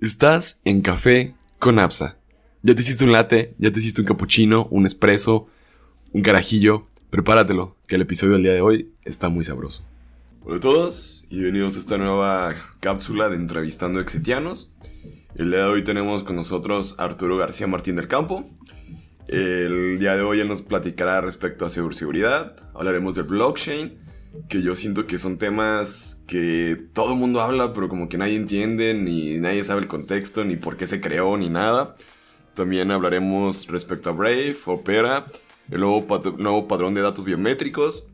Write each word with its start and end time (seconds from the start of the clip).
Estás 0.00 0.62
en 0.64 0.80
café 0.80 1.34
con 1.58 1.78
Apsa. 1.78 2.16
Ya 2.62 2.74
te 2.74 2.80
hiciste 2.80 3.04
un 3.04 3.12
latte, 3.12 3.54
ya 3.58 3.70
te 3.70 3.80
hiciste 3.80 4.00
un 4.00 4.06
cappuccino, 4.06 4.66
un 4.70 4.86
espresso, 4.86 5.48
un 6.14 6.22
carajillo. 6.22 6.86
Prepáratelo, 7.10 7.76
que 7.86 7.96
el 7.96 8.00
episodio 8.00 8.32
del 8.32 8.44
día 8.44 8.54
de 8.54 8.62
hoy 8.62 8.94
está 9.04 9.28
muy 9.28 9.44
sabroso. 9.44 9.82
Hola 10.42 10.56
a 10.56 10.60
todos 10.60 11.26
y 11.28 11.40
bienvenidos 11.40 11.76
a 11.76 11.80
esta 11.80 11.98
nueva 11.98 12.54
cápsula 12.80 13.28
de 13.28 13.36
entrevistando 13.36 14.00
exetianos. 14.00 14.74
El 15.34 15.50
día 15.50 15.58
de 15.58 15.66
hoy 15.66 15.84
tenemos 15.84 16.24
con 16.24 16.34
nosotros 16.34 16.94
a 16.96 17.04
Arturo 17.04 17.36
García 17.36 17.66
Martín 17.66 17.96
del 17.96 18.08
Campo. 18.08 18.48
El 19.28 19.98
día 19.98 20.16
de 20.16 20.22
hoy 20.22 20.40
él 20.40 20.48
nos 20.48 20.62
platicará 20.62 21.20
respecto 21.20 21.66
a 21.66 21.70
ciberseguridad, 21.70 22.56
hablaremos 22.74 23.16
del 23.16 23.24
blockchain 23.24 23.98
que 24.48 24.62
yo 24.62 24.76
siento 24.76 25.06
que 25.06 25.18
son 25.18 25.38
temas 25.38 26.22
que 26.26 26.76
todo 26.92 27.12
el 27.12 27.18
mundo 27.18 27.40
habla, 27.40 27.72
pero 27.72 27.88
como 27.88 28.08
que 28.08 28.18
nadie 28.18 28.36
entiende, 28.36 28.94
ni 28.94 29.38
nadie 29.38 29.64
sabe 29.64 29.80
el 29.80 29.88
contexto, 29.88 30.44
ni 30.44 30.56
por 30.56 30.76
qué 30.76 30.86
se 30.86 31.00
creó, 31.00 31.36
ni 31.36 31.48
nada. 31.48 31.96
También 32.54 32.90
hablaremos 32.90 33.66
respecto 33.68 34.10
a 34.10 34.12
Brave, 34.12 34.56
Opera, 34.66 35.26
el 35.70 35.80
nuevo, 35.80 36.06
nuevo 36.38 36.68
padrón 36.68 36.94
de 36.94 37.02
datos 37.02 37.24
biométricos. 37.24 38.06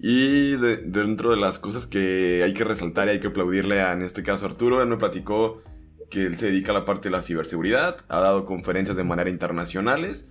Y 0.00 0.52
dentro 0.52 1.32
de 1.32 1.36
las 1.38 1.58
cosas 1.58 1.86
que 1.86 2.42
hay 2.44 2.54
que 2.54 2.64
resaltar 2.64 3.08
y 3.08 3.12
hay 3.12 3.20
que 3.20 3.26
aplaudirle 3.26 3.80
a, 3.80 3.92
en 3.92 4.02
este 4.02 4.22
caso, 4.22 4.46
Arturo, 4.46 4.80
él 4.80 4.88
me 4.88 4.96
platicó 4.96 5.62
que 6.08 6.24
él 6.24 6.38
se 6.38 6.46
dedica 6.46 6.70
a 6.70 6.74
la 6.74 6.84
parte 6.84 7.08
de 7.08 7.16
la 7.16 7.22
ciberseguridad, 7.22 7.98
ha 8.08 8.20
dado 8.20 8.46
conferencias 8.46 8.96
de 8.96 9.04
manera 9.04 9.28
internacionales 9.28 10.30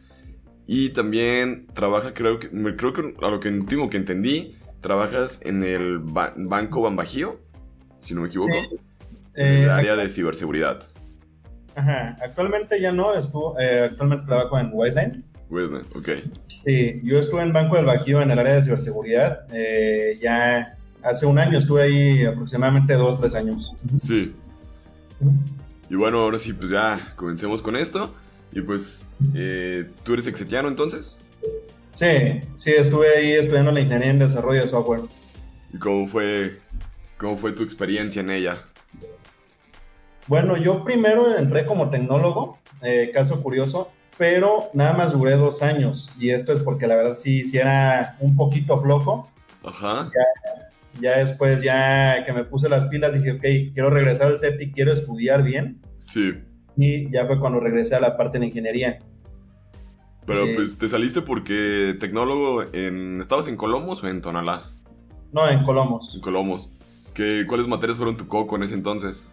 y 0.65 0.89
también 0.89 1.67
trabaja, 1.73 2.13
creo 2.13 2.39
que, 2.39 2.49
creo 2.49 2.93
que 2.93 3.15
a 3.21 3.29
lo 3.29 3.39
último 3.39 3.89
que 3.89 3.97
entendí, 3.97 4.57
trabajas 4.87 5.41
en 5.43 5.65
el 5.65 5.99
Banco 5.99 6.81
Bambajío, 6.81 7.41
si 7.99 8.13
no 8.13 8.21
me 8.21 8.27
equivoco, 8.27 8.55
en 9.33 9.47
el 9.47 9.65
eh, 9.65 9.69
área 9.69 9.97
de 9.97 10.07
ciberseguridad. 10.07 10.87
Ajá, 11.75 12.15
actualmente 12.21 12.79
ya 12.79 12.93
no, 12.93 13.13
estuvo, 13.13 13.59
eh, 13.59 13.89
actualmente 13.91 14.25
trabajo 14.25 14.57
en 14.57 14.69
Wiseline. 14.71 15.25
Wiseline, 15.49 15.85
ok. 15.93 16.09
Sí, 16.65 17.01
yo 17.03 17.19
estuve 17.19 17.41
en 17.41 17.51
Banco 17.51 17.75
del 17.75 17.83
Bajío 17.83 18.21
en 18.21 18.31
el 18.31 18.39
área 18.39 18.55
de 18.55 18.61
ciberseguridad, 18.61 19.45
eh, 19.51 20.17
ya 20.21 20.77
hace 21.03 21.25
un 21.25 21.37
año, 21.37 21.57
estuve 21.57 21.83
ahí 21.83 22.25
aproximadamente 22.25 22.93
dos, 22.93 23.19
tres 23.19 23.35
años. 23.35 23.73
Sí. 23.99 24.33
Y 25.89 25.95
bueno, 25.95 26.21
ahora 26.21 26.39
sí, 26.39 26.53
pues 26.53 26.69
ya 26.69 27.13
comencemos 27.17 27.61
con 27.61 27.75
esto. 27.75 28.15
Y 28.53 28.61
pues, 28.61 29.05
¿tú 30.03 30.13
eres 30.13 30.27
exetiano 30.27 30.69
entonces? 30.69 31.19
Sí, 31.97 32.41
sí, 32.53 32.73
estuve 32.73 33.09
ahí 33.17 33.31
estudiando 33.31 33.71
la 33.71 33.79
ingeniería 33.79 34.11
en 34.11 34.19
desarrollo 34.19 34.61
de 34.61 34.67
software. 34.67 35.01
¿Y 35.73 35.79
cómo 35.79 36.07
fue, 36.07 36.59
cómo 37.17 37.35
fue 37.37 37.53
tu 37.53 37.63
experiencia 37.63 38.19
en 38.19 38.29
ella? 38.29 38.59
Bueno, 40.27 40.57
yo 40.57 40.83
primero 40.83 41.35
entré 41.35 41.65
como 41.65 41.89
tecnólogo, 41.89 42.59
eh, 42.83 43.09
caso 43.11 43.41
curioso, 43.41 43.89
pero 44.15 44.69
nada 44.75 44.93
más 44.93 45.13
duré 45.13 45.37
dos 45.37 45.63
años. 45.63 46.11
Y 46.19 46.29
esto 46.29 46.53
es 46.53 46.59
porque 46.59 46.85
la 46.85 46.97
verdad 46.97 47.15
sí, 47.17 47.43
sí 47.43 47.57
era 47.57 48.15
un 48.19 48.35
poquito 48.35 48.79
flojo. 48.79 49.31
Ajá. 49.63 50.11
Ya, 50.13 51.01
ya 51.01 51.17
después, 51.17 51.63
ya 51.63 52.23
que 52.27 52.31
me 52.31 52.43
puse 52.43 52.69
las 52.69 52.85
pilas, 52.85 53.15
dije, 53.15 53.31
ok, 53.31 53.73
quiero 53.73 53.89
regresar 53.89 54.27
al 54.27 54.37
CETI, 54.37 54.71
quiero 54.71 54.93
estudiar 54.93 55.41
bien. 55.41 55.81
Sí. 56.05 56.35
Y 56.77 57.11
ya 57.11 57.25
fue 57.25 57.39
cuando 57.39 57.59
regresé 57.59 57.95
a 57.95 57.99
la 57.99 58.15
parte 58.15 58.37
de 58.37 58.45
ingeniería. 58.45 58.99
Pero 60.27 60.45
pues 60.55 60.77
te 60.77 60.89
saliste 60.89 61.21
porque 61.21 61.95
tecnólogo 62.01 62.63
en... 62.73 63.21
¿Estabas 63.21 63.47
en 63.47 63.55
Colomos 63.55 64.03
o 64.03 64.07
en 64.09 64.21
Tonalá? 64.21 64.63
No, 65.31 65.47
en 65.47 65.63
Colomos. 65.63 66.15
En 66.15 66.21
Colomos. 66.21 66.69
¿Qué, 67.13 67.45
¿Cuáles 67.47 67.65
materias 67.65 67.97
fueron 67.97 68.17
tu 68.17 68.27
coco 68.27 68.57
en 68.57 68.63
ese 68.63 68.73
entonces? 68.73 69.25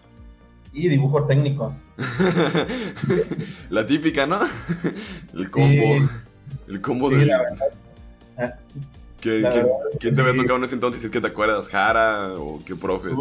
Y 0.72 0.88
dibujo 0.88 1.24
técnico. 1.26 1.74
la 3.70 3.84
típica, 3.84 4.24
¿no? 4.26 4.38
El 5.34 5.50
combo. 5.50 6.08
El 6.68 6.80
combo 6.80 7.08
sí, 7.08 7.16
de... 7.16 7.26
La 7.26 7.42
verdad. 7.42 8.60
¿Quién, 9.20 9.42
te 10.14 10.20
había 10.20 10.36
tocado 10.36 10.58
en 10.58 10.64
ese 10.64 10.74
entonces? 10.76 11.00
Si 11.00 11.06
es 11.08 11.12
que 11.12 11.20
te 11.20 11.26
acuerdas, 11.26 11.68
Jara 11.68 12.34
o 12.34 12.60
qué 12.64 12.76
profes. 12.76 13.14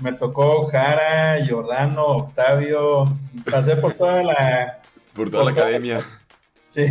me 0.00 0.12
tocó 0.12 0.66
Jara, 0.66 1.38
Jordano, 1.48 2.04
Octavio. 2.04 3.04
Pasé 3.50 3.76
por 3.76 3.94
toda 3.94 4.22
la. 4.24 4.80
Por 5.14 5.30
toda 5.30 5.44
la 5.44 5.52
academia. 5.52 6.04
Sí, 6.68 6.84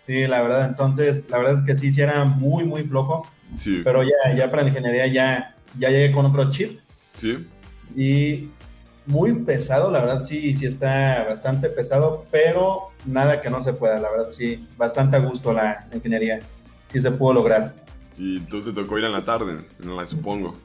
sí, 0.00 0.26
la 0.26 0.42
verdad. 0.42 0.68
Entonces, 0.68 1.30
la 1.30 1.38
verdad 1.38 1.54
es 1.54 1.62
que 1.62 1.74
sí, 1.74 1.92
sí 1.92 2.00
era 2.00 2.24
muy, 2.24 2.64
muy 2.64 2.82
flojo. 2.82 3.26
Sí. 3.54 3.82
Pero 3.84 4.02
ya, 4.02 4.34
ya 4.36 4.50
para 4.50 4.64
la 4.64 4.68
ingeniería 4.68 5.06
ya, 5.06 5.56
ya 5.78 5.90
llegué 5.90 6.12
con 6.12 6.26
otro 6.26 6.50
chip. 6.50 6.80
Sí. 7.14 7.46
Y 7.94 8.50
muy 9.06 9.34
pesado, 9.34 9.90
la 9.90 10.00
verdad 10.00 10.20
sí, 10.20 10.54
sí 10.54 10.66
está 10.66 11.24
bastante 11.28 11.68
pesado, 11.68 12.26
pero 12.30 12.90
nada 13.04 13.40
que 13.40 13.50
no 13.50 13.60
se 13.60 13.72
pueda, 13.72 14.00
la 14.00 14.10
verdad 14.10 14.30
sí, 14.30 14.66
bastante 14.76 15.16
a 15.16 15.20
gusto 15.20 15.52
la 15.52 15.86
ingeniería, 15.92 16.40
sí 16.86 17.00
se 17.00 17.10
pudo 17.10 17.34
lograr. 17.34 17.74
Y 18.16 18.38
entonces 18.38 18.74
tocó 18.74 18.98
ir 18.98 19.04
en 19.04 19.12
la 19.12 19.24
tarde, 19.24 19.64
en 19.82 19.96
la 19.96 20.06
supongo. 20.06 20.56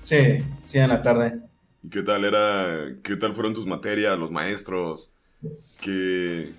Sí, 0.00 0.38
sí, 0.62 0.78
en 0.78 0.88
la 0.88 1.02
tarde. 1.02 1.40
¿Y 1.82 1.90
qué 1.90 2.02
tal 2.02 2.24
era, 2.24 2.94
qué 3.02 3.16
tal 3.16 3.34
fueron 3.34 3.52
tus 3.52 3.66
materias, 3.66 4.18
los 4.18 4.30
maestros? 4.30 5.14
¿Qué, 5.80 6.52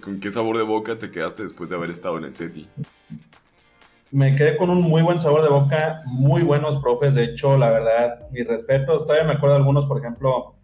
¿Con 0.00 0.18
qué 0.18 0.30
sabor 0.30 0.56
de 0.56 0.64
boca 0.64 0.98
te 0.98 1.10
quedaste 1.10 1.44
después 1.44 1.70
de 1.70 1.76
haber 1.76 1.90
estado 1.90 2.18
en 2.18 2.24
el 2.24 2.34
SETI? 2.34 2.68
Me 4.10 4.34
quedé 4.34 4.56
con 4.56 4.70
un 4.70 4.82
muy 4.82 5.02
buen 5.02 5.18
sabor 5.18 5.42
de 5.42 5.48
boca, 5.48 6.02
muy 6.06 6.42
buenos 6.42 6.78
profes, 6.78 7.14
de 7.14 7.24
hecho, 7.24 7.56
la 7.56 7.70
verdad, 7.70 8.28
mis 8.30 8.46
respetos. 8.46 9.06
Todavía 9.06 9.24
me 9.24 9.34
acuerdo 9.34 9.54
de 9.54 9.60
algunos, 9.60 9.86
por 9.86 9.98
ejemplo, 9.98 10.56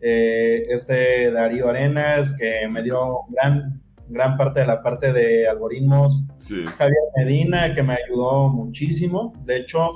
eh, 0.00 0.66
este 0.70 1.30
Darío 1.30 1.68
Arenas, 1.68 2.34
que 2.36 2.66
me 2.68 2.82
dio 2.82 3.26
gran, 3.28 3.82
gran 4.08 4.36
parte 4.36 4.60
de 4.60 4.66
la 4.66 4.82
parte 4.82 5.12
de 5.12 5.46
algoritmos. 5.46 6.24
Sí. 6.36 6.64
Javier 6.78 6.98
Medina, 7.16 7.74
que 7.74 7.82
me 7.82 7.94
ayudó 7.94 8.48
muchísimo. 8.48 9.34
De 9.44 9.58
hecho, 9.58 9.90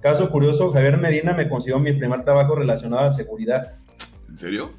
caso 0.00 0.30
curioso, 0.30 0.70
Javier 0.70 0.98
Medina 0.98 1.34
me 1.34 1.48
consiguió 1.48 1.80
mi 1.80 1.92
primer 1.92 2.24
trabajo 2.24 2.54
relacionado 2.54 3.02
a 3.02 3.10
seguridad. 3.10 3.74
¿En 4.28 4.38
serio? 4.38 4.70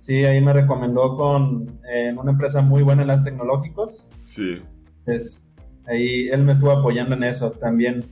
Sí, 0.00 0.24
ahí 0.24 0.40
me 0.40 0.54
recomendó 0.54 1.14
con 1.14 1.78
una 2.16 2.30
empresa 2.30 2.62
muy 2.62 2.82
buena 2.82 3.02
en 3.02 3.08
las 3.08 3.22
tecnológicos. 3.22 4.08
Sí. 4.22 4.62
Pues 5.04 5.46
ahí 5.86 6.30
él 6.32 6.42
me 6.42 6.52
estuvo 6.52 6.70
apoyando 6.70 7.14
en 7.14 7.22
eso 7.22 7.50
también. 7.50 8.02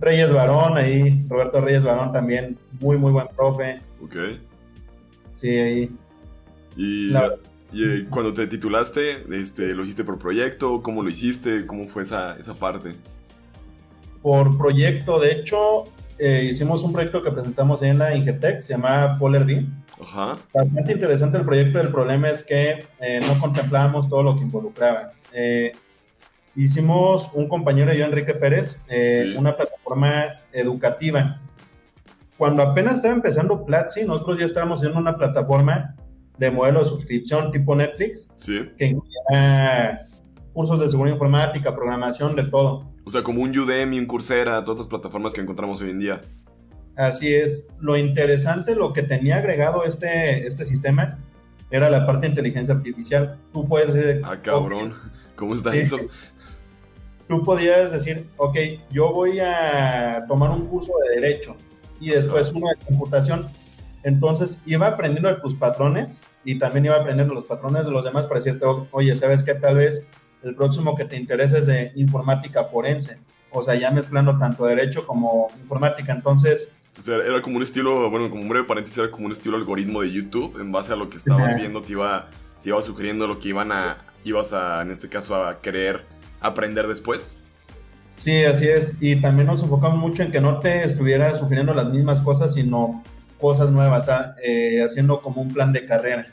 Reyes 0.00 0.32
Barón, 0.32 0.76
ahí, 0.76 1.24
Roberto 1.28 1.60
Reyes 1.60 1.84
Barón 1.84 2.12
también, 2.12 2.58
muy, 2.80 2.98
muy 2.98 3.12
buen 3.12 3.28
profe. 3.28 3.80
Ok. 4.02 4.16
Sí, 5.30 5.48
ahí. 5.48 5.96
Y, 6.76 7.14
eh, 7.14 8.06
cuando 8.10 8.32
te 8.32 8.48
titulaste, 8.48 9.24
este, 9.30 9.76
¿lo 9.76 9.84
hiciste 9.84 10.02
por 10.02 10.18
proyecto? 10.18 10.82
¿Cómo 10.82 11.04
lo 11.04 11.08
hiciste? 11.08 11.66
¿Cómo 11.66 11.86
fue 11.86 12.02
esa, 12.02 12.36
esa 12.36 12.54
parte? 12.54 12.96
Por 14.22 14.58
proyecto, 14.58 15.20
de 15.20 15.30
hecho, 15.30 15.84
eh, 16.18 16.44
hicimos 16.50 16.82
un 16.82 16.92
proyecto 16.92 17.22
que 17.22 17.30
presentamos 17.30 17.82
en 17.82 17.98
la 17.98 18.14
Ingetec, 18.14 18.60
se 18.60 18.72
llama 18.72 19.16
Polar 19.18 19.46
Ajá. 20.00 20.38
Bastante 20.52 20.92
interesante 20.92 21.38
el 21.38 21.44
proyecto, 21.44 21.80
el 21.80 21.90
problema 21.90 22.30
es 22.30 22.42
que 22.42 22.84
eh, 23.00 23.20
no 23.26 23.38
contemplábamos 23.40 24.08
todo 24.08 24.22
lo 24.22 24.36
que 24.36 24.42
involucraba. 24.42 25.12
Eh, 25.32 25.72
hicimos 26.54 27.30
un 27.34 27.48
compañero 27.48 27.92
y 27.94 27.98
yo, 27.98 28.04
Enrique 28.04 28.34
Pérez, 28.34 28.82
una 29.36 29.56
plataforma 29.56 30.40
educativa. 30.52 31.40
Cuando 32.36 32.62
apenas 32.62 32.96
estaba 32.96 33.14
empezando 33.14 33.64
Platzi, 33.64 34.04
nosotros 34.04 34.38
ya 34.38 34.46
estábamos 34.46 34.80
haciendo 34.80 34.98
una 34.98 35.16
plataforma 35.16 35.94
de 36.36 36.50
modelo 36.50 36.80
de 36.80 36.86
suscripción 36.86 37.50
tipo 37.50 37.74
Netflix, 37.74 38.32
que 38.76 38.86
incluía 38.86 40.07
cursos 40.58 40.80
de 40.80 40.88
seguridad 40.88 41.14
informática, 41.14 41.72
programación, 41.72 42.34
de 42.34 42.42
todo. 42.42 42.90
O 43.04 43.12
sea, 43.12 43.22
como 43.22 43.42
un 43.42 43.56
Udemy, 43.56 43.96
un 43.96 44.06
Coursera, 44.06 44.64
todas 44.64 44.80
estas 44.80 44.88
plataformas 44.88 45.32
que 45.32 45.40
encontramos 45.40 45.80
hoy 45.80 45.90
en 45.90 46.00
día. 46.00 46.20
Así 46.96 47.32
es. 47.32 47.68
Lo 47.78 47.96
interesante, 47.96 48.74
lo 48.74 48.92
que 48.92 49.04
tenía 49.04 49.36
agregado 49.36 49.84
este, 49.84 50.44
este 50.48 50.66
sistema, 50.66 51.20
era 51.70 51.88
la 51.88 52.04
parte 52.04 52.22
de 52.22 52.30
inteligencia 52.30 52.74
artificial. 52.74 53.38
Tú 53.52 53.68
puedes 53.68 53.94
decir... 53.94 54.20
Ah, 54.24 54.36
cabrón. 54.42 54.94
¿Cómo 55.36 55.54
está 55.54 55.76
eso? 55.76 55.96
Tú 57.28 57.44
podías 57.44 57.92
decir, 57.92 58.26
ok, 58.36 58.56
yo 58.90 59.12
voy 59.12 59.38
a 59.38 60.24
tomar 60.26 60.50
un 60.50 60.66
curso 60.66 60.92
de 61.08 61.20
derecho 61.20 61.54
y 62.00 62.08
después 62.08 62.52
uno 62.52 62.66
de 62.66 62.84
computación. 62.84 63.46
Entonces 64.02 64.60
iba 64.66 64.88
aprendiendo 64.88 65.28
de 65.28 65.36
tus 65.36 65.54
patrones 65.54 66.26
y 66.44 66.58
también 66.58 66.86
iba 66.86 66.96
aprendiendo 66.96 67.32
los 67.32 67.44
patrones 67.44 67.86
de 67.86 67.92
los 67.92 68.04
demás 68.04 68.26
para 68.26 68.40
decirte, 68.40 68.66
oye, 68.90 69.14
¿sabes 69.14 69.44
qué? 69.44 69.54
Tal 69.54 69.76
vez 69.76 70.04
el 70.42 70.54
próximo 70.54 70.96
que 70.96 71.04
te 71.04 71.16
interesa 71.16 71.58
es 71.58 71.66
de 71.66 71.92
informática 71.96 72.64
forense. 72.64 73.18
O 73.50 73.62
sea, 73.62 73.74
ya 73.74 73.90
mezclando 73.90 74.36
tanto 74.38 74.66
derecho 74.66 75.06
como 75.06 75.48
informática. 75.60 76.12
Entonces, 76.12 76.72
o 76.98 77.02
sea, 77.02 77.16
era 77.16 77.40
como 77.40 77.56
un 77.56 77.62
estilo, 77.62 78.10
bueno, 78.10 78.28
como 78.28 78.42
un 78.42 78.48
breve 78.48 78.66
paréntesis, 78.66 78.98
era 78.98 79.10
como 79.10 79.26
un 79.26 79.32
estilo 79.32 79.56
algoritmo 79.56 80.02
de 80.02 80.12
YouTube. 80.12 80.60
En 80.60 80.72
base 80.72 80.92
a 80.92 80.96
lo 80.96 81.08
que 81.08 81.16
estabas 81.16 81.54
viendo, 81.56 81.80
te 81.80 81.92
iba, 81.92 82.28
te 82.62 82.70
iba 82.70 82.82
sugiriendo 82.82 83.26
lo 83.26 83.38
que 83.38 83.50
iban 83.50 83.70
a, 83.72 83.98
ibas 84.24 84.52
a, 84.52 84.82
en 84.82 84.90
este 84.90 85.08
caso, 85.08 85.34
a 85.36 85.60
querer 85.60 86.04
aprender 86.40 86.88
después. 86.88 87.36
Sí, 88.16 88.44
así 88.44 88.66
es. 88.66 88.96
Y 89.00 89.16
también 89.16 89.46
nos 89.46 89.62
enfocamos 89.62 89.98
mucho 89.98 90.24
en 90.24 90.32
que 90.32 90.40
no 90.40 90.58
te 90.58 90.82
estuviera 90.82 91.32
sugiriendo 91.34 91.72
las 91.72 91.88
mismas 91.90 92.20
cosas, 92.20 92.52
sino 92.54 93.04
cosas 93.40 93.70
nuevas, 93.70 94.08
ah, 94.08 94.34
eh, 94.42 94.82
haciendo 94.82 95.20
como 95.20 95.40
un 95.40 95.52
plan 95.52 95.72
de 95.72 95.86
carrera. 95.86 96.26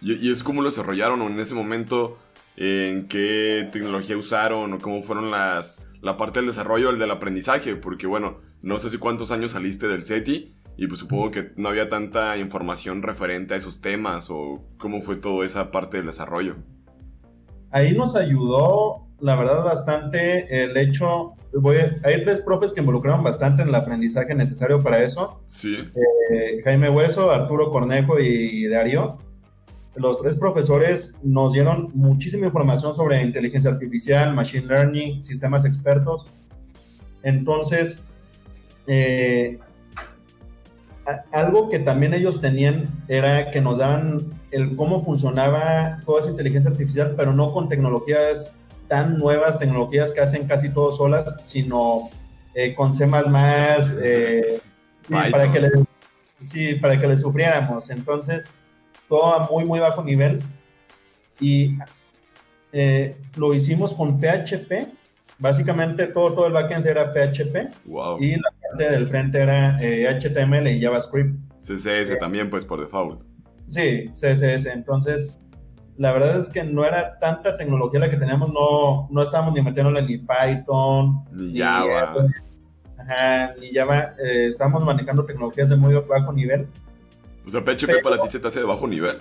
¿Y, 0.00 0.30
es 0.30 0.42
como 0.42 0.60
lo 0.60 0.68
desarrollaron 0.68 1.22
en 1.22 1.38
ese 1.38 1.54
momento? 1.54 2.18
¿En 2.56 3.08
qué 3.08 3.68
tecnología 3.72 4.16
usaron 4.16 4.72
o 4.72 4.78
cómo 4.78 5.02
fueron 5.02 5.30
las, 5.30 5.80
la 6.02 6.16
parte 6.16 6.40
del 6.40 6.48
desarrollo, 6.48 6.90
el 6.90 6.98
del 6.98 7.10
aprendizaje? 7.10 7.76
Porque 7.76 8.06
bueno, 8.06 8.38
no 8.62 8.78
sé 8.78 8.90
si 8.90 8.98
cuántos 8.98 9.30
años 9.30 9.52
saliste 9.52 9.88
del 9.88 10.04
SETI 10.04 10.54
y 10.76 10.86
pues 10.86 11.00
supongo 11.00 11.30
que 11.30 11.52
no 11.56 11.68
había 11.68 11.88
tanta 11.88 12.36
información 12.36 13.02
referente 13.02 13.54
a 13.54 13.56
esos 13.56 13.80
temas 13.80 14.28
o 14.30 14.64
cómo 14.78 15.02
fue 15.02 15.16
toda 15.16 15.44
esa 15.44 15.70
parte 15.70 15.96
del 15.98 16.06
desarrollo. 16.06 16.56
Ahí 17.70 17.92
nos 17.92 18.14
ayudó, 18.14 19.08
la 19.20 19.34
verdad, 19.34 19.64
bastante 19.64 20.64
el 20.64 20.76
hecho, 20.76 21.34
voy 21.52 21.76
hay 22.04 22.24
tres 22.24 22.40
profes 22.40 22.72
que 22.72 22.80
involucraron 22.80 23.24
bastante 23.24 23.62
en 23.62 23.68
el 23.68 23.74
aprendizaje 23.74 24.34
necesario 24.34 24.80
para 24.80 25.02
eso. 25.02 25.40
Sí. 25.44 25.76
Eh, 26.30 26.60
Jaime 26.62 26.88
Hueso, 26.88 27.32
Arturo 27.32 27.70
Cornejo 27.70 28.20
y 28.20 28.66
Darío. 28.68 29.18
Los 29.96 30.20
tres 30.20 30.34
profesores 30.34 31.18
nos 31.22 31.52
dieron 31.52 31.90
muchísima 31.94 32.46
información 32.46 32.94
sobre 32.94 33.22
inteligencia 33.22 33.70
artificial, 33.70 34.34
machine 34.34 34.66
learning, 34.66 35.22
sistemas 35.22 35.64
expertos. 35.64 36.26
Entonces, 37.22 38.04
eh, 38.86 39.58
algo 41.32 41.68
que 41.68 41.78
también 41.78 42.14
ellos 42.14 42.40
tenían 42.40 43.04
era 43.08 43.50
que 43.50 43.60
nos 43.60 43.78
daban 43.78 44.32
el 44.50 44.74
cómo 44.76 45.02
funcionaba 45.04 46.02
toda 46.06 46.20
esa 46.20 46.30
inteligencia 46.30 46.70
artificial, 46.70 47.14
pero 47.16 47.32
no 47.32 47.52
con 47.52 47.68
tecnologías 47.68 48.54
tan 48.88 49.18
nuevas, 49.18 49.58
tecnologías 49.58 50.12
que 50.12 50.20
hacen 50.20 50.46
casi 50.46 50.70
todo 50.70 50.92
solas, 50.92 51.36
sino 51.42 52.10
eh, 52.54 52.74
con 52.74 52.92
C++, 52.92 53.06
eh, 54.02 54.60
para 55.30 55.52
que 55.52 55.60
le, 55.60 55.70
sí, 56.40 56.74
para 56.74 56.98
que 56.98 57.06
le 57.06 57.16
sufriéramos. 57.16 57.90
Entonces, 57.90 58.52
todo 59.08 59.34
a 59.34 59.48
muy, 59.50 59.64
muy 59.64 59.80
bajo 59.80 60.02
nivel. 60.02 60.42
Y 61.40 61.78
eh, 62.72 63.16
lo 63.36 63.54
hicimos 63.54 63.94
con 63.94 64.20
PHP. 64.20 64.88
Básicamente 65.38 66.06
todo, 66.06 66.32
todo 66.32 66.46
el 66.46 66.52
backend 66.52 66.86
era 66.86 67.12
PHP. 67.12 67.56
Y 68.20 68.36
la 68.36 68.88
del 68.88 69.06
frente 69.06 69.38
era 69.38 69.78
HTML 69.78 70.66
eh, 70.66 70.76
y 70.76 70.82
JavaScript. 70.82 71.36
CSS 71.58 72.10
eh, 72.10 72.16
también, 72.16 72.50
pues 72.50 72.64
por 72.64 72.80
default. 72.80 73.22
Sí, 73.66 74.08
CSS. 74.10 74.66
Entonces, 74.66 75.38
la 75.96 76.12
verdad 76.12 76.38
es 76.38 76.48
que 76.48 76.64
no 76.64 76.84
era 76.84 77.18
tanta 77.18 77.56
tecnología 77.56 78.00
la 78.00 78.10
que 78.10 78.16
teníamos, 78.16 78.52
no, 78.52 79.08
no 79.10 79.22
estábamos 79.22 79.54
ni 79.54 79.62
metiéndole 79.62 80.02
ni 80.02 80.18
Python, 80.18 81.24
ni, 81.32 81.58
Java. 81.58 82.14
ajá, 82.98 83.54
ni 83.60 83.72
Java. 83.72 84.14
Eh, 84.18 84.46
estábamos 84.46 84.84
manejando 84.84 85.24
tecnologías 85.24 85.68
de 85.68 85.76
muy 85.76 85.94
bajo 85.94 86.32
nivel. 86.32 86.68
O 87.46 87.50
sea, 87.50 87.62
PHP 87.62 88.02
para 88.02 88.18
ti 88.18 88.28
se 88.28 88.40
te 88.40 88.48
hace 88.48 88.60
de 88.60 88.66
bajo 88.66 88.86
nivel. 88.86 89.18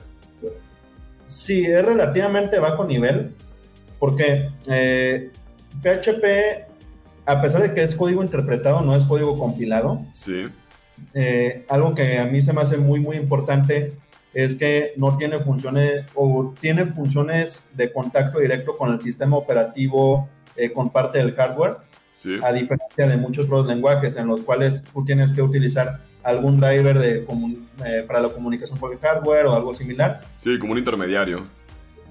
Sí, 1.25 1.65
es 1.65 1.83
relativamente 1.83 2.59
bajo 2.59 2.85
nivel, 2.85 3.33
porque 3.99 4.49
PHP 5.81 6.73
a 7.25 7.41
pesar 7.41 7.61
de 7.61 7.73
que 7.73 7.83
es 7.83 7.95
código 7.95 8.21
interpretado, 8.21 8.81
no 8.81 8.95
es 8.95 9.05
código 9.05 9.37
compilado. 9.37 10.05
Sí. 10.13 10.47
Eh, 11.13 11.65
algo 11.69 11.95
que 11.95 12.19
a 12.19 12.25
mí 12.25 12.41
se 12.41 12.53
me 12.53 12.61
hace 12.61 12.77
muy, 12.77 12.99
muy 12.99 13.17
importante 13.17 13.93
es 14.33 14.55
que 14.55 14.93
no 14.97 15.17
tiene 15.17 15.39
funciones 15.39 16.05
o 16.15 16.53
tiene 16.59 16.85
funciones 16.85 17.69
de 17.73 17.91
contacto 17.91 18.39
directo 18.39 18.77
con 18.77 18.91
el 18.91 18.99
sistema 18.99 19.37
operativo, 19.37 20.27
eh, 20.55 20.71
con 20.71 20.89
parte 20.89 21.19
del 21.19 21.33
hardware. 21.33 21.77
Sí. 22.11 22.39
A 22.43 22.51
diferencia 22.51 23.07
de 23.07 23.17
muchos 23.17 23.45
otros 23.45 23.67
lenguajes 23.67 24.15
en 24.17 24.27
los 24.27 24.41
cuales 24.41 24.83
tú 24.83 25.05
tienes 25.05 25.31
que 25.33 25.41
utilizar 25.41 26.01
algún 26.23 26.59
driver 26.59 26.97
de 26.99 27.25
eh, 27.85 28.03
para 28.07 28.21
la 28.21 28.29
comunicación 28.29 28.79
por 28.79 28.93
el 28.93 28.99
hardware 28.99 29.45
o 29.45 29.55
algo 29.55 29.73
similar. 29.73 30.21
Sí, 30.37 30.57
como 30.57 30.71
un 30.71 30.77
intermediario. 30.79 31.45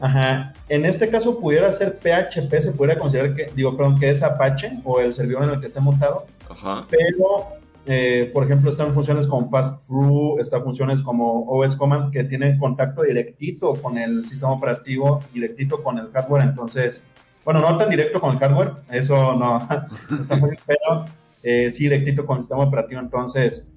Ajá. 0.00 0.52
En 0.68 0.84
este 0.84 1.08
caso 1.08 1.38
pudiera 1.38 1.70
ser 1.70 1.98
PHP, 1.98 2.52
se 2.60 2.72
pudiera 2.72 2.98
considerar 2.98 3.34
que, 3.34 3.50
digo, 3.54 3.76
perdón, 3.76 3.98
que 3.98 4.10
es 4.10 4.22
Apache 4.22 4.80
o 4.84 5.00
el 5.00 5.12
servidor 5.12 5.44
en 5.44 5.50
el 5.50 5.60
que 5.60 5.66
esté 5.66 5.80
montado. 5.80 6.26
Ajá. 6.50 6.86
Pero, 6.90 7.60
eh, 7.86 8.28
por 8.34 8.44
ejemplo, 8.44 8.68
están 8.68 8.92
funciones 8.92 9.28
como 9.28 9.48
pass-through, 9.48 10.40
están 10.40 10.64
funciones 10.64 11.02
como 11.02 11.44
OS 11.48 11.76
Command 11.76 12.12
que 12.12 12.24
tienen 12.24 12.58
contacto 12.58 13.02
directito 13.02 13.76
con 13.76 13.96
el 13.96 14.24
sistema 14.24 14.52
operativo, 14.52 15.20
directito 15.32 15.82
con 15.82 15.98
el 15.98 16.10
hardware. 16.10 16.42
Entonces, 16.42 17.06
bueno, 17.44 17.60
no 17.60 17.76
tan 17.78 17.88
directo 17.88 18.20
con 18.20 18.32
el 18.32 18.38
hardware, 18.38 18.72
eso 18.90 19.34
no, 19.36 19.68
está 20.18 20.36
muy, 20.36 20.58
pero 20.66 21.06
eh, 21.44 21.70
sí 21.70 21.84
directito 21.84 22.26
con 22.26 22.36
el 22.36 22.40
sistema 22.40 22.64
operativo. 22.64 23.00
Entonces, 23.00 23.71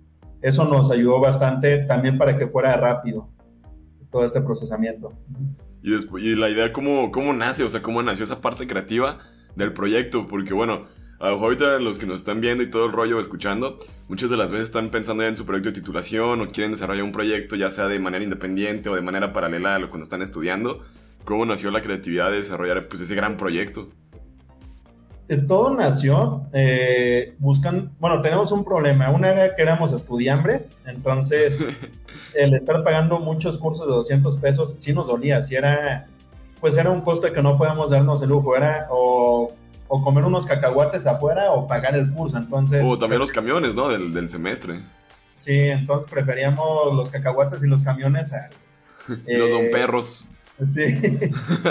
eso 0.45 0.63
nos 0.65 0.91
ayudó 0.91 1.19
bastante 1.19 1.79
también 1.85 2.19
para 2.19 2.37
que 2.37 2.45
fuera 2.45 2.77
rápido 2.77 3.27
todo 4.11 4.23
este 4.23 4.41
procesamiento. 4.41 5.11
Y, 5.81 5.89
después, 5.89 6.23
y 6.23 6.35
la 6.35 6.51
idea, 6.51 6.71
¿cómo, 6.71 7.11
¿cómo 7.11 7.33
nace? 7.33 7.63
O 7.63 7.69
sea, 7.69 7.81
¿cómo 7.81 8.03
nació 8.03 8.25
esa 8.25 8.41
parte 8.41 8.67
creativa 8.67 9.17
del 9.55 9.73
proyecto? 9.73 10.27
Porque 10.27 10.53
bueno, 10.53 10.85
ahorita 11.19 11.79
los 11.79 11.97
que 11.97 12.05
nos 12.05 12.17
están 12.17 12.41
viendo 12.41 12.63
y 12.63 12.69
todo 12.69 12.85
el 12.85 12.91
rollo 12.91 13.19
escuchando, 13.19 13.79
muchas 14.07 14.29
de 14.29 14.37
las 14.37 14.51
veces 14.51 14.67
están 14.67 14.91
pensando 14.91 15.23
ya 15.23 15.29
en 15.29 15.37
su 15.37 15.47
proyecto 15.47 15.69
de 15.69 15.79
titulación 15.81 16.39
o 16.39 16.51
quieren 16.51 16.73
desarrollar 16.73 17.03
un 17.03 17.11
proyecto 17.11 17.55
ya 17.55 17.71
sea 17.71 17.87
de 17.87 17.97
manera 17.97 18.23
independiente 18.23 18.87
o 18.89 18.93
de 18.93 19.01
manera 19.01 19.33
paralela 19.33 19.73
a 19.73 19.79
lo 19.79 19.89
cuando 19.89 20.03
están 20.03 20.21
estudiando. 20.21 20.83
¿Cómo 21.23 21.43
nació 21.43 21.71
la 21.71 21.81
creatividad 21.81 22.29
de 22.29 22.37
desarrollar 22.37 22.87
pues, 22.87 23.01
ese 23.01 23.15
gran 23.15 23.35
proyecto? 23.35 23.89
Todo 25.47 25.73
nació 25.73 26.43
eh, 26.53 27.35
buscan, 27.39 27.91
bueno, 27.99 28.21
tenemos 28.21 28.51
un 28.51 28.63
problema, 28.63 29.09
una 29.09 29.31
era 29.31 29.55
que 29.55 29.61
éramos 29.61 29.91
estudiambres, 29.91 30.77
entonces 30.85 31.59
el 32.35 32.53
estar 32.53 32.83
pagando 32.83 33.19
muchos 33.19 33.57
cursos 33.57 33.87
de 33.87 33.93
200 33.93 34.35
pesos 34.37 34.75
sí 34.77 34.93
nos 34.93 35.07
dolía, 35.07 35.41
si 35.41 35.55
era, 35.55 36.05
pues 36.59 36.77
era 36.77 36.91
un 36.91 37.01
costo 37.01 37.31
que 37.33 37.41
no 37.41 37.57
podíamos 37.57 37.89
darnos 37.89 38.21
el 38.21 38.29
lujo, 38.29 38.55
era 38.55 38.87
o, 38.91 39.53
comer 39.87 40.25
unos 40.25 40.45
cacahuates 40.45 41.07
afuera 41.07 41.51
o 41.53 41.67
pagar 41.67 41.95
el 41.95 42.11
curso, 42.11 42.37
entonces... 42.37 42.83
O 42.85 42.97
también 42.97 43.19
los 43.19 43.31
camiones, 43.31 43.75
¿no? 43.75 43.87
Del, 43.87 44.29
semestre. 44.29 44.81
Sí, 45.33 45.57
entonces 45.57 46.09
preferíamos 46.11 46.93
los 46.93 47.09
cacahuates 47.09 47.63
y 47.63 47.67
los 47.67 47.81
camiones 47.81 48.33
a... 48.33 48.49
y 49.25 49.37
los 49.37 49.49
don 49.51 49.63
eh, 49.63 49.69
perros. 49.71 50.25
Sí. 50.67 50.83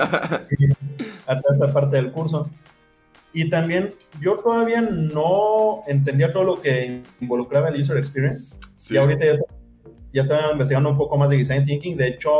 a 1.27 1.41
toda 1.41 1.55
esta 1.55 1.73
parte 1.73 1.97
del 1.97 2.13
curso. 2.13 2.49
Y 3.35 3.51
también 3.51 3.95
yo 4.21 4.39
todavía 4.39 4.81
no 4.81 5.83
entendía 5.89 6.33
todo 6.33 6.45
lo 6.45 6.63
que 6.63 7.03
involucraba 7.21 7.69
el 7.69 7.83
user 7.83 7.97
experience. 7.97 8.55
Y 8.89 8.97
ahorita 8.97 9.25
ya, 10.13 10.21
estaba 10.21 10.53
investigando 10.53 10.91
un 10.91 10.97
poco 10.97 11.19
más 11.19 11.31
de 11.31 11.37
design 11.37 11.65
thinking. 11.65 11.97
De 11.97 12.07
hecho, 12.07 12.31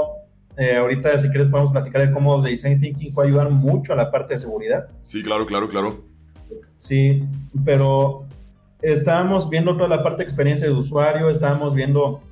eh, 0.57 0.77
ahorita 0.77 1.19
si 1.19 1.29
quieres 1.31 1.49
podemos 1.49 1.73
platicar 1.73 2.07
de 2.07 2.13
cómo 2.13 2.41
design 2.41 2.81
thinking 2.81 3.13
puede 3.13 3.29
ayudar 3.29 3.51
mucho 3.51 3.93
a 3.93 3.97
la 3.97 4.13
parte 4.13 4.35
de 4.35 4.41
seguridad. 4.41 4.87
Sí, 5.03 5.21
claro, 5.25 5.45
claro, 5.47 5.69
claro. 5.69 6.05
Sí, 6.77 7.25
pero 7.65 8.27
estábamos 8.81 9.51
viendo 9.51 9.77
toda 9.77 9.89
la 9.89 10.03
parte 10.05 10.19
de 10.19 10.25
experiencia 10.25 10.69
de 10.69 10.75
usuario, 10.75 11.29
estábamos 11.29 11.75
viendo 11.75 12.23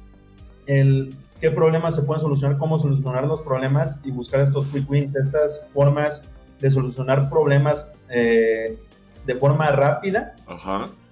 el 0.67 1.17
qué 1.41 1.51
problemas 1.51 1.97
se 1.97 2.03
pueden 2.03 2.21
solucionar, 2.21 2.59
cómo 2.59 2.79
solucionar 2.79 3.27
los 3.27 3.43
problemas 3.43 4.01
y 4.05 4.13
buscar 4.13 4.41
estos 4.41 4.69
quick 4.69 4.89
wins, 4.89 5.17
estas 5.17 5.67
formas 5.71 6.29
de 6.63 6.71
solucionar 6.71 7.29
problemas 7.29 7.93
eh, 8.09 8.79
de 9.27 9.35
forma 9.35 9.71
rápida 9.73 10.37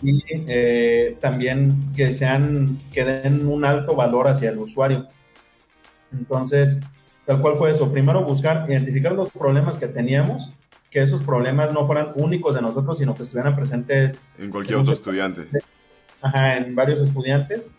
y 0.01 0.23
eh, 0.29 1.19
también 1.21 1.93
que 1.95 2.13
sean 2.13 2.79
que 2.93 3.05
den 3.05 3.47
un 3.47 3.65
alto 3.65 3.95
valor 3.95 4.29
hacia 4.29 4.51
el 4.51 4.59
usuario. 4.59 5.09
Entonces, 6.13 6.81
tal 7.27 7.41
cual 7.43 7.57
fue 7.57 7.73
eso. 7.73 7.91
Primero 7.91 8.25
buscar 8.25 8.65
identificar 8.69 9.13
los 9.13 9.29
problemas 9.29 9.77
que 9.77 9.89
teníamos, 9.89 10.53
que 10.89 11.03
esos 11.03 11.23
problemas 11.23 11.73
no 11.73 11.85
fueran 11.85 12.13
únicos 12.15 12.55
de 12.55 12.63
nosotros, 12.63 12.99
sino 12.99 13.15
que 13.15 13.25
estuvieran 13.25 13.57
presentes 13.57 14.19
en 14.39 14.51
cualquier 14.51 14.79
otro 14.79 14.93
estudiante. 14.93 15.49
Ajá, 16.23 16.59
en 16.59 16.75
varios 16.75 17.01
estudiantes 17.01 17.73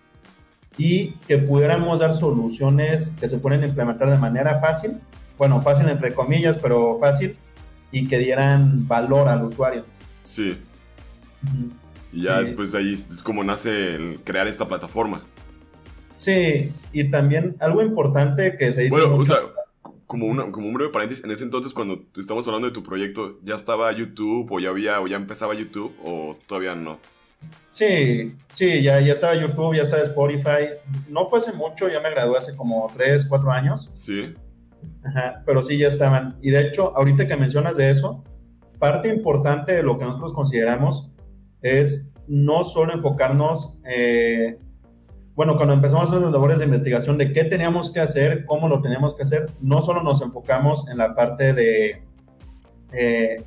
y 0.78 1.12
que 1.28 1.38
pudiéramos 1.38 2.00
dar 2.00 2.13
soluciones 2.13 3.13
que 3.20 3.28
se 3.28 3.38
pueden 3.38 3.63
implementar 3.63 4.10
de 4.10 4.18
manera 4.18 4.60
fácil, 4.60 5.00
bueno, 5.38 5.58
fácil 5.60 5.88
entre 5.90 6.13
comillas, 6.13 6.58
pero 6.58 6.98
fácil, 7.00 7.38
y 7.91 8.07
que 8.07 8.17
dieran 8.17 8.88
valor 8.88 9.27
al 9.27 9.43
usuario. 9.43 9.86
Sí. 10.24 10.57
Y 12.13 12.21
ya 12.24 12.39
después 12.39 12.74
ahí 12.75 12.93
es 12.93 13.21
como 13.24 13.43
nace 13.43 13.95
el 13.95 14.19
crear 14.24 14.48
esta 14.48 14.67
plataforma. 14.67 15.24
Sí, 16.15 16.71
y 16.93 17.10
también 17.10 17.55
algo 17.60 17.81
importante 17.81 18.55
que 18.57 18.71
se 18.71 18.83
dice... 18.83 18.95
Bueno, 18.95 19.15
o 19.15 19.25
sea, 19.25 19.38
como, 20.05 20.27
una, 20.27 20.51
como 20.51 20.67
un 20.67 20.74
breve 20.74 20.91
paréntesis, 20.91 21.24
en 21.24 21.31
ese 21.31 21.43
entonces 21.43 21.74
cuando 21.74 22.03
estamos 22.15 22.45
hablando 22.48 22.67
de 22.67 22.74
tu 22.74 22.83
proyecto, 22.83 23.39
¿ya 23.43 23.55
estaba 23.55 23.91
YouTube 23.91 24.51
o 24.51 24.60
ya 24.60 24.69
había 24.69 25.01
o 25.01 25.07
ya 25.07 25.15
empezaba 25.15 25.55
YouTube 25.55 25.95
o 26.03 26.38
todavía 26.45 26.75
no? 26.75 27.00
Sí, 27.67 28.36
sí, 28.48 28.83
ya, 28.83 29.00
ya 29.00 29.13
estaba 29.13 29.33
YouTube, 29.33 29.75
ya 29.75 29.81
estaba 29.81 30.03
Spotify. 30.03 30.75
No 31.10 31.25
fue 31.25 31.39
hace 31.39 31.53
mucho, 31.53 31.89
ya 31.89 32.00
me 32.00 32.12
gradué 32.12 32.38
hace 32.38 32.55
como 32.55 32.91
3, 32.95 33.25
4 33.25 33.51
años. 33.51 33.89
Sí. 33.93 34.36
Ajá, 35.03 35.43
pero 35.45 35.61
sí 35.61 35.77
ya 35.77 35.88
estaban. 35.88 36.38
Y 36.41 36.51
de 36.51 36.61
hecho, 36.61 36.95
ahorita 36.95 37.27
que 37.27 37.35
mencionas 37.35 37.77
de 37.77 37.89
eso, 37.89 38.23
parte 38.79 39.09
importante 39.09 39.73
de 39.73 39.83
lo 39.83 39.97
que 39.97 40.05
nosotros 40.05 40.33
consideramos 40.33 41.11
es 41.61 42.09
no 42.27 42.63
solo 42.63 42.93
enfocarnos 42.93 43.79
eh, 43.85 44.57
bueno, 45.35 45.55
cuando 45.55 45.73
empezamos 45.73 46.05
a 46.05 46.11
hacer 46.11 46.21
las 46.21 46.31
labores 46.31 46.59
de 46.59 46.65
investigación 46.65 47.17
de 47.17 47.31
qué 47.31 47.45
teníamos 47.45 47.91
que 47.91 48.01
hacer, 48.01 48.45
cómo 48.45 48.67
lo 48.67 48.81
teníamos 48.81 49.15
que 49.15 49.23
hacer, 49.23 49.50
no 49.61 49.81
solo 49.81 50.03
nos 50.03 50.21
enfocamos 50.21 50.88
en 50.89 50.97
la 50.97 51.15
parte 51.15 51.53
de, 51.53 52.03
eh, 52.91 53.43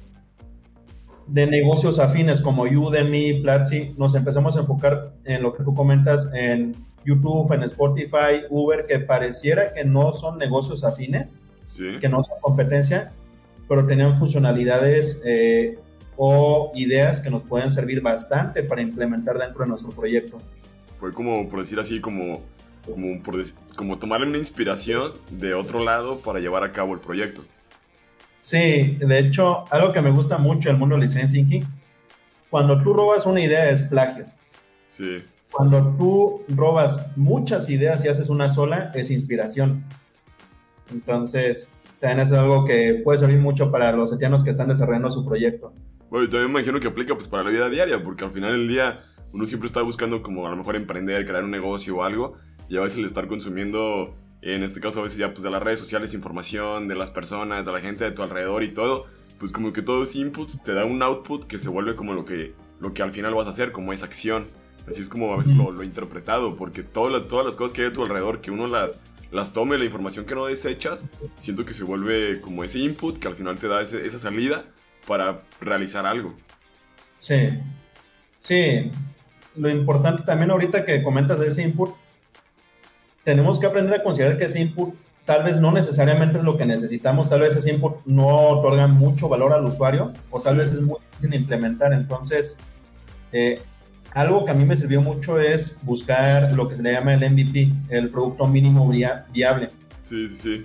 de 1.27 1.47
negocios 1.47 1.99
afines 1.99 2.41
como 2.41 2.63
Udemy, 2.63 3.43
Platzi, 3.43 3.95
nos 3.99 4.15
empezamos 4.15 4.57
a 4.57 4.61
enfocar 4.61 5.13
en 5.25 5.43
lo 5.43 5.53
que 5.55 5.63
tú 5.63 5.75
comentas 5.75 6.31
en 6.33 6.75
YouTube, 7.05 7.53
en 7.53 7.63
Spotify, 7.63 8.45
Uber, 8.51 8.87
que 8.87 8.99
pareciera 8.99 9.73
que 9.73 9.85
no 9.85 10.13
son 10.13 10.39
negocios 10.39 10.85
afines, 10.85 11.47
que 12.01 12.09
no 12.09 12.25
son 12.25 12.39
competencia, 12.41 13.13
pero 13.69 13.87
tenían 13.87 14.19
funcionalidades 14.19 15.23
eh, 15.25 15.79
o 16.17 16.73
ideas 16.75 17.21
que 17.21 17.31
nos 17.31 17.43
pueden 17.43 17.71
servir 17.71 18.01
bastante 18.01 18.63
para 18.63 18.83
implementar 18.83 19.39
dentro 19.39 19.63
de 19.63 19.69
nuestro 19.69 19.91
proyecto. 19.91 20.39
Fue 20.99 21.13
como, 21.13 21.49
por 21.49 21.61
decir 21.61 21.79
así, 21.79 22.01
como, 22.01 22.43
como, 22.85 23.23
por 23.23 23.43
como 23.77 23.99
tomarle 23.99 24.27
una 24.27 24.39
inspiración 24.39 25.13
de 25.31 25.55
otro 25.55 25.83
lado 25.83 26.19
para 26.19 26.41
llevar 26.41 26.65
a 26.65 26.73
cabo 26.73 26.95
el 26.95 27.01
proyecto. 27.01 27.45
Sí, 28.41 28.99
de 29.01 29.19
hecho, 29.19 29.65
algo 29.71 29.93
que 29.93 30.03
me 30.03 30.11
gusta 30.11 30.37
mucho 30.37 30.69
del 30.69 30.77
mundo 30.77 30.97
del 30.97 31.09
design 31.09 31.33
thinking, 31.33 31.65
cuando 32.51 32.81
tú 32.83 32.93
robas 32.93 33.27
una 33.27 33.41
idea 33.41 33.71
es 33.71 33.83
plagio. 33.83 34.27
Sí. 34.87 35.25
Cuando 35.57 35.95
tú 35.97 36.43
robas 36.49 37.07
muchas 37.17 37.71
ideas 37.71 38.05
y 38.05 38.09
haces 38.09 38.29
una 38.29 38.49
sola, 38.49 38.91
es 38.95 39.11
inspiración. 39.11 39.85
Entonces, 40.93 41.69
también 42.01 42.21
es 42.21 42.33
algo 42.33 42.65
que 42.65 43.01
puede 43.05 43.19
servir 43.19 43.39
mucho 43.39 43.71
para 43.71 43.93
los 43.93 44.13
etianos 44.13 44.43
que 44.43 44.51
están 44.51 44.69
desarrollando 44.69 45.11
su 45.11 45.25
proyecto. 45.25 45.73
Bueno, 46.11 46.27
y 46.27 46.29
también 46.29 46.53
me 46.53 46.59
imagino 46.59 46.81
que 46.81 46.89
aplica 46.89 47.15
pues 47.15 47.29
para 47.29 47.45
la 47.45 47.51
vida 47.51 47.71
diaria, 47.71 48.03
porque 48.03 48.25
al 48.25 48.33
final 48.33 48.53
del 48.53 48.69
día 48.69 49.01
uno 49.33 49.47
siempre 49.47 49.67
está 49.67 49.83
buscando 49.83 50.23
como 50.23 50.47
a 50.47 50.51
lo 50.51 50.57
mejor 50.57 50.77
emprender, 50.77 51.25
crear 51.25 51.45
un 51.45 51.51
negocio 51.51 51.97
o 51.97 52.03
algo, 52.03 52.35
y 52.69 52.77
a 52.77 52.81
veces 52.81 52.99
el 52.99 53.05
estar 53.05 53.27
consumiendo 53.29 54.15
en 54.43 54.63
este 54.63 54.81
caso 54.81 55.01
a 55.01 55.05
veces 55.05 55.19
ya 55.19 55.33
pues 55.33 55.43
de 55.43 55.51
las 55.51 55.63
redes 55.63 55.79
sociales, 55.79 56.13
información 56.13 56.87
de 56.87 56.97
las 56.97 57.11
personas, 57.11 57.65
de 57.65 57.73
la 57.73 57.81
gente 57.81 58.05
de 58.05 58.11
tu 58.11 58.23
alrededor 58.23 58.63
y 58.63 58.75
todo, 58.75 59.07
pues 59.39 59.53
como 59.53 59.73
que 59.73 59.81
todo 59.81 60.05
ese 60.05 60.19
input 60.19 60.51
te 60.63 60.75
da 60.75 60.85
un 60.85 61.03
output 61.03 61.45
que 61.45 61.59
se 61.59 61.71
vuelve 61.71 61.97
como 61.97 62.13
lo 62.13 62.25
que, 62.25 62.55
lo 62.81 62.93
que 62.93 63.03
al 63.03 63.13
final 63.13 63.35
vas 63.35 63.47
a 63.47 63.51
hacer, 63.51 63.73
como 63.73 63.93
esa 63.93 64.05
acción. 64.05 64.45
Así 64.89 65.01
es 65.01 65.09
como 65.09 65.33
a 65.33 65.37
veces 65.39 65.55
lo, 65.57 65.83
he 65.83 65.87
interpretado, 65.87 66.57
porque 66.57 66.83
todas 66.83 67.13
las 67.13 67.57
cosas 67.57 67.73
que 67.73 67.83
hay 67.83 67.89
a 67.89 67.93
tu 67.93 68.03
alrededor, 68.03 68.41
que 68.41 68.51
uno 68.51 68.67
las, 68.67 68.99
las 69.31 69.53
tome, 69.53 69.79
la 69.79 69.85
información 69.85 70.27
que 70.27 70.35
no 70.35 70.47
desechas, 70.47 71.05
siento 71.39 71.65
que 71.65 71.75
se 71.75 71.85
vuelve 71.85 72.41
como 72.41 72.65
ese 72.65 72.81
input 72.81 73.19
que 73.19 73.29
al 73.29 73.35
final 73.35 73.59
te 73.59 73.69
da 73.69 73.81
esa 73.81 74.19
salida 74.19 74.65
para 75.07 75.43
realizar 75.61 76.07
algo. 76.07 76.35
Sí, 77.19 77.59
sí. 78.39 78.91
Lo 79.57 79.69
importante 79.71 80.23
también 80.25 80.51
ahorita 80.51 80.85
que 80.85 81.03
comentas 81.03 81.41
de 81.41 81.49
ese 81.49 81.63
input, 81.63 81.95
tenemos 83.23 83.59
que 83.59 83.67
aprender 83.67 84.01
a 84.01 84.03
considerar 84.03 84.37
que 84.37 84.45
ese 84.45 84.61
input 84.61 84.95
tal 85.25 85.43
vez 85.45 85.59
no 85.59 85.73
necesariamente 85.73 86.39
es 86.39 86.45
lo 86.45 86.57
que 86.57 86.67
necesitamos, 86.67 87.31
tal 87.31 87.41
vez 87.41 87.57
ese 87.57 87.73
input 87.73 88.05
no 88.05 88.27
otorga 88.27 88.87
mucho 88.87 89.29
valor 89.29 89.53
al 89.55 89.65
usuario 89.65 90.13
o 90.31 90.41
tal 90.41 90.59
vez 90.59 90.73
es 90.73 90.81
muy 90.81 90.99
difícil 91.11 91.31
de 91.31 91.37
implementar. 91.37 91.93
Entonces, 91.93 92.59
eh, 93.33 93.63
algo 94.15 94.45
que 94.45 94.53
a 94.53 94.55
mí 94.55 94.65
me 94.65 94.77
sirvió 94.77 95.03
mucho 95.03 95.41
es 95.41 95.79
buscar 95.83 96.53
lo 96.53 96.69
que 96.69 96.77
se 96.77 96.83
le 96.83 96.93
llama 96.93 97.15
el 97.15 97.31
MVP, 97.31 97.71
el 97.91 98.11
producto 98.11 98.47
mínimo 98.47 98.89
viable. 98.89 99.71
Sí, 100.01 100.29
sí, 100.29 100.37
sí. 100.37 100.65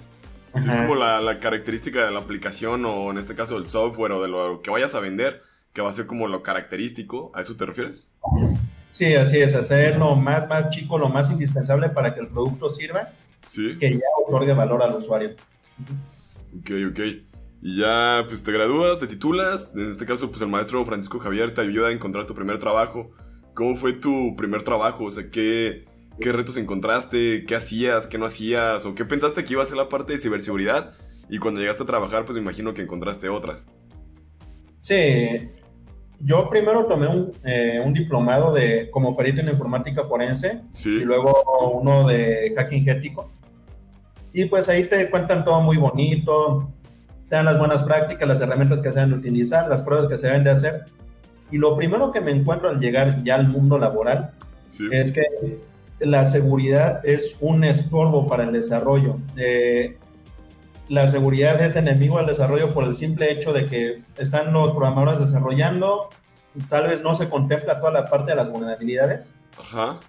es 0.55 0.75
como 0.75 0.95
la, 0.95 1.19
la, 1.19 1.39
característica 1.39 2.05
de 2.05 2.11
la 2.11 2.19
aplicación 2.19 2.85
o 2.85 3.09
en 3.09 3.17
este 3.17 3.35
caso 3.35 3.59
del 3.59 3.67
software 3.67 4.11
o 4.11 4.21
de 4.21 4.27
lo 4.27 4.61
que 4.61 4.69
vayas 4.69 4.93
a 4.93 4.99
vender, 4.99 5.41
que 5.73 5.81
va 5.81 5.89
a 5.89 5.93
ser 5.93 6.05
como 6.05 6.27
lo 6.27 6.43
característico. 6.43 7.31
¿A 7.33 7.41
eso 7.41 7.55
te 7.55 7.65
refieres? 7.65 8.13
Sí, 8.89 9.15
así 9.15 9.39
es, 9.39 9.55
hacer 9.55 9.97
lo 9.97 10.15
más, 10.15 10.47
más 10.47 10.69
chico, 10.69 10.97
lo 10.97 11.09
más 11.09 11.31
indispensable 11.31 11.89
para 11.89 12.13
que 12.13 12.21
el 12.21 12.27
producto 12.27 12.69
sirva, 12.69 13.09
sí. 13.45 13.77
que 13.79 13.93
ya 13.93 14.05
otorgue 14.27 14.53
valor 14.53 14.83
al 14.83 14.95
usuario. 14.95 15.31
Ok, 16.59 16.71
ok. 16.91 16.99
Y 17.61 17.77
ya, 17.79 18.25
pues 18.27 18.43
te 18.43 18.51
gradúas, 18.51 18.99
te 18.99 19.07
titulas. 19.07 19.73
En 19.75 19.89
este 19.89 20.05
caso, 20.05 20.29
pues 20.29 20.41
el 20.41 20.47
maestro 20.47 20.85
Francisco 20.85 21.19
Javier 21.19 21.53
te 21.53 21.61
ayuda 21.61 21.89
a 21.89 21.91
encontrar 21.91 22.25
tu 22.25 22.33
primer 22.33 22.57
trabajo. 22.57 23.11
¿Cómo 23.59 23.75
fue 23.75 23.91
tu 23.91 24.37
primer 24.37 24.63
trabajo? 24.63 25.03
O 25.03 25.11
sea, 25.11 25.29
¿qué, 25.29 25.83
qué 26.21 26.31
retos 26.31 26.55
encontraste? 26.55 27.43
¿Qué 27.45 27.57
hacías? 27.57 28.07
¿Qué 28.07 28.17
no 28.17 28.25
hacías? 28.25 28.85
¿O 28.85 28.95
qué 28.95 29.03
pensaste 29.03 29.43
que 29.43 29.51
iba 29.51 29.61
a 29.61 29.65
ser 29.65 29.75
la 29.75 29.89
parte 29.89 30.13
de 30.13 30.17
ciberseguridad? 30.17 30.93
Y 31.29 31.39
cuando 31.39 31.59
llegaste 31.59 31.83
a 31.83 31.85
trabajar, 31.85 32.23
pues 32.23 32.37
me 32.37 32.41
imagino 32.41 32.73
que 32.73 32.83
encontraste 32.83 33.27
otra. 33.27 33.59
Sí, 34.77 35.49
yo 36.21 36.49
primero 36.49 36.85
tomé 36.85 37.07
un, 37.07 37.33
eh, 37.43 37.81
un, 37.83 37.91
diplomado 37.91 38.53
de, 38.53 38.89
como 38.91 39.17
perito 39.17 39.41
en 39.41 39.49
informática 39.49 40.05
forense 40.05 40.61
y 40.85 40.99
luego 40.99 41.33
uno 41.81 42.07
de 42.07 42.53
hacking 42.55 42.87
ético. 42.87 43.29
Y 44.31 44.45
pues 44.45 44.69
ahí 44.69 44.85
te 44.85 45.09
cuentan 45.09 45.43
todo 45.43 45.59
muy 45.59 45.75
bonito, 45.75 46.71
te 47.27 47.35
dan 47.35 47.43
las 47.43 47.59
buenas 47.59 47.83
prácticas, 47.83 48.25
las 48.25 48.39
herramientas 48.39 48.81
que 48.81 48.89
se 48.89 49.01
deben 49.01 49.15
utilizar, 49.15 49.67
las 49.67 49.83
pruebas 49.83 50.07
que 50.07 50.17
se 50.17 50.27
deben 50.27 50.45
de 50.45 50.51
hacer. 50.51 50.85
Y 51.51 51.57
lo 51.57 51.75
primero 51.75 52.11
que 52.11 52.21
me 52.21 52.31
encuentro 52.31 52.69
al 52.69 52.79
llegar 52.79 53.23
ya 53.23 53.35
al 53.35 53.47
mundo 53.47 53.77
laboral 53.77 54.31
es 54.91 55.11
que 55.11 55.23
la 55.99 56.25
seguridad 56.25 57.05
es 57.05 57.37
un 57.39 57.63
estorbo 57.63 58.27
para 58.27 58.43
el 58.43 58.51
desarrollo. 58.51 59.17
Eh, 59.35 59.97
la 60.87 61.07
seguridad 61.07 61.61
es 61.61 61.75
enemigo 61.75 62.17
al 62.17 62.25
desarrollo 62.25 62.73
por 62.73 62.83
el 62.83 62.95
simple 62.95 63.31
hecho 63.31 63.53
de 63.53 63.65
que 63.65 64.01
están 64.17 64.51
los 64.53 64.71
programadores 64.71 65.19
desarrollando, 65.19 66.09
tal 66.67 66.87
vez 66.87 67.01
no 67.01 67.13
se 67.13 67.29
contempla 67.29 67.79
toda 67.79 67.91
la 67.91 68.05
parte 68.05 68.31
de 68.31 68.35
las 68.35 68.49
vulnerabilidades. 68.49 69.35
Ajá. 69.59 69.99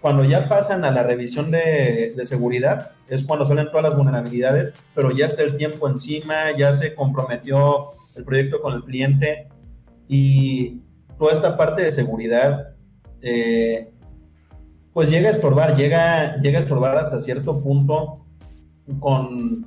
Cuando 0.00 0.24
ya 0.24 0.48
pasan 0.48 0.84
a 0.84 0.90
la 0.90 1.02
revisión 1.02 1.50
de, 1.50 2.14
seguridad, 2.24 2.92
es 3.08 3.24
cuando 3.24 3.46
salen 3.46 3.68
todas 3.68 3.84
las 3.84 3.96
vulnerabilidades, 3.96 4.74
pero 4.94 5.10
ya 5.10 5.26
está 5.26 5.42
el 5.42 5.56
tiempo 5.56 5.88
encima, 5.88 6.50
ya 6.56 6.72
se 6.72 6.94
comprometió 6.94 7.90
el 8.14 8.24
proyecto 8.24 8.60
con 8.60 8.74
el 8.74 8.82
cliente 8.82 9.48
y 10.08 10.82
toda 11.18 11.32
esta 11.32 11.56
parte 11.56 11.82
de 11.82 11.90
seguridad, 11.90 12.74
eh, 13.22 13.92
pues 14.92 15.10
llega 15.10 15.28
a 15.28 15.32
estorbar, 15.32 15.76
llega, 15.76 16.36
llega 16.38 16.58
a 16.58 16.62
estorbar 16.62 16.96
hasta 16.96 17.20
cierto 17.20 17.60
punto 17.60 18.24
con 19.00 19.66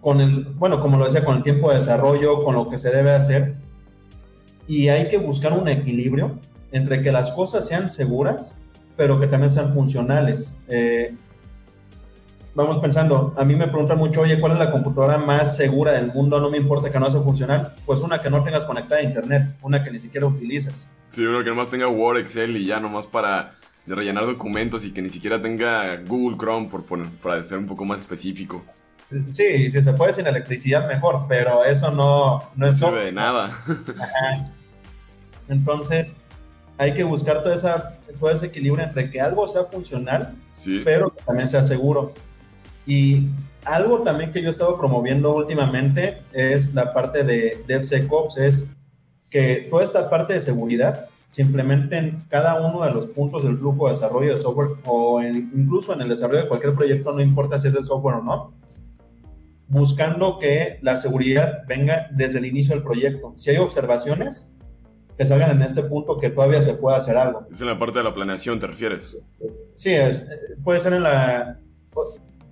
con 0.00 0.20
el, 0.20 0.44
bueno, 0.44 0.80
como 0.80 0.98
lo 0.98 1.04
decía, 1.04 1.24
con 1.24 1.36
el 1.36 1.42
tiempo 1.42 1.70
de 1.70 1.76
desarrollo, 1.76 2.42
con 2.42 2.54
lo 2.54 2.68
que 2.68 2.78
se 2.78 2.90
debe 2.90 3.12
hacer. 3.12 3.54
Y 4.66 4.88
hay 4.88 5.08
que 5.08 5.18
buscar 5.18 5.52
un 5.52 5.68
equilibrio 5.68 6.38
entre 6.72 7.02
que 7.02 7.12
las 7.12 7.30
cosas 7.30 7.66
sean 7.66 7.88
seguras, 7.88 8.56
pero 8.96 9.20
que 9.20 9.26
también 9.26 9.50
sean 9.50 9.72
funcionales. 9.72 10.56
Eh, 10.68 11.14
vamos 12.54 12.78
pensando, 12.78 13.34
a 13.36 13.44
mí 13.44 13.56
me 13.56 13.68
preguntan 13.68 13.98
mucho, 13.98 14.22
oye, 14.22 14.38
¿cuál 14.40 14.52
es 14.52 14.58
la 14.58 14.70
computadora 14.70 15.18
más 15.18 15.56
segura 15.56 15.92
del 15.92 16.12
mundo? 16.12 16.40
No 16.40 16.50
me 16.50 16.58
importa 16.58 16.90
que 16.90 16.98
no 16.98 17.10
sea 17.10 17.20
funcional. 17.20 17.72
Pues 17.86 18.00
una 18.00 18.20
que 18.20 18.30
no 18.30 18.42
tengas 18.44 18.64
conectada 18.64 19.00
a 19.00 19.04
internet, 19.04 19.54
una 19.62 19.82
que 19.82 19.90
ni 19.90 19.98
siquiera 19.98 20.26
utilizas. 20.26 20.90
Sí, 21.08 21.24
una 21.24 21.42
que 21.42 21.50
nomás 21.50 21.70
tenga 21.70 21.88
Word, 21.88 22.18
Excel 22.18 22.56
y 22.56 22.66
ya 22.66 22.80
nomás 22.80 23.06
para 23.06 23.54
rellenar 23.86 24.26
documentos 24.26 24.84
y 24.84 24.92
que 24.92 25.02
ni 25.02 25.10
siquiera 25.10 25.40
tenga 25.40 25.96
Google 25.96 26.36
Chrome, 26.38 26.68
por 26.68 26.84
poner, 26.84 27.08
para 27.22 27.42
ser 27.42 27.58
un 27.58 27.66
poco 27.66 27.84
más 27.84 28.00
específico. 28.00 28.62
Sí, 29.26 29.68
si 29.68 29.82
se 29.82 29.92
puede 29.92 30.12
sin 30.12 30.26
electricidad, 30.26 30.88
mejor, 30.88 31.26
pero 31.28 31.64
eso 31.64 31.90
no, 31.90 32.42
no 32.56 32.66
es... 32.66 32.80
No 32.80 32.92
de 32.92 33.12
nada. 33.12 33.50
Entonces, 35.48 36.16
hay 36.78 36.94
que 36.94 37.04
buscar 37.04 37.42
toda 37.42 37.54
esa, 37.54 37.98
todo 38.18 38.30
ese 38.30 38.46
equilibrio 38.46 38.84
entre 38.84 39.10
que 39.10 39.20
algo 39.20 39.46
sea 39.46 39.64
funcional, 39.64 40.34
pero 40.84 41.14
que 41.14 41.22
también 41.24 41.48
sea 41.48 41.62
seguro. 41.62 42.14
Y 42.86 43.28
algo 43.64 44.02
también 44.02 44.32
que 44.32 44.42
yo 44.42 44.48
he 44.48 44.50
estado 44.50 44.76
promoviendo 44.78 45.34
últimamente 45.34 46.22
es 46.32 46.74
la 46.74 46.92
parte 46.92 47.24
de 47.24 47.62
DevSecOps, 47.66 48.38
es 48.38 48.70
que 49.30 49.68
toda 49.70 49.84
esta 49.84 50.10
parte 50.10 50.34
de 50.34 50.40
seguridad 50.40 51.06
se 51.28 51.42
implemente 51.42 51.96
en 51.96 52.24
cada 52.28 52.60
uno 52.60 52.84
de 52.84 52.90
los 52.90 53.06
puntos 53.06 53.44
del 53.44 53.56
flujo 53.56 53.86
de 53.86 53.94
desarrollo 53.94 54.32
de 54.32 54.36
software 54.36 54.70
o 54.84 55.22
incluso 55.22 55.94
en 55.94 56.02
el 56.02 56.08
desarrollo 56.10 56.42
de 56.42 56.48
cualquier 56.48 56.74
proyecto, 56.74 57.12
no 57.12 57.22
importa 57.22 57.58
si 57.58 57.68
es 57.68 57.74
el 57.74 57.84
software 57.84 58.16
o 58.16 58.22
no, 58.22 58.52
buscando 59.68 60.38
que 60.38 60.78
la 60.82 60.96
seguridad 60.96 61.62
venga 61.66 62.08
desde 62.10 62.38
el 62.38 62.44
inicio 62.44 62.74
del 62.74 62.84
proyecto. 62.84 63.32
Si 63.36 63.48
hay 63.48 63.56
observaciones, 63.56 64.50
que 65.16 65.24
salgan 65.24 65.50
en 65.50 65.62
este 65.62 65.82
punto 65.82 66.18
que 66.18 66.30
todavía 66.30 66.62
se 66.62 66.74
pueda 66.74 66.96
hacer 66.96 67.16
algo. 67.16 67.46
Es 67.50 67.60
en 67.60 67.68
la 67.68 67.78
parte 67.78 67.98
de 67.98 68.04
la 68.04 68.14
planeación, 68.14 68.58
¿te 68.58 68.66
refieres? 68.66 69.18
Sí, 69.74 69.90
es, 69.90 70.26
puede 70.62 70.80
ser 70.80 70.94
en 70.94 71.02
la, 71.02 71.58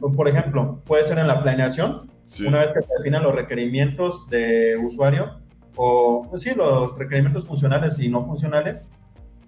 por 0.00 0.28
ejemplo, 0.28 0.80
puede 0.84 1.04
ser 1.04 1.18
en 1.18 1.26
la 1.26 1.42
planeación, 1.42 2.10
una 2.46 2.58
vez 2.60 2.68
que 2.74 2.82
se 2.82 2.92
definan 2.98 3.22
los 3.22 3.34
requerimientos 3.34 4.28
de 4.30 4.76
usuario, 4.76 5.38
o 5.76 6.26
pues 6.28 6.42
sí, 6.42 6.52
los 6.54 6.96
requerimientos 6.98 7.46
funcionales 7.46 7.98
y 8.00 8.08
no 8.08 8.24
funcionales, 8.24 8.88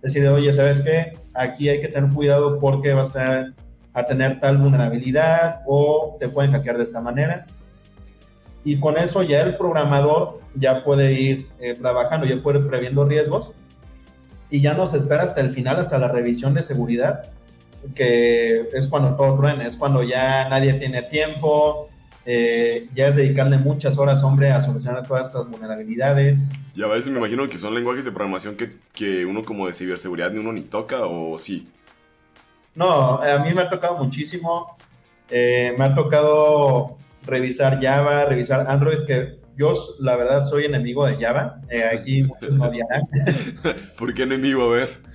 decir, 0.00 0.26
oye, 0.28 0.52
¿sabes 0.52 0.80
qué? 0.80 1.16
Aquí 1.35 1.68
hay 1.68 1.80
que 1.80 1.88
tener 1.88 2.11
cuidado 2.12 2.59
porque 2.59 2.92
vas 2.92 3.14
a 3.16 3.52
a 3.94 4.04
tener 4.04 4.40
tal 4.40 4.59
vulnerabilidad 4.59 5.61
o 5.66 6.16
te 6.18 6.28
pueden 6.28 6.52
hackear 6.52 6.78
de 6.78 6.85
esta 6.85 7.00
manera 7.00 7.47
y 8.64 8.78
con 8.78 8.97
eso 8.97 9.23
ya 9.23 9.42
el 9.42 9.56
programador 9.56 10.40
ya 10.54 10.85
puede 10.85 11.12
ir 11.12 11.49
eh, 11.59 11.75
trabajando, 11.75 12.26
ya 12.26 12.42
puede 12.42 12.61
ir 12.61 12.68
previendo 12.68 13.04
riesgos 13.04 13.52
y 14.50 14.61
ya 14.61 14.75
no 14.75 14.87
se 14.87 14.99
espera 14.99 15.25
hasta 15.25 15.40
el 15.40 15.50
final, 15.50 15.78
hasta 15.78 15.99
la 15.99 16.09
revisión 16.09 16.54
de 16.54 16.62
seguridad 16.62 17.30
que 17.95 18.69
es 18.73 18.87
cuando 18.87 19.15
todo 19.17 19.37
truena, 19.39 19.67
es 19.67 19.77
cuando 19.77 20.03
ya 20.03 20.49
nadie 20.49 20.75
tiene 20.75 21.03
tiempo, 21.03 21.89
eh, 22.25 22.89
ya 22.95 23.09
es 23.09 23.17
dedicarle 23.17 23.59
muchas 23.59 23.99
horas, 23.99 24.23
hombre, 24.23 24.51
a 24.51 24.61
solucionar 24.61 25.07
todas 25.07 25.27
estas 25.29 25.49
vulnerabilidades. 25.49 26.53
Y 26.75 26.83
a 26.83 26.87
veces 26.87 27.11
me 27.11 27.19
imagino 27.19 27.49
que 27.49 27.59
son 27.59 27.75
lenguajes 27.75 28.05
de 28.05 28.12
programación 28.12 28.57
que, 28.57 28.77
que 28.95 29.27
uno 29.27 29.45
como 29.45 29.67
de 29.67 29.75
ciberseguridad 29.75 30.31
ni 30.31 30.39
uno 30.39 30.53
ni 30.53 30.62
toca, 30.62 31.07
o 31.07 31.37
sí. 31.39 31.69
No, 32.75 33.21
a 33.21 33.39
mí 33.39 33.53
me 33.53 33.62
ha 33.62 33.69
tocado 33.69 33.97
muchísimo. 33.99 34.77
Eh, 35.31 35.75
me 35.79 35.85
ha 35.85 35.95
tocado 35.95 36.97
revisar 37.27 37.81
Java, 37.83 38.25
revisar 38.25 38.67
Android, 38.69 39.05
que 39.07 39.39
yo 39.57 39.75
la 40.01 40.17
verdad 40.17 40.45
soy 40.45 40.65
enemigo 40.65 41.07
de 41.07 41.17
Java. 41.17 41.61
Eh, 41.69 41.85
aquí 41.85 42.23
muchos 42.23 42.55
no 42.55 42.65
odiarán. 42.65 43.03
¿Por 43.99 44.15
qué 44.15 44.23
enemigo? 44.23 44.62
A 44.62 44.69
ver. 44.69 45.12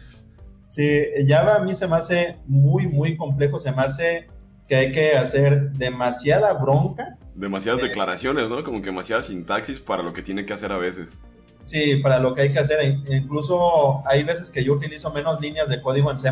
Sí, 0.67 1.05
Java 1.27 1.55
a 1.55 1.59
mí 1.59 1.73
se 1.73 1.87
me 1.87 1.95
hace 1.95 2.37
muy, 2.45 2.87
muy 2.87 3.15
complejo. 3.15 3.59
Se 3.59 3.71
me 3.71 3.83
hace 3.83 4.27
que 4.67 4.75
hay 4.75 4.91
que 4.91 5.15
hacer 5.15 5.71
demasiada 5.71 6.53
bronca. 6.53 7.17
Demasiadas 7.35 7.81
eh, 7.81 7.85
declaraciones, 7.85 8.49
¿no? 8.49 8.63
Como 8.63 8.79
que 8.81 8.87
demasiada 8.87 9.21
sintaxis 9.21 9.79
para 9.79 10.03
lo 10.03 10.13
que 10.13 10.21
tiene 10.21 10.45
que 10.45 10.53
hacer 10.53 10.71
a 10.71 10.77
veces. 10.77 11.19
Sí, 11.61 11.97
para 11.97 12.19
lo 12.19 12.33
que 12.33 12.41
hay 12.41 12.51
que 12.51 12.59
hacer. 12.59 12.79
E 12.81 13.15
incluso 13.15 14.01
hay 14.05 14.23
veces 14.23 14.49
que 14.49 14.63
yo 14.63 14.73
utilizo 14.73 15.11
menos 15.11 15.39
líneas 15.41 15.69
de 15.69 15.81
código 15.81 16.11
en 16.11 16.19
C 16.19 16.31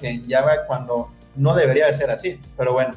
que 0.00 0.08
en 0.08 0.28
Java 0.28 0.66
cuando 0.66 1.10
no 1.36 1.54
debería 1.54 1.86
de 1.86 1.94
ser 1.94 2.10
así. 2.10 2.40
Pero 2.56 2.72
bueno, 2.72 2.94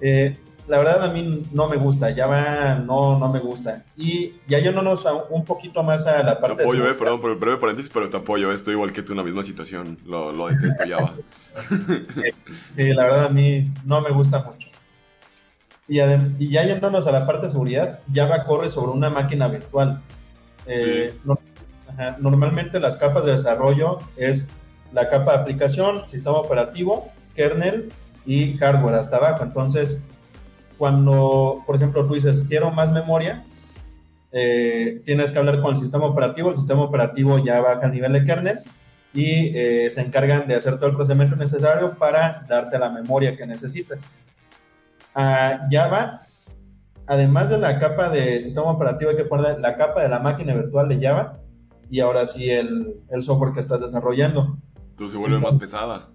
eh, 0.00 0.36
la 0.70 0.78
verdad 0.78 1.02
a 1.02 1.12
mí 1.12 1.42
no 1.50 1.68
me 1.68 1.76
gusta, 1.76 2.14
Java 2.14 2.76
no, 2.76 3.18
no 3.18 3.28
me 3.28 3.40
gusta. 3.40 3.82
Y 3.96 4.34
ya 4.46 4.60
yéndonos 4.60 5.04
un 5.28 5.44
poquito 5.44 5.82
más 5.82 6.06
a 6.06 6.22
la 6.22 6.40
parte... 6.40 6.58
Te 6.58 6.62
apoyo, 6.62 6.88
eh, 6.88 6.94
perdón 6.94 7.20
por 7.20 7.32
el 7.32 7.38
breve 7.38 7.56
paréntesis, 7.56 7.90
pero 7.92 8.08
te 8.08 8.16
apoyo, 8.18 8.52
estoy 8.52 8.74
igual 8.74 8.92
que 8.92 9.02
tú 9.02 9.12
en 9.14 9.18
la 9.18 9.24
misma 9.24 9.42
situación, 9.42 9.98
lo, 10.06 10.30
lo 10.30 10.46
detesto 10.46 10.84
Java. 10.88 11.14
sí, 12.68 12.84
la 12.94 13.02
verdad 13.02 13.24
a 13.24 13.28
mí 13.30 13.68
no 13.84 14.00
me 14.00 14.12
gusta 14.12 14.44
mucho. 14.44 14.68
Y, 15.88 15.98
y 16.38 16.50
ya 16.50 16.62
yéndonos 16.62 17.04
a 17.08 17.10
la 17.10 17.26
parte 17.26 17.46
de 17.46 17.50
seguridad, 17.50 17.98
Java 18.14 18.44
corre 18.44 18.70
sobre 18.70 18.92
una 18.92 19.10
máquina 19.10 19.48
virtual. 19.48 20.00
Eh, 20.66 21.12
normalmente 22.20 22.78
las 22.78 22.96
capas 22.96 23.24
de 23.24 23.32
desarrollo 23.32 23.98
es 24.16 24.46
la 24.92 25.08
capa 25.08 25.32
de 25.32 25.38
aplicación, 25.38 26.08
sistema 26.08 26.36
operativo, 26.36 27.10
kernel 27.34 27.90
y 28.24 28.56
hardware 28.56 28.94
hasta 28.94 29.16
abajo. 29.16 29.42
Entonces, 29.42 30.00
cuando, 30.80 31.62
por 31.66 31.76
ejemplo, 31.76 32.06
tú 32.06 32.14
dices, 32.14 32.42
quiero 32.48 32.70
más 32.70 32.90
memoria, 32.90 33.44
eh, 34.32 35.02
tienes 35.04 35.30
que 35.30 35.38
hablar 35.38 35.60
con 35.60 35.74
el 35.74 35.76
sistema 35.78 36.06
operativo, 36.06 36.48
el 36.48 36.56
sistema 36.56 36.80
operativo 36.80 37.36
ya 37.36 37.60
baja 37.60 37.84
el 37.84 37.92
nivel 37.92 38.14
de 38.14 38.24
kernel 38.24 38.60
y 39.12 39.54
eh, 39.54 39.90
se 39.90 40.00
encargan 40.00 40.48
de 40.48 40.54
hacer 40.54 40.78
todo 40.78 40.86
el 40.86 40.96
procedimiento 40.96 41.36
necesario 41.36 41.98
para 41.98 42.46
darte 42.48 42.78
la 42.78 42.88
memoria 42.88 43.36
que 43.36 43.46
necesitas. 43.46 44.10
A 45.14 45.68
Java, 45.70 46.22
además 47.06 47.50
de 47.50 47.58
la 47.58 47.78
capa 47.78 48.08
de 48.08 48.40
sistema 48.40 48.70
operativo, 48.70 49.10
hay 49.10 49.18
que 49.18 49.26
poner 49.26 49.60
la 49.60 49.76
capa 49.76 50.00
de 50.00 50.08
la 50.08 50.20
máquina 50.20 50.54
virtual 50.54 50.88
de 50.88 50.98
Java 50.98 51.40
y 51.90 52.00
ahora 52.00 52.26
sí 52.26 52.48
el, 52.48 53.02
el 53.10 53.20
software 53.20 53.52
que 53.52 53.60
estás 53.60 53.82
desarrollando. 53.82 54.56
Entonces 54.92 55.12
se 55.12 55.18
vuelve 55.18 55.40
más 55.40 55.56
pesada. 55.56 56.08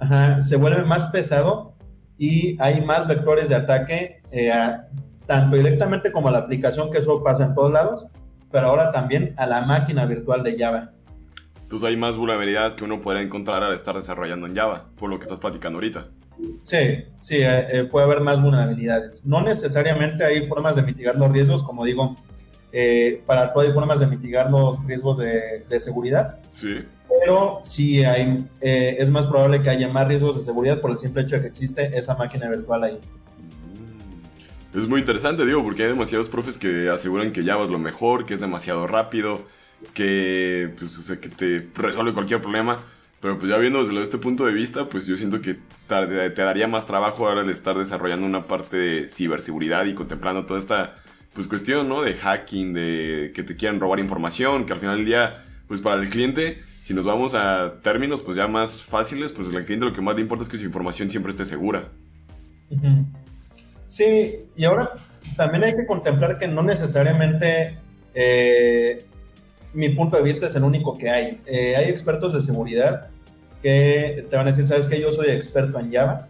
Ajá, 0.00 0.42
se 0.42 0.56
vuelve 0.56 0.82
más 0.82 1.06
pesado 1.06 1.73
y 2.18 2.56
hay 2.60 2.80
más 2.80 3.06
vectores 3.06 3.48
de 3.48 3.56
ataque, 3.56 4.22
eh, 4.30 4.52
tanto 5.26 5.56
directamente 5.56 6.12
como 6.12 6.28
a 6.28 6.32
la 6.32 6.38
aplicación, 6.38 6.90
que 6.90 6.98
eso 6.98 7.22
pasa 7.22 7.46
en 7.46 7.54
todos 7.54 7.72
lados, 7.72 8.06
pero 8.50 8.66
ahora 8.66 8.92
también 8.92 9.34
a 9.36 9.46
la 9.46 9.62
máquina 9.62 10.04
virtual 10.06 10.42
de 10.42 10.56
Java. 10.58 10.92
Entonces 11.62 11.88
hay 11.88 11.96
más 11.96 12.16
vulnerabilidades 12.16 12.74
que 12.74 12.84
uno 12.84 13.00
puede 13.00 13.22
encontrar 13.22 13.62
al 13.62 13.74
estar 13.74 13.96
desarrollando 13.96 14.46
en 14.46 14.54
Java, 14.54 14.86
por 14.96 15.10
lo 15.10 15.18
que 15.18 15.24
estás 15.24 15.40
platicando 15.40 15.78
ahorita. 15.78 16.08
Sí, 16.60 17.04
sí, 17.18 17.36
eh, 17.36 17.66
eh, 17.70 17.84
puede 17.84 18.06
haber 18.06 18.20
más 18.20 18.40
vulnerabilidades. 18.40 19.24
No 19.24 19.40
necesariamente 19.40 20.24
hay 20.24 20.44
formas 20.44 20.76
de 20.76 20.82
mitigar 20.82 21.16
los 21.16 21.32
riesgos, 21.32 21.62
como 21.62 21.84
digo, 21.84 22.16
para 23.24 23.52
todo 23.52 23.62
hay 23.62 23.72
formas 23.72 24.00
de 24.00 24.08
mitigar 24.08 24.50
los 24.50 24.84
riesgos 24.84 25.18
de, 25.18 25.64
de 25.68 25.80
seguridad. 25.80 26.40
Sí 26.50 26.84
pero 27.20 27.60
sí 27.62 28.04
hay, 28.04 28.46
eh, 28.60 28.96
es 28.98 29.10
más 29.10 29.26
probable 29.26 29.62
que 29.62 29.70
haya 29.70 29.88
más 29.88 30.08
riesgos 30.08 30.36
de 30.36 30.42
seguridad 30.42 30.80
por 30.80 30.90
el 30.90 30.96
simple 30.96 31.22
hecho 31.22 31.36
de 31.36 31.42
que 31.42 31.48
existe 31.48 31.96
esa 31.96 32.16
máquina 32.16 32.48
virtual 32.48 32.84
ahí. 32.84 32.98
Mm. 34.74 34.78
Es 34.78 34.88
muy 34.88 35.00
interesante, 35.00 35.46
digo, 35.46 35.62
porque 35.62 35.82
hay 35.84 35.88
demasiados 35.88 36.28
profes 36.28 36.58
que 36.58 36.88
aseguran 36.88 37.32
que 37.32 37.44
Java 37.44 37.64
es 37.64 37.70
lo 37.70 37.78
mejor, 37.78 38.26
que 38.26 38.34
es 38.34 38.40
demasiado 38.40 38.86
rápido, 38.86 39.42
que, 39.92 40.72
pues, 40.78 41.18
que 41.20 41.28
te 41.28 41.68
resuelve 41.74 42.12
cualquier 42.12 42.40
problema. 42.40 42.80
Pero 43.20 43.38
pues 43.38 43.50
ya 43.50 43.56
viendo 43.56 43.82
desde 43.82 44.02
este 44.02 44.18
punto 44.18 44.44
de 44.44 44.52
vista, 44.52 44.90
pues 44.90 45.06
yo 45.06 45.16
siento 45.16 45.40
que 45.40 45.54
te, 45.88 46.30
te 46.30 46.42
daría 46.42 46.68
más 46.68 46.84
trabajo 46.84 47.26
ahora 47.26 47.40
el 47.40 47.48
estar 47.48 47.74
desarrollando 47.74 48.26
una 48.26 48.46
parte 48.46 48.76
de 48.76 49.08
ciberseguridad 49.08 49.86
y 49.86 49.94
contemplando 49.94 50.44
toda 50.44 50.58
esta 50.58 50.96
pues 51.32 51.46
cuestión, 51.46 51.88
¿no? 51.88 52.02
De 52.02 52.12
hacking, 52.12 52.74
de 52.74 53.32
que 53.34 53.42
te 53.42 53.56
quieran 53.56 53.80
robar 53.80 53.98
información, 53.98 54.66
que 54.66 54.74
al 54.74 54.78
final 54.78 54.98
del 54.98 55.06
día, 55.06 55.42
pues 55.66 55.80
para 55.80 56.02
el 56.02 56.10
cliente 56.10 56.62
si 56.84 56.92
nos 56.92 57.06
vamos 57.06 57.32
a 57.32 57.80
términos 57.82 58.20
pues 58.20 58.36
ya 58.36 58.46
más 58.46 58.82
fáciles, 58.82 59.32
pues 59.32 59.48
al 59.48 59.64
cliente 59.64 59.86
lo 59.86 59.92
que 59.94 60.02
más 60.02 60.14
le 60.16 60.20
importa 60.20 60.44
es 60.44 60.50
que 60.50 60.58
su 60.58 60.64
información 60.64 61.10
siempre 61.10 61.30
esté 61.30 61.46
segura. 61.46 61.88
Sí, 63.86 64.34
y 64.54 64.64
ahora 64.64 64.92
también 65.34 65.64
hay 65.64 65.74
que 65.74 65.86
contemplar 65.86 66.38
que 66.38 66.46
no 66.46 66.62
necesariamente 66.62 67.78
eh, 68.14 69.02
mi 69.72 69.88
punto 69.88 70.18
de 70.18 70.24
vista 70.24 70.44
es 70.44 70.54
el 70.56 70.62
único 70.62 70.98
que 70.98 71.08
hay. 71.08 71.40
Eh, 71.46 71.74
hay 71.74 71.88
expertos 71.88 72.34
de 72.34 72.42
seguridad 72.42 73.08
que 73.62 74.26
te 74.28 74.36
van 74.36 74.46
a 74.46 74.50
decir, 74.50 74.66
sabes 74.66 74.86
que 74.86 75.00
yo 75.00 75.10
soy 75.10 75.30
experto 75.30 75.78
en 75.78 75.90
Java. 75.90 76.28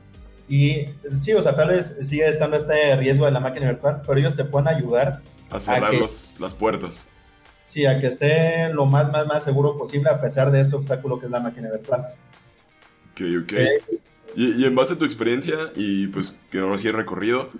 Y 0.48 0.86
sí, 1.10 1.32
o 1.32 1.42
sea, 1.42 1.56
tal 1.56 1.70
vez 1.70 1.96
sigue 2.02 2.28
estando 2.28 2.56
este 2.56 2.94
riesgo 2.96 3.24
de 3.24 3.32
la 3.32 3.40
máquina 3.40 3.66
virtual, 3.66 4.02
pero 4.06 4.20
ellos 4.20 4.36
te 4.36 4.44
pueden 4.44 4.68
ayudar 4.68 5.20
a 5.50 5.58
cerrar 5.58 5.94
las 5.94 6.54
puertas. 6.54 7.08
Sí, 7.64 7.86
a 7.86 8.00
que 8.00 8.06
esté 8.08 8.72
lo 8.72 8.86
más, 8.86 9.10
más, 9.10 9.26
más 9.26 9.44
seguro 9.44 9.76
posible 9.76 10.10
a 10.10 10.20
pesar 10.20 10.50
de 10.50 10.60
este 10.60 10.76
obstáculo 10.76 11.18
que 11.18 11.26
es 11.26 11.32
la 11.32 11.40
máquina 11.40 11.70
virtual. 11.70 12.08
Ok, 13.12 13.20
ok. 13.42 13.52
Eh, 13.52 13.80
y, 14.36 14.64
en 14.64 14.74
base 14.74 14.94
a 14.94 14.98
tu 14.98 15.04
experiencia 15.04 15.70
y 15.76 16.08
pues 16.08 16.34
que 16.50 16.58
ahora 16.58 16.76
sí 16.76 16.88
he 16.88 16.92
recorrido, 16.92 17.50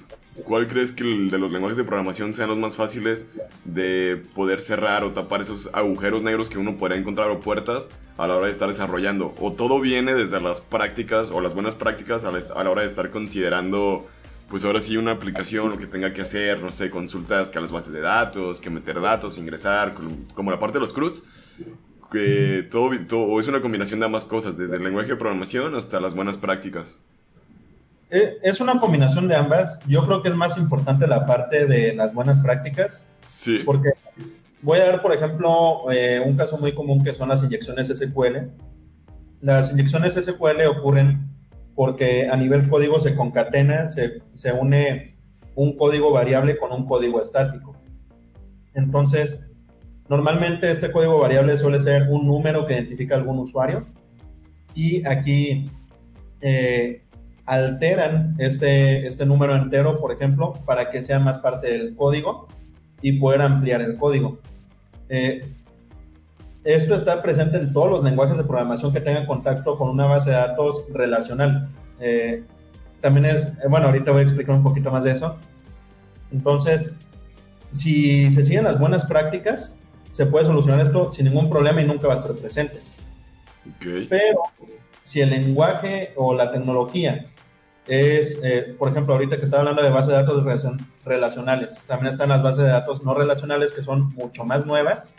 ¿cuál 0.44 0.66
crees 0.66 0.92
que 0.92 1.04
de 1.04 1.38
los 1.38 1.52
lenguajes 1.52 1.76
de 1.76 1.84
programación 1.84 2.34
sean 2.34 2.48
los 2.48 2.58
más 2.58 2.74
fáciles 2.74 3.28
de 3.64 4.20
poder 4.34 4.60
cerrar 4.60 5.04
o 5.04 5.12
tapar 5.12 5.40
esos 5.40 5.70
agujeros 5.72 6.22
negros 6.22 6.48
que 6.48 6.58
uno 6.58 6.76
podría 6.76 6.98
encontrar 6.98 7.30
o 7.30 7.40
puertas 7.40 7.88
a 8.18 8.26
la 8.26 8.36
hora 8.36 8.46
de 8.46 8.52
estar 8.52 8.68
desarrollando? 8.68 9.34
¿O 9.38 9.52
todo 9.52 9.80
viene 9.80 10.14
desde 10.14 10.40
las 10.40 10.60
prácticas 10.60 11.30
o 11.30 11.40
las 11.40 11.54
buenas 11.54 11.76
prácticas 11.76 12.24
a 12.24 12.64
la 12.64 12.70
hora 12.70 12.82
de 12.82 12.88
estar 12.88 13.10
considerando 13.10 14.06
pues 14.48 14.64
ahora 14.64 14.80
sí 14.80 14.96
una 14.96 15.12
aplicación 15.12 15.70
lo 15.70 15.78
que 15.78 15.86
tenga 15.86 16.12
que 16.12 16.22
hacer, 16.22 16.60
no 16.60 16.70
sé, 16.70 16.90
consultas 16.90 17.50
que 17.50 17.58
a 17.58 17.60
las 17.60 17.72
bases 17.72 17.92
de 17.92 18.00
datos, 18.00 18.60
que 18.60 18.70
meter 18.70 19.00
datos, 19.00 19.38
ingresar, 19.38 19.94
como 20.34 20.50
la 20.50 20.58
parte 20.58 20.78
de 20.78 20.84
los 20.84 20.92
CRUDs, 20.92 21.22
que 22.12 22.66
todo, 22.70 22.90
todo 23.08 23.40
es 23.40 23.48
una 23.48 23.60
combinación 23.60 24.00
de 24.00 24.06
ambas 24.06 24.24
cosas, 24.24 24.56
desde 24.56 24.76
el 24.76 24.84
lenguaje 24.84 25.08
de 25.08 25.16
programación 25.16 25.74
hasta 25.74 26.00
las 26.00 26.14
buenas 26.14 26.38
prácticas. 26.38 27.00
Eh, 28.10 28.38
es 28.42 28.60
una 28.60 28.78
combinación 28.78 29.26
de 29.26 29.34
ambas. 29.34 29.80
Yo 29.88 30.06
creo 30.06 30.22
que 30.22 30.28
es 30.28 30.36
más 30.36 30.56
importante 30.56 31.06
la 31.06 31.26
parte 31.26 31.66
de 31.66 31.94
las 31.94 32.14
buenas 32.14 32.38
prácticas. 32.38 33.06
Sí. 33.28 33.62
Porque 33.64 33.90
voy 34.62 34.78
a 34.78 34.86
dar, 34.86 35.02
por 35.02 35.12
ejemplo, 35.12 35.90
eh, 35.90 36.22
un 36.24 36.36
caso 36.36 36.56
muy 36.58 36.72
común 36.72 37.02
que 37.02 37.12
son 37.12 37.30
las 37.30 37.42
inyecciones 37.42 37.88
SQL. 37.88 38.50
Las 39.40 39.72
inyecciones 39.72 40.14
SQL 40.14 40.66
ocurren 40.68 41.33
porque 41.74 42.28
a 42.28 42.36
nivel 42.36 42.68
código 42.68 43.00
se 43.00 43.14
concatena, 43.14 43.88
se, 43.88 44.22
se 44.32 44.52
une 44.52 45.16
un 45.54 45.76
código 45.76 46.10
variable 46.10 46.56
con 46.56 46.72
un 46.72 46.86
código 46.86 47.20
estático. 47.20 47.76
Entonces, 48.74 49.46
normalmente 50.08 50.70
este 50.70 50.90
código 50.90 51.18
variable 51.18 51.56
suele 51.56 51.80
ser 51.80 52.08
un 52.10 52.26
número 52.26 52.66
que 52.66 52.74
identifica 52.74 53.14
algún 53.14 53.38
usuario 53.38 53.84
y 54.74 55.06
aquí 55.06 55.70
eh, 56.40 57.04
alteran 57.46 58.34
este, 58.38 59.06
este 59.06 59.26
número 59.26 59.54
entero, 59.54 60.00
por 60.00 60.12
ejemplo, 60.12 60.54
para 60.64 60.90
que 60.90 61.02
sea 61.02 61.18
más 61.18 61.38
parte 61.38 61.70
del 61.70 61.94
código 61.94 62.48
y 63.00 63.12
poder 63.18 63.42
ampliar 63.42 63.80
el 63.80 63.96
código. 63.96 64.38
Eh, 65.08 65.46
esto 66.64 66.94
está 66.94 67.22
presente 67.22 67.58
en 67.58 67.72
todos 67.72 67.90
los 67.90 68.02
lenguajes 68.02 68.38
de 68.38 68.44
programación 68.44 68.92
que 68.92 69.00
tengan 69.00 69.26
contacto 69.26 69.76
con 69.76 69.90
una 69.90 70.06
base 70.06 70.30
de 70.30 70.36
datos 70.36 70.86
relacional. 70.92 71.68
Eh, 72.00 72.42
también 73.00 73.26
es, 73.26 73.46
eh, 73.46 73.68
bueno, 73.68 73.86
ahorita 73.86 74.10
voy 74.10 74.20
a 74.20 74.22
explicar 74.24 74.56
un 74.56 74.62
poquito 74.62 74.90
más 74.90 75.04
de 75.04 75.12
eso. 75.12 75.36
Entonces, 76.32 76.92
si 77.70 78.30
se 78.30 78.42
siguen 78.42 78.64
las 78.64 78.78
buenas 78.78 79.04
prácticas, 79.04 79.78
se 80.08 80.24
puede 80.26 80.46
solucionar 80.46 80.80
esto 80.80 81.12
sin 81.12 81.26
ningún 81.26 81.50
problema 81.50 81.82
y 81.82 81.84
nunca 81.84 82.06
va 82.06 82.14
a 82.14 82.16
estar 82.16 82.32
presente. 82.32 82.80
Pero 84.08 84.40
si 85.02 85.20
el 85.20 85.30
lenguaje 85.30 86.12
o 86.16 86.34
la 86.34 86.50
tecnología 86.50 87.26
es, 87.86 88.40
eh, 88.42 88.74
por 88.78 88.88
ejemplo, 88.88 89.12
ahorita 89.12 89.36
que 89.36 89.44
estaba 89.44 89.60
hablando 89.60 89.82
de 89.82 89.90
bases 89.90 90.12
de 90.12 90.22
datos 90.22 90.44
relacionales, 91.04 91.78
también 91.86 92.10
están 92.10 92.30
las 92.30 92.42
bases 92.42 92.64
de 92.64 92.70
datos 92.70 93.02
no 93.04 93.14
relacionales 93.14 93.74
que 93.74 93.82
son 93.82 94.14
mucho 94.14 94.44
más 94.44 94.64
nuevas 94.64 95.14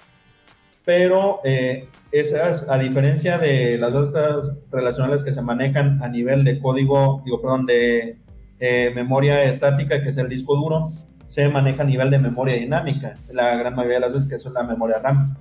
pero 0.86 1.42
eh, 1.44 1.90
esas, 2.12 2.70
a 2.70 2.78
diferencia 2.78 3.38
de 3.38 3.78
las 3.78 3.92
datas 3.92 4.56
relacionales 4.72 5.24
que 5.24 5.32
se 5.32 5.42
manejan 5.42 6.02
a 6.04 6.08
nivel 6.08 6.44
de 6.44 6.60
código, 6.60 7.24
digo, 7.26 7.42
perdón, 7.42 7.66
de 7.66 8.20
eh, 8.60 8.92
memoria 8.94 9.44
estática, 9.44 10.02
que 10.02 10.10
es 10.10 10.18
el 10.18 10.30
disco 10.30 10.56
duro, 10.56 10.92
se 11.28 11.50
maneja 11.50 11.82
a 11.82 11.86
nivel 11.86 12.12
de 12.12 12.20
memoria 12.20 12.56
dinámica, 12.56 13.16
la 13.32 13.56
gran 13.56 13.76
mayoría 13.76 13.96
de 13.96 14.02
las 14.02 14.14
veces 14.14 14.30
que 14.30 14.36
es 14.36 14.46
la 14.46 14.64
memoria 14.64 15.00
RAM. 15.00 15.36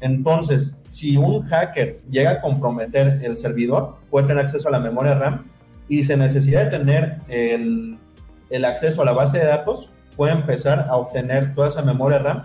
Entonces, 0.00 0.82
si 0.84 1.16
un 1.18 1.42
hacker 1.42 1.98
llega 2.10 2.30
a 2.32 2.40
comprometer 2.40 3.20
el 3.22 3.36
servidor, 3.36 3.98
puede 4.10 4.26
tener 4.26 4.42
acceso 4.42 4.68
a 4.68 4.72
la 4.72 4.80
memoria 4.80 5.14
RAM 5.14 5.46
y 5.88 6.02
sin 6.04 6.18
necesidad 6.18 6.64
de 6.64 6.70
tener 6.70 7.18
el 7.28 8.64
acceso 8.64 9.02
a 9.02 9.04
la 9.04 9.12
base 9.12 9.38
de 9.38 9.46
datos, 9.46 9.90
puede 10.16 10.32
empezar 10.32 10.86
a 10.88 10.96
obtener 10.96 11.54
toda 11.54 11.68
esa 11.68 11.82
memoria 11.82 12.18
RAM 12.18 12.42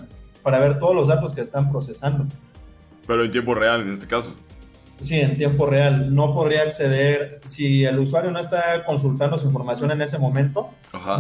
para 0.50 0.68
ver 0.68 0.80
todos 0.80 0.96
los 0.96 1.08
datos 1.08 1.32
que 1.32 1.42
están 1.42 1.70
procesando. 1.70 2.26
Pero 3.06 3.24
en 3.24 3.32
tiempo 3.32 3.54
real, 3.54 3.82
en 3.82 3.94
este 3.94 4.08
caso. 4.08 4.34
Sí, 5.00 5.20
en 5.22 5.38
tiempo 5.38 5.68
real. 5.68 6.14
No 6.16 6.34
podría 6.34 6.64
acceder, 6.64 7.40
si 7.46 7.86
el 7.86 8.00
usuario 8.00 8.32
no 8.32 8.40
está 8.40 8.84
consultando 8.84 9.38
su 9.38 9.46
información 9.46 9.92
en 9.92 10.02
ese 10.02 10.18
momento, 10.18 10.72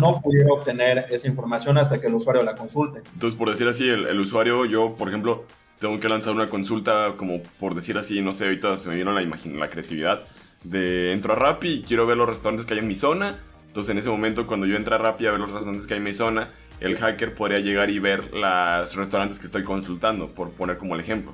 no 0.01 0.19
pudiera 0.19 0.51
obtener 0.51 1.05
esa 1.11 1.27
información 1.27 1.77
hasta 1.77 2.01
que 2.01 2.07
el 2.07 2.15
usuario 2.15 2.41
la 2.41 2.55
consulte. 2.55 3.03
Entonces, 3.13 3.37
por 3.37 3.51
decir 3.51 3.67
así, 3.67 3.87
el, 3.87 4.19
usuario, 4.19 4.65
yo, 4.65 4.95
por 4.95 5.09
ejemplo, 5.09 5.45
tengo 5.77 5.99
que 5.99 6.09
lanzar 6.09 6.33
una 6.33 6.49
consulta, 6.49 7.13
como 7.15 7.43
por 7.59 7.75
decir 7.75 7.99
así, 7.99 8.23
no 8.23 8.33
sé, 8.33 8.45
ahorita 8.45 8.77
se 8.77 8.89
me 8.89 8.95
vino 8.95 9.11
la, 9.13 9.21
la 9.21 9.69
creatividad, 9.69 10.21
de 10.63 11.13
entro 11.13 11.33
a 11.33 11.35
Rappi 11.35 11.67
y 11.67 11.81
quiero 11.83 12.07
ver 12.07 12.17
los 12.17 12.27
restaurantes 12.27 12.65
que 12.65 12.73
hay 12.73 12.79
en 12.79 12.87
mi 12.87 12.95
zona. 12.95 13.37
Entonces, 13.67 13.91
en 13.91 13.99
ese 13.99 14.09
momento, 14.09 14.47
cuando 14.47 14.65
yo 14.65 14.75
entro 14.75 14.95
a 14.95 14.97
Rappi 14.97 15.27
a 15.27 15.31
ver 15.31 15.39
los 15.39 15.51
restaurantes 15.51 15.85
que 15.85 15.93
hay 15.93 15.99
en 15.99 16.03
mi 16.03 16.13
zona, 16.15 16.49
el 16.79 16.95
hacker 16.95 17.33
podría 17.33 17.59
llegar 17.59 17.89
y 17.89 17.99
ver 17.99 18.33
los 18.33 18.95
restaurantes 18.95 19.39
que 19.39 19.45
estoy 19.45 19.63
consultando, 19.63 20.27
por 20.27 20.51
poner 20.51 20.77
como 20.77 20.95
el 20.95 21.01
ejemplo. 21.01 21.31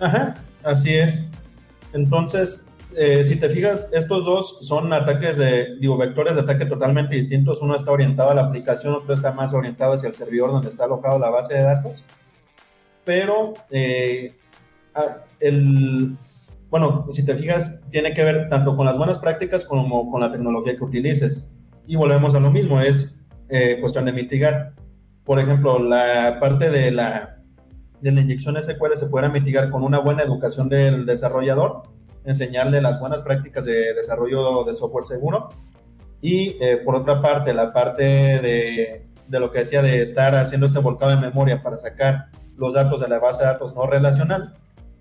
Ajá, 0.00 0.34
así 0.62 0.94
es. 0.94 1.26
Entonces, 1.92 2.68
eh, 2.96 3.22
si 3.22 3.36
te 3.36 3.48
fijas, 3.50 3.88
estos 3.92 4.24
dos 4.24 4.58
son 4.62 4.92
ataques 4.92 5.36
de, 5.36 5.76
digo, 5.78 5.96
vectores 5.96 6.36
de 6.36 6.42
ataque 6.42 6.66
totalmente 6.66 7.16
distintos. 7.16 7.60
Uno 7.60 7.76
está 7.76 7.90
orientado 7.90 8.30
a 8.30 8.34
la 8.34 8.42
aplicación, 8.42 8.94
otro 8.94 9.14
está 9.14 9.32
más 9.32 9.52
orientado 9.52 9.92
hacia 9.92 10.08
el 10.08 10.14
servidor 10.14 10.50
donde 10.50 10.68
está 10.68 10.84
alojado 10.84 11.18
la 11.18 11.30
base 11.30 11.54
de 11.54 11.62
datos. 11.62 12.04
Pero 13.04 13.54
eh, 13.70 14.34
el, 15.40 16.16
bueno, 16.70 17.06
si 17.10 17.24
te 17.24 17.36
fijas, 17.36 17.82
tiene 17.90 18.12
que 18.14 18.24
ver 18.24 18.48
tanto 18.48 18.76
con 18.76 18.86
las 18.86 18.96
buenas 18.96 19.18
prácticas 19.18 19.64
como 19.64 20.10
con 20.10 20.20
la 20.20 20.32
tecnología 20.32 20.76
que 20.76 20.84
utilices. 20.84 21.52
Y 21.86 21.96
volvemos 21.96 22.34
a 22.34 22.40
lo 22.40 22.50
mismo, 22.50 22.80
es 22.80 23.17
eh, 23.48 23.78
cuestión 23.80 24.04
de 24.04 24.12
mitigar. 24.12 24.72
Por 25.24 25.38
ejemplo, 25.38 25.78
la 25.78 26.38
parte 26.40 26.70
de 26.70 26.90
la, 26.90 27.38
de 28.00 28.12
la 28.12 28.20
inyección 28.20 28.60
SQL 28.60 28.94
se 28.96 29.06
puede 29.06 29.28
mitigar 29.28 29.70
con 29.70 29.82
una 29.82 29.98
buena 29.98 30.22
educación 30.22 30.68
del 30.68 31.06
desarrollador, 31.06 31.82
enseñarle 32.24 32.80
las 32.80 32.98
buenas 33.00 33.22
prácticas 33.22 33.64
de 33.64 33.94
desarrollo 33.94 34.64
de 34.64 34.74
software 34.74 35.04
seguro. 35.04 35.48
Y 36.20 36.56
eh, 36.60 36.78
por 36.84 36.96
otra 36.96 37.20
parte, 37.22 37.54
la 37.54 37.72
parte 37.72 38.02
de, 38.02 39.06
de 39.28 39.40
lo 39.40 39.50
que 39.50 39.60
decía 39.60 39.82
de 39.82 40.02
estar 40.02 40.34
haciendo 40.34 40.66
este 40.66 40.78
volcado 40.78 41.12
de 41.12 41.18
memoria 41.18 41.62
para 41.62 41.76
sacar 41.76 42.26
los 42.56 42.74
datos 42.74 43.00
de 43.00 43.08
la 43.08 43.18
base 43.18 43.44
de 43.44 43.50
datos 43.50 43.74
no 43.74 43.86
relacional, 43.86 44.54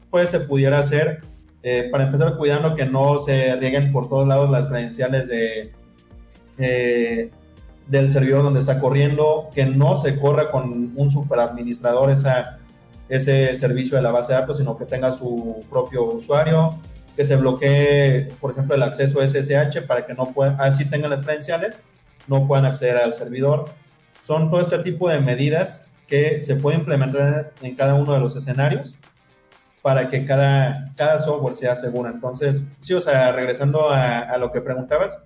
pues 0.10 0.30
se 0.30 0.40
pudiera 0.40 0.80
hacer, 0.80 1.22
eh, 1.64 1.90
para 1.92 2.06
empezar 2.06 2.38
cuidando 2.38 2.76
que 2.76 2.86
no 2.86 3.18
se 3.20 3.56
rieguen 3.56 3.92
por 3.92 4.08
todos 4.08 4.28
lados 4.28 4.50
las 4.50 4.68
credenciales 4.68 5.28
de, 5.28 5.74
del 7.88 8.10
servidor 8.10 8.44
donde 8.44 8.60
está 8.60 8.80
corriendo, 8.80 9.50
que 9.54 9.66
no 9.66 9.96
se 9.96 10.20
corra 10.20 10.52
con 10.52 10.92
un 10.96 11.12
superadministrador 11.12 12.12
esa, 12.12 12.60
ese 13.08 13.54
servicio 13.56 13.98
de 13.98 14.04
la 14.04 14.12
base 14.12 14.34
de 14.34 14.40
datos, 14.40 14.58
sino 14.58 14.78
que 14.78 14.86
tenga 14.86 15.12
su 15.12 15.64
propio 15.70 16.04
usuario, 16.04 16.76
que 17.16 17.24
se 17.24 17.36
bloquee, 17.36 18.30
por 18.40 18.52
ejemplo, 18.52 18.76
el 18.76 18.84
acceso 18.84 19.26
SSH 19.26 19.82
para 19.88 20.06
que 20.06 20.14
no 20.14 20.26
puedan, 20.28 20.60
así 20.60 20.86
tengan 20.86 21.10
las 21.10 21.24
credenciales, 21.24 21.82
no 22.28 22.46
puedan 22.46 22.66
acceder 22.66 22.98
al 22.98 23.14
servidor. 23.14 23.66
Son 24.24 24.50
todo 24.50 24.60
este 24.60 24.80
tipo 24.80 25.10
de 25.10 25.22
medidas 25.22 25.88
que 26.06 26.42
se 26.42 26.56
pueden 26.56 26.82
implementar 26.82 27.54
en 27.62 27.76
cada 27.76 27.96
uno 27.96 28.14
de 28.14 28.20
los 28.20 28.36
escenarios 28.36 28.96
para 29.82 30.10
que 30.10 30.26
cada, 30.26 30.92
cada 30.96 31.20
software 31.20 31.56
sea 31.56 31.76
seguro. 31.76 32.10
Entonces, 32.10 32.64
sí, 32.82 32.94
o 32.94 33.00
sea, 33.00 33.32
regresando 33.32 33.90
a 33.90 34.38
lo 34.38 34.52
que 34.52 34.60
preguntabas, 34.60 35.22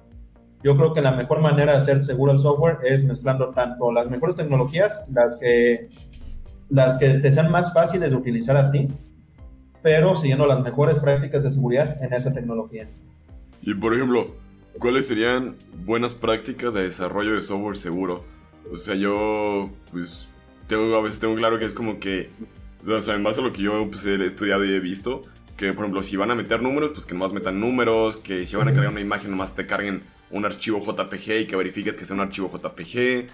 yo 0.63 0.77
creo 0.77 0.93
que 0.93 1.01
la 1.01 1.11
mejor 1.11 1.41
manera 1.41 1.71
de 1.73 1.77
hacer 1.77 1.99
seguro 1.99 2.31
el 2.31 2.39
software 2.39 2.79
es 2.83 3.03
mezclando 3.05 3.49
tanto 3.49 3.91
las 3.91 4.09
mejores 4.09 4.35
tecnologías, 4.35 5.03
las 5.11 5.37
que, 5.37 5.89
las 6.69 6.97
que 6.97 7.09
te 7.09 7.31
sean 7.31 7.51
más 7.51 7.73
fáciles 7.73 8.11
de 8.11 8.15
utilizar 8.15 8.55
a 8.57 8.71
ti, 8.71 8.87
pero 9.81 10.15
siguiendo 10.15 10.45
las 10.45 10.61
mejores 10.61 10.99
prácticas 10.99 11.43
de 11.43 11.51
seguridad 11.51 12.01
en 12.03 12.13
esa 12.13 12.33
tecnología. 12.33 12.87
Y 13.61 13.73
por 13.73 13.93
ejemplo, 13.93 14.27
¿cuáles 14.79 15.07
serían 15.07 15.55
buenas 15.85 16.13
prácticas 16.13 16.73
de 16.73 16.83
desarrollo 16.83 17.35
de 17.35 17.41
software 17.41 17.77
seguro? 17.77 18.23
O 18.71 18.77
sea, 18.77 18.95
yo, 18.95 19.69
pues, 19.91 20.29
tengo, 20.67 20.95
a 20.95 21.01
veces 21.01 21.19
tengo 21.19 21.35
claro 21.35 21.59
que 21.59 21.65
es 21.65 21.73
como 21.73 21.99
que, 21.99 22.29
o 22.87 23.01
sea, 23.01 23.15
en 23.15 23.23
base 23.23 23.41
a 23.41 23.43
lo 23.43 23.51
que 23.51 23.63
yo 23.63 23.87
pues, 23.89 24.05
he 24.05 24.23
estudiado 24.23 24.63
y 24.63 24.73
he 24.73 24.79
visto, 24.79 25.23
que 25.57 25.73
por 25.73 25.85
ejemplo, 25.85 26.03
si 26.03 26.15
van 26.15 26.31
a 26.31 26.35
meter 26.35 26.61
números, 26.61 26.91
pues 26.93 27.05
que 27.05 27.13
nomás 27.13 27.33
metan 27.33 27.59
números, 27.59 28.17
que 28.17 28.45
si 28.45 28.55
van 28.55 28.67
a 28.67 28.73
cargar 28.73 28.91
una 28.91 29.01
imagen, 29.01 29.31
nomás 29.31 29.55
te 29.55 29.67
carguen 29.67 30.03
un 30.31 30.45
archivo 30.45 30.79
JPG 30.79 31.41
y 31.41 31.47
que 31.47 31.55
verifiques 31.55 31.95
que 31.95 32.05
sea 32.05 32.15
un 32.15 32.21
archivo 32.21 32.49
JPG, 32.49 33.27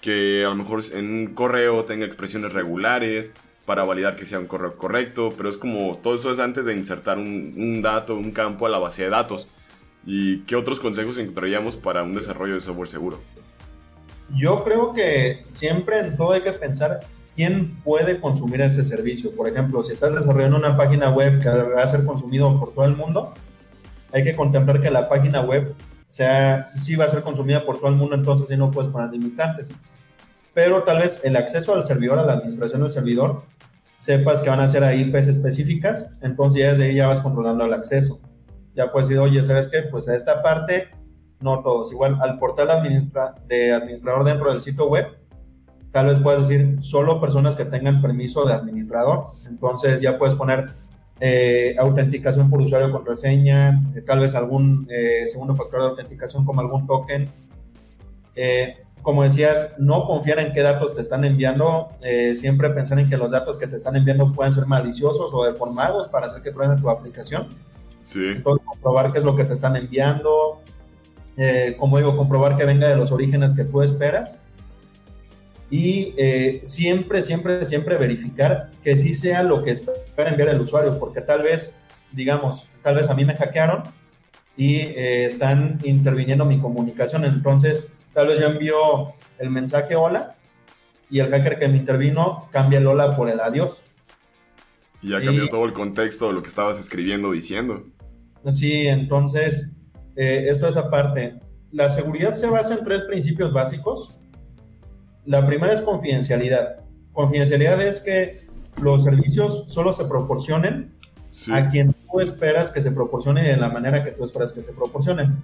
que 0.00 0.44
a 0.44 0.48
lo 0.48 0.54
mejor 0.54 0.82
en 0.92 1.10
un 1.10 1.34
correo 1.34 1.84
tenga 1.84 2.06
expresiones 2.06 2.52
regulares 2.52 3.32
para 3.66 3.84
validar 3.84 4.16
que 4.16 4.24
sea 4.24 4.38
un 4.38 4.46
correo 4.46 4.76
correcto, 4.76 5.34
pero 5.36 5.48
es 5.48 5.58
como 5.58 5.98
todo 5.98 6.14
eso 6.14 6.30
es 6.30 6.38
antes 6.38 6.64
de 6.64 6.74
insertar 6.74 7.18
un, 7.18 7.82
dato, 7.82 8.14
un 8.14 8.30
campo 8.30 8.64
a 8.64 8.70
la 8.70 8.78
base 8.78 9.02
de 9.02 9.10
datos. 9.10 9.48
¿Y 10.06 10.38
qué 10.44 10.56
otros 10.56 10.80
consejos 10.80 11.18
encontraríamos 11.18 11.76
para 11.76 12.02
un 12.02 12.14
desarrollo 12.14 12.54
de 12.54 12.62
software 12.62 12.88
seguro? 12.88 13.20
Yo 14.34 14.64
creo 14.64 14.94
que 14.94 15.42
siempre 15.44 16.00
en 16.00 16.16
todo 16.16 16.32
hay 16.32 16.40
que 16.40 16.52
pensar 16.52 17.00
quién 17.34 17.76
puede 17.84 18.20
consumir 18.20 18.62
ese 18.62 18.84
servicio. 18.84 19.36
Por 19.36 19.48
ejemplo, 19.48 19.82
si 19.82 19.92
estás 19.92 20.14
desarrollando 20.14 20.56
una 20.56 20.76
página 20.76 21.10
web 21.10 21.40
que 21.40 21.50
va 21.50 21.82
a 21.82 21.86
ser 21.86 22.04
consumido 22.04 22.58
por 22.58 22.72
todo 22.72 22.86
el 22.86 22.96
mundo, 22.96 23.34
hay 24.12 24.24
que 24.24 24.34
contemplar 24.34 24.80
que 24.80 24.90
la 24.90 25.10
página 25.10 25.42
web 25.42 25.74
sea, 26.10 26.70
sí 26.76 26.96
va 26.96 27.04
a 27.04 27.08
ser 27.08 27.22
consumida 27.22 27.64
por 27.64 27.78
todo 27.78 27.88
el 27.88 27.96
mundo, 27.96 28.14
entonces 28.14 28.48
sí 28.48 28.56
no 28.56 28.70
puedes 28.70 28.90
poner 28.90 29.10
limitantes. 29.10 29.72
Pero 30.54 30.82
tal 30.82 30.98
vez 30.98 31.20
el 31.22 31.36
acceso 31.36 31.74
al 31.74 31.84
servidor, 31.84 32.18
a 32.18 32.24
la 32.24 32.32
administración 32.32 32.80
del 32.80 32.90
servidor, 32.90 33.42
sepas 33.96 34.40
que 34.40 34.48
van 34.48 34.60
a 34.60 34.68
ser 34.68 34.84
ahí 34.84 35.02
IPs 35.02 35.28
específicas, 35.28 36.16
entonces 36.22 36.60
ya 36.60 36.70
desde 36.70 36.86
ahí 36.86 36.94
ya 36.94 37.08
vas 37.08 37.20
controlando 37.20 37.64
el 37.64 37.74
acceso. 37.74 38.20
Ya 38.74 38.90
puedes 38.90 39.08
decir, 39.08 39.20
oye, 39.20 39.44
¿sabes 39.44 39.68
qué? 39.68 39.82
Pues 39.82 40.08
a 40.08 40.14
esta 40.14 40.42
parte, 40.42 40.88
no 41.40 41.62
todos. 41.62 41.92
Igual 41.92 42.18
al 42.22 42.38
portal 42.38 42.68
de 43.46 43.72
administrador 43.72 44.24
dentro 44.24 44.50
del 44.50 44.60
sitio 44.60 44.88
web, 44.88 45.06
tal 45.92 46.06
vez 46.06 46.20
puedes 46.20 46.48
decir 46.48 46.78
solo 46.80 47.20
personas 47.20 47.56
que 47.56 47.64
tengan 47.64 48.00
permiso 48.00 48.44
de 48.44 48.54
administrador. 48.54 49.32
Entonces 49.46 50.00
ya 50.00 50.16
puedes 50.16 50.34
poner 50.34 50.70
eh, 51.20 51.74
autenticación 51.78 52.48
por 52.48 52.60
usuario 52.60 52.92
contraseña, 52.92 53.82
eh, 53.96 54.02
tal 54.02 54.20
vez 54.20 54.36
algún 54.36 54.86
eh, 54.88 55.26
segundo 55.26 55.56
factor 55.56 55.80
de 55.80 55.86
autenticación 55.88 56.44
como 56.44 56.60
algún 56.60 56.86
token. 56.86 57.28
como 59.02 59.22
decías, 59.24 59.74
no 59.78 60.04
confiar 60.06 60.38
en 60.38 60.52
qué 60.52 60.62
datos 60.62 60.94
te 60.94 61.00
están 61.00 61.24
enviando, 61.24 61.88
siempre 62.34 62.70
pensar 62.70 62.98
en 62.98 63.08
que 63.08 63.16
los 63.16 63.30
datos 63.30 63.58
que 63.58 63.66
te 63.66 63.76
están 63.76 63.96
enviando 63.96 64.32
pueden 64.32 64.52
ser 64.52 64.66
maliciosos 64.66 65.32
o 65.32 65.44
deformados 65.44 66.08
para 66.08 66.26
hacer 66.26 66.42
que 66.42 66.52
prueben 66.52 66.80
tu 66.80 66.90
aplicación. 66.90 67.48
Sí. 68.02 68.32
Entonces, 68.36 68.66
comprobar 68.66 69.12
qué 69.12 69.18
es 69.18 69.24
lo 69.24 69.34
que 69.34 69.44
te 69.44 69.54
están 69.54 69.76
enviando, 69.76 70.60
como 71.78 71.98
digo, 71.98 72.16
comprobar 72.16 72.56
que 72.56 72.64
venga 72.64 72.88
de 72.88 72.96
los 72.96 73.10
orígenes 73.10 73.54
que 73.54 73.64
tú 73.64 73.82
esperas 73.82 74.40
y 75.70 76.14
eh, 76.16 76.60
siempre, 76.62 77.20
siempre, 77.22 77.64
siempre 77.64 77.96
verificar 77.96 78.70
que 78.82 78.96
sí 78.96 79.14
sea 79.14 79.42
lo 79.42 79.62
que 79.62 79.72
espera 79.72 80.30
enviar 80.30 80.48
el 80.48 80.60
usuario, 80.60 80.98
porque 80.98 81.20
tal 81.20 81.42
vez, 81.42 81.76
digamos, 82.12 82.66
tal 82.82 82.96
vez 82.96 83.10
a 83.10 83.14
mí 83.14 83.24
me 83.24 83.36
hackearon 83.36 83.82
y 84.56 84.76
eh, 84.76 85.24
están 85.24 85.78
interviniendo 85.84 86.44
mi 86.46 86.58
comunicación, 86.58 87.24
entonces 87.24 87.88
tal 88.14 88.28
vez 88.28 88.40
yo 88.40 88.46
envío 88.46 89.12
el 89.38 89.50
mensaje 89.50 89.94
hola 89.94 90.36
y 91.10 91.20
el 91.20 91.30
hacker 91.30 91.58
que 91.58 91.68
me 91.68 91.76
intervino 91.76 92.48
cambia 92.50 92.78
el 92.78 92.86
hola 92.86 93.14
por 93.14 93.28
el 93.28 93.40
adiós. 93.40 93.82
Y 95.02 95.10
ya 95.10 95.22
cambió 95.22 95.48
todo 95.48 95.64
el 95.64 95.72
contexto 95.72 96.28
de 96.28 96.32
lo 96.32 96.42
que 96.42 96.48
estabas 96.48 96.78
escribiendo, 96.78 97.30
diciendo. 97.30 97.84
Sí, 98.50 98.86
entonces, 98.86 99.76
eh, 100.16 100.46
esto 100.48 100.66
es 100.66 100.76
aparte. 100.76 101.40
La 101.70 101.88
seguridad 101.88 102.32
se 102.34 102.48
basa 102.48 102.74
en 102.74 102.84
tres 102.84 103.02
principios 103.02 103.52
básicos 103.52 104.18
la 105.28 105.46
primera 105.46 105.74
es 105.74 105.82
confidencialidad. 105.82 106.76
Confidencialidad 107.12 107.82
es 107.82 108.00
que 108.00 108.38
los 108.80 109.04
servicios 109.04 109.64
solo 109.68 109.92
se 109.92 110.06
proporcionen 110.06 110.94
a 111.52 111.68
quien 111.68 111.92
tú 112.10 112.20
esperas 112.20 112.70
que 112.70 112.80
se 112.80 112.90
proporcione 112.90 113.46
de 113.46 113.58
la 113.58 113.68
manera 113.68 114.02
que 114.02 114.12
tú 114.12 114.24
esperas 114.24 114.54
que 114.54 114.62
se 114.62 114.72
proporcionen. 114.72 115.36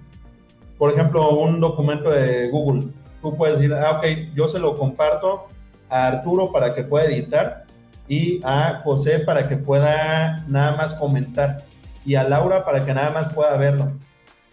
Por 0.79 0.91
ejemplo, 0.91 1.29
un 1.37 1.59
documento 1.59 2.09
de 2.09 2.49
Google. 2.49 2.87
Tú 3.21 3.37
puedes 3.37 3.59
decir, 3.59 3.75
ah, 3.75 3.99
ok, 3.99 4.33
yo 4.33 4.47
se 4.47 4.57
lo 4.57 4.75
comparto 4.75 5.45
a 5.87 6.07
Arturo 6.07 6.51
para 6.51 6.73
que 6.73 6.83
pueda 6.83 7.05
editar 7.05 7.65
y 8.07 8.41
a 8.43 8.81
José 8.83 9.19
para 9.19 9.47
que 9.47 9.55
pueda 9.55 10.43
nada 10.47 10.75
más 10.75 10.95
comentar 10.95 11.63
y 12.03 12.15
a 12.15 12.23
Laura 12.23 12.65
para 12.65 12.83
que 12.83 12.93
nada 12.93 13.11
más 13.11 13.29
pueda 13.29 13.55
verlo. 13.55 13.91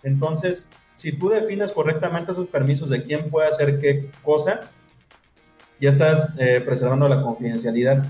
Entonces, 0.02 0.68
si 0.92 1.10
tú 1.10 1.30
defines 1.30 1.72
correctamente 1.72 2.32
esos 2.32 2.48
permisos 2.48 2.90
de 2.90 3.02
quién 3.02 3.30
puede 3.30 3.48
hacer 3.48 3.78
qué 3.78 4.10
cosa, 4.22 4.68
ya 5.82 5.88
estás 5.88 6.28
eh, 6.38 6.62
preservando 6.64 7.08
la 7.08 7.22
confidencialidad. 7.22 8.04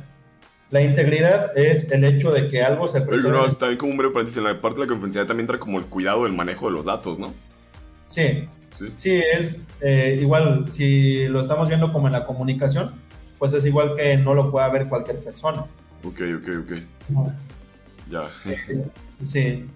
La 0.71 0.83
integridad 0.83 1.57
es 1.57 1.91
el 1.91 2.05
hecho 2.05 2.31
de 2.31 2.51
que 2.51 2.63
algo 2.63 2.87
se 2.87 3.01
preserve. 3.01 3.31
Pero 3.31 3.55
también 3.55 3.79
como 3.79 3.93
un 3.93 3.97
breve 3.97 4.13
paréntesis, 4.13 4.37
en 4.37 4.45
la 4.45 4.61
parte 4.61 4.81
de 4.81 4.87
la 4.87 4.91
confidencialidad 4.91 5.29
también 5.29 5.45
entra 5.45 5.59
como 5.59 5.79
el 5.79 5.87
cuidado 5.87 6.25
del 6.25 6.35
manejo 6.35 6.67
de 6.67 6.73
los 6.73 6.85
datos, 6.85 7.19
¿no? 7.19 7.33
Sí. 8.05 8.47
Sí, 8.95 9.21
es 9.33 9.59
eh, 9.81 10.19
igual, 10.21 10.71
si 10.71 11.29
lo 11.29 11.41
estamos 11.41 11.69
viendo 11.69 11.93
como 11.93 12.09
en 12.09 12.13
la 12.13 12.27
comunicación, 12.27 12.93
pues 13.39 13.55
es 13.55 13.65
igual 13.65 13.97
que 13.97 14.19
no 14.19 14.35
lo 14.35 14.51
pueda 14.51 14.69
ver 14.69 14.89
cualquier 14.89 15.19
persona. 15.19 15.65
Ok, 16.05 16.21
ok, 16.41 16.49
ok. 16.65 17.27
Ya. 18.11 18.29
Sí. 19.23 19.67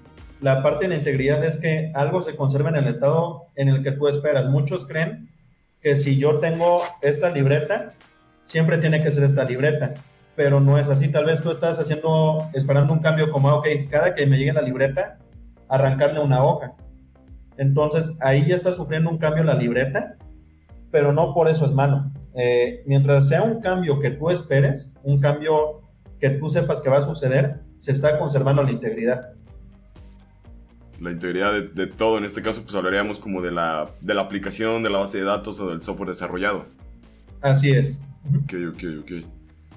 La 0.41 0.63
parte 0.63 0.85
de 0.85 0.89
la 0.89 0.97
integridad 0.97 1.43
es 1.45 1.57
que 1.57 1.93
algo 1.95 2.21
se 2.21 2.37
conserva 2.37 2.69
en 2.69 2.77
el 2.77 2.89
estado 2.89 3.47
en 3.55 3.69
el 3.69 3.83
que 3.83 3.93
tú 3.93 4.09
esperas. 4.09 4.49
Muchos 4.49 4.85
creen 4.85 5.31
que 5.87 5.95
si 5.95 6.19
yo 6.19 6.41
tengo 6.41 6.83
esta 7.01 7.31
libreta, 7.31 7.93
siempre 8.43 8.79
tiene 8.79 9.05
que 9.05 9.13
ser 9.13 9.23
esta 9.23 9.45
libreta, 9.45 9.95
pero 10.35 10.59
no 10.59 10.81
es 10.81 10.89
así. 10.89 11.07
Tal 11.07 11.27
vez 11.27 11.41
tú 11.41 11.53
estás 11.53 11.79
haciendo, 11.79 12.51
esperando 12.55 12.93
un 12.93 12.99
cambio 12.99 13.31
como, 13.31 13.51
ok, 13.51 13.69
cada 13.89 14.13
que 14.13 14.27
me 14.27 14.37
llegue 14.37 14.53
la 14.53 14.63
libreta, 14.63 15.19
arrancarle 15.69 16.19
una 16.19 16.43
hoja. 16.43 16.75
Entonces 17.57 18.17
ahí 18.19 18.47
ya 18.47 18.57
está 18.57 18.73
sufriendo 18.73 19.11
un 19.11 19.19
cambio 19.19 19.45
la 19.45 19.55
libreta, 19.55 20.17
pero 20.91 21.13
no 21.13 21.33
por 21.33 21.47
eso 21.47 21.65
es 21.65 21.71
malo. 21.71 22.11
Eh, 22.35 22.83
mientras 22.85 23.29
sea 23.29 23.45
un 23.45 23.61
cambio 23.61 24.01
que 24.01 24.11
tú 24.11 24.31
esperes, 24.31 24.93
un 25.05 25.21
cambio 25.21 25.83
que 26.19 26.31
tú 26.31 26.49
sepas 26.49 26.81
que 26.81 26.91
va 26.91 26.99
a 26.99 27.03
suceder, 27.03 27.61
se 27.77 27.93
está 27.93 28.19
conservando 28.19 28.61
la 28.65 28.73
integridad. 28.73 29.35
La 31.01 31.11
integridad 31.11 31.53
de, 31.63 31.87
todo, 31.87 32.17
en 32.17 32.25
este 32.25 32.41
caso, 32.41 32.63
pues 32.63 32.75
hablaríamos 32.75 33.19
como 33.19 33.43
de 33.43 33.51
la, 33.51 33.91
de 34.01 34.15
la 34.15 34.23
aplicación, 34.23 34.83
de 34.83 34.91
la 34.91 34.99
base 34.99 35.19
de 35.19 35.25
datos 35.25 35.61
o 35.61 35.69
del 35.69 35.83
software 35.83 36.09
desarrollado. 36.09 36.65
Así 37.43 37.71
es. 37.71 38.03
Ok, 38.29 38.55
ok, 38.73 38.85
ok. 39.03 39.13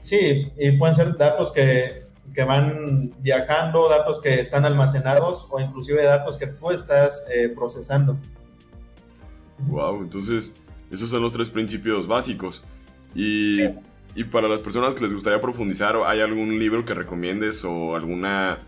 Sí, 0.01 0.51
y 0.57 0.71
pueden 0.71 0.95
ser 0.95 1.17
datos 1.17 1.51
que, 1.51 2.03
que 2.33 2.43
van 2.43 3.13
viajando, 3.19 3.89
datos 3.89 4.21
que 4.21 4.39
están 4.39 4.65
almacenados 4.65 5.45
o 5.49 5.59
inclusive 5.59 6.03
datos 6.03 6.37
que 6.37 6.47
tú 6.47 6.71
estás 6.71 7.25
eh, 7.33 7.49
procesando. 7.49 8.17
Wow, 9.67 10.03
entonces 10.03 10.55
esos 10.89 11.09
son 11.09 11.21
los 11.21 11.31
tres 11.31 11.49
principios 11.49 12.07
básicos. 12.07 12.63
Y, 13.13 13.63
y, 14.15 14.23
para 14.23 14.47
las 14.47 14.61
personas 14.61 14.95
que 14.95 15.03
les 15.03 15.13
gustaría 15.13 15.41
profundizar, 15.41 15.95
¿hay 16.05 16.21
algún 16.21 16.59
libro 16.59 16.85
que 16.85 16.93
recomiendes 16.93 17.63
o 17.65 17.95
alguna 17.95 18.59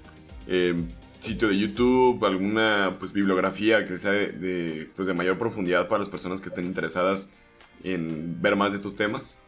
eh, 0.48 0.76
sitio 1.22 1.48
de 1.48 1.58
YouTube, 1.58 2.24
alguna 2.26 2.98
pues, 3.00 3.14
bibliografía 3.14 3.86
que 3.86 3.98
sea 4.00 4.12
de, 4.12 4.90
pues, 4.96 5.08
de 5.08 5.14
mayor 5.14 5.38
profundidad 5.38 5.88
para 5.88 6.00
las 6.00 6.10
personas 6.10 6.42
que 6.42 6.50
estén 6.50 6.66
interesadas 6.66 7.30
en 7.84 8.42
ver 8.42 8.56
más 8.56 8.72
de 8.72 8.78
estos 8.78 8.96
temas? 8.96 9.42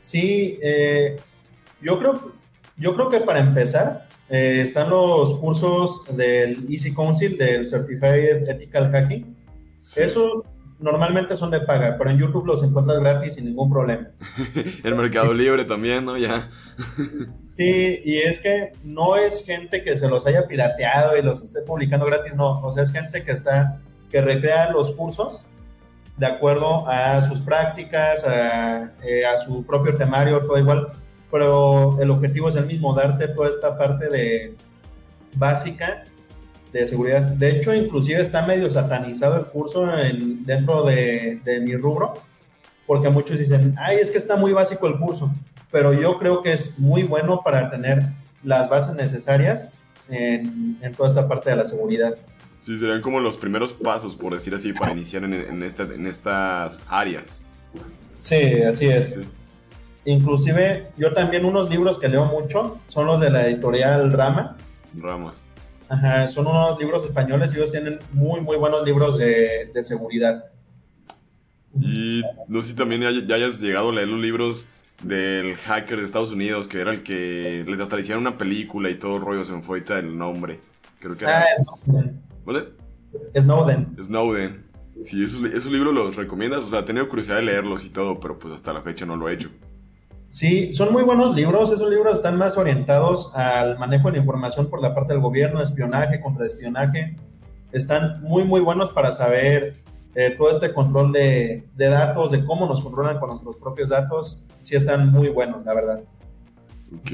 Sí, 0.00 0.58
eh, 0.62 1.16
yo 1.80 1.98
creo 1.98 2.32
yo 2.78 2.94
creo 2.94 3.10
que 3.10 3.20
para 3.20 3.40
empezar, 3.40 4.08
eh, 4.28 4.60
están 4.62 4.90
los 4.90 5.34
cursos 5.34 6.02
del 6.16 6.64
Easy 6.70 6.94
Council, 6.94 7.36
del 7.36 7.66
Certified 7.66 8.48
Ethical 8.48 8.90
Hacking. 8.92 9.36
Eso 9.96 10.44
normalmente 10.78 11.36
son 11.36 11.50
de 11.50 11.60
paga, 11.60 11.96
pero 11.98 12.10
en 12.10 12.18
YouTube 12.18 12.46
los 12.46 12.62
encuentras 12.62 13.00
gratis 13.00 13.34
sin 13.34 13.46
ningún 13.46 13.70
problema. 13.70 14.08
El 14.84 14.94
Mercado 14.94 15.34
Libre 15.34 15.64
también, 15.64 16.04
¿no? 16.04 16.16
Ya. 16.16 16.48
sí, 17.50 18.00
y 18.04 18.18
es 18.18 18.40
que 18.40 18.72
no 18.84 19.16
es 19.16 19.44
gente 19.44 19.82
que 19.82 19.96
se 19.96 20.08
los 20.08 20.26
haya 20.26 20.46
pirateado 20.46 21.16
y 21.16 21.22
los 21.22 21.42
esté 21.42 21.62
publicando 21.62 22.06
gratis, 22.06 22.36
no. 22.36 22.60
O 22.60 22.70
sea, 22.70 22.82
es 22.82 22.92
gente 22.92 23.24
que 23.24 23.32
está, 23.32 23.80
que 24.10 24.20
recrea 24.20 24.70
los 24.70 24.92
cursos 24.92 25.42
de 26.16 26.26
acuerdo 26.26 26.88
a 26.88 27.22
sus 27.22 27.40
prácticas, 27.40 28.24
a, 28.24 28.92
eh, 29.04 29.24
a 29.24 29.36
su 29.36 29.64
propio 29.64 29.94
temario, 29.94 30.40
todo 30.40 30.58
igual 30.58 30.92
pero 31.30 32.00
el 32.00 32.10
objetivo 32.10 32.48
es 32.48 32.56
el 32.56 32.66
mismo, 32.66 32.94
darte 32.94 33.28
toda 33.28 33.48
esta 33.48 33.76
parte 33.76 34.08
de 34.08 34.54
básica 35.36 36.04
de 36.72 36.86
seguridad. 36.86 37.22
De 37.22 37.50
hecho, 37.50 37.74
inclusive 37.74 38.20
está 38.20 38.46
medio 38.46 38.70
satanizado 38.70 39.36
el 39.36 39.46
curso 39.46 39.96
en, 39.98 40.44
dentro 40.44 40.84
de, 40.84 41.40
de, 41.44 41.60
mi 41.60 41.76
rubro, 41.76 42.14
porque 42.86 43.08
muchos 43.08 43.38
dicen, 43.38 43.74
ay, 43.78 43.96
es 43.96 44.10
que 44.10 44.18
está 44.18 44.36
muy 44.36 44.52
básico 44.52 44.86
el 44.86 44.96
curso, 44.96 45.30
pero 45.70 45.92
yo 45.92 46.18
creo 46.18 46.42
que 46.42 46.52
es 46.52 46.78
muy 46.78 47.02
bueno 47.02 47.42
para 47.44 47.70
tener 47.70 48.02
las 48.42 48.68
bases 48.68 48.94
necesarias 48.94 49.72
en, 50.08 50.78
en 50.80 50.94
toda 50.94 51.08
esta 51.08 51.28
parte 51.28 51.50
de 51.50 51.56
la 51.56 51.64
seguridad. 51.64 52.14
Sí, 52.60 52.76
serían 52.76 53.02
como 53.02 53.20
los 53.20 53.36
primeros 53.36 53.72
pasos, 53.72 54.16
por 54.16 54.34
decir 54.34 54.54
así, 54.54 54.72
para 54.72 54.92
iniciar 54.92 55.24
en, 55.24 55.34
en, 55.34 55.62
en 55.62 56.06
estas 56.06 56.84
áreas. 56.88 57.44
Sí, 58.18 58.62
así 58.62 58.86
es. 58.86 59.20
Inclusive 60.04 60.88
yo 60.96 61.12
también 61.12 61.44
unos 61.44 61.70
libros 61.70 61.98
que 61.98 62.08
leo 62.08 62.24
mucho 62.24 62.78
son 62.86 63.06
los 63.06 63.20
de 63.20 63.30
la 63.30 63.46
editorial 63.46 64.10
Rama. 64.12 64.56
Rama. 64.96 65.34
Ajá, 65.88 66.26
son 66.26 66.46
unos 66.46 66.78
libros 66.78 67.04
españoles 67.04 67.52
y 67.52 67.56
ellos 67.56 67.70
tienen 67.70 67.98
muy, 68.12 68.40
muy 68.40 68.56
buenos 68.56 68.84
libros 68.84 69.16
de, 69.16 69.70
seguridad. 69.82 70.44
Y 71.80 72.22
no 72.48 72.60
sé 72.60 72.70
si 72.70 72.74
también 72.74 73.00
ya, 73.00 73.34
hayas 73.34 73.60
llegado 73.60 73.90
a 73.90 73.92
leer 73.92 74.08
los 74.08 74.20
libros 74.20 74.68
del 75.02 75.54
hacker 75.56 75.98
de 75.98 76.04
Estados 76.04 76.32
Unidos, 76.32 76.68
que 76.68 76.80
era 76.80 76.90
el 76.90 77.02
que 77.02 77.64
les 77.66 77.80
hasta 77.80 77.96
le 77.96 78.02
hicieron 78.02 78.22
una 78.22 78.36
película 78.36 78.90
y 78.90 78.96
todo 78.96 79.16
el 79.16 79.22
rollo, 79.22 79.44
se 79.44 79.52
me 79.52 79.62
fue 79.62 79.82
el 79.88 80.18
nombre. 80.18 80.60
Creo 81.00 81.16
que 81.16 81.24
ah, 81.24 81.44
Snowden. 81.56 82.20
¿Dónde? 82.44 82.68
Snowden. 83.38 83.96
Snowden. 84.02 84.64
Sí, 85.04 85.24
esos, 85.24 85.42
esos 85.44 85.70
libros 85.70 85.94
los 85.94 86.16
recomiendas, 86.16 86.64
o 86.64 86.68
sea, 86.68 86.80
he 86.80 86.82
tenido 86.82 87.08
curiosidad 87.08 87.36
de 87.36 87.42
leerlos 87.42 87.84
y 87.84 87.88
todo, 87.88 88.18
pero 88.18 88.38
pues 88.38 88.52
hasta 88.52 88.72
la 88.72 88.82
fecha 88.82 89.06
no 89.06 89.16
lo 89.16 89.28
he 89.28 89.34
hecho. 89.34 89.48
Sí, 90.28 90.72
son 90.72 90.92
muy 90.92 91.02
buenos 91.02 91.34
libros. 91.34 91.72
Esos 91.72 91.88
libros 91.88 92.18
están 92.18 92.36
más 92.36 92.58
orientados 92.58 93.34
al 93.34 93.78
manejo 93.78 94.08
de 94.08 94.12
la 94.12 94.18
información 94.18 94.68
por 94.68 94.82
la 94.82 94.94
parte 94.94 95.14
del 95.14 95.22
gobierno, 95.22 95.62
espionaje, 95.62 96.20
contraespionaje. 96.20 97.16
Están 97.72 98.20
muy, 98.20 98.44
muy 98.44 98.60
buenos 98.60 98.90
para 98.90 99.10
saber 99.10 99.76
eh, 100.14 100.34
todo 100.36 100.50
este 100.50 100.74
control 100.74 101.12
de, 101.12 101.64
datos, 101.76 102.32
de 102.32 102.44
cómo 102.44 102.66
nos 102.66 102.82
controlan 102.82 103.18
con 103.18 103.30
nuestros 103.30 103.56
propios 103.56 103.88
datos. 103.88 104.42
Sí, 104.60 104.76
están 104.76 105.10
muy 105.10 105.30
buenos, 105.30 105.64
la 105.64 105.74
verdad. 105.74 106.00
Ok, 106.94 107.10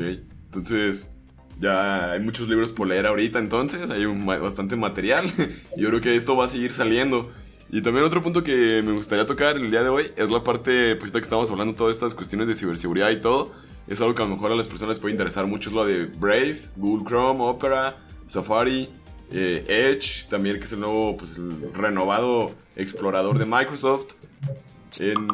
entonces 0.47 1.17
ya 1.61 2.13
hay 2.13 2.21
muchos 2.21 2.49
libros 2.49 2.73
por 2.73 2.89
leer 2.89 3.07
ahorita, 3.07 3.39
entonces 3.39 3.89
hay 3.91 4.07
bastante 4.07 4.75
material. 4.75 5.27
Yo 5.77 5.89
creo 5.89 6.01
que 6.01 6.17
esto 6.17 6.37
va 6.37 6.47
a 6.47 6.49
seguir 6.49 6.73
saliendo. 6.73 7.31
Y 7.75 7.83
también 7.83 8.05
otro 8.05 8.23
punto 8.23 8.45
que 8.45 8.83
me 8.85 8.93
gustaría 8.93 9.27
tocar 9.27 9.57
el 9.57 9.69
día 9.69 9.83
de 9.83 9.89
hoy 9.89 10.07
es 10.15 10.31
la 10.31 10.45
parte, 10.45 10.95
pues 10.95 11.11
que 11.11 11.19
estamos 11.19 11.51
hablando 11.51 11.75
todas 11.75 11.97
estas 11.97 12.15
cuestiones 12.15 12.47
de 12.47 12.55
ciberseguridad 12.55 13.11
y 13.11 13.21
todo, 13.21 13.51
es 13.89 14.01
algo 14.01 14.15
que 14.15 14.23
a 14.23 14.27
lo 14.27 14.31
mejor 14.31 14.53
a 14.53 14.55
las 14.55 14.69
personas 14.69 14.91
les 14.91 15.01
puede 15.01 15.11
interesar 15.11 15.49
mucho, 15.49 15.71
es 15.71 15.75
lo 15.75 15.85
de 15.85 16.05
Brave, 16.05 16.57
Google 16.77 17.05
Chrome, 17.05 17.41
Opera, 17.43 17.97
Safari, 18.29 18.91
eh, 19.33 19.65
Edge, 19.67 20.29
también 20.31 20.61
que 20.61 20.67
es 20.67 20.73
el 20.73 20.79
nuevo, 20.79 21.17
pues 21.17 21.37
el 21.37 21.75
renovado 21.75 22.53
explorador 22.77 23.41
de 23.41 23.45
Microsoft. 23.45 24.13
En, 25.01 25.27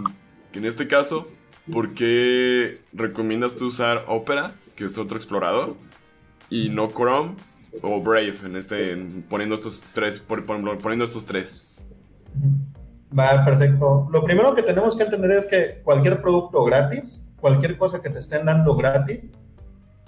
en 0.55 0.65
este 0.65 0.89
caso, 0.89 1.29
¿por 1.71 1.93
qué 1.93 2.81
recomiendas 2.95 3.55
tú 3.55 3.67
usar 3.67 4.07
Opera, 4.09 4.55
que 4.77 4.87
es 4.87 4.97
otro 4.97 5.19
explorador, 5.19 5.77
y 6.49 6.71
no 6.71 6.89
Chrome 6.91 7.35
o 7.83 8.01
Brave, 8.01 8.35
en 8.47 8.57
este, 8.57 8.97
poniendo 9.29 9.57
estos 9.57 9.83
tres, 9.93 10.21
poniendo 10.21 11.05
estos 11.05 11.27
tres? 11.27 11.67
Va, 13.17 13.45
perfecto. 13.45 14.09
Lo 14.11 14.23
primero 14.23 14.55
que 14.55 14.63
tenemos 14.63 14.97
que 14.97 15.03
entender 15.03 15.33
es 15.33 15.47
que 15.47 15.81
cualquier 15.83 16.23
producto 16.23 16.65
gratis, 16.65 17.29
cualquier 17.41 17.77
cosa 17.77 18.01
que 18.01 18.11
te 18.11 18.19
estén 18.19 18.47
dando 18.47 18.77
gratis, 18.77 19.35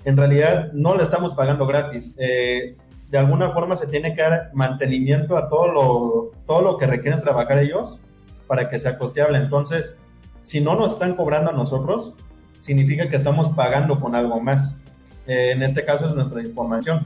en 0.05 0.17
realidad 0.17 0.73
no 0.73 0.97
le 0.97 1.03
estamos 1.03 1.35
pagando 1.35 1.67
gratis. 1.67 2.17
Eh, 2.19 2.71
de 3.11 3.19
alguna 3.19 3.51
forma 3.51 3.77
se 3.77 3.87
tiene 3.87 4.15
que 4.15 4.23
dar 4.23 4.51
mantenimiento 4.55 5.37
a 5.37 5.49
todo 5.49 5.69
lo, 5.69 6.31
todo 6.47 6.63
lo 6.63 6.79
que 6.79 6.87
requieren 6.87 7.21
trabajar 7.21 7.59
ellos 7.59 7.99
para 8.47 8.69
que 8.69 8.79
sea 8.79 8.99
costeable. 8.99 9.39
Entonces, 9.39 9.99
si 10.41 10.61
no 10.61 10.75
nos 10.75 10.93
están 10.93 11.15
cobrando 11.15 11.51
a 11.51 11.53
nosotros, 11.53 12.15
significa 12.59 13.09
que 13.09 13.17
estamos 13.17 13.51
pagando 13.51 14.01
con 14.01 14.15
algo 14.15 14.41
más. 14.41 14.81
Eh, 15.27 15.53
en 15.53 15.63
este 15.63 15.85
caso 15.85 16.07
es 16.07 16.15
nuestra 16.15 16.43
información. 16.43 17.05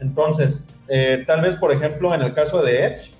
Entonces, 0.00 0.68
eh, 0.88 1.24
tal 1.26 1.42
vez, 1.42 1.56
por 1.56 1.72
ejemplo, 1.72 2.14
en 2.14 2.22
el 2.22 2.34
caso 2.34 2.62
de 2.62 2.84
Edge, 2.84 3.13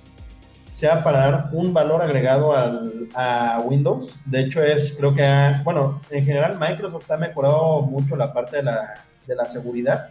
sea 0.75 1.01
para 1.01 1.19
dar 1.19 1.49
un 1.53 1.73
valor 1.73 2.01
agregado 2.01 2.53
al, 2.53 3.07
a 3.13 3.61
Windows. 3.63 4.13
De 4.25 4.41
hecho, 4.41 4.61
es, 4.61 4.91
creo 4.91 5.15
que, 5.15 5.25
bueno, 5.63 6.01
en 6.09 6.25
general 6.25 6.59
Microsoft 6.59 7.09
ha 7.09 7.15
mejorado 7.15 7.83
mucho 7.83 8.17
la 8.17 8.33
parte 8.33 8.57
de 8.57 8.63
la, 8.63 8.95
de 9.25 9.35
la 9.37 9.45
seguridad, 9.45 10.09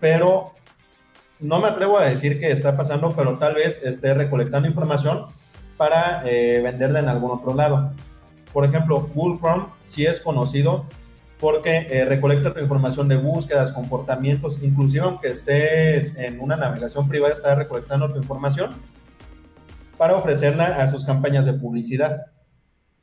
pero 0.00 0.52
no 1.38 1.60
me 1.60 1.68
atrevo 1.68 1.98
a 1.98 2.06
decir 2.06 2.40
que 2.40 2.50
está 2.50 2.78
pasando, 2.78 3.12
pero 3.14 3.36
tal 3.36 3.56
vez 3.56 3.78
esté 3.84 4.14
recolectando 4.14 4.68
información 4.68 5.26
para 5.76 6.22
eh, 6.24 6.62
venderla 6.62 7.00
en 7.00 7.10
algún 7.10 7.32
otro 7.32 7.52
lado. 7.52 7.92
Por 8.54 8.64
ejemplo, 8.64 9.06
Google 9.14 9.38
Chrome 9.38 9.66
sí 9.84 10.06
es 10.06 10.18
conocido 10.18 10.86
porque 11.40 11.86
eh, 11.90 12.04
recolecta 12.04 12.54
tu 12.54 12.60
información 12.60 13.08
de 13.08 13.16
búsquedas, 13.16 13.72
comportamientos, 13.72 14.58
inclusive 14.62 15.04
aunque 15.04 15.28
estés 15.28 16.16
en 16.16 16.40
una 16.40 16.56
navegación 16.56 17.08
privada, 17.08 17.34
está 17.34 17.54
recolectando 17.54 18.10
tu 18.12 18.18
información 18.18 18.70
para 19.98 20.16
ofrecerla 20.16 20.82
a 20.82 20.90
sus 20.90 21.04
campañas 21.04 21.46
de 21.46 21.54
publicidad. 21.54 22.26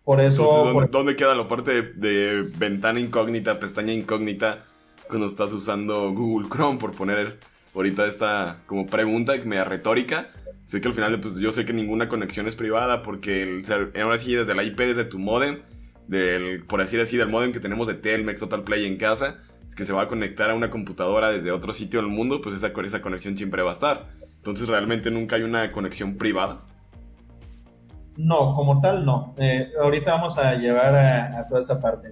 Por 0.04 0.20
eso... 0.20 0.74
¿dónde, 0.92 1.16
queda 1.16 1.36
la 1.36 1.48
parte 1.48 1.82
de, 1.82 2.44
ventana 2.58 3.00
incógnita, 3.00 3.60
pestaña 3.60 3.94
incógnita, 3.94 4.64
cuando 5.08 5.28
estás 5.28 5.54
usando 5.54 6.12
Google 6.12 6.50
Chrome, 6.50 6.80
por 6.80 6.92
poner 6.92 7.40
ahorita 7.76 8.08
esta 8.08 8.60
como 8.66 8.88
pregunta 8.88 9.34
media 9.46 9.66
retórica? 9.66 10.28
Sé 10.66 10.82
que 10.82 10.88
al 10.88 10.94
final, 10.94 11.20
pues 11.20 11.38
yo 11.38 11.52
sé 11.52 11.66
que 11.66 11.74
ninguna 11.74 12.08
conexión 12.10 12.48
es 12.48 12.56
privada 12.56 13.02
porque 13.02 13.44
el, 13.44 13.64
ahora 14.02 14.18
sí 14.18 14.34
desde 14.34 14.56
la 14.56 14.64
IP, 14.64 14.80
desde 14.80 15.06
tu 15.06 15.20
modem, 15.20 15.60
del, 16.12 16.66
por 16.66 16.82
decir 16.82 17.00
así, 17.00 17.16
del 17.16 17.30
modem 17.30 17.54
que 17.54 17.62
tenemos 17.62 17.88
de 17.88 17.94
Telmex 17.94 18.42
Total 18.42 18.64
Play 18.64 18.86
en 18.86 18.98
casa, 18.98 19.38
es 19.66 19.76
que 19.76 19.86
se 19.86 19.94
va 19.94 20.02
a 20.02 20.08
conectar 20.10 20.52
a 20.52 20.56
una 20.56 20.70
computadora 20.70 21.32
desde 21.32 21.52
otro 21.52 21.72
sitio 21.72 22.02
del 22.02 22.10
mundo, 22.10 22.42
pues 22.42 22.54
esa, 22.54 22.74
esa 22.84 23.02
conexión 23.02 23.38
siempre 23.38 23.64
va 23.64 23.70
a 23.70 23.74
estar. 23.74 24.10
Entonces 24.36 24.68
realmente 24.68 25.10
nunca 25.10 25.38
hay 25.38 25.44
una 25.44 25.72
conexión 25.72 26.18
privada. 26.18 26.60
No, 28.18 28.54
como 28.56 28.82
tal 28.82 29.06
no. 29.06 29.34
Eh, 29.38 29.72
ahorita 29.82 30.12
vamos 30.16 30.38
a 30.38 30.56
llevar 30.56 30.94
a, 30.96 31.48
toda 31.48 31.62
esta 31.62 31.80
parte. 31.80 32.10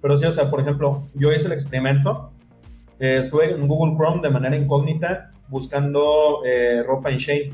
Pero 0.00 0.16
sí, 0.16 0.24
o 0.24 0.32
sea, 0.32 0.48
por 0.48 0.60
ejemplo, 0.60 1.02
yo 1.14 1.30
hice 1.30 1.46
el 1.46 1.52
experimento. 1.52 2.32
Eh, 2.98 3.18
estuve 3.18 3.50
en 3.50 3.68
Google 3.68 3.94
Chrome 3.96 4.22
de 4.22 4.30
manera 4.30 4.56
incógnita 4.56 5.30
buscando 5.48 6.40
eh, 6.46 6.82
ropa 6.86 7.10
en 7.10 7.18
Shane, 7.18 7.50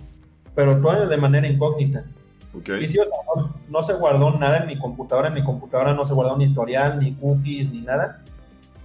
pero 0.55 0.81
todo 0.81 1.09
de 1.09 1.17
manera 1.17 1.49
incógnita. 1.49 2.05
Y 2.55 2.87
sí, 2.87 2.99
o 2.99 3.07
sea, 3.07 3.51
no, 3.69 3.83
se 3.83 3.93
guardó 3.95 4.33
nada 4.33 4.59
en 4.59 4.67
mi 4.67 4.79
computadora. 4.79 5.29
En 5.29 5.35
mi 5.35 5.45
computadora 5.45 5.95
no 5.95 6.05
se 6.05 6.15
guardó 6.15 6.37
ni 6.37 6.45
historial, 6.45 6.99
ni 6.99 7.15
cookies, 7.15 7.73
ni 7.73 7.83
nada. 7.83 8.23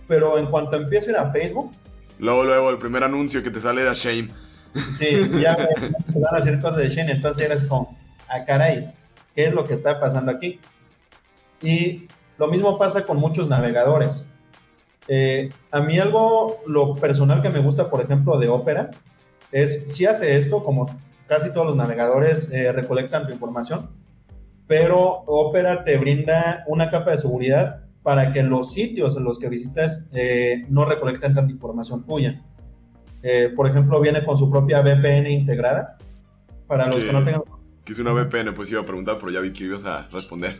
Pero 0.08 0.38
en 0.38 0.48
cuanto 0.48 0.76
empiezo 0.76 1.10
a 1.10 1.12
ir 1.12 1.18
a 1.18 1.32
Facebook. 1.32 1.72
Luego, 2.20 2.44
luego, 2.44 2.70
el 2.70 2.78
primer 2.78 3.04
anuncio 3.04 3.42
que 3.42 3.50
te 3.50 3.60
sale 3.60 3.82
era 3.82 3.94
Shane. 3.94 4.30
Sí, 4.92 5.30
ya 5.42 5.58
me 6.14 6.20
van 6.20 6.36
a 6.36 6.38
hacer 6.38 6.60
cosas 6.60 6.78
de 6.78 6.90
Shane. 6.90 7.12
Entonces 7.14 7.46
eres 7.46 7.64
como, 7.64 7.96
ah, 8.28 8.44
caray 8.46 8.94
qué 9.36 9.46
es 9.46 9.54
lo 9.54 9.66
que 9.66 9.74
está 9.74 10.00
pasando 10.00 10.32
aquí. 10.32 10.60
Y 11.62 12.08
lo 12.38 12.48
mismo 12.48 12.78
pasa 12.78 13.06
con 13.06 13.18
muchos 13.18 13.50
navegadores. 13.50 14.28
Eh, 15.08 15.50
a 15.72 15.82
mí 15.82 15.98
algo, 16.00 16.62
lo 16.68 16.96
personal 16.96 17.42
que 17.42 17.50
me 17.50 17.60
gusta, 17.60 17.90
por 17.90 18.02
ejemplo, 18.02 18.38
de 18.38 18.50
Opera, 18.50 18.92
es 19.52 19.84
si 19.94 20.06
hace 20.06 20.36
esto, 20.36 20.64
como 20.64 20.88
casi 21.28 21.52
todos 21.52 21.68
los 21.68 21.76
navegadores 21.76 22.52
eh, 22.52 22.72
recolectan 22.72 23.26
tu 23.26 23.34
información, 23.34 23.92
pero 24.68 25.24
Opera 25.26 25.84
te 25.84 25.98
brinda 25.98 26.64
una 26.68 26.90
capa 26.90 27.12
de 27.12 27.18
seguridad 27.18 27.84
para 28.02 28.34
que 28.34 28.44
los 28.44 28.74
sitios 28.74 29.16
en 29.18 29.24
los 29.24 29.40
que 29.40 29.50
visitas 29.50 30.10
eh, 30.14 30.66
no 30.70 30.86
recolecten 30.86 31.34
tanta 31.34 31.52
información 31.52 32.06
tuya. 32.06 32.42
por 33.56 33.68
ejemplo, 33.68 34.02
viene 34.02 34.26
con 34.26 34.38
su 34.38 34.52
propia 34.52 34.82
VPN 34.82 35.28
integrada. 35.28 35.98
Para 36.68 36.88
los 36.88 37.04
que 37.04 37.14
no 37.14 37.24
tengan 37.24 37.44
que 37.86 37.92
es 37.92 38.00
una 38.00 38.14
VPN, 38.14 38.54
pues 38.54 38.72
iba 38.72 38.82
a 38.82 38.86
preguntar, 38.86 39.18
pero 39.20 39.32
ya 39.32 39.42
vi 39.42 39.52
que 39.52 39.66
ibas 39.66 39.86
a 39.86 40.08
responder. 40.12 40.58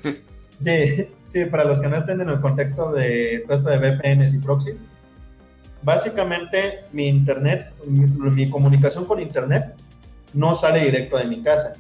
Sí, 0.60 1.08
sí, 1.26 1.46
para 1.46 1.66
los 1.66 1.80
que 1.80 1.88
no 1.90 1.98
estén 1.98 2.22
en 2.22 2.30
el 2.30 2.40
contexto 2.40 2.92
de 2.92 3.44
todo 3.46 3.56
esto 3.56 3.70
de 3.70 3.78
VPNs 3.80 4.34
y 4.34 4.38
proxies, 4.38 4.82
básicamente 5.82 6.86
mi 6.94 7.08
internet, 7.08 7.74
mi, 7.86 8.50
comunicación 8.50 9.06
con 9.06 9.20
internet 9.20 9.76
no 10.34 10.56
sale 10.56 10.80
directo 10.82 11.18
de 11.18 11.26
mi 11.26 11.42
casa. 11.42 11.74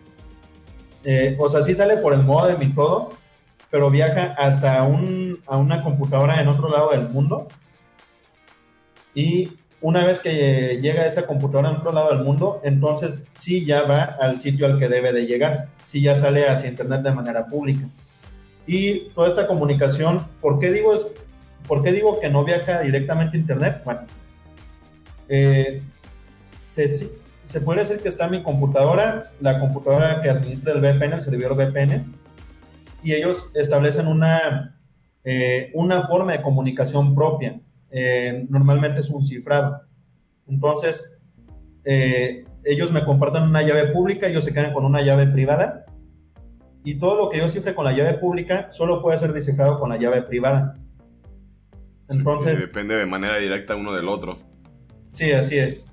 Eh, 1.04 1.36
o 1.40 1.50
sea, 1.50 1.62
sí 1.62 1.76
sale 1.76 1.98
por 1.98 2.14
el 2.14 2.24
modem 2.24 2.62
y 2.62 2.74
todo, 2.74 3.10
pero 3.70 3.90
viaja 3.90 4.36
hasta 4.38 4.84
un, 4.84 5.42
a 5.48 5.58
una 5.58 5.84
computadora 5.84 6.40
en 6.40 6.48
otro 6.48 6.70
lado 6.70 6.92
del 6.92 7.10
mundo 7.10 7.48
y 9.16 9.52
una 9.82 10.06
vez 10.06 10.22
que 10.22 10.80
llega 10.82 11.06
esa 11.06 11.28
computadora 11.28 11.70
en 11.70 11.76
otro 11.76 11.92
lado 11.92 12.16
del 12.16 12.24
mundo, 12.24 12.62
entonces 12.64 13.28
sí 13.34 13.66
ya 13.66 13.82
va 13.82 14.04
al 14.04 14.40
sitio 14.40 14.66
al 14.66 14.80
que 14.80 14.88
debe 14.88 15.12
de 15.12 15.26
llegar, 15.26 15.68
sí 15.84 16.02
ya 16.02 16.16
sale 16.16 16.48
hacia 16.48 16.70
Internet 16.70 17.02
de 17.02 17.12
manera 17.12 17.46
pública. 17.48 17.86
Y 18.66 19.10
toda 19.10 19.28
esta 19.28 19.46
comunicación, 19.46 20.26
¿por 20.40 20.60
qué 20.60 20.72
digo, 20.72 20.94
es, 20.94 21.14
¿por 21.68 21.84
qué 21.84 21.92
digo 21.92 22.20
que 22.22 22.30
no 22.30 22.46
viaja 22.46 22.80
directamente 22.80 23.36
a 23.36 23.40
Internet? 23.42 23.82
Bueno, 23.84 24.02
eh, 25.28 25.82
se, 27.44 27.62
puede 27.62 27.82
decir 27.82 28.00
que 28.00 28.10
está 28.10 28.28
mi 28.28 28.42
computadora, 28.42 29.32
la 29.40 29.60
computadora 29.60 30.22
que 30.22 30.30
administra 30.30 30.74
el 30.74 30.82
VPN, 30.82 31.14
el 31.14 31.22
servidor 31.22 31.56
VPN, 31.56 32.14
y 33.04 33.14
ellos 33.14 33.52
establecen 33.54 34.08
una, 34.08 34.80
eh, 35.24 35.72
una 35.74 36.08
forma 36.08 36.32
de 36.32 36.42
comunicación 36.42 37.14
propia 37.14 37.60
eh, 37.96 38.48
normalmente 38.50 39.02
es 39.02 39.10
un 39.12 39.24
cifrado. 39.24 39.82
Entonces, 40.48 41.22
eh, 41.86 42.44
ellos 42.64 42.92
me 42.92 43.06
comparten 43.06 43.44
una 43.44 43.62
llave 43.62 43.88
pública, 43.90 44.28
ellos 44.28 44.44
se 44.44 44.52
quedan 44.52 44.74
con 44.74 44.84
una 44.84 45.02
llave 45.04 45.28
privada 45.28 45.86
y 46.84 46.96
todo 46.96 47.16
lo 47.16 47.30
que 47.30 47.38
yo 47.38 47.48
cifre 47.48 47.76
con 47.76 47.86
la 47.86 47.94
llave 47.94 48.16
pública 48.16 48.72
solo 48.72 49.02
puede 49.02 49.20
ser 49.20 49.32
descifrado 49.32 49.80
con 49.80 49.90
la 49.90 49.98
llave 49.98 50.24
privada. 50.24 50.76
Entonces, 52.10 52.60
depende 52.60 52.96
de 52.96 53.06
manera 53.06 53.38
directa 53.38 53.76
uno 53.76 53.94
del 53.94 54.08
otro. 54.10 54.38
Sí, 55.10 55.32
así 55.32 55.60
es. 55.60 55.93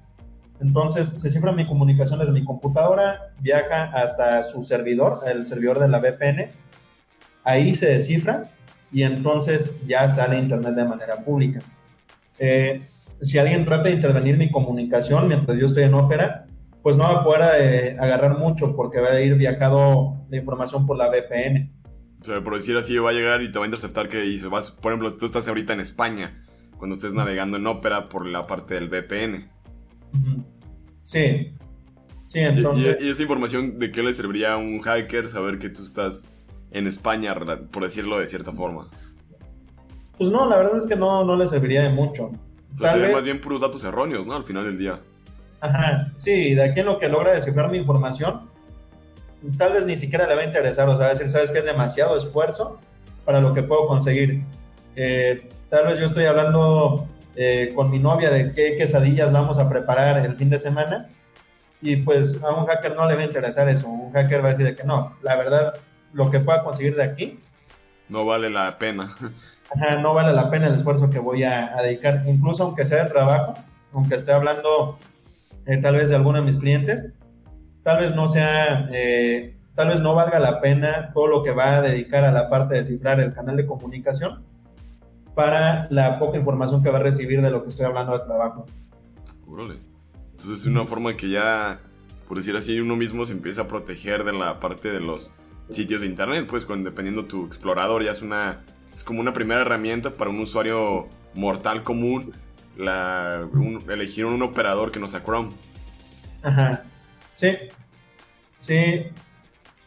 Entonces 0.61 1.09
se 1.09 1.31
cifra 1.31 1.53
mi 1.53 1.67
comunicación 1.67 2.19
desde 2.19 2.33
mi 2.33 2.45
computadora, 2.45 3.33
viaja 3.41 3.85
hasta 3.85 4.43
su 4.43 4.63
servidor, 4.63 5.21
el 5.27 5.45
servidor 5.45 5.79
de 5.79 5.89
la 5.89 5.99
VPN, 6.01 6.51
ahí 7.45 7.75
se 7.75 7.91
descifra 7.91 8.51
y 8.93 9.03
entonces 9.03 9.81
ya 9.87 10.09
sale 10.09 10.39
Internet 10.39 10.75
de 10.75 10.85
manera 10.85 11.17
pública. 11.25 11.61
Eh, 12.39 12.83
si 13.21 13.39
alguien 13.39 13.65
trata 13.65 13.85
de 13.85 13.93
intervenir 13.93 14.37
mi 14.37 14.51
comunicación 14.51 15.29
mientras 15.29 15.59
yo 15.59 15.67
estoy 15.67 15.85
en 15.85 15.95
ópera, 15.95 16.47
pues 16.83 16.97
no 16.97 17.05
va 17.05 17.21
a 17.21 17.25
poder 17.25 18.01
agarrar 18.01 18.39
mucho 18.39 18.75
porque 18.75 19.01
va 19.01 19.11
a 19.11 19.21
ir 19.21 19.35
viajado 19.37 20.17
la 20.31 20.37
información 20.37 20.87
por 20.87 20.97
la 20.97 21.09
VPN. 21.09 21.71
O 22.21 22.25
sea, 22.25 22.43
por 22.43 22.55
decir 22.55 22.77
así, 22.77 22.99
va 22.99 23.11
a 23.11 23.13
llegar 23.13 23.43
y 23.43 23.51
te 23.51 23.59
va 23.59 23.65
a 23.65 23.69
interceptar 23.69 24.09
que 24.09 24.39
vas, 24.51 24.71
por 24.71 24.93
ejemplo, 24.93 25.15
tú 25.17 25.27
estás 25.27 25.49
ahorita 25.49 25.73
en 25.73 25.81
España, 25.81 26.45
cuando 26.77 26.95
estés 26.95 27.15
navegando 27.15 27.57
en 27.57 27.67
ópera 27.67 28.09
por 28.09 28.27
la 28.27 28.47
parte 28.47 28.75
del 28.75 28.89
VPN. 28.89 29.49
Sí. 31.03 31.55
Sí, 32.27 32.39
entonces... 32.39 32.99
¿Y, 33.01 33.09
esa 33.09 33.23
información 33.23 33.79
de 33.79 33.91
qué 33.91 34.03
le 34.03 34.15
serviría 34.15 34.53
a 34.53 34.57
un 34.57 34.81
hacker 34.81 35.29
saber 35.29 35.59
que 35.59 35.69
tú 35.69 35.83
estás 35.83 36.29
en 36.71 36.87
España, 36.87 37.35
por 37.73 37.83
decirlo 37.83 38.19
de 38.19 38.29
cierta 38.29 38.53
forma? 38.53 38.89
Pues 40.17 40.31
no, 40.31 40.49
la 40.49 40.57
verdad 40.57 40.77
es 40.77 40.87
que 40.87 40.97
no, 40.97 41.25
no 41.25 41.37
le 41.37 41.49
serviría 41.49 41.83
de 41.83 41.91
mucho. 41.91 42.31
O 42.73 42.77
sea, 42.77 42.93
sería 42.93 43.11
más 43.11 43.25
bien 43.25 43.41
puros 43.41 43.63
datos 43.63 43.83
erróneos, 43.85 44.27
¿no? 44.27 44.35
Al 44.35 44.45
final 44.45 44.65
del 44.65 44.79
día. 44.79 45.01
Ajá, 45.61 46.13
sí, 46.15 46.55
de 46.55 46.63
aquí 46.63 46.81
en 46.81 46.87
lo 46.87 46.99
que 46.99 47.09
logra 47.09 47.33
descifrar 47.33 47.71
mi 47.71 47.79
información, 47.79 48.49
tal 49.59 49.73
vez 49.73 49.85
ni 49.85 49.97
siquiera 49.97 50.27
le 50.27 50.35
va 50.35 50.43
a 50.43 50.45
interesar, 50.45 50.89
o 50.89 50.97
sea, 50.97 51.09
decir, 51.09 51.29
sabes 51.29 51.51
que 51.51 51.59
es 51.59 51.65
demasiado 51.65 52.17
esfuerzo 52.17 52.79
para 53.25 53.41
lo 53.41 53.55
que 53.55 53.63
puedo 53.63 53.87
conseguir. 53.87 54.43
Eh, 54.97 55.51
tal 55.69 55.87
vez 55.87 55.99
yo 55.99 56.07
estoy 56.07 56.25
hablando 56.25 57.07
eh, 57.37 57.73
con 57.75 57.91
mi 57.91 57.99
novia 57.99 58.31
de 58.31 58.53
qué 58.53 58.77
quesadillas 58.77 59.33
vamos 59.33 59.59
a 59.59 59.69
preparar 59.69 60.25
el 60.25 60.35
fin 60.37 60.51
de 60.51 60.59
semana 60.59 61.09
y 61.83 61.97
pues 61.97 62.43
a 62.43 62.53
un 62.53 62.67
hacker 62.67 62.95
no 62.95 63.07
le 63.07 63.15
va 63.15 63.23
a 63.23 63.25
interesar 63.25 63.69
eso, 63.69 63.89
un 63.89 64.13
hacker 64.13 64.43
va 64.43 64.49
a 64.49 64.51
decir 64.51 64.67
de 64.67 64.77
que 64.77 64.85
no, 64.85 65.17
la 65.23 65.37
verdad, 65.37 65.75
lo 66.13 66.31
que 66.31 66.41
pueda 66.41 66.63
conseguir 66.63 66.97
de 66.97 67.05
aquí. 67.05 67.39
No 68.09 68.27
vale 68.27 68.51
la 68.51 68.79
pena. 68.79 69.11
no 70.03 70.15
vale 70.15 70.33
la 70.33 70.51
pena 70.51 70.67
el 70.67 70.75
esfuerzo 70.75 71.09
que 71.09 71.19
voy 71.19 71.45
a, 71.45 71.75
dedicar, 71.83 72.23
incluso 72.27 72.65
aunque 72.65 72.85
sea 72.85 73.05
de 73.05 73.11
trabajo, 73.11 73.55
aunque 73.93 74.17
esté 74.17 74.33
hablando 74.33 74.99
eh, 75.67 75.79
tal 75.79 75.97
vez 75.97 76.11
de 76.11 76.17
alguno 76.17 76.39
de 76.39 76.45
mis 76.45 76.57
clientes, 76.57 77.13
tal 77.83 78.01
vez 78.01 78.15
no 78.15 78.29
sea, 78.29 78.89
eh, 78.93 79.57
tal 79.75 79.89
vez 79.89 80.01
no 80.01 80.15
valga 80.15 80.39
la 80.39 80.61
pena 80.61 81.13
todo 81.15 81.29
lo 81.29 81.43
que 81.43 81.53
va 81.53 81.77
a 81.77 81.81
dedicar 81.81 82.25
a 82.25 82.33
la 82.33 82.51
parte 82.51 82.75
de 82.75 82.85
cifrar 82.85 83.21
el 83.21 83.33
canal 83.33 83.57
de 83.57 83.67
comunicación 83.67 84.50
para 85.35 85.87
la 85.91 86.19
poca 86.19 86.39
información 86.39 86.83
que 86.83 86.91
va 86.91 86.99
a 86.99 87.03
recibir 87.03 87.41
de 87.43 87.51
lo 87.51 87.63
que 87.63 87.69
estoy 87.69 87.87
hablando 87.87 88.13
de 88.19 88.25
trabajo. 88.25 88.67
Entonces 89.47 90.61
es 90.61 90.67
una 90.67 90.85
forma 90.87 91.17
que 91.17 91.29
ya, 91.29 91.81
por 92.27 92.37
decir 92.37 92.57
así, 92.57 92.81
uno 92.81 92.97
mismo 92.97 93.27
se 93.27 93.33
empieza 93.33 93.63
a 93.63 93.69
proteger 93.69 94.25
de 94.25 94.33
la 94.33 94.61
parte 94.61 94.91
de 94.91 95.01
los 95.01 95.33
sitios 95.69 96.01
de 96.01 96.07
internet, 96.07 96.47
pues 96.49 96.65
con, 96.65 96.85
dependiendo 96.85 97.27
tu 97.27 97.47
explorador 97.47 98.03
ya 98.03 98.13
es 98.13 98.23
una 98.23 98.61
es 98.95 99.05
como 99.05 99.21
una 99.21 99.33
primera 99.33 99.61
herramienta 99.63 100.11
para 100.11 100.31
un 100.31 100.41
usuario 100.41 101.09
mortal 101.35 101.83
común 101.83 102.35
la, 102.77 103.49
elegir 103.89 104.25
un 104.25 104.43
operador 104.43 104.91
que 104.91 104.99
no 104.99 105.09
sea 105.09 105.23
Chrome. 105.23 105.51
Ajá. 106.43 106.83
Sí. 107.33 107.57
Sí. 108.57 109.07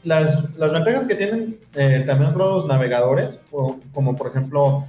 Las, 0.04 0.54
las 0.58 0.72
ventajas 0.74 1.06
que 1.06 1.16
tienen 1.16 1.60
eh, 1.74 2.04
también 2.06 2.38
los 2.38 2.66
navegadores, 2.66 3.40
como 3.50 4.16
por 4.16 4.28
ejemplo 4.28 4.86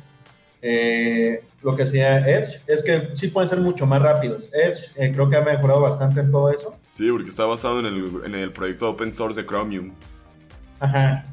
eh, 0.66 1.44
lo 1.62 1.76
que 1.76 1.84
sea 1.84 2.18
Edge, 2.18 2.60
es 2.66 2.82
que 2.82 3.08
sí 3.12 3.28
pueden 3.28 3.48
ser 3.48 3.60
mucho 3.60 3.86
más 3.86 4.00
rápidos. 4.00 4.50
Edge 4.52 4.90
eh, 4.96 5.12
creo 5.12 5.28
que 5.28 5.36
ha 5.36 5.42
mejorado 5.42 5.80
bastante 5.80 6.20
en 6.20 6.30
todo 6.32 6.50
eso. 6.50 6.74
Sí, 6.88 7.10
porque 7.10 7.28
está 7.28 7.44
basado 7.44 7.80
en 7.80 7.86
el, 7.86 8.22
en 8.24 8.34
el 8.34 8.50
proyecto 8.50 8.88
open 8.88 9.12
source 9.12 9.40
de 9.40 9.46
Chromium. 9.46 9.92
Ajá 10.80 11.26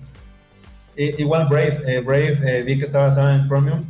igual 0.95 1.47
Brave, 1.47 1.81
eh, 1.85 2.01
Brave 2.01 2.39
eh, 2.43 2.63
vi 2.63 2.77
que 2.77 2.85
está 2.85 2.99
basado 2.99 3.29
en 3.31 3.47
Chromium 3.47 3.83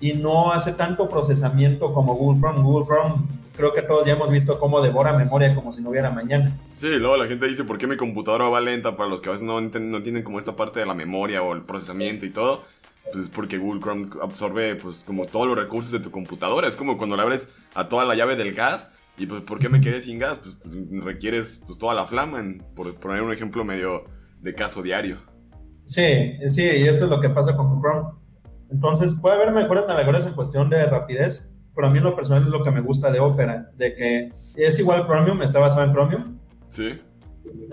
y 0.00 0.12
no 0.14 0.52
hace 0.52 0.72
tanto 0.72 1.08
procesamiento 1.08 1.92
como 1.92 2.14
Google 2.14 2.40
Chrome. 2.40 2.62
Google 2.62 2.86
Chrome 2.86 3.14
creo 3.56 3.72
que 3.72 3.82
todos 3.82 4.06
ya 4.06 4.12
hemos 4.12 4.30
visto 4.30 4.58
cómo 4.58 4.80
devora 4.80 5.12
memoria 5.12 5.54
como 5.54 5.72
si 5.72 5.82
no 5.82 5.90
hubiera 5.90 6.10
mañana. 6.10 6.52
Sí, 6.74 6.88
luego 6.98 7.16
la 7.16 7.26
gente 7.26 7.46
dice, 7.46 7.64
¿por 7.64 7.78
qué 7.78 7.86
mi 7.86 7.96
computadora 7.96 8.48
va 8.48 8.60
lenta? 8.60 8.96
Para 8.96 9.08
los 9.08 9.20
que 9.20 9.28
a 9.28 9.32
veces 9.32 9.46
no, 9.46 9.60
no 9.60 9.96
entienden 9.96 10.22
como 10.22 10.38
esta 10.38 10.56
parte 10.56 10.80
de 10.80 10.86
la 10.86 10.94
memoria 10.94 11.42
o 11.42 11.52
el 11.52 11.62
procesamiento 11.62 12.24
y 12.24 12.30
todo, 12.30 12.64
pues 13.04 13.24
es 13.24 13.28
porque 13.28 13.58
Google 13.58 13.80
Chrome 13.80 14.08
absorbe 14.22 14.76
pues 14.76 15.04
como 15.04 15.24
todos 15.24 15.46
los 15.46 15.56
recursos 15.56 15.92
de 15.92 16.00
tu 16.00 16.10
computadora. 16.10 16.68
Es 16.68 16.76
como 16.76 16.98
cuando 16.98 17.16
le 17.16 17.22
abres 17.22 17.48
a 17.74 17.88
toda 17.88 18.04
la 18.04 18.14
llave 18.14 18.36
del 18.36 18.52
gas 18.52 18.90
y 19.18 19.26
pues 19.26 19.42
¿por 19.42 19.58
qué 19.58 19.68
me 19.68 19.80
quedé 19.80 20.00
sin 20.00 20.18
gas? 20.18 20.38
Pues, 20.38 20.56
pues 20.62 21.04
requieres 21.04 21.62
pues 21.66 21.78
toda 21.78 21.94
la 21.94 22.06
flama, 22.06 22.42
por 22.74 22.94
poner 22.94 23.22
un 23.22 23.32
ejemplo 23.32 23.64
medio 23.64 24.04
de 24.40 24.54
caso 24.54 24.82
diario. 24.82 25.18
Sí, 25.84 26.38
sí, 26.48 26.62
y 26.62 26.86
esto 26.86 27.04
es 27.04 27.10
lo 27.10 27.20
que 27.20 27.30
pasa 27.30 27.56
con 27.56 27.80
Chrome. 27.80 28.10
Entonces 28.70 29.14
puede 29.20 29.34
haber 29.34 29.52
mejores 29.52 29.84
navegadores 29.88 30.26
en 30.26 30.34
cuestión 30.34 30.70
de 30.70 30.86
rapidez, 30.86 31.52
pero 31.74 31.88
a 31.88 31.90
mí 31.90 31.98
en 31.98 32.04
lo 32.04 32.14
personal 32.14 32.44
es 32.44 32.48
lo 32.48 32.62
que 32.62 32.70
me 32.70 32.80
gusta 32.80 33.10
de 33.10 33.18
Opera, 33.18 33.70
de 33.76 33.94
que 33.94 34.32
es 34.54 34.78
igual 34.78 35.06
Chromium, 35.06 35.42
está 35.42 35.58
basado 35.58 35.84
en 35.84 35.92
Chromium. 35.92 36.38
Sí. 36.68 37.00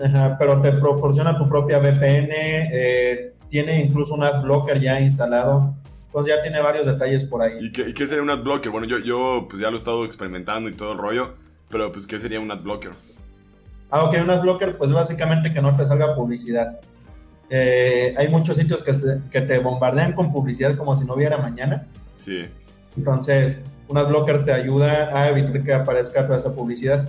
Ajá, 0.04 0.36
pero 0.38 0.60
te 0.60 0.72
proporciona 0.72 1.38
tu 1.38 1.48
propia 1.48 1.78
VPN, 1.78 2.30
eh, 2.72 3.34
tiene 3.50 3.80
incluso 3.80 4.14
un 4.14 4.24
adblocker 4.24 4.80
ya 4.80 5.00
instalado. 5.00 5.74
Entonces 6.06 6.34
ya 6.34 6.42
tiene 6.42 6.60
varios 6.60 6.86
detalles 6.86 7.24
por 7.24 7.42
ahí. 7.42 7.58
¿Y 7.60 7.70
qué, 7.70 8.06
sería 8.06 8.22
un 8.22 8.30
adblocker? 8.30 8.72
Bueno, 8.72 8.86
yo, 8.86 8.98
yo 8.98 9.46
pues 9.48 9.60
ya 9.60 9.70
lo 9.70 9.76
he 9.76 9.78
estado 9.78 10.04
experimentando 10.04 10.68
y 10.70 10.72
todo 10.72 10.92
el 10.92 10.98
rollo, 10.98 11.34
pero 11.68 11.92
pues 11.92 12.06
¿qué 12.06 12.18
sería 12.18 12.40
un 12.40 12.50
adblocker? 12.50 12.92
Ah, 13.90 14.04
ok, 14.04 14.16
un 14.22 14.30
adblocker 14.30 14.76
pues 14.78 14.90
básicamente 14.90 15.52
que 15.52 15.60
no 15.60 15.76
te 15.76 15.84
salga 15.84 16.14
publicidad. 16.14 16.80
Eh, 17.50 18.14
hay 18.18 18.28
muchos 18.28 18.56
sitios 18.56 18.82
que, 18.82 18.92
que 19.30 19.40
te 19.40 19.58
bombardean 19.58 20.12
con 20.12 20.32
publicidad 20.32 20.76
como 20.76 20.96
si 20.96 21.04
no 21.04 21.14
hubiera 21.14 21.38
mañana. 21.38 21.86
Sí. 22.14 22.46
Entonces, 22.96 23.58
un 23.88 23.96
adblocker 23.96 24.44
te 24.44 24.52
ayuda 24.52 25.16
a 25.16 25.30
evitar 25.30 25.62
que 25.62 25.72
aparezca 25.72 26.26
toda 26.26 26.38
esa 26.38 26.54
publicidad. 26.54 27.08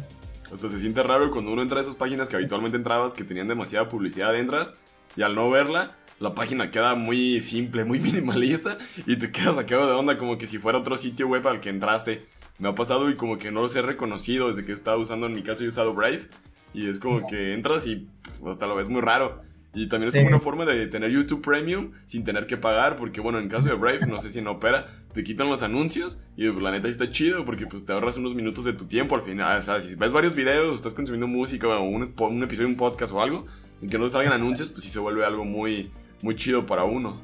Hasta 0.52 0.70
se 0.70 0.80
siente 0.80 1.04
raro 1.04 1.30
cuando 1.32 1.52
uno 1.52 1.62
entra 1.62 1.80
a 1.80 1.84
esas 1.84 1.96
páginas 1.96 2.30
que 2.30 2.36
habitualmente 2.36 2.78
entrabas 2.78 3.14
que 3.14 3.24
tenían 3.24 3.48
demasiada 3.48 3.88
publicidad, 3.90 4.36
entras 4.36 4.74
y 5.16 5.22
al 5.22 5.36
no 5.36 5.50
verla, 5.50 5.96
la 6.20 6.36
página 6.36 6.72
queda 6.72 6.96
muy 6.96 7.42
simple, 7.42 7.86
muy 7.86 8.00
minimalista 8.00 8.78
y 9.06 9.16
te 9.16 9.32
quedas 9.32 9.56
sacado 9.56 9.88
de 9.88 9.94
onda 9.94 10.18
como 10.18 10.38
que 10.38 10.48
si 10.48 10.58
fuera 10.58 10.78
otro 10.78 10.98
sitio 10.98 11.28
web 11.28 11.48
al 11.48 11.60
que 11.60 11.70
entraste. 11.70 12.26
Me 12.58 12.68
ha 12.68 12.76
pasado 12.76 13.10
y 13.10 13.16
como 13.16 13.38
que 13.38 13.52
no 13.52 13.62
los 13.62 13.76
he 13.76 13.82
reconocido 13.82 14.50
desde 14.50 14.66
que 14.66 14.74
estaba 14.74 14.98
usando, 14.98 15.28
en 15.28 15.34
mi 15.34 15.42
caso 15.42 15.64
he 15.64 15.68
usado 15.68 15.94
Brave 15.94 16.28
y 16.74 16.88
es 16.88 17.00
como 17.00 17.26
que 17.26 17.54
entras 17.54 17.88
y 17.88 18.08
hasta 18.46 18.68
lo 18.68 18.76
ves 18.76 18.90
muy 18.90 19.02
raro. 19.02 19.42
Y 19.74 19.88
también 19.88 20.10
es 20.10 20.16
como 20.16 20.28
una 20.28 20.40
forma 20.40 20.66
de 20.66 20.88
tener 20.88 21.12
YouTube 21.12 21.42
Premium 21.42 21.92
sin 22.06 22.24
tener 22.24 22.48
que 22.48 22.58
pagar, 22.58 22.96
porque 22.96 23.22
bueno, 23.22 23.38
en 23.38 23.50
caso 23.50 23.68
de 23.68 23.76
Brave, 23.76 24.08
no 24.08 24.20
sé 24.20 24.32
si 24.32 24.42
no 24.42 24.54
opera, 24.54 24.88
te 25.14 25.24
quitan 25.24 25.48
los 25.48 25.62
anuncios 25.62 26.20
y 26.36 26.50
pues, 26.50 26.64
la 26.64 26.72
neta 26.72 26.88
está 26.88 27.12
chido 27.12 27.46
porque 27.46 27.68
pues 27.68 27.86
te 27.86 27.94
ahorras 27.94 28.18
unos 28.18 28.34
minutos 28.34 28.66
de 28.66 28.74
tu 28.74 28.86
tiempo 28.86 29.16
al 29.16 29.22
final. 29.22 29.60
O 29.60 29.62
sea, 29.62 29.80
si 29.80 29.96
ves 29.96 30.12
varios 30.12 30.34
videos, 30.34 30.76
estás 30.76 30.96
consumiendo 30.96 31.28
música 31.28 31.68
o 31.68 31.84
un, 31.84 32.14
un 32.18 32.44
episodio 32.44 32.68
de 32.68 32.74
un 32.74 32.78
podcast 32.78 33.14
o 33.14 33.22
algo, 33.22 33.46
en 33.82 33.90
que 33.90 34.00
no 34.00 34.06
te 34.06 34.12
salgan 34.12 34.34
anuncios, 34.34 34.70
pues 34.70 34.84
sí 34.84 34.90
se 34.90 35.00
vuelve 35.00 35.24
algo 35.24 35.46
muy, 35.46 35.92
muy 36.22 36.36
chido 36.36 36.66
para 36.66 36.84
uno. 36.84 37.18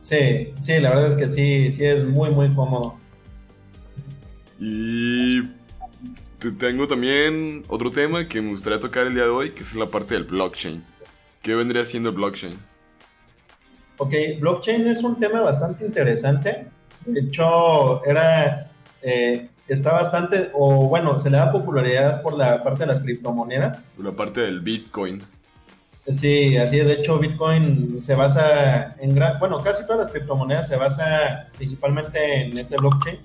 Sí, 0.00 0.52
sí, 0.58 0.78
la 0.80 0.90
verdad 0.90 1.06
es 1.08 1.14
que 1.14 1.28
sí, 1.28 1.70
sí 1.70 1.84
es 1.84 2.04
muy, 2.04 2.30
muy 2.30 2.54
cómodo. 2.54 2.98
Y 4.60 5.42
tengo 6.58 6.86
también 6.86 7.64
otro 7.68 7.90
tema 7.90 8.28
que 8.28 8.40
me 8.42 8.50
gustaría 8.50 8.78
tocar 8.78 9.06
el 9.06 9.14
día 9.14 9.24
de 9.24 9.30
hoy, 9.30 9.50
que 9.50 9.62
es 9.62 9.74
la 9.74 9.86
parte 9.86 10.14
del 10.14 10.24
blockchain. 10.24 10.84
¿Qué 11.42 11.54
vendría 11.54 11.84
siendo 11.84 12.12
blockchain? 12.12 12.54
Ok, 13.96 14.12
blockchain 14.40 14.86
es 14.88 15.02
un 15.02 15.18
tema 15.18 15.40
bastante 15.40 15.86
interesante. 15.86 16.66
De 17.06 17.20
hecho, 17.20 18.04
era, 18.04 18.70
eh, 19.02 19.48
está 19.68 19.92
bastante, 19.92 20.50
o 20.52 20.88
bueno, 20.88 21.16
se 21.18 21.30
le 21.30 21.36
da 21.36 21.52
popularidad 21.52 22.22
por 22.22 22.36
la 22.36 22.62
parte 22.62 22.80
de 22.80 22.86
las 22.86 23.00
criptomonedas. 23.00 23.82
Por 23.96 24.04
la 24.04 24.12
parte 24.12 24.40
del 24.40 24.60
Bitcoin. 24.60 25.22
Sí, 26.06 26.56
así 26.56 26.80
es. 26.80 26.86
De 26.86 26.94
hecho, 26.94 27.18
Bitcoin 27.18 28.00
se 28.00 28.14
basa 28.14 28.94
en 28.98 29.14
gran, 29.14 29.38
bueno, 29.38 29.62
casi 29.62 29.84
todas 29.86 30.04
las 30.04 30.08
criptomonedas 30.08 30.68
se 30.68 30.76
basa 30.76 31.48
principalmente 31.56 32.42
en 32.42 32.52
este 32.52 32.76
blockchain. 32.76 33.20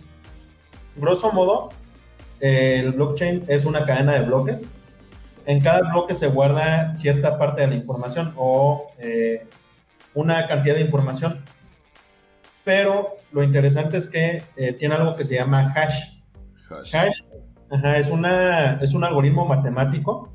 Grosso 0.95 1.31
modo, 1.31 1.69
el 2.39 2.93
blockchain 2.93 3.45
es 3.47 3.65
una 3.65 3.85
cadena 3.85 4.13
de 4.13 4.21
bloques 4.21 4.69
en 5.49 5.61
cada 5.61 5.79
bloque 5.81 6.13
se 6.13 6.27
guarda 6.27 6.93
cierta 6.93 7.39
parte 7.39 7.61
de 7.61 7.69
la 7.69 7.73
información 7.73 8.35
o 8.37 8.91
eh, 8.99 9.47
una 10.13 10.45
cantidad 10.45 10.75
de 10.75 10.81
información. 10.81 11.43
Pero 12.63 13.15
lo 13.31 13.41
interesante 13.41 13.97
es 13.97 14.07
que 14.07 14.43
eh, 14.55 14.73
tiene 14.73 14.93
algo 14.93 15.15
que 15.15 15.25
se 15.25 15.33
llama 15.33 15.73
hash. 15.75 16.19
Hash, 16.93 17.21
es, 17.97 18.09
una, 18.11 18.73
es 18.73 18.93
un 18.93 19.03
algoritmo 19.03 19.43
matemático 19.43 20.31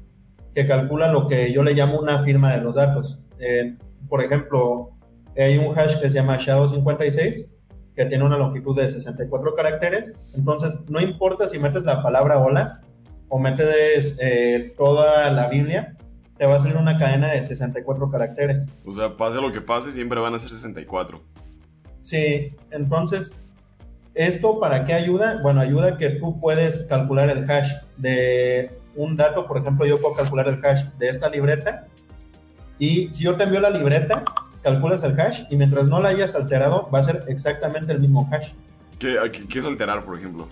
que 0.54 0.66
calcula 0.66 1.10
lo 1.10 1.28
que 1.28 1.52
yo 1.52 1.62
le 1.62 1.74
llamo 1.74 1.98
una 1.98 2.22
firma 2.22 2.52
de 2.52 2.60
los 2.60 2.76
datos. 2.76 3.20
Eh, 3.38 3.76
por 4.08 4.22
ejemplo, 4.22 4.90
hay 5.36 5.58
un 5.58 5.76
hash 5.76 5.98
que 6.00 6.08
se 6.08 6.14
llama 6.14 6.38
SHA-256 6.38 7.50
que 7.94 8.06
tiene 8.06 8.24
una 8.24 8.36
longitud 8.36 8.76
de 8.76 8.88
64 8.88 9.54
caracteres. 9.54 10.18
Entonces, 10.34 10.78
no 10.88 11.00
importa 11.00 11.46
si 11.46 11.58
metes 11.58 11.84
la 11.84 12.02
palabra 12.02 12.38
hola, 12.38 12.80
o 13.28 13.38
metes 13.38 14.16
eh, 14.20 14.74
toda 14.76 15.30
la 15.30 15.48
Biblia, 15.48 15.96
te 16.36 16.46
va 16.46 16.56
a 16.56 16.60
salir 16.60 16.76
una 16.76 16.98
cadena 16.98 17.32
de 17.32 17.42
64 17.42 18.10
caracteres. 18.10 18.68
O 18.84 18.92
sea, 18.92 19.16
pase 19.16 19.40
lo 19.40 19.52
que 19.52 19.60
pase, 19.60 19.92
siempre 19.92 20.20
van 20.20 20.34
a 20.34 20.38
ser 20.38 20.50
64. 20.50 21.22
Sí, 22.00 22.54
entonces, 22.70 23.34
¿esto 24.14 24.60
para 24.60 24.84
qué 24.84 24.94
ayuda? 24.94 25.40
Bueno, 25.42 25.60
ayuda 25.60 25.96
que 25.96 26.10
tú 26.10 26.38
puedes 26.40 26.80
calcular 26.80 27.30
el 27.30 27.48
hash 27.50 27.72
de 27.96 28.70
un 28.96 29.16
dato, 29.16 29.46
por 29.46 29.58
ejemplo, 29.58 29.86
yo 29.86 30.00
puedo 30.00 30.14
calcular 30.14 30.48
el 30.48 30.64
hash 30.64 30.84
de 30.98 31.08
esta 31.08 31.28
libreta 31.28 31.86
y 32.78 33.12
si 33.12 33.24
yo 33.24 33.36
te 33.36 33.44
envío 33.44 33.60
la 33.60 33.70
libreta, 33.70 34.24
calculas 34.62 35.02
el 35.02 35.18
hash 35.18 35.42
y 35.50 35.56
mientras 35.56 35.88
no 35.88 36.00
la 36.00 36.10
hayas 36.10 36.34
alterado, 36.34 36.88
va 36.90 36.98
a 36.98 37.02
ser 37.02 37.24
exactamente 37.28 37.92
el 37.92 38.00
mismo 38.00 38.28
hash. 38.32 38.52
¿Qué, 38.98 39.16
qué 39.48 39.58
es 39.58 39.64
alterar, 39.64 40.04
por 40.04 40.16
ejemplo? 40.16 40.48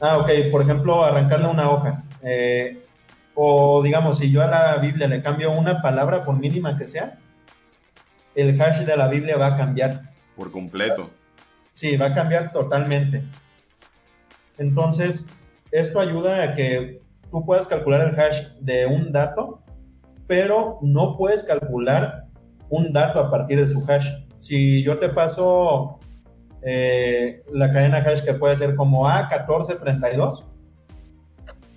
Ah, 0.00 0.18
ok, 0.18 0.30
por 0.50 0.62
ejemplo, 0.62 1.04
arrancarle 1.04 1.48
una 1.48 1.70
hoja. 1.70 2.02
Eh, 2.22 2.82
o 3.34 3.82
digamos, 3.82 4.18
si 4.18 4.30
yo 4.30 4.42
a 4.42 4.46
la 4.46 4.76
Biblia 4.76 5.08
le 5.08 5.22
cambio 5.22 5.52
una 5.52 5.82
palabra, 5.82 6.24
por 6.24 6.38
mínima 6.38 6.76
que 6.78 6.86
sea, 6.86 7.18
el 8.34 8.60
hash 8.60 8.80
de 8.80 8.96
la 8.96 9.08
Biblia 9.08 9.36
va 9.36 9.48
a 9.48 9.56
cambiar. 9.56 10.02
Por 10.36 10.50
completo. 10.50 11.10
Sí, 11.70 11.96
va 11.96 12.06
a 12.06 12.14
cambiar 12.14 12.52
totalmente. 12.52 13.24
Entonces, 14.58 15.28
esto 15.70 16.00
ayuda 16.00 16.42
a 16.42 16.54
que 16.54 17.00
tú 17.34 17.44
puedas 17.44 17.66
calcular 17.66 18.00
el 18.00 18.20
hash 18.20 18.46
de 18.60 18.86
un 18.86 19.10
dato, 19.10 19.60
pero 20.28 20.78
no 20.82 21.16
puedes 21.16 21.42
calcular 21.42 22.26
un 22.68 22.92
dato 22.92 23.18
a 23.18 23.28
partir 23.28 23.58
de 23.58 23.66
su 23.66 23.84
hash. 23.90 24.06
Si 24.36 24.84
yo 24.84 25.00
te 25.00 25.08
paso 25.08 25.98
eh, 26.62 27.42
la 27.52 27.72
cadena 27.72 27.98
hash 27.98 28.20
que 28.20 28.34
puede 28.34 28.54
ser 28.54 28.76
como 28.76 29.08
A1432, 29.08 30.44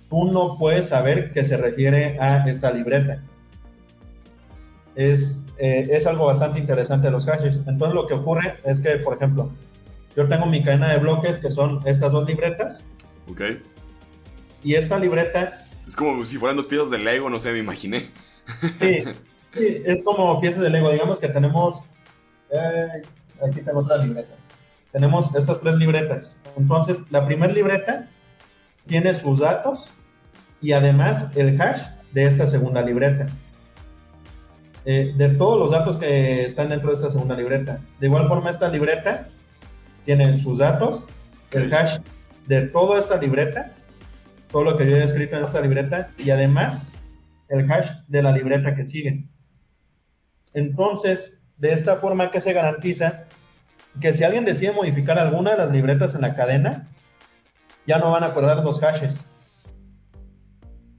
tú 0.08 0.30
no 0.30 0.56
puedes 0.58 0.86
saber 0.86 1.32
que 1.32 1.42
se 1.42 1.56
refiere 1.56 2.16
a 2.20 2.48
esta 2.48 2.70
libreta. 2.70 3.20
Es, 4.94 5.44
eh, 5.58 5.88
es 5.90 6.06
algo 6.06 6.26
bastante 6.26 6.60
interesante 6.60 7.10
los 7.10 7.26
hashes. 7.26 7.64
Entonces 7.66 7.96
lo 7.96 8.06
que 8.06 8.14
ocurre 8.14 8.60
es 8.62 8.80
que, 8.80 8.90
por 8.98 9.16
ejemplo, 9.16 9.50
yo 10.14 10.28
tengo 10.28 10.46
mi 10.46 10.62
cadena 10.62 10.92
de 10.92 10.98
bloques 10.98 11.40
que 11.40 11.50
son 11.50 11.80
estas 11.84 12.12
dos 12.12 12.28
libretas. 12.28 12.86
Ok. 13.28 13.42
Y 14.62 14.74
esta 14.74 14.98
libreta... 14.98 15.64
Es 15.86 15.96
como 15.96 16.24
si 16.26 16.36
fueran 16.36 16.56
dos 16.56 16.66
piezas 16.66 16.90
de 16.90 16.98
Lego, 16.98 17.30
no 17.30 17.38
sé, 17.38 17.52
me 17.52 17.58
imaginé. 17.58 18.10
Sí, 18.76 19.02
sí 19.54 19.82
es 19.84 20.02
como 20.02 20.40
piezas 20.40 20.62
de 20.62 20.70
Lego. 20.70 20.90
Digamos 20.90 21.18
que 21.18 21.28
tenemos... 21.28 21.82
Eh, 22.50 23.02
aquí 23.42 23.60
tengo 23.60 23.80
otra 23.80 23.98
libreta 23.98 24.38
tenemos 24.92 25.34
estas 25.34 25.60
tres 25.60 25.76
libretas. 25.76 26.40
Entonces, 26.56 27.02
la 27.10 27.26
primera 27.26 27.52
libreta 27.52 28.08
tiene 28.86 29.14
sus 29.14 29.40
datos 29.40 29.90
y 30.60 30.72
además 30.72 31.30
el 31.36 31.60
hash 31.60 31.82
de 32.12 32.26
esta 32.26 32.46
segunda 32.46 32.82
libreta. 32.82 33.26
Eh, 34.84 35.12
de 35.16 35.28
todos 35.28 35.58
los 35.58 35.72
datos 35.72 35.98
que 35.98 36.42
están 36.44 36.70
dentro 36.70 36.88
de 36.88 36.94
esta 36.94 37.10
segunda 37.10 37.36
libreta. 37.36 37.80
De 38.00 38.06
igual 38.06 38.26
forma, 38.28 38.50
esta 38.50 38.68
libreta 38.68 39.28
tiene 40.06 40.36
sus 40.38 40.58
datos, 40.58 41.06
el 41.50 41.72
hash 41.72 41.98
de 42.46 42.62
toda 42.62 42.98
esta 42.98 43.18
libreta, 43.18 43.76
todo 44.50 44.64
lo 44.64 44.76
que 44.76 44.88
yo 44.88 44.96
he 44.96 45.02
escrito 45.02 45.36
en 45.36 45.44
esta 45.44 45.60
libreta 45.60 46.10
y 46.18 46.30
además 46.30 46.90
el 47.48 47.70
hash 47.70 47.90
de 48.06 48.22
la 48.22 48.32
libreta 48.32 48.74
que 48.74 48.84
sigue. 48.84 49.28
Entonces, 50.54 51.46
de 51.56 51.72
esta 51.72 51.96
forma 51.96 52.30
que 52.30 52.40
se 52.40 52.52
garantiza 52.52 53.24
que 54.00 54.14
si 54.14 54.24
alguien 54.24 54.44
decide 54.44 54.72
modificar 54.72 55.18
alguna 55.18 55.52
de 55.52 55.58
las 55.58 55.70
libretas 55.70 56.14
en 56.14 56.20
la 56.20 56.34
cadena, 56.34 56.88
ya 57.86 57.98
no 57.98 58.10
van 58.10 58.22
a 58.22 58.28
acordar 58.28 58.62
los 58.62 58.80
hashes. 58.80 59.30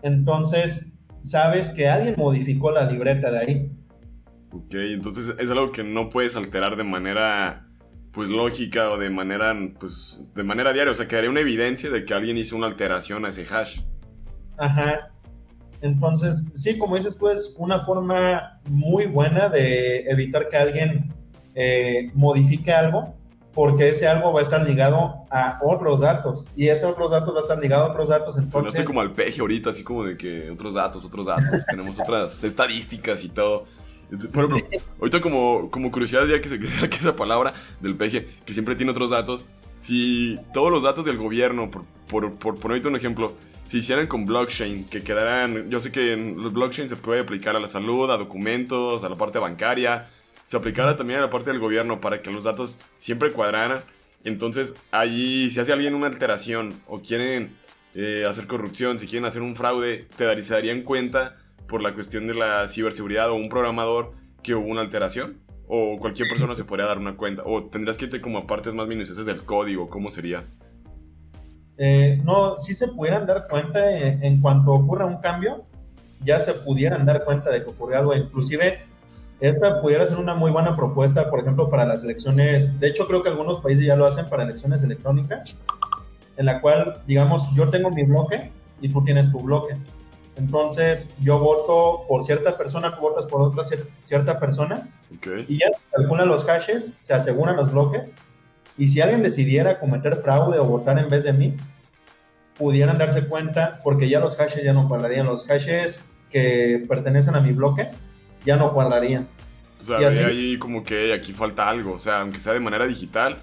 Entonces, 0.01 0.93
sabes 1.21 1.69
que 1.69 1.87
alguien 1.87 2.15
modificó 2.17 2.71
la 2.71 2.89
libreta 2.89 3.31
de 3.31 3.37
ahí. 3.37 3.71
Ok, 4.51 4.73
entonces 4.73 5.35
es 5.37 5.49
algo 5.51 5.71
que 5.71 5.83
no 5.83 6.09
puedes 6.09 6.35
alterar 6.35 6.75
de 6.75 6.83
manera 6.83 7.68
pues 8.11 8.29
lógica 8.29 8.91
o 8.91 8.97
de 8.97 9.09
manera, 9.09 9.55
pues, 9.79 10.21
de 10.35 10.43
manera 10.43 10.73
diaria. 10.73 10.91
O 10.91 10.95
sea, 10.95 11.07
quedaría 11.07 11.29
una 11.29 11.41
evidencia 11.41 11.89
de 11.89 12.05
que 12.05 12.13
alguien 12.13 12.37
hizo 12.37 12.55
una 12.55 12.67
alteración 12.67 13.25
a 13.25 13.29
ese 13.29 13.45
hash. 13.49 13.81
Ajá. 14.57 15.11
Entonces, 15.81 16.45
sí, 16.53 16.77
como 16.77 16.97
dices 16.97 17.17
tú, 17.17 17.29
es 17.29 17.55
una 17.57 17.79
forma 17.81 18.59
muy 18.69 19.05
buena 19.05 19.47
de 19.47 20.01
evitar 20.09 20.49
que 20.49 20.57
alguien 20.57 21.13
eh, 21.55 22.11
modifique 22.13 22.71
algo, 22.71 23.15
porque 23.53 23.89
ese 23.89 24.07
algo 24.07 24.33
va 24.33 24.39
a 24.39 24.43
estar 24.43 24.67
ligado 24.67 25.25
a 25.29 25.59
otros 25.61 26.01
datos, 26.01 26.45
y 26.55 26.67
ese 26.67 26.85
otros 26.85 27.11
datos 27.11 27.33
va 27.33 27.39
a 27.39 27.41
estar 27.41 27.59
ligado 27.59 27.85
a 27.85 27.91
otros 27.91 28.09
datos. 28.09 28.37
Entonces... 28.37 28.73
estoy 28.73 28.85
como 28.85 28.99
al 28.99 29.13
peje 29.13 29.39
ahorita, 29.39 29.69
así 29.69 29.83
como 29.83 30.03
de 30.03 30.17
que 30.17 30.49
otros 30.49 30.73
datos, 30.73 31.05
otros 31.05 31.27
datos, 31.27 31.65
tenemos 31.69 31.99
otras 31.99 32.43
estadísticas 32.43 33.23
y 33.23 33.29
todo. 33.29 33.65
Por 34.09 34.45
ejemplo, 34.45 34.81
ahorita 34.99 35.21
como, 35.21 35.69
como 35.69 35.91
curiosidad, 35.91 36.25
ya 36.25 36.41
que 36.41 36.49
se 36.49 36.59
que 36.89 36.97
esa 36.97 37.15
palabra 37.15 37.53
del 37.79 37.95
peje, 37.95 38.27
que 38.45 38.53
siempre 38.53 38.75
tiene 38.75 38.91
otros 38.91 39.11
datos, 39.11 39.45
si 39.81 40.39
todos 40.53 40.71
los 40.71 40.83
datos 40.83 41.05
del 41.05 41.17
gobierno, 41.17 41.69
por, 41.69 41.85
por, 42.07 42.33
por 42.35 42.59
ponerte 42.59 42.87
un 42.87 42.95
ejemplo, 42.95 43.35
si 43.65 43.77
hicieran 43.77 44.07
con 44.07 44.25
blockchain, 44.25 44.85
que 44.85 45.03
quedaran, 45.03 45.69
yo 45.69 45.79
sé 45.79 45.91
que 45.91 46.13
en 46.13 46.41
los 46.41 46.51
blockchain 46.53 46.89
se 46.89 46.95
puede 46.95 47.21
aplicar 47.21 47.55
a 47.55 47.59
la 47.59 47.67
salud, 47.67 48.09
a 48.09 48.17
documentos, 48.17 49.03
a 49.03 49.09
la 49.09 49.15
parte 49.15 49.37
bancaria, 49.37 50.09
se 50.47 50.57
aplicara 50.57 50.97
también 50.97 51.19
a 51.19 51.21
la 51.21 51.29
parte 51.29 51.51
del 51.51 51.59
gobierno 51.59 52.01
para 52.01 52.23
que 52.23 52.31
los 52.31 52.45
datos 52.45 52.79
siempre 52.97 53.31
cuadraran. 53.31 53.83
Entonces, 54.23 54.73
allí, 54.89 55.51
si 55.51 55.59
hace 55.59 55.71
alguien 55.71 55.93
una 55.93 56.07
alteración 56.07 56.81
o 56.87 57.01
quieren 57.01 57.55
eh, 57.93 58.25
hacer 58.27 58.47
corrupción, 58.47 58.97
si 58.97 59.05
quieren 59.05 59.25
hacer 59.25 59.43
un 59.43 59.55
fraude, 59.55 60.07
te 60.15 60.25
darían 60.25 60.81
cuenta 60.81 61.37
por 61.69 61.81
la 61.81 61.93
cuestión 61.93 62.27
de 62.27 62.33
la 62.33 62.67
ciberseguridad 62.67 63.29
o 63.29 63.35
un 63.35 63.47
programador 63.47 64.11
que 64.43 64.55
hubo 64.55 64.67
una 64.67 64.81
alteración? 64.81 65.39
¿O 65.67 65.99
cualquier 65.99 66.27
persona 66.27 66.55
se 66.55 66.65
podría 66.65 66.87
dar 66.87 66.97
una 66.97 67.15
cuenta? 67.15 67.43
¿O 67.45 67.63
tendrías 67.65 67.95
que 67.95 68.05
irte 68.05 68.19
como 68.19 68.39
a 68.39 68.47
partes 68.47 68.73
más 68.73 68.87
minuciosas 68.87 69.25
del 69.27 69.43
código? 69.43 69.87
¿Cómo 69.87 70.09
sería? 70.09 70.43
Eh, 71.77 72.19
no, 72.25 72.57
si 72.57 72.73
se 72.73 72.89
pudieran 72.89 73.25
dar 73.25 73.47
cuenta 73.47 73.79
en, 73.89 74.41
cuanto 74.41 74.71
ocurra 74.71 75.05
un 75.05 75.21
cambio, 75.21 75.63
ya 76.21 76.39
se 76.39 76.53
pudieran 76.53 77.05
dar 77.05 77.23
cuenta 77.23 77.51
de 77.51 77.63
que 77.63 77.69
ocurrió 77.69 77.99
algo. 77.99 78.15
Inclusive, 78.15 78.79
esa 79.39 79.79
pudiera 79.79 80.05
ser 80.07 80.17
una 80.17 80.33
muy 80.33 80.51
buena 80.51 80.75
propuesta, 80.75 81.29
por 81.29 81.39
ejemplo, 81.39 81.69
para 81.69 81.85
las 81.85 82.03
elecciones. 82.03 82.79
De 82.79 82.87
hecho, 82.87 83.07
creo 83.07 83.21
que 83.23 83.29
algunos 83.29 83.59
países 83.59 83.85
ya 83.85 83.95
lo 83.95 84.07
hacen 84.07 84.27
para 84.27 84.43
elecciones 84.43 84.83
electrónicas, 84.83 85.61
en 86.35 86.47
la 86.47 86.59
cual, 86.59 87.01
digamos, 87.05 87.47
yo 87.55 87.69
tengo 87.69 87.91
mi 87.91 88.03
bloque 88.03 88.51
y 88.81 88.89
tú 88.89 89.03
tienes 89.03 89.31
tu 89.31 89.39
bloque. 89.39 89.77
Entonces, 90.39 91.13
yo 91.19 91.37
voto 91.37 92.05
por 92.07 92.23
cierta 92.23 92.57
persona, 92.57 92.95
tú 92.95 93.01
votas 93.01 93.25
por 93.25 93.41
otra 93.41 93.63
cierta 94.03 94.39
persona. 94.39 94.89
Y 95.47 95.57
ya 95.59 95.67
se 95.67 95.81
calculan 95.91 96.29
los 96.29 96.45
hashes, 96.45 96.93
se 96.97 97.13
aseguran 97.13 97.57
los 97.57 97.71
bloques. 97.71 98.13
Y 98.77 98.87
si 98.87 99.01
alguien 99.01 99.21
decidiera 99.21 99.79
cometer 99.79 100.15
fraude 100.15 100.57
o 100.57 100.63
votar 100.63 100.97
en 100.97 101.09
vez 101.09 101.25
de 101.25 101.33
mí, 101.33 101.57
pudieran 102.57 102.97
darse 102.97 103.27
cuenta, 103.27 103.81
porque 103.83 104.07
ya 104.07 104.21
los 104.21 104.37
hashes 104.37 104.63
ya 104.63 104.71
no 104.71 104.87
cuadrarían. 104.87 105.25
Los 105.25 105.45
hashes 105.45 106.05
que 106.29 106.85
pertenecen 106.87 107.35
a 107.35 107.41
mi 107.41 107.51
bloque 107.51 107.89
ya 108.45 108.55
no 108.55 108.73
cuadrarían. 108.73 109.27
O 109.79 109.83
sea, 109.83 109.97
ahí 109.97 110.57
como 110.57 110.83
que 110.83 111.13
aquí 111.13 111.33
falta 111.33 111.69
algo. 111.69 111.93
O 111.93 111.99
sea, 111.99 112.21
aunque 112.21 112.39
sea 112.39 112.53
de 112.53 112.61
manera 112.61 112.87
digital, 112.87 113.39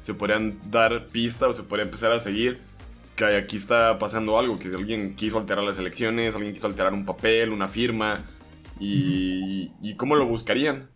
se 0.00 0.14
podrían 0.14 0.58
dar 0.70 1.08
pistas 1.08 1.50
o 1.50 1.52
se 1.52 1.62
podría 1.62 1.84
empezar 1.84 2.12
a 2.12 2.18
seguir 2.18 2.67
que 3.18 3.36
aquí 3.36 3.56
está 3.56 3.98
pasando 3.98 4.38
algo, 4.38 4.60
que 4.60 4.68
alguien 4.68 5.16
quiso 5.16 5.38
alterar 5.38 5.64
las 5.64 5.76
elecciones, 5.76 6.36
alguien 6.36 6.52
quiso 6.52 6.68
alterar 6.68 6.94
un 6.94 7.04
papel, 7.04 7.50
una 7.50 7.66
firma, 7.66 8.20
y, 8.78 9.72
y 9.82 9.96
cómo 9.96 10.14
lo 10.14 10.24
buscarían. 10.24 10.88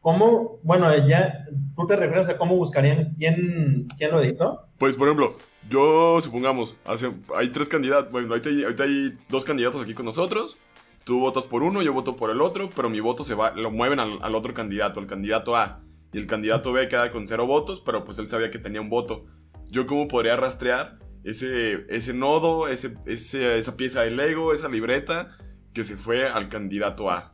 ¿Cómo? 0.00 0.60
Bueno, 0.62 0.96
ya, 1.08 1.44
¿tú 1.76 1.86
te 1.88 1.96
refieres 1.96 2.28
a 2.28 2.38
cómo 2.38 2.54
buscarían 2.56 3.12
quién, 3.16 3.88
quién 3.98 4.12
lo 4.12 4.22
editó? 4.22 4.68
Pues, 4.78 4.94
por 4.94 5.08
ejemplo, 5.08 5.34
yo, 5.68 6.20
supongamos, 6.22 6.76
hace, 6.84 7.10
hay 7.34 7.48
tres 7.48 7.68
candidatos, 7.68 8.12
bueno, 8.12 8.28
ahorita, 8.28 8.84
hay 8.84 9.18
dos 9.28 9.44
candidatos 9.44 9.82
aquí 9.82 9.92
con 9.92 10.06
nosotros, 10.06 10.56
tú 11.02 11.18
votas 11.18 11.44
por 11.44 11.64
uno, 11.64 11.82
yo 11.82 11.92
voto 11.92 12.14
por 12.14 12.30
el 12.30 12.40
otro, 12.40 12.70
pero 12.76 12.88
mi 12.88 13.00
voto 13.00 13.24
se 13.24 13.34
va, 13.34 13.50
lo 13.56 13.72
mueven 13.72 13.98
al, 13.98 14.18
al 14.22 14.36
otro 14.36 14.54
candidato, 14.54 15.00
el 15.00 15.08
candidato 15.08 15.56
A, 15.56 15.80
y 16.12 16.18
el 16.18 16.28
candidato 16.28 16.72
B 16.72 16.86
queda 16.88 17.10
con 17.10 17.26
cero 17.26 17.44
votos, 17.46 17.82
pero 17.84 18.04
pues 18.04 18.20
él 18.20 18.28
sabía 18.28 18.52
que 18.52 18.60
tenía 18.60 18.80
un 18.80 18.88
voto 18.88 19.26
yo 19.70 19.86
cómo 19.86 20.08
podría 20.08 20.36
rastrear 20.36 20.98
ese, 21.24 21.84
ese 21.88 22.14
nodo, 22.14 22.68
ese, 22.68 22.94
esa 23.06 23.76
pieza 23.76 24.02
de 24.02 24.10
Lego, 24.10 24.52
esa 24.52 24.68
libreta 24.68 25.36
que 25.72 25.84
se 25.84 25.96
fue 25.96 26.28
al 26.28 26.48
candidato 26.48 27.10
A. 27.10 27.32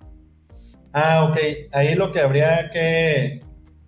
Ah, 0.93 1.25
ok. 1.25 1.39
Ahí 1.73 1.95
lo 1.95 2.13
que 2.13 2.21
habría 2.21 2.71
que, 2.71 3.41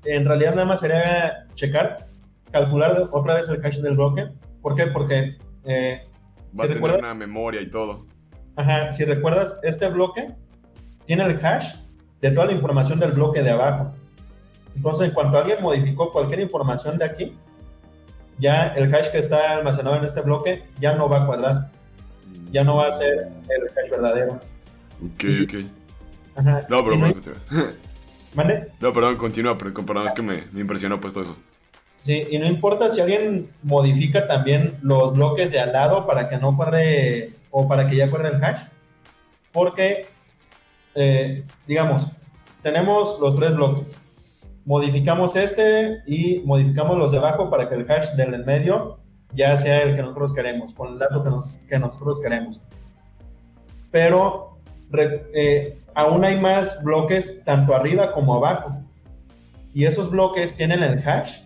en 0.05 0.25
realidad 0.25 0.55
nada 0.55 0.67
más 0.67 0.81
sería 0.81 1.47
checar, 1.55 2.07
calcular 2.51 3.09
otra 3.11 3.35
vez 3.35 3.49
el 3.49 3.65
hash 3.65 3.79
del 3.79 3.95
bloque. 3.95 4.29
¿Por 4.63 4.75
qué? 4.75 4.87
Porque... 4.87 5.37
Eh, 5.65 6.03
Va 6.59 6.65
a 6.65 6.69
tener 6.69 6.99
una 6.99 7.15
memoria 7.15 7.61
y 7.61 7.69
todo. 7.69 8.07
Ajá, 8.57 8.91
si 8.93 9.05
recuerdas, 9.05 9.59
este 9.63 9.87
bloque 9.89 10.35
tiene 11.05 11.25
el 11.25 11.45
hash 11.45 11.75
de 12.21 12.31
toda 12.31 12.47
la 12.47 12.53
información 12.53 12.99
del 12.99 13.13
bloque 13.13 13.43
de 13.43 13.51
abajo. 13.51 13.93
Entonces, 14.75 15.09
en 15.09 15.15
cuanto 15.15 15.39
alguien 15.39 15.63
modificó 15.63 16.11
cualquier 16.11 16.41
información 16.41 16.99
de 16.99 17.05
aquí, 17.05 17.37
ya 18.39 18.69
el 18.69 18.95
hash 18.95 19.09
que 19.09 19.19
está 19.19 19.57
almacenado 19.57 19.97
en 19.97 20.05
este 20.05 20.21
bloque 20.21 20.65
ya 20.81 20.95
no 20.95 21.09
va 21.09 21.23
a 21.23 21.27
cuadrar. 21.27 21.71
Ya 22.51 22.65
no 22.65 22.77
va 22.77 22.89
a 22.89 22.93
ser 22.93 23.29
el 23.49 23.69
hash 23.69 23.91
verdadero. 23.91 24.41
Ok, 25.05 25.25
ok. 25.45 25.55
Ajá. 26.37 26.67
No, 26.69 26.85
pero 26.85 26.97
no, 26.97 27.13
continúa. 27.13 27.39
¿Mande? 28.35 28.69
No, 28.81 28.93
perdón, 28.93 29.17
continúa, 29.17 29.59
pero 29.59 29.73
perdón, 29.75 30.07
es 30.07 30.15
que 30.15 30.23
me, 30.23 30.45
me 30.53 30.61
impresionó 30.61 31.01
pues 31.01 31.15
todo 31.15 31.25
eso. 31.25 31.37
Sí, 32.01 32.27
y 32.31 32.39
no 32.39 32.47
importa 32.47 32.91
si 32.91 33.01
alguien 33.01 33.51
modifica 33.63 34.29
también 34.29 34.79
los 34.83 35.15
bloques 35.15 35.51
de 35.51 35.59
al 35.59 35.73
lado 35.73 36.07
para 36.07 36.29
que 36.29 36.37
no 36.39 36.57
corre 36.57 37.33
o 37.51 37.67
para 37.67 37.87
que 37.89 37.97
ya 37.97 38.11
corra 38.11 38.29
el 38.29 38.43
hash, 38.43 38.63
porque, 39.53 40.07
eh, 40.95 41.45
digamos, 41.67 42.13
tenemos 42.63 43.19
los 43.21 43.35
tres 43.35 43.55
bloques 43.55 43.99
modificamos 44.69 45.35
este 45.35 46.03
y 46.07 46.43
modificamos 46.45 46.99
los 46.99 47.11
de 47.11 47.17
abajo 47.17 47.49
para 47.49 47.71
que 47.71 47.75
el 47.75 47.91
hash 47.91 48.11
del 48.13 48.45
medio 48.45 48.99
ya 49.33 49.57
sea 49.57 49.81
el 49.83 49.97
que 49.97 50.03
nosotros 50.03 50.35
queremos, 50.35 50.75
con 50.75 50.93
el 50.93 50.99
dato 50.99 51.45
que, 51.67 51.79
nosotros 51.79 52.21
queremos. 52.21 52.61
Pero 53.91 54.59
eh, 55.33 55.79
aún 55.95 56.23
hay 56.23 56.39
más 56.39 56.83
bloques 56.83 57.43
tanto 57.45 57.75
arriba 57.75 58.13
como 58.13 58.35
abajo. 58.35 58.77
Y 59.73 59.87
esos 59.87 60.11
bloques 60.11 60.55
tienen 60.55 60.83
el 60.83 60.99
hash 61.07 61.41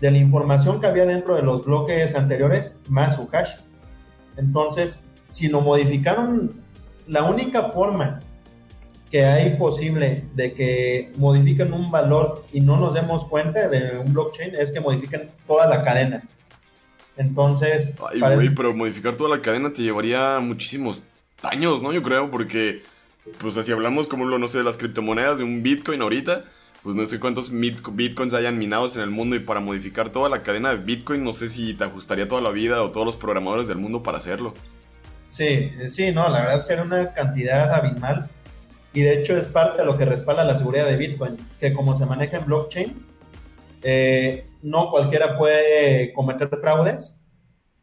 de 0.00 0.12
la 0.12 0.18
información 0.18 0.80
que 0.80 0.86
había 0.86 1.04
dentro 1.04 1.34
de 1.34 1.42
los 1.42 1.64
bloques 1.64 2.14
anteriores 2.14 2.78
más 2.88 3.16
su 3.16 3.28
hash. 3.32 3.56
Entonces, 4.36 5.08
si 5.26 5.48
lo 5.48 5.62
modificaron, 5.62 6.60
la 7.08 7.24
única 7.24 7.70
forma 7.70 8.20
que 9.12 9.26
hay 9.26 9.56
posible 9.56 10.24
de 10.34 10.54
que 10.54 11.12
modifiquen 11.18 11.74
un 11.74 11.90
valor 11.90 12.46
y 12.50 12.62
no 12.62 12.78
nos 12.78 12.94
demos 12.94 13.26
cuenta 13.26 13.68
de 13.68 13.98
un 13.98 14.14
blockchain 14.14 14.54
es 14.54 14.70
que 14.70 14.80
modifiquen 14.80 15.30
toda 15.46 15.66
la 15.66 15.84
cadena. 15.84 16.22
Entonces... 17.18 17.94
Ay, 18.10 18.20
güey, 18.20 18.54
pero 18.54 18.72
modificar 18.72 19.14
toda 19.14 19.36
la 19.36 19.42
cadena 19.42 19.70
te 19.70 19.82
llevaría 19.82 20.40
muchísimos 20.40 21.02
años, 21.42 21.82
¿no? 21.82 21.92
Yo 21.92 22.02
creo, 22.02 22.30
porque, 22.30 22.82
pues 23.38 23.54
si 23.54 23.70
hablamos 23.70 24.06
como 24.06 24.24
lo, 24.24 24.38
no 24.38 24.48
sé, 24.48 24.58
de 24.58 24.64
las 24.64 24.78
criptomonedas, 24.78 25.36
de 25.36 25.44
un 25.44 25.62
Bitcoin 25.62 26.00
ahorita, 26.00 26.44
pues 26.82 26.96
no 26.96 27.04
sé 27.04 27.20
cuántos 27.20 27.50
Bitcoins 27.52 28.32
hayan 28.32 28.58
minados 28.58 28.96
en 28.96 29.02
el 29.02 29.10
mundo 29.10 29.36
y 29.36 29.40
para 29.40 29.60
modificar 29.60 30.08
toda 30.08 30.30
la 30.30 30.42
cadena 30.42 30.70
de 30.70 30.82
Bitcoin, 30.82 31.22
no 31.22 31.34
sé 31.34 31.50
si 31.50 31.74
te 31.74 31.84
ajustaría 31.84 32.28
toda 32.28 32.40
la 32.40 32.50
vida 32.50 32.82
o 32.82 32.90
todos 32.90 33.04
los 33.04 33.16
programadores 33.16 33.68
del 33.68 33.76
mundo 33.76 34.02
para 34.02 34.16
hacerlo. 34.16 34.54
Sí, 35.26 35.70
sí, 35.86 36.12
no, 36.12 36.30
la 36.30 36.40
verdad 36.40 36.62
sería 36.62 36.82
una 36.82 37.12
cantidad 37.12 37.70
abismal 37.74 38.30
y 38.94 39.02
de 39.02 39.14
hecho 39.14 39.36
es 39.36 39.46
parte 39.46 39.82
de 39.82 39.86
lo 39.86 39.96
que 39.96 40.04
respalda 40.04 40.44
la 40.44 40.56
seguridad 40.56 40.86
de 40.86 40.96
Bitcoin, 40.96 41.36
que 41.58 41.72
como 41.72 41.94
se 41.94 42.06
maneja 42.06 42.38
en 42.38 42.46
blockchain, 42.46 43.06
eh, 43.82 44.46
no 44.62 44.90
cualquiera 44.90 45.36
puede 45.38 46.12
cometer 46.12 46.48
fraudes 46.48 47.18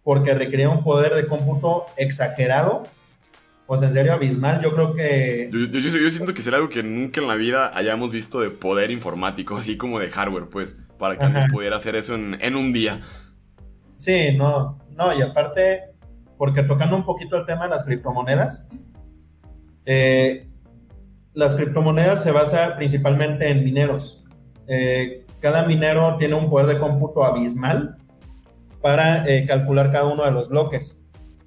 porque 0.03 0.33
requiere 0.33 0.67
un 0.67 0.83
poder 0.83 1.13
de 1.15 1.27
cómputo 1.27 1.85
exagerado. 1.97 2.83
Pues 3.67 3.83
en 3.83 3.91
serio, 3.91 4.13
abismal, 4.13 4.61
yo 4.63 4.73
creo 4.73 4.95
que... 4.95 5.49
Yo, 5.51 6.09
siento 6.09 6.33
que 6.33 6.41
será 6.41 6.57
algo 6.57 6.69
que 6.69 6.81
nunca 6.81 7.21
en 7.21 7.27
la 7.27 7.35
vida 7.35 7.69
hayamos 7.75 8.11
visto 8.11 8.39
de 8.39 8.49
poder 8.49 8.89
informático, 8.89 9.55
así 9.57 9.77
como 9.77 9.99
de 9.99 10.09
hardware, 10.09 10.47
pues, 10.49 10.79
para 10.97 11.15
que 11.15 11.51
pudiera 11.51 11.77
hacer 11.77 11.95
eso 11.95 12.15
en, 12.15 12.55
un 12.55 12.73
día. 12.73 13.01
Sí, 13.93 14.35
no, 14.35 14.79
no, 14.95 15.15
y 15.15 15.21
aparte, 15.21 15.81
porque 16.37 16.63
tocando 16.63 16.95
un 16.95 17.05
poquito 17.05 17.37
el 17.37 17.45
tema 17.45 17.65
de 17.65 17.69
las 17.69 17.83
criptomonedas, 17.83 18.67
eh, 19.85 20.48
las 21.33 21.55
criptomonedas 21.55 22.23
se 22.23 22.31
basan 22.31 22.75
principalmente 22.77 23.49
en 23.49 23.63
mineros. 23.63 24.23
Eh, 24.67 25.25
cada 25.39 25.63
minero 25.65 26.17
tiene 26.17 26.35
un 26.35 26.49
poder 26.49 26.67
de 26.67 26.79
cómputo 26.79 27.23
abismal 27.23 27.97
para 28.81 29.27
eh, 29.27 29.45
calcular 29.47 29.91
cada 29.91 30.05
uno 30.05 30.25
de 30.25 30.31
los 30.31 30.49
bloques. 30.49 31.01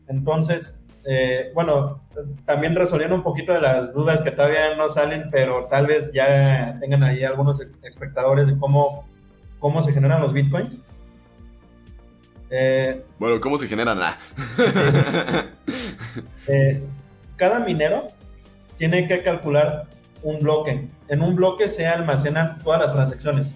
Entonces, 0.09 0.85
eh, 1.05 1.51
bueno, 1.55 2.03
también 2.45 2.75
resolviendo 2.77 3.17
un 3.17 3.23
poquito 3.23 3.53
de 3.53 3.61
las 3.61 3.93
dudas 3.93 4.23
que 4.23 4.31
todavía 4.31 4.75
no 4.77 4.89
salen, 4.89 5.29
pero 5.31 5.67
tal 5.67 5.87
vez 5.87 6.13
ya 6.13 6.79
tengan 6.81 7.03
ahí 7.03 7.25
algunos 7.25 7.61
espectadores 7.83 8.47
de 8.47 8.57
cómo, 8.59 9.05
cómo 9.59 9.83
se 9.83 9.93
generan 9.93 10.21
los 10.21 10.33
bitcoins. 10.33 10.81
Bueno, 13.19 13.41
¿cómo 13.41 13.57
se 13.57 13.67
generan? 13.67 13.99
Ah. 14.03 14.17
Cada 17.37 17.61
minero 17.61 18.09
tiene 18.83 19.07
que 19.07 19.23
calcular 19.23 19.87
un 20.25 20.41
bloque. 20.41 20.89
En 21.07 21.23
un 21.23 21.37
bloque 21.37 21.69
se 21.69 21.87
almacenan 21.87 22.59
todas 22.65 22.81
las 22.81 22.93
transacciones. 22.93 23.55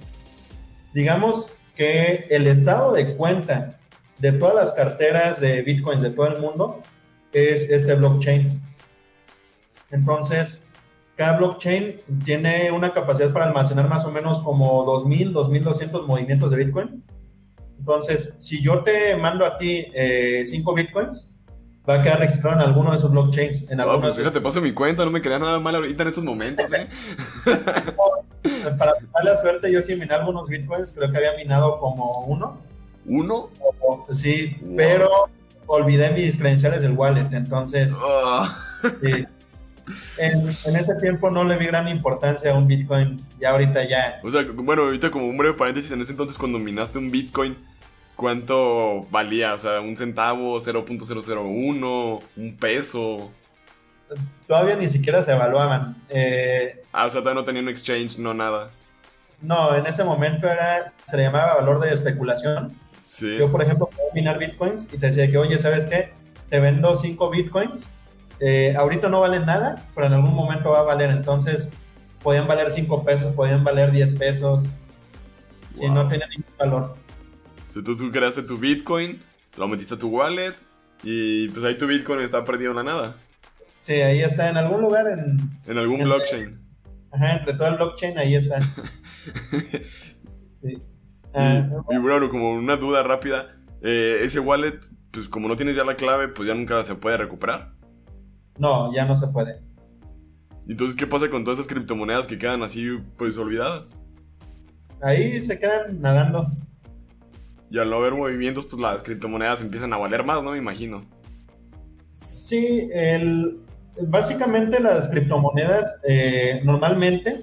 Digamos 0.95 1.51
que 1.75 2.29
el 2.31 2.47
estado 2.47 2.93
de 2.93 3.17
cuenta 3.17 3.81
de 4.19 4.31
todas 4.31 4.55
las 4.55 4.73
carteras 4.73 5.41
de 5.41 5.63
bitcoins 5.63 6.01
de 6.01 6.11
todo 6.11 6.29
el 6.29 6.41
mundo 6.41 6.81
es 7.33 7.69
este 7.69 7.95
blockchain. 7.95 8.63
Entonces, 9.91 10.65
cada 11.17 11.39
blockchain 11.39 12.03
tiene 12.25 12.71
una 12.71 12.95
capacidad 12.95 13.33
para 13.33 13.47
almacenar 13.47 13.89
más 13.89 14.05
o 14.05 14.13
menos 14.13 14.41
como 14.41 14.87
2.000, 14.87 15.33
2.200 15.33 16.07
movimientos 16.07 16.53
de 16.53 16.57
bitcoin. 16.59 17.03
Entonces, 17.81 18.37
si 18.39 18.63
yo 18.63 18.85
te 18.85 19.17
mando 19.17 19.45
a 19.45 19.59
ti 19.59 19.87
5 19.91 19.93
eh, 19.93 20.45
bitcoins, 20.77 21.36
va 21.89 21.95
a 21.95 22.03
quedar 22.03 22.21
registrado 22.21 22.57
en 22.57 22.63
alguno 22.63 22.91
de 22.91 22.97
esos 22.97 23.11
blockchains. 23.11 23.71
En 23.71 23.81
ah, 23.81 23.99
pues 24.01 24.17
fíjate, 24.17 24.41
paso 24.41 24.61
mi 24.61 24.73
cuenta, 24.73 25.05
no 25.05 25.11
me 25.11 25.21
quedaría 25.21 25.45
nada 25.45 25.61
mal 25.61 25.75
ahorita 25.75 26.03
en 26.03 26.09
estos 26.09 26.25
momentos, 26.25 26.73
¿eh? 26.73 26.89
Para 28.79 28.95
la 29.25 29.37
suerte, 29.37 29.71
yo 29.71 29.83
sí 29.83 29.95
miné 29.97 30.15
algunos 30.15 30.49
bitcoins, 30.49 30.93
creo 30.93 31.11
que 31.11 31.19
había 31.19 31.35
minado 31.35 31.79
como 31.79 32.25
uno. 32.27 32.59
¿Uno? 33.05 33.51
Sí, 34.11 34.57
pero 34.77 35.09
olvidé 35.67 36.11
mis 36.11 36.37
credenciales 36.37 36.83
del 36.83 36.93
wallet, 36.93 37.29
entonces... 37.33 37.95
Ah. 38.03 38.57
En, 40.19 40.49
ese 40.49 40.95
tiempo 41.01 41.31
no 41.31 41.45
le 41.45 41.57
vi 41.57 41.67
gran 41.67 41.87
importancia 41.89 42.51
a 42.51 42.55
un 42.55 42.67
Bitcoin, 42.67 43.25
ya 43.39 43.51
ahorita 43.51 43.85
ya. 43.85 44.21
O 44.23 44.31
sea, 44.31 44.45
bueno, 44.53 44.83
ahorita 44.83 45.11
como 45.11 45.29
un 45.29 45.39
breve 45.39 45.55
paréntesis, 45.55 45.91
en 45.93 46.01
ese 46.01 46.13
entonces 46.13 46.37
cuando 46.37 46.59
minaste 46.59 46.99
un 46.99 47.11
Bitcoin, 47.11 47.57
¿cuánto 48.17 49.07
valía? 49.11 49.55
O 49.55 49.59
sea, 49.59 49.81
un 49.81 49.97
centavo, 49.97 50.59
0.001, 50.59 52.21
un 52.37 52.57
peso. 52.57 53.31
Todavía 54.47 54.77
ni 54.77 54.89
siquiera 54.89 55.23
se 55.23 55.33
evaluaban. 55.33 56.03
Eh, 56.09 56.83
ah, 56.93 57.07
o 57.07 57.11
sea, 57.11 57.21
todavía 57.21 57.41
no 57.41 57.45
tenía 57.45 57.63
un 57.63 57.69
exchange, 57.69 58.19
no 58.19 58.35
nada. 58.35 58.71
No, 59.41 59.77
en 59.77 59.87
ese 59.87 60.03
momento 60.03 60.49
era, 60.49 60.85
se 61.07 61.17
le 61.17 61.25
llamaba 61.25 61.55
valor 61.55 61.81
de 61.81 61.93
especulación 61.93 62.75
yo, 63.39 63.53
por 63.53 63.63
ejemplo, 63.63 63.89
puedo 63.89 64.09
minar 64.15 64.39
bitcoins 64.39 64.93
y 64.93 64.99
te 64.99 65.07
decía 65.07 65.31
que, 65.31 65.39
oye, 65.39 65.59
¿sabes 65.59 65.87
qué? 65.87 66.11
Te 66.51 66.59
vendo 66.59 66.95
5 66.95 67.31
bitcoins. 67.31 67.89
Eh, 68.41 68.75
ahorita 68.77 69.09
no 69.09 69.21
valen 69.21 69.47
nada, 69.47 69.85
pero 69.95 70.09
en 70.09 70.15
algún 70.15 70.35
momento 70.35 70.71
va 70.71 70.81
a 70.81 70.83
valer. 70.83 71.11
Entonces, 71.11 71.71
podían 72.23 72.49
valer 72.49 72.71
5 72.71 73.05
pesos, 73.05 73.33
podían 73.35 73.63
valer 73.63 73.93
10 73.93 74.13
pesos. 74.13 74.71
Si 75.73 75.89
no 75.89 76.09
tenía 76.09 76.27
ningún 76.27 76.53
valor. 76.59 76.97
Entonces 77.79 78.05
tú 78.05 78.11
creaste 78.11 78.43
tu 78.43 78.59
bitcoin, 78.59 79.21
lo 79.57 79.69
metiste 79.69 79.95
a 79.95 79.99
tu 79.99 80.09
wallet 80.09 80.55
y 81.03 81.49
pues 81.49 81.65
ahí 81.65 81.77
tu 81.77 81.87
bitcoin 81.87 82.21
está 82.21 82.45
perdido 82.45 82.71
en 82.71 82.77
la 82.77 82.83
nada. 82.83 83.17
Sí, 83.79 83.95
ahí 83.95 84.21
está, 84.21 84.49
en 84.49 84.57
algún 84.57 84.81
lugar 84.81 85.07
en... 85.07 85.39
En 85.67 85.79
algún 85.79 86.03
blockchain. 86.03 86.59
Ajá, 87.13 87.37
entre 87.37 87.55
todo 87.55 87.69
el 87.69 87.77
blockchain, 87.77 88.19
ahí 88.19 88.35
está. 88.35 88.61
sí. 90.55 90.83
Ah, 91.35 91.69
y, 91.91 91.99
bueno, 91.99 92.31
como 92.31 92.53
una 92.55 92.77
duda 92.77 93.03
rápida, 93.03 93.53
eh, 93.83 94.21
ese 94.23 94.41
wallet, 94.41 94.81
pues 95.11 95.29
como 95.29 95.49
no 95.49 95.57
tienes 95.57 95.77
ya 95.77 95.85
la 95.85 95.97
clave, 95.97 96.29
pues 96.29 96.49
ya 96.49 96.55
nunca 96.55 96.83
se 96.83 96.95
puede 96.95 97.19
recuperar. 97.19 97.75
No, 98.59 98.93
ya 98.95 99.05
no 99.05 99.15
se 99.17 99.29
puede. 99.29 99.61
Entonces, 100.67 100.97
¿qué 100.97 101.07
pasa 101.07 101.29
con 101.29 101.45
todas 101.45 101.59
esas 101.59 101.71
criptomonedas 101.71 102.27
que 102.27 102.39
quedan 102.39 102.63
así, 102.63 102.99
pues 103.19 103.37
olvidadas? 103.37 103.99
Ahí 105.03 105.39
se 105.41 105.59
quedan 105.59 106.01
nadando. 106.01 106.51
Y 107.71 107.79
al 107.79 107.91
no 107.91 107.97
haber 107.97 108.15
movimientos, 108.15 108.67
pues 108.67 108.81
las 108.81 109.03
criptomonedas 109.03 109.63
empiezan 109.63 109.93
a 109.93 109.99
valer 109.99 110.25
más, 110.25 110.43
¿no? 110.43 110.53
Me 110.53 110.59
imagino. 110.59 111.05
Sí, 112.11 112.89
el, 112.93 113.61
básicamente 114.01 114.81
las 114.81 115.09
criptomonedas 115.09 116.01
eh, 116.09 116.61
normalmente 116.65 117.43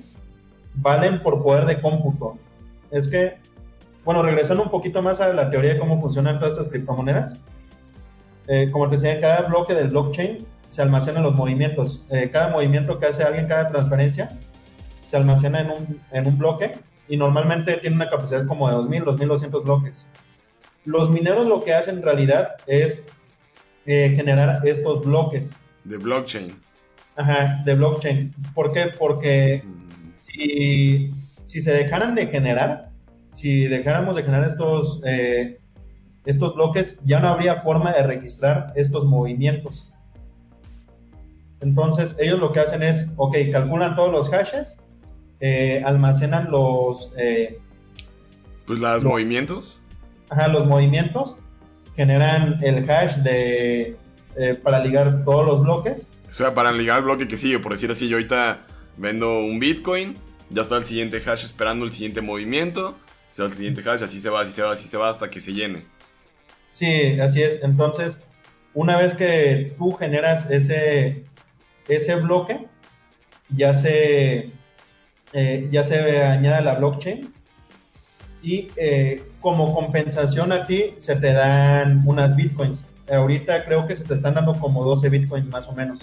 valen 0.75 1.21
por 1.21 1.43
poder 1.43 1.65
de 1.65 1.81
cómputo. 1.81 2.37
Es 2.89 3.07
que 3.07 3.37
bueno, 4.05 4.21
regresando 4.21 4.63
un 4.63 4.69
poquito 4.69 5.01
más 5.01 5.21
a 5.21 5.31
la 5.31 5.49
teoría 5.49 5.73
de 5.73 5.79
cómo 5.79 5.99
funcionan 5.99 6.37
todas 6.37 6.53
estas 6.53 6.67
criptomonedas. 6.67 7.37
Eh, 8.47 8.69
como 8.71 8.89
te 8.89 8.97
decía, 8.97 9.13
en 9.13 9.21
cada 9.21 9.43
bloque 9.43 9.73
del 9.73 9.89
blockchain 9.89 10.45
se 10.67 10.81
almacenan 10.81 11.23
los 11.23 11.35
movimientos. 11.35 12.05
Eh, 12.09 12.29
cada 12.31 12.49
movimiento 12.49 12.99
que 12.99 13.05
hace 13.05 13.23
alguien, 13.23 13.47
cada 13.47 13.69
transferencia, 13.69 14.37
se 15.05 15.15
almacena 15.15 15.61
en 15.61 15.71
un, 15.71 16.01
en 16.11 16.27
un 16.27 16.37
bloque 16.37 16.73
y 17.07 17.17
normalmente 17.17 17.77
tiene 17.77 17.95
una 17.95 18.09
capacidad 18.09 18.45
como 18.47 18.69
de 18.69 18.75
2.000, 18.75 19.03
2.200 19.03 19.63
bloques. 19.63 20.09
Los 20.85 21.09
mineros 21.09 21.47
lo 21.47 21.63
que 21.63 21.73
hacen 21.73 21.97
en 21.97 22.03
realidad 22.03 22.55
es 22.67 23.05
eh, 23.85 24.13
generar 24.15 24.65
estos 24.67 25.03
bloques. 25.03 25.55
De 25.83 25.97
blockchain. 25.97 26.53
Ajá, 27.15 27.61
de 27.63 27.75
blockchain. 27.75 28.33
¿Por 28.53 28.71
qué? 28.71 28.87
Porque 28.97 29.63
mm. 29.63 30.13
si, 30.15 31.11
si 31.45 31.61
se 31.61 31.71
dejaran 31.71 32.15
de 32.15 32.27
generar, 32.27 32.89
si 33.31 33.65
dejáramos 33.67 34.15
de 34.15 34.23
generar 34.23 34.47
estos, 34.47 35.01
eh, 35.05 35.59
estos 36.25 36.55
bloques, 36.55 37.01
ya 37.03 37.19
no 37.19 37.27
habría 37.27 37.57
forma 37.57 37.91
de 37.91 38.03
registrar 38.03 38.73
estos 38.75 39.05
movimientos. 39.05 39.89
Entonces, 41.59 42.15
ellos 42.19 42.39
lo 42.39 42.51
que 42.51 42.59
hacen 42.59 42.83
es, 42.83 43.09
ok, 43.15 43.37
calculan 43.51 43.95
todos 43.95 44.11
los 44.11 44.29
hashes, 44.29 44.77
eh, 45.45 45.83
almacenan 45.85 46.49
los... 46.49 47.11
Eh, 47.17 47.59
pues 48.65 48.79
los 48.79 49.03
movimientos. 49.03 49.81
Ajá, 50.29 50.47
los 50.47 50.65
movimientos, 50.65 51.35
generan 51.97 52.63
el 52.63 52.89
hash 52.89 53.17
de, 53.17 53.97
para 54.63 54.81
ligar 54.81 55.25
todos 55.25 55.45
los 55.45 55.61
bloques. 55.61 56.07
O 56.31 56.33
sea, 56.33 56.53
para 56.53 56.71
ligar 56.71 56.99
el 56.99 57.03
bloque 57.03 57.27
que 57.27 57.35
sigue, 57.35 57.59
por 57.59 57.73
decir 57.73 57.91
así, 57.91 58.07
yo 58.07 58.15
ahorita 58.15 58.65
vendo 58.95 59.39
un 59.39 59.59
Bitcoin, 59.59 60.15
ya 60.49 60.61
está 60.61 60.77
el 60.77 60.85
siguiente 60.85 61.17
hash 61.17 61.43
esperando 61.43 61.83
el 61.83 61.91
siguiente 61.91 62.21
movimiento, 62.21 62.95
sea 63.29 63.47
el 63.47 63.53
siguiente 63.53 63.81
hash, 63.81 64.01
así 64.01 64.21
se 64.21 64.29
va, 64.29 64.43
así 64.43 64.51
se 64.53 64.61
va, 64.61 64.71
así 64.71 64.87
se 64.87 64.95
va 64.95 65.09
hasta 65.09 65.29
que 65.29 65.41
se 65.41 65.51
llene. 65.51 65.83
Sí, 66.69 67.19
así 67.19 67.43
es. 67.43 67.61
Entonces, 67.63 68.23
una 68.73 68.97
vez 68.97 69.13
que 69.13 69.75
tú 69.77 69.91
generas 69.91 70.49
ese, 70.49 71.25
ese 71.89 72.15
bloque, 72.15 72.65
ya 73.49 73.73
se, 73.73 74.53
eh, 75.33 75.67
ya 75.71 75.83
se 75.83 76.23
añade 76.23 76.57
a 76.57 76.61
la 76.61 76.75
blockchain 76.75 77.33
y 78.41 78.67
eh, 78.75 79.23
como 79.39 79.73
compensación 79.73 80.51
a 80.51 80.67
ti 80.67 80.93
se 80.97 81.15
te 81.15 81.33
dan 81.33 82.03
unas 82.05 82.35
bitcoins. 82.35 82.83
Ahorita 83.11 83.63
creo 83.65 83.87
que 83.87 83.95
se 83.95 84.03
te 84.03 84.13
están 84.13 84.33
dando 84.33 84.53
como 84.53 84.83
12 84.83 85.09
bitcoins 85.09 85.47
más 85.47 85.67
o 85.67 85.73
menos. 85.73 86.01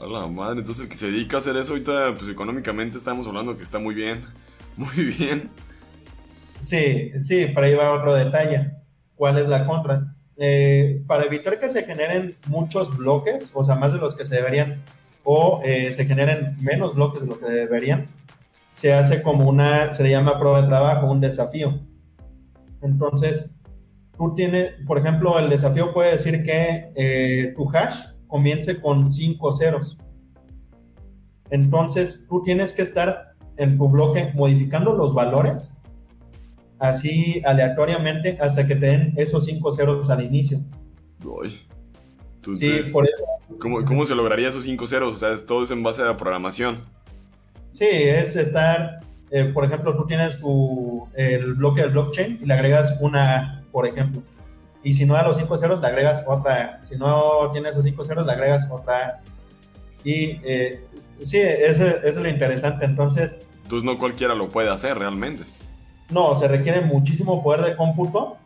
A 0.00 0.06
la 0.06 0.26
madre, 0.26 0.60
entonces 0.60 0.84
el 0.84 0.90
que 0.90 0.96
se 0.96 1.10
dedica 1.10 1.36
a 1.36 1.40
hacer 1.40 1.56
eso 1.56 1.72
ahorita, 1.72 2.14
pues 2.18 2.30
económicamente 2.30 2.98
estamos 2.98 3.26
hablando 3.26 3.56
que 3.56 3.62
está 3.62 3.78
muy 3.78 3.94
bien. 3.94 4.24
Muy 4.76 5.06
bien. 5.06 5.48
Sí, 6.58 7.10
sí, 7.18 7.46
para 7.46 7.66
ahí 7.66 7.74
va 7.74 7.94
otro 7.94 8.14
detalle. 8.14 8.72
¿Cuál 9.14 9.38
es 9.38 9.48
la 9.48 9.66
contra? 9.66 10.14
Eh, 10.36 11.02
para 11.06 11.24
evitar 11.24 11.58
que 11.58 11.70
se 11.70 11.84
generen 11.84 12.36
muchos 12.46 12.94
bloques, 12.94 13.50
o 13.54 13.64
sea, 13.64 13.76
más 13.76 13.94
de 13.94 13.98
los 13.98 14.14
que 14.14 14.26
se 14.26 14.34
deberían, 14.34 14.82
o 15.24 15.62
eh, 15.64 15.90
se 15.92 16.04
generen 16.04 16.56
menos 16.60 16.94
bloques 16.94 17.22
de 17.22 17.28
lo 17.28 17.38
que 17.38 17.46
deberían, 17.46 18.06
se 18.76 18.92
hace 18.92 19.22
como 19.22 19.48
una, 19.48 19.90
se 19.90 20.02
le 20.02 20.10
llama 20.10 20.38
prueba 20.38 20.60
de 20.60 20.68
trabajo, 20.68 21.10
un 21.10 21.18
desafío. 21.18 21.80
Entonces, 22.82 23.56
tú 24.18 24.34
tienes, 24.34 24.74
por 24.86 24.98
ejemplo, 24.98 25.38
el 25.38 25.48
desafío 25.48 25.94
puede 25.94 26.12
decir 26.12 26.42
que 26.42 26.92
eh, 26.94 27.54
tu 27.56 27.66
hash 27.70 28.02
comience 28.26 28.78
con 28.78 29.10
cinco 29.10 29.50
ceros. 29.50 29.96
Entonces, 31.48 32.26
tú 32.28 32.42
tienes 32.42 32.74
que 32.74 32.82
estar 32.82 33.32
en 33.56 33.78
tu 33.78 33.88
bloque 33.88 34.30
modificando 34.34 34.94
los 34.94 35.14
valores 35.14 35.80
así 36.78 37.40
aleatoriamente 37.46 38.36
hasta 38.42 38.66
que 38.66 38.76
te 38.76 38.88
den 38.88 39.14
esos 39.16 39.46
cinco 39.46 39.72
ceros 39.72 40.10
al 40.10 40.22
inicio. 40.22 40.60
sí, 42.52 42.72
por 42.92 43.08
eso. 43.08 43.24
¿cómo, 43.58 44.04
se 44.04 44.14
lograría 44.14 44.50
esos 44.50 44.64
cinco 44.64 44.86
ceros? 44.86 45.14
O 45.14 45.16
sea, 45.16 45.34
todo 45.46 45.64
es 45.64 45.70
en 45.70 45.82
base 45.82 46.02
a 46.02 46.04
la 46.04 46.18
programación. 46.18 46.94
Sí, 47.76 47.84
es 47.90 48.36
estar, 48.36 49.00
eh, 49.30 49.44
por 49.52 49.66
ejemplo, 49.66 49.94
tú 49.94 50.06
tienes 50.06 50.40
tu, 50.40 51.06
el 51.14 51.52
bloque 51.52 51.82
del 51.82 51.90
blockchain 51.90 52.38
y 52.40 52.46
le 52.46 52.54
agregas 52.54 52.96
una 53.02 53.64
por 53.70 53.86
ejemplo. 53.86 54.22
Y 54.82 54.94
si 54.94 55.04
no 55.04 55.12
da 55.12 55.24
los 55.24 55.36
cinco 55.36 55.58
ceros, 55.58 55.82
le 55.82 55.88
agregas 55.88 56.24
otra 56.26 56.82
Si 56.82 56.96
no 56.96 57.50
tiene 57.52 57.68
esos 57.68 57.84
cinco 57.84 58.02
ceros, 58.02 58.24
le 58.24 58.32
agregas 58.32 58.66
otra 58.70 59.20
Y 60.02 60.40
eh, 60.42 60.86
sí, 61.20 61.36
eso 61.38 61.84
es 62.02 62.16
lo 62.16 62.26
interesante. 62.30 62.86
Entonces... 62.86 63.40
Entonces 63.64 63.84
no 63.84 63.98
cualquiera 63.98 64.34
lo 64.34 64.48
puede 64.48 64.70
hacer 64.70 64.98
realmente. 64.98 65.44
No, 66.08 66.34
se 66.34 66.48
requiere 66.48 66.80
muchísimo 66.80 67.42
poder 67.42 67.60
de 67.60 67.76
cómputo 67.76 68.38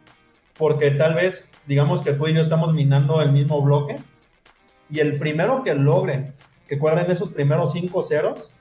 porque 0.58 0.90
tal 0.90 1.14
vez, 1.14 1.48
digamos 1.68 2.02
que 2.02 2.14
tú 2.14 2.26
y 2.26 2.34
yo 2.34 2.40
estamos 2.40 2.74
minando 2.74 3.22
el 3.22 3.30
mismo 3.30 3.62
bloque 3.62 3.98
Y 4.90 4.98
el 4.98 5.20
primero 5.20 5.62
que 5.62 5.76
logre 5.76 6.32
que 6.66 6.80
cuadren 6.80 7.08
esos 7.12 7.30
primeros 7.30 7.70
cinco 7.70 8.02
ceros 8.02 8.54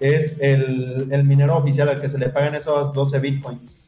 es 0.00 0.38
el, 0.40 1.08
el 1.10 1.24
minero 1.24 1.56
oficial 1.56 1.88
al 1.88 2.00
que 2.00 2.08
se 2.08 2.18
le 2.18 2.28
pagan 2.28 2.54
esos 2.54 2.92
12 2.92 3.18
bitcoins. 3.18 3.78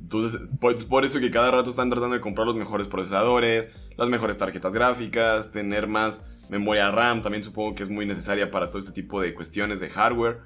Entonces, 0.00 0.40
por, 0.60 0.86
por, 0.86 1.04
eso 1.04 1.20
que 1.20 1.30
cada 1.30 1.50
rato 1.50 1.70
están 1.70 1.88
tratando 1.88 2.14
de 2.14 2.20
comprar 2.20 2.46
los 2.46 2.56
mejores 2.56 2.86
procesadores, 2.86 3.70
las 3.96 4.08
mejores 4.08 4.36
tarjetas 4.36 4.72
gráficas, 4.74 5.52
tener 5.52 5.86
más 5.86 6.26
memoria 6.50 6.90
RAM, 6.90 7.22
también 7.22 7.42
supongo 7.42 7.74
que 7.74 7.82
es 7.82 7.88
muy 7.88 8.04
necesaria 8.04 8.50
para 8.50 8.68
todo 8.68 8.78
este 8.78 8.92
tipo 8.92 9.20
de 9.20 9.34
cuestiones 9.34 9.80
de 9.80 9.88
hardware. 9.88 10.40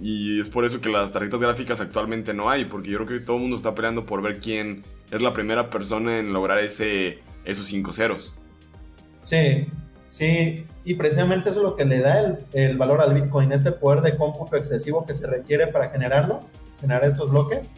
y 0.00 0.38
es 0.38 0.50
por 0.50 0.64
eso 0.64 0.80
que 0.80 0.90
las 0.90 1.12
tarjetas 1.12 1.40
gráficas 1.40 1.80
actualmente 1.80 2.34
no 2.34 2.50
hay, 2.50 2.66
porque 2.66 2.90
yo 2.90 2.98
creo 2.98 3.18
que 3.18 3.24
todo 3.24 3.36
el 3.36 3.42
mundo 3.42 3.56
está 3.56 3.74
peleando 3.74 4.04
por 4.04 4.20
ver 4.20 4.38
quién 4.38 4.84
es 5.10 5.22
la 5.22 5.32
primera 5.32 5.70
persona 5.70 6.18
en 6.18 6.32
lograr 6.32 6.58
ese, 6.58 7.20
esos 7.44 7.66
cinco 7.66 7.92
ceros. 7.92 8.34
Sí, 9.22 9.66
sí, 10.12 10.66
y 10.84 10.94
precisamente 10.94 11.48
eso 11.48 11.60
es 11.60 11.64
lo 11.64 11.74
que 11.74 11.86
le 11.86 12.00
da 12.00 12.20
el, 12.20 12.38
el 12.52 12.76
valor 12.76 13.00
al 13.00 13.14
Bitcoin, 13.14 13.50
este 13.50 13.72
poder 13.72 14.02
de 14.02 14.14
cómputo 14.14 14.56
excesivo 14.56 15.06
que 15.06 15.14
se 15.14 15.26
requiere 15.26 15.68
para 15.68 15.88
generarlo, 15.88 16.42
generar 16.80 17.04
estos 17.04 17.30
bloques, 17.30 17.72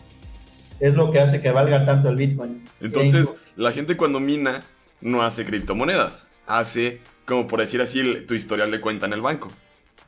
es 0.80 0.96
lo 0.96 1.12
que 1.12 1.20
hace 1.20 1.40
que 1.40 1.52
valga 1.52 1.86
tanto 1.86 2.08
el 2.08 2.16
Bitcoin. 2.16 2.64
Entonces, 2.80 3.32
la 3.54 3.70
gente 3.70 3.96
cuando 3.96 4.18
mina 4.18 4.62
no 5.00 5.22
hace 5.22 5.44
criptomonedas, 5.44 6.26
hace, 6.44 7.00
como 7.24 7.46
por 7.46 7.60
decir 7.60 7.80
así, 7.80 8.24
tu 8.26 8.34
historial 8.34 8.72
de 8.72 8.80
cuenta 8.80 9.06
en 9.06 9.12
el 9.12 9.20
banco. 9.20 9.52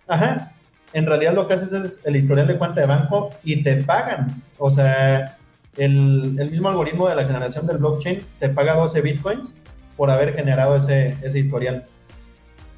Ajá. 0.09 0.53
En 0.93 1.07
realidad 1.07 1.33
lo 1.35 1.47
que 1.47 1.55
haces 1.55 1.73
es 1.73 2.01
el 2.05 2.17
historial 2.17 2.49
de 2.49 2.59
cuenta 2.59 2.81
de 2.81 2.87
banco 2.89 3.31
y 3.45 3.63
te 3.63 3.77
pagan. 3.77 4.43
O 4.59 4.71
sea, 4.71 5.37
el, 5.77 6.37
el 6.41 6.51
mismo 6.51 6.69
algoritmo 6.69 7.09
de 7.09 7.15
la 7.15 7.25
generación 7.25 7.69
del 7.69 7.79
blockchain 7.79 8.21
te 8.41 8.49
paga 8.49 8.75
12 8.75 9.01
bitcoins 9.01 9.57
por 9.97 10.11
haber 10.11 10.35
generado 10.35 10.75
ese, 10.75 11.17
ese 11.23 11.39
historial. 11.39 11.87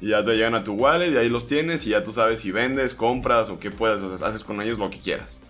Y 0.01 0.09
ya 0.09 0.23
te 0.23 0.35
llegan 0.35 0.55
a 0.55 0.63
tu 0.63 0.73
wallet 0.73 1.11
y 1.11 1.17
ahí 1.17 1.29
los 1.29 1.47
tienes 1.47 1.85
y 1.85 1.91
ya 1.91 2.03
tú 2.03 2.11
sabes 2.11 2.39
si 2.39 2.51
vendes, 2.51 2.93
compras 2.93 3.49
o 3.49 3.59
qué 3.59 3.69
puedes, 3.69 4.01
o 4.01 4.17
sea, 4.17 4.27
haces 4.27 4.43
con 4.43 4.61
ellos 4.61 4.79
lo 4.79 4.89
que 4.89 4.99
quieras. 4.99 5.41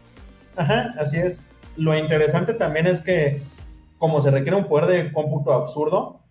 Ajá, 0.56 0.94
así 1.00 1.18
es. 1.18 1.48
Lo 1.78 1.96
interesante 1.96 2.54
también 2.54 2.88
es 2.88 3.02
que 3.02 3.42
como 4.00 4.22
se 4.22 4.32
requiere 4.32 4.58
un 4.58 4.66
poder 4.66 4.88
de 4.88 5.14
cómputo 5.14 5.54
absurdo, 5.54 6.22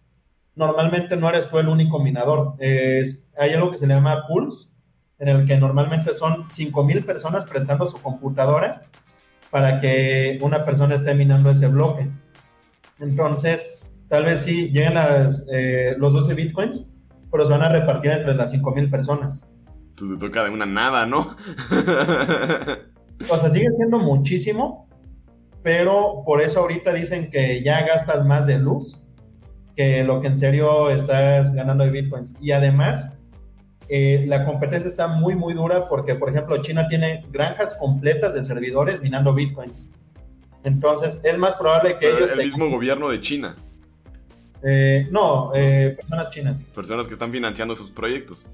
normalmente 0.57 1.17
no 1.17 1.29
eres 1.29 1.49
tú 1.49 1.59
el 1.59 1.69
único 1.69 2.01
minador. 2.01 2.55
Es, 2.59 3.29
hay 3.39 3.53
algo 3.53 3.71
que 3.71 3.77
se 3.77 3.87
llama 3.87 4.27
pools, 4.27 4.71
en 5.19 5.29
el 5.29 5.45
que 5.45 5.57
normalmente 5.59 6.15
son 6.15 6.49
5.000 6.49 7.05
personas 7.05 7.45
prestando 7.45 7.87
su 7.87 8.01
computadora 8.01 8.83
para 9.51 9.81
que 9.81 10.39
una 10.43 10.65
persona 10.65 10.95
esté 10.95 11.15
minando 11.15 11.51
ese 11.51 11.69
bloque. 11.69 12.09
Entonces, 13.01 13.69
tal 14.09 14.25
vez 14.25 14.43
sí 14.43 14.71
lleguen 14.71 14.95
las, 14.95 15.47
eh, 15.53 15.95
los 15.99 16.13
12 16.13 16.35
bitcoins, 16.35 16.85
pero 17.31 17.45
se 17.45 17.53
van 17.53 17.63
a 17.63 17.69
repartir 17.69 18.11
entre 18.11 18.35
las 18.35 18.53
5.000 18.55 18.91
personas. 18.91 19.51
Entonces 19.91 20.19
te 20.19 20.27
toca 20.27 20.45
de 20.45 20.51
una 20.51 20.67
nada, 20.67 21.07
¿no? 21.07 21.37
o 23.31 23.37
sea, 23.37 23.51
sigue 23.51 23.69
siendo 23.77 23.99
muchísimo, 23.99 24.89
pero 25.63 26.23
por 26.25 26.41
eso 26.41 26.61
ahorita 26.61 26.93
dicen 26.93 27.31
que 27.31 27.63
ya 27.63 27.85
gastas 27.85 28.25
más 28.25 28.47
de 28.47 28.59
luz 28.59 29.05
que 29.77 30.03
lo 30.05 30.21
que 30.21 30.29
en 30.29 30.37
serio 30.37 30.91
estás 30.91 31.55
ganando 31.55 31.85
de 31.85 31.91
bitcoins. 31.91 32.35
Y 32.41 32.51
además, 32.51 33.19
eh, 33.89 34.25
la 34.27 34.45
competencia 34.45 34.89
está 34.89 35.07
muy, 35.07 35.35
muy 35.35 35.55
dura 35.55 35.89
porque, 35.89 36.15
por 36.15 36.29
ejemplo, 36.31 36.61
China 36.61 36.89
tiene 36.89 37.25
granjas 37.31 37.75
completas 37.75 38.35
de 38.35 38.43
servidores 38.43 39.01
minando 39.03 39.33
bitcoins. 39.33 39.89
Entonces, 40.65 41.21
es 41.23 41.39
más 41.39 41.55
probable 41.55 41.97
que 41.99 42.11
ellos... 42.11 42.31
El 42.31 42.39
mismo 42.39 42.69
gobierno 42.69 43.09
de 43.09 43.21
China. 43.21 43.55
Eh, 44.63 45.09
no, 45.11 45.53
eh, 45.55 45.95
personas 45.97 46.31
chinas. 46.31 46.71
Personas 46.75 47.07
que 47.07 47.15
están 47.15 47.31
financiando 47.31 47.77
sus 47.77 47.91
proyectos. 47.91 48.49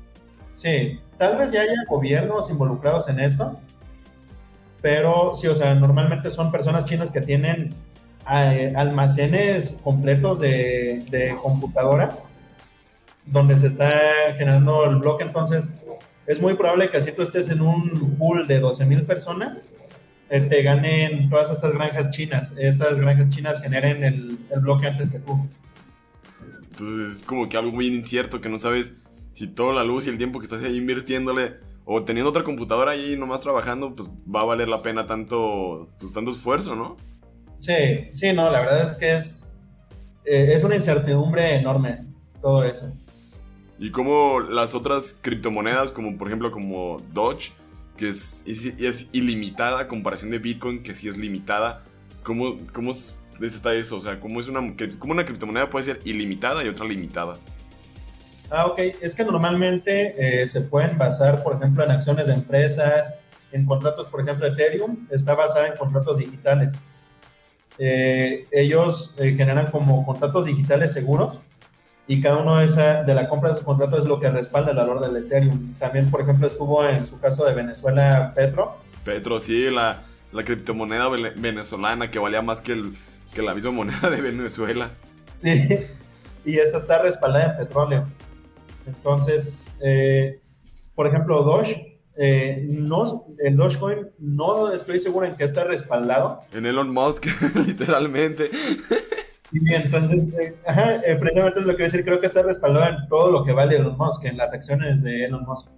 Sí, 0.53 1.01
tal 1.19 1.37
vez 1.37 1.51
ya 1.51 1.63
haya 1.63 1.75
gobiernos 1.89 2.49
involucrados 2.51 3.09
en 3.09 3.19
esto, 3.19 3.59
pero 4.81 5.35
sí, 5.35 5.49
o 5.49 5.55
sea, 5.55 5.75
normalmente 5.75 6.31
son 6.31 6.53
personas 6.53 6.85
chinas 6.85 7.11
que 7.11 7.21
tienen 7.21 7.75
almacenes 8.27 9.81
completos 9.83 10.41
de, 10.41 11.37
computadoras 11.43 12.27
donde 13.27 13.59
se 13.59 13.67
está 13.67 13.91
generando 14.37 14.85
el 14.85 14.97
bloque. 14.97 15.25
Entonces, 15.25 15.73
es 16.27 16.41
muy 16.41 16.55
probable 16.55 16.91
que 16.91 17.01
si 17.01 17.13
tú 17.13 17.23
estés 17.23 17.49
en 17.49 17.61
un 17.61 18.17
pool 18.19 18.47
de 18.47 18.61
12 18.61 18.85
mil 18.87 19.03
personas, 19.05 19.69
eh, 20.31 20.41
te 20.41 20.63
ganen 20.63 21.29
todas 21.29 21.51
estas 21.51 21.73
granjas 21.73 22.11
chinas. 22.11 22.55
Estas 22.59 22.99
granjas 22.99 23.29
chinas 23.29 23.61
generen 23.63 24.05
el, 24.05 24.39
el, 24.51 24.61
bloque 24.61 24.87
antes 24.87 25.11
que 25.11 25.19
tú. 25.19 25.39
Entonces, 26.75 27.19
es 27.19 27.23
como 27.23 27.49
que 27.49 27.57
algo 27.57 27.71
muy 27.71 27.87
incierto 27.87 28.41
que 28.41 28.49
no 28.49 28.59
sabes 28.59 28.97
si 29.33 29.47
toda 29.47 29.73
la 29.73 29.85
luz 29.85 30.07
y 30.07 30.11
el 30.11 30.19
tiempo 30.19 30.41
que 30.41 30.45
estás 30.45 30.65
ahí 30.65 30.77
invirtiéndole 30.77 31.55
o 31.85 32.03
teniendo 32.03 32.31
otra 32.31 32.43
computadora 32.43 32.93
ahí 32.93 33.17
nomás 33.17 33.43
trabajando, 33.43 33.95
pues 33.95 34.11
va 34.11 34.41
a 34.41 34.45
valer 34.45 34.67
la 34.67 34.83
pena 34.83 35.07
tanto, 35.07 35.89
pues, 36.01 36.13
tanto 36.13 36.33
esfuerzo, 36.33 36.75
¿no? 36.75 36.97
Sí, 37.59 38.09
sí, 38.13 38.33
no, 38.33 38.51
la 38.51 38.61
verdad 38.61 38.91
es 38.91 38.93
que 38.95 39.15
es, 39.15 39.53
eh, 40.25 40.53
es 40.53 40.65
una 40.65 40.75
incertidumbre 40.75 41.55
enorme 41.55 42.01
todo 42.41 42.65
eso. 42.65 42.93
Y 43.79 43.91
como 43.91 44.41
las 44.41 44.75
otras 44.75 45.17
criptomonedas, 45.21 45.93
como 45.93 46.17
por 46.19 46.29
ejemplo 46.29 46.51
como 46.51 47.01
Doge, 47.13 47.53
que 47.97 48.09
es, 48.09 48.43
es, 48.47 49.09
ilimitada 49.13 49.81
a 49.81 49.89
comparación 49.89 50.31
de 50.31 50.39
Bitcoin, 50.39 50.83
que 50.83 50.95
sí 50.95 51.09
es 51.09 51.17
limitada, 51.17 51.85
¿cómo, 52.25 52.59
cómo 52.73 52.93
está 53.41 53.75
eso? 53.75 53.97
O 53.97 54.01
sea, 54.01 54.21
¿cómo, 54.21 54.41
es 54.41 54.49
una, 54.49 54.61
¿cómo 54.99 55.13
una 55.13 55.25
criptomoneda 55.25 55.71
puede 55.71 55.85
ser 55.85 56.01
ilimitada 56.05 56.65
y 56.65 56.69
otra 56.69 56.87
limitada? 56.87 57.39
Ah, 58.51 58.67
ok. 58.67 58.79
Es 59.01 59.15
que 59.15 59.25
normalmente 59.25 60.43
eh, 60.43 60.47
se 60.47 60.61
pueden 60.61 60.97
basar, 60.99 61.43
por 61.43 61.57
ejemplo, 61.57 61.85
en 61.85 61.91
acciones 61.91 62.27
de 62.29 62.35
empresas, 62.35 63.15
en 63.53 63.67
contratos, 63.67 64.09
por 64.09 64.21
ejemplo, 64.21 64.47
Ethereum 64.47 65.07
está 65.11 65.35
basada 65.35 65.69
en 65.69 65.77
contratos 65.77 66.19
digitales. 66.19 66.87
Eh, 67.79 68.47
ellos 68.53 69.15
eh, 69.19 69.35
generan 69.37 69.71
como 69.71 70.07
contratos 70.07 70.47
digitales 70.47 70.93
seguros 70.93 71.41
y 72.07 72.21
cada 72.21 72.37
uno 72.37 72.59
de, 72.59 72.67
esa, 72.67 73.03
de 73.03 73.15
la 73.15 73.29
compra 73.29 73.49
de 73.49 73.55
esos 73.55 73.65
contratos 73.65 74.01
es 74.01 74.05
lo 74.07 74.21
que 74.21 74.31
respalda 74.31 74.71
el 74.71 74.77
valor 74.77 75.01
del 75.01 75.25
Ethereum. 75.25 75.75
También, 75.79 76.11
por 76.11 76.21
ejemplo, 76.21 76.47
estuvo 76.47 76.87
en 76.87 77.07
su 77.07 77.19
caso 77.19 77.45
de 77.45 77.55
Venezuela 77.55 78.33
Petro. 78.35 78.77
Petro, 79.05 79.41
sí, 79.41 79.71
la, 79.71 80.03
la 80.33 80.45
criptomoneda 80.45 81.09
venezolana 81.09 82.11
que 82.11 82.19
valía 82.19 82.43
más 82.43 82.61
que, 82.61 82.73
el, 82.73 82.95
que 83.35 83.43
la 83.43 83.55
misma 83.55 83.73
moneda 83.73 84.09
de 84.09 84.21
Venezuela. 84.21 84.91
Sí, 85.35 85.69
y 86.45 86.59
esa 86.59 86.79
está 86.79 87.03
respaldada 87.03 87.53
en 87.53 87.57
petróleo. 87.67 88.07
Entonces, 88.87 89.53
eh, 89.81 90.41
por 90.95 91.07
ejemplo, 91.07 91.43
Doge 91.43 91.95
eh, 92.17 92.65
no, 92.71 93.27
el 93.39 93.57
Dogecoin 93.57 94.07
no 94.19 94.73
estoy 94.73 95.01
seguro 95.01 95.27
en 95.27 95.37
que 95.37 95.45
está 95.45 95.65
respaldado. 95.65 96.41
En 96.53 96.65
Elon 96.65 96.93
Musk, 96.93 97.27
literalmente. 97.67 98.51
Y 99.51 99.73
entonces, 99.73 100.21
eh, 100.37 101.17
precisamente 101.19 101.61
es 101.61 101.67
lo 101.67 101.73
que 101.73 101.83
voy 101.83 101.83
a 101.83 101.87
decir, 101.87 102.05
creo 102.05 102.21
que 102.21 102.27
está 102.27 102.43
respaldado 102.43 102.89
en 102.89 103.09
todo 103.09 103.31
lo 103.31 103.45
que 103.45 103.53
vale 103.53 103.77
Elon 103.77 103.97
Musk, 103.97 104.25
en 104.25 104.37
las 104.37 104.53
acciones 104.53 105.03
de 105.03 105.25
Elon 105.25 105.45
Musk. 105.45 105.69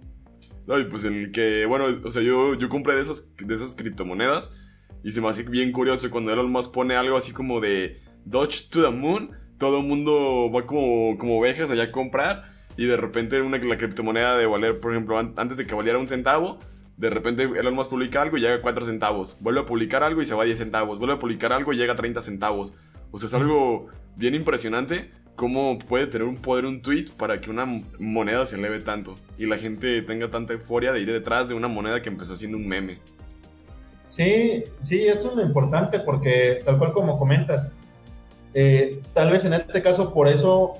No, 0.67 0.77
y 0.77 0.83
pues 0.83 1.05
en 1.05 1.31
que, 1.31 1.65
bueno, 1.65 1.85
o 2.03 2.11
sea, 2.11 2.21
yo, 2.21 2.53
yo 2.55 2.69
compré 2.69 2.95
de 2.95 3.01
esas, 3.01 3.35
de 3.37 3.55
esas 3.55 3.75
criptomonedas 3.75 4.51
y 5.07 5.13
se 5.13 5.21
me 5.21 5.29
hace 5.29 5.43
bien 5.43 5.71
curioso 5.71 6.11
cuando 6.11 6.33
Elon 6.33 6.51
Musk 6.51 6.73
pone 6.73 6.93
algo 6.93 7.15
así 7.15 7.31
como 7.31 7.61
de 7.61 8.01
Dodge 8.25 8.67
to 8.69 8.83
the 8.83 8.89
Moon, 8.89 9.31
todo 9.57 9.79
el 9.79 9.85
mundo 9.85 10.51
va 10.53 10.65
como, 10.65 11.17
como 11.17 11.39
ovejas 11.39 11.71
allá 11.71 11.83
a 11.83 11.91
comprar 11.93 12.51
y 12.75 12.87
de 12.87 12.97
repente 12.97 13.39
una, 13.39 13.57
la 13.57 13.77
criptomoneda 13.77 14.37
de 14.37 14.45
valer, 14.47 14.81
por 14.81 14.91
ejemplo, 14.91 15.17
antes 15.17 15.55
de 15.55 15.65
que 15.65 15.73
valiera 15.73 15.97
un 15.97 16.09
centavo, 16.09 16.59
de 16.97 17.09
repente 17.09 17.43
Elon 17.43 17.73
Musk 17.73 17.89
publica 17.89 18.21
algo 18.21 18.35
y 18.35 18.41
llega 18.41 18.55
a 18.55 18.61
4 18.61 18.85
centavos. 18.85 19.37
Vuelve 19.39 19.61
a 19.61 19.65
publicar 19.65 20.03
algo 20.03 20.21
y 20.21 20.25
se 20.25 20.35
va 20.35 20.43
a 20.43 20.45
10 20.45 20.57
centavos. 20.57 20.99
Vuelve 20.99 21.13
a 21.13 21.19
publicar 21.19 21.53
algo 21.53 21.71
y 21.71 21.77
llega 21.77 21.93
a 21.93 21.95
30 21.95 22.21
centavos. 22.21 22.73
O 23.11 23.17
sea, 23.17 23.27
es 23.27 23.33
algo 23.33 23.87
bien 24.17 24.35
impresionante 24.35 25.09
cómo 25.37 25.79
puede 25.79 26.07
tener 26.07 26.27
un 26.27 26.35
poder 26.35 26.65
un 26.65 26.81
tweet 26.81 27.05
para 27.15 27.39
que 27.39 27.49
una 27.49 27.65
moneda 27.97 28.45
se 28.45 28.57
eleve 28.57 28.79
tanto 28.79 29.15
y 29.37 29.45
la 29.45 29.57
gente 29.57 30.01
tenga 30.01 30.29
tanta 30.29 30.51
euforia 30.51 30.91
de 30.91 30.99
ir 30.99 31.09
detrás 31.09 31.47
de 31.47 31.53
una 31.53 31.69
moneda 31.69 32.01
que 32.01 32.09
empezó 32.09 32.35
siendo 32.35 32.57
un 32.57 32.67
meme. 32.67 32.99
Sí, 34.07 34.63
sí, 34.79 35.05
esto 35.07 35.29
es 35.29 35.35
lo 35.35 35.43
importante 35.43 35.99
porque 35.99 36.61
tal 36.65 36.77
cual 36.77 36.93
como 36.93 37.19
comentas, 37.19 37.73
eh, 38.53 39.01
tal 39.13 39.31
vez 39.31 39.45
en 39.45 39.53
este 39.53 39.81
caso 39.83 40.13
por 40.13 40.27
eso 40.27 40.73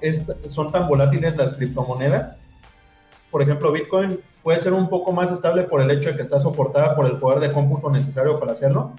son 0.48 0.72
tan 0.72 0.88
volátiles 0.88 1.36
las 1.36 1.54
criptomonedas. 1.54 2.40
Por 3.30 3.42
ejemplo, 3.42 3.72
Bitcoin 3.72 4.20
puede 4.42 4.60
ser 4.60 4.74
un 4.74 4.90
poco 4.90 5.12
más 5.12 5.32
estable 5.32 5.64
por 5.64 5.82
el 5.82 5.92
hecho 5.92 6.10
de 6.10 6.16
que 6.16 6.22
está 6.22 6.40
soportada 6.40 6.96
por 6.96 7.06
el 7.06 7.18
poder 7.18 7.40
de 7.40 7.52
cómputo 7.52 7.90
necesario 7.90 8.40
para 8.40 8.54
hacerlo. 8.54 8.94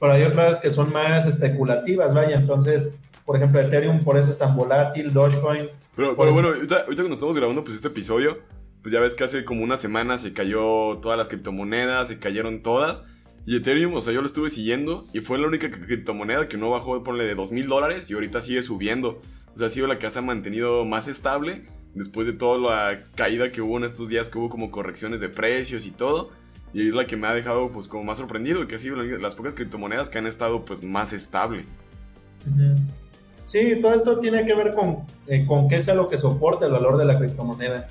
Pero 0.00 0.12
hay 0.12 0.22
otras 0.22 0.58
que 0.58 0.70
son 0.70 0.92
más 0.92 1.26
especulativas, 1.26 2.14
vaya. 2.14 2.36
Entonces, 2.36 2.94
por 3.24 3.36
ejemplo, 3.36 3.60
Ethereum 3.60 4.02
por 4.02 4.16
eso 4.16 4.30
es 4.30 4.38
tan 4.38 4.56
volátil, 4.56 5.12
Dogecoin. 5.12 5.68
Pero, 5.94 6.16
bueno, 6.16 6.48
ahorita, 6.48 6.80
ahorita, 6.80 7.02
cuando 7.02 7.14
estamos 7.14 7.36
grabando 7.36 7.62
pues 7.62 7.76
este 7.76 7.88
episodio, 7.88 8.38
pues 8.84 8.92
ya 8.92 9.00
ves 9.00 9.14
que 9.14 9.24
hace 9.24 9.46
como 9.46 9.64
una 9.64 9.78
semana 9.78 10.18
se 10.18 10.34
cayó 10.34 10.98
todas 10.98 11.16
las 11.16 11.28
criptomonedas, 11.28 12.08
se 12.08 12.18
cayeron 12.18 12.62
todas. 12.62 13.02
Y 13.46 13.56
Ethereum, 13.56 13.94
o 13.94 14.02
sea, 14.02 14.12
yo 14.12 14.20
lo 14.20 14.26
estuve 14.26 14.50
siguiendo 14.50 15.06
y 15.14 15.20
fue 15.20 15.38
la 15.38 15.46
única 15.46 15.70
criptomoneda 15.70 16.48
que 16.48 16.58
no 16.58 16.68
bajó, 16.68 17.02
ponle 17.02 17.24
de 17.24 17.34
2 17.34 17.50
mil 17.52 17.66
dólares 17.66 18.10
y 18.10 18.12
ahorita 18.12 18.42
sigue 18.42 18.60
subiendo. 18.60 19.22
O 19.54 19.58
sea, 19.58 19.68
ha 19.68 19.70
sido 19.70 19.86
la 19.86 19.98
que 19.98 20.10
se 20.10 20.18
ha 20.18 20.22
mantenido 20.22 20.84
más 20.84 21.08
estable 21.08 21.64
después 21.94 22.26
de 22.26 22.34
toda 22.34 22.58
la 22.58 23.00
caída 23.14 23.50
que 23.50 23.62
hubo 23.62 23.78
en 23.78 23.84
estos 23.84 24.10
días, 24.10 24.28
que 24.28 24.36
hubo 24.36 24.50
como 24.50 24.70
correcciones 24.70 25.22
de 25.22 25.30
precios 25.30 25.86
y 25.86 25.90
todo. 25.90 26.28
Y 26.74 26.88
es 26.88 26.94
la 26.94 27.06
que 27.06 27.16
me 27.16 27.26
ha 27.26 27.32
dejado 27.32 27.72
pues 27.72 27.88
como 27.88 28.04
más 28.04 28.18
sorprendido, 28.18 28.68
que 28.68 28.74
ha 28.74 28.78
sido 28.78 28.96
las 28.96 29.34
pocas 29.34 29.54
criptomonedas 29.54 30.10
que 30.10 30.18
han 30.18 30.26
estado 30.26 30.66
pues 30.66 30.82
más 30.82 31.14
estable. 31.14 31.64
Sí, 33.44 33.78
todo 33.80 33.94
esto 33.94 34.18
tiene 34.18 34.44
que 34.44 34.54
ver 34.54 34.74
con, 34.74 35.06
eh, 35.26 35.46
con 35.46 35.68
qué 35.68 35.80
sea 35.80 35.94
lo 35.94 36.10
que 36.10 36.18
soporta 36.18 36.66
el 36.66 36.72
valor 36.72 36.98
de 36.98 37.06
la 37.06 37.18
criptomoneda. 37.18 37.88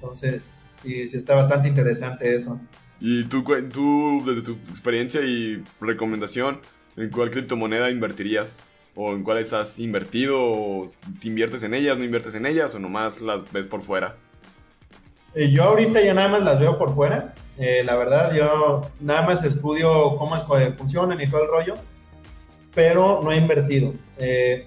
Entonces, 0.00 0.56
sí, 0.76 1.06
sí 1.06 1.16
está 1.18 1.34
bastante 1.34 1.68
interesante 1.68 2.34
eso. 2.34 2.58
Y 3.00 3.24
tú, 3.24 3.44
tú, 3.70 4.22
desde 4.26 4.40
tu 4.40 4.52
experiencia 4.70 5.20
y 5.20 5.62
recomendación, 5.78 6.60
¿en 6.96 7.10
cuál 7.10 7.30
criptomoneda 7.30 7.90
invertirías? 7.90 8.64
¿O 8.94 9.12
en 9.12 9.22
cuáles 9.22 9.52
has 9.52 9.78
invertido? 9.78 10.40
¿O 10.40 10.86
te 11.20 11.28
inviertes 11.28 11.62
en 11.64 11.74
ellas, 11.74 11.98
no 11.98 12.04
inviertes 12.04 12.34
en 12.34 12.46
ellas? 12.46 12.74
¿O 12.74 12.78
nomás 12.78 13.20
las 13.20 13.50
ves 13.52 13.66
por 13.66 13.82
fuera? 13.82 14.16
Eh, 15.34 15.50
yo 15.50 15.64
ahorita 15.64 16.02
ya 16.02 16.14
nada 16.14 16.28
más 16.28 16.42
las 16.42 16.58
veo 16.58 16.78
por 16.78 16.94
fuera. 16.94 17.34
Eh, 17.58 17.82
la 17.84 17.94
verdad, 17.96 18.32
yo 18.32 18.80
nada 19.00 19.20
más 19.22 19.44
estudio 19.44 20.16
cómo 20.16 20.34
es, 20.34 20.44
que 20.44 20.72
funcionan 20.72 21.20
y 21.20 21.26
todo 21.28 21.42
el 21.42 21.48
rollo, 21.48 21.74
pero 22.74 23.20
no 23.22 23.32
he 23.32 23.36
invertido. 23.36 23.92
Eh, 24.16 24.66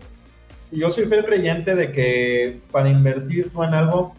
yo 0.72 0.92
soy 0.92 1.06
fiel 1.06 1.26
creyente 1.26 1.74
de 1.74 1.92
que 1.92 2.60
para 2.72 2.90
invertir 2.90 3.52
tú 3.52 3.64
en 3.64 3.74
algo 3.74 4.16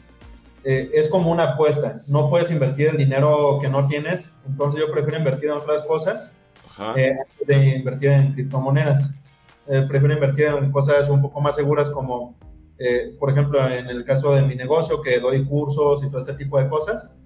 es 0.64 1.08
como 1.08 1.30
una 1.30 1.52
apuesta. 1.52 2.00
No 2.06 2.30
puedes 2.30 2.50
invertir 2.50 2.88
el 2.88 2.96
dinero 2.96 3.58
que 3.60 3.68
no 3.68 3.86
tienes, 3.86 4.34
entonces 4.46 4.80
yo 4.80 4.90
prefiero 4.90 5.18
invertir 5.18 5.50
en 5.50 5.56
otras 5.56 5.82
cosas 5.82 6.34
antes 6.78 7.18
de 7.46 7.76
invertir 7.76 8.10
en 8.10 8.32
criptomonedas. 8.32 9.14
prefiero 9.66 10.14
invertir 10.14 10.46
en 10.46 10.72
cosas 10.72 11.08
un 11.08 11.22
poco 11.22 11.40
más 11.40 11.56
seguras 11.56 11.90
como 11.90 12.36
eh, 12.78 13.14
por 13.18 13.30
ejemplo, 13.30 13.68
en 13.68 13.86
el 13.86 14.04
caso 14.04 14.34
de 14.34 14.42
mi 14.42 14.56
negocio, 14.56 15.00
que 15.00 15.20
doy 15.20 15.44
cursos 15.44 16.02
y 16.02 16.08
todo 16.08 16.18
este 16.18 16.34
tipo 16.34 16.58
de 16.58 16.68
cosas, 16.68 17.16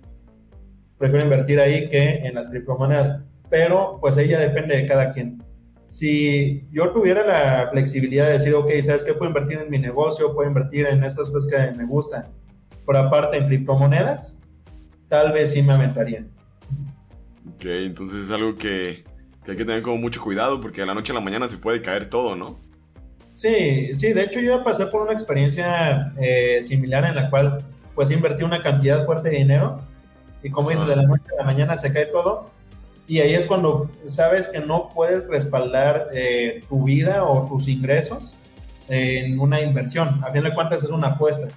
prefiero 0.99 1.25
invertir 1.25 1.59
ahí 1.61 1.89
que 1.89 2.17
en 2.27 2.35
las 2.35 2.49
criptomonedas, 2.49 3.23
pero 3.49 3.99
pues 4.01 4.19
ahí 4.19 4.29
ya 4.29 4.39
depende 4.39 4.77
de 4.77 4.87
cada 4.87 5.13
quien. 5.13 5.43
Si 5.85 6.69
yo 6.71 6.91
tuviera 6.93 7.27
la 7.27 7.69
flexibilidad 7.71 8.27
de 8.27 8.33
decir, 8.33 8.55
ok, 8.55 8.71
¿sabes 8.83 9.05
qué? 9.05 9.15
Puedo 9.15 9.31
invertir 9.31 9.59
en 9.59 9.71
mi 9.71 9.79
negocio, 9.79 10.35
puedo 10.35 10.49
invertir 10.49 10.87
en 10.87 11.03
estas 11.03 11.31
cosas 11.31 11.51
que 11.51 11.79
me 11.79 11.87
gustan, 11.87 12.27
pero 12.89 13.01
aparte 13.01 13.37
en 13.37 13.47
criptomonedas, 13.49 14.41
tal 15.09 15.31
vez 15.33 15.53
sí 15.53 15.63
me 15.63 15.75
aventaría. 15.75 16.25
Ok, 17.55 17.67
entonces 17.67 18.25
es 18.25 18.31
algo 18.31 18.55
que, 18.55 19.05
que 19.45 19.51
hay 19.51 19.57
que 19.59 19.65
tener 19.67 19.83
como 19.83 19.99
mucho 19.99 20.23
cuidado 20.23 20.59
porque 20.59 20.81
a 20.81 20.87
la 20.87 20.95
noche 20.95 21.13
a 21.13 21.15
la 21.15 21.21
mañana 21.21 21.47
se 21.49 21.59
puede 21.59 21.83
caer 21.83 22.07
todo, 22.07 22.35
¿no? 22.35 22.59
Sí, 23.35 23.95
sí, 23.95 24.15
de 24.15 24.23
hecho 24.23 24.41
yo 24.41 24.65
pasé 24.65 24.87
por 24.87 25.03
una 25.03 25.13
experiencia 25.13 26.15
eh, 26.19 26.63
similar 26.63 27.05
en 27.05 27.15
la 27.15 27.29
cual 27.29 27.63
pues 27.95 28.11
invertí 28.11 28.43
una 28.43 28.63
cantidad 28.63 29.05
fuerte 29.05 29.29
de 29.29 29.37
dinero 29.37 29.83
y 30.43 30.49
como 30.49 30.71
dices, 30.71 30.87
de 30.87 30.97
la 30.97 31.03
noche 31.03 31.25
a 31.35 31.43
la 31.43 31.45
mañana 31.45 31.77
se 31.77 31.93
cae 31.93 32.07
todo 32.07 32.51
y 33.07 33.19
ahí 33.19 33.35
es 33.35 33.47
cuando 33.47 33.91
sabes 34.07 34.49
que 34.49 34.61
no 34.61 34.89
puedes 34.95 35.29
respaldar 35.29 36.09
eh, 36.15 36.65
tu 36.71 36.85
vida 36.85 37.23
o 37.25 37.47
tus 37.47 37.69
ingresos 37.69 38.35
en 38.89 39.39
una 39.39 39.61
inversión. 39.61 40.25
A 40.25 40.33
fin 40.33 40.43
de 40.43 40.55
cuentas 40.55 40.83
es 40.83 40.89
una 40.91 41.09
apuesta. 41.09 41.49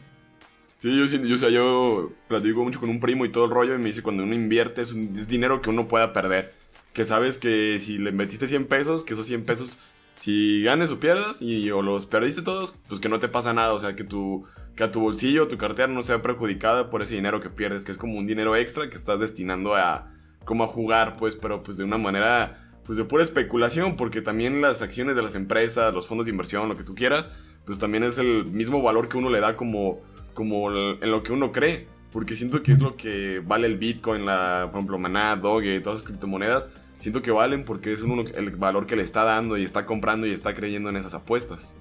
Sí, 0.81 0.97
yo, 0.97 1.05
yo, 1.05 1.35
o 1.35 1.37
sea, 1.37 1.49
yo 1.49 2.11
platico 2.27 2.63
mucho 2.63 2.79
con 2.79 2.89
un 2.89 2.99
primo 2.99 3.23
y 3.23 3.29
todo 3.29 3.45
el 3.45 3.51
rollo 3.51 3.75
y 3.75 3.77
me 3.77 3.89
dice 3.89 4.01
cuando 4.01 4.23
uno 4.23 4.33
invierte 4.33 4.81
es, 4.81 4.95
dinero 5.27 5.61
que 5.61 5.69
uno 5.69 5.87
pueda 5.87 6.11
perder. 6.11 6.55
Que 6.91 7.05
sabes 7.05 7.37
que 7.37 7.77
si 7.79 7.99
le 7.99 8.11
metiste 8.11 8.47
100 8.47 8.65
pesos, 8.65 9.03
que 9.03 9.13
esos 9.13 9.27
100 9.27 9.45
pesos 9.45 9.77
si 10.15 10.63
ganes 10.63 10.89
o 10.89 10.99
pierdas 10.99 11.39
y 11.39 11.69
o 11.69 11.83
los 11.83 12.07
perdiste 12.07 12.41
todos, 12.41 12.79
pues 12.89 12.99
que 12.99 13.09
no 13.09 13.19
te 13.19 13.27
pasa 13.27 13.53
nada, 13.53 13.73
o 13.73 13.79
sea, 13.79 13.95
que 13.95 14.03
tu 14.03 14.47
que 14.75 14.83
a 14.83 14.91
tu 14.91 15.01
bolsillo, 15.01 15.47
tu 15.47 15.59
cartera 15.59 15.87
no 15.87 16.01
sea 16.01 16.23
perjudicada 16.23 16.89
por 16.89 17.03
ese 17.03 17.13
dinero 17.13 17.41
que 17.41 17.51
pierdes, 17.51 17.85
que 17.85 17.91
es 17.91 17.99
como 17.99 18.17
un 18.17 18.25
dinero 18.25 18.55
extra 18.55 18.89
que 18.89 18.97
estás 18.97 19.19
destinando 19.19 19.75
a 19.75 20.11
como 20.45 20.63
a 20.63 20.67
jugar, 20.67 21.15
pues, 21.15 21.35
pero 21.35 21.61
pues 21.61 21.77
de 21.77 21.83
una 21.83 21.99
manera 21.99 22.71
pues 22.85 22.97
de 22.97 23.03
pura 23.03 23.23
especulación, 23.23 23.97
porque 23.97 24.23
también 24.23 24.61
las 24.61 24.81
acciones 24.81 25.15
de 25.15 25.21
las 25.21 25.35
empresas, 25.35 25.93
los 25.93 26.07
fondos 26.07 26.25
de 26.25 26.31
inversión, 26.31 26.67
lo 26.67 26.75
que 26.75 26.83
tú 26.83 26.95
quieras, 26.95 27.27
pues 27.65 27.77
también 27.77 28.03
es 28.03 28.17
el 28.17 28.45
mismo 28.45 28.81
valor 28.81 29.09
que 29.09 29.17
uno 29.17 29.29
le 29.29 29.41
da 29.41 29.55
como 29.55 30.01
como 30.33 30.71
en 30.71 31.11
lo 31.11 31.23
que 31.23 31.31
uno 31.31 31.51
cree, 31.51 31.87
porque 32.11 32.35
siento 32.35 32.63
que 32.63 32.73
es 32.73 32.79
lo 32.79 32.97
que 32.97 33.41
vale 33.45 33.67
el 33.67 33.77
Bitcoin, 33.77 34.25
la 34.25 34.67
por 34.71 34.79
ejemplo 34.79 34.97
Maná, 34.97 35.35
Doge, 35.35 35.79
todas 35.79 35.99
esas 35.99 36.07
criptomonedas 36.07 36.69
siento 37.01 37.21
que 37.21 37.31
valen 37.31 37.65
porque 37.65 37.91
es 37.91 38.01
uno 38.01 38.23
el 38.35 38.51
valor 38.51 38.85
que 38.85 38.95
le 38.95 39.03
está 39.03 39.23
dando 39.23 39.57
y 39.57 39.63
está 39.63 39.85
comprando 39.85 40.27
y 40.27 40.31
está 40.31 40.53
creyendo 40.53 40.89
en 40.89 40.95
esas 40.95 41.13
apuestas. 41.13 41.75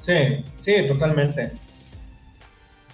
Sí, 0.00 0.44
sí, 0.56 0.74
totalmente. 0.88 1.52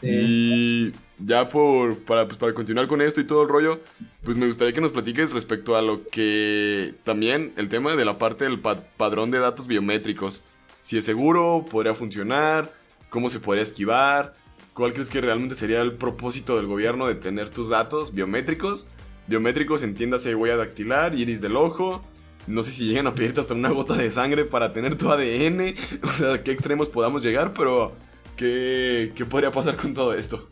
Y 0.01 0.93
ya 1.19 1.49
por, 1.49 1.99
para, 2.05 2.27
pues 2.27 2.39
para 2.39 2.55
continuar 2.55 2.87
con 2.87 3.03
esto 3.03 3.21
y 3.21 3.25
todo 3.25 3.43
el 3.43 3.49
rollo, 3.49 3.81
pues 4.23 4.37
me 4.37 4.47
gustaría 4.47 4.73
que 4.73 4.81
nos 4.81 4.93
platiques 4.93 5.31
respecto 5.33 5.77
a 5.77 5.83
lo 5.83 6.09
que 6.09 6.95
también 7.05 7.53
el 7.57 7.69
tema 7.69 7.97
de 7.97 8.05
la 8.05 8.17
parte 8.17 8.45
del 8.45 8.61
padrón 8.61 9.31
de 9.31 9.39
datos 9.39 9.67
biométricos. 9.67 10.43
Si 10.83 10.97
es 10.97 11.05
seguro, 11.05 11.67
podría 11.71 11.95
funcionar, 11.95 12.73
cómo 13.11 13.29
se 13.29 13.41
podría 13.41 13.65
esquivar, 13.65 14.35
cuál 14.79 14.93
crees 14.93 15.11
que 15.11 15.21
realmente 15.21 15.57
sería 15.57 15.81
el 15.81 15.95
propósito 15.95 16.57
del 16.57 16.67
gobierno 16.67 17.09
de 17.09 17.17
tener 17.17 17.51
tus 17.51 17.69
datos 17.69 18.15
biométricos 18.15 18.87
Biométricos, 19.27 19.83
entiéndase 19.83 20.35
huella 20.35 20.57
dactilar, 20.57 21.15
iris 21.15 21.43
del 21.43 21.57
ojo. 21.57 22.03
No 22.47 22.63
sé 22.63 22.71
si 22.71 22.89
llegan 22.89 23.09
a 23.09 23.15
pedirte 23.15 23.41
hasta 23.41 23.53
una 23.53 23.69
gota 23.69 23.95
de 23.95 24.11
sangre 24.11 24.47
para 24.47 24.73
tener 24.73 24.97
tu 24.97 25.11
ADN. 25.13 25.75
O 26.03 26.09
sea, 26.09 26.43
qué 26.43 26.51
extremos 26.51 26.89
podamos 26.89 27.23
llegar, 27.23 27.53
pero 27.53 27.93
¿qué, 28.37 29.13
qué 29.15 29.27
podría 29.27 29.51
pasar 29.51 29.77
con 29.77 29.93
todo 29.93 30.15
esto? 30.15 30.49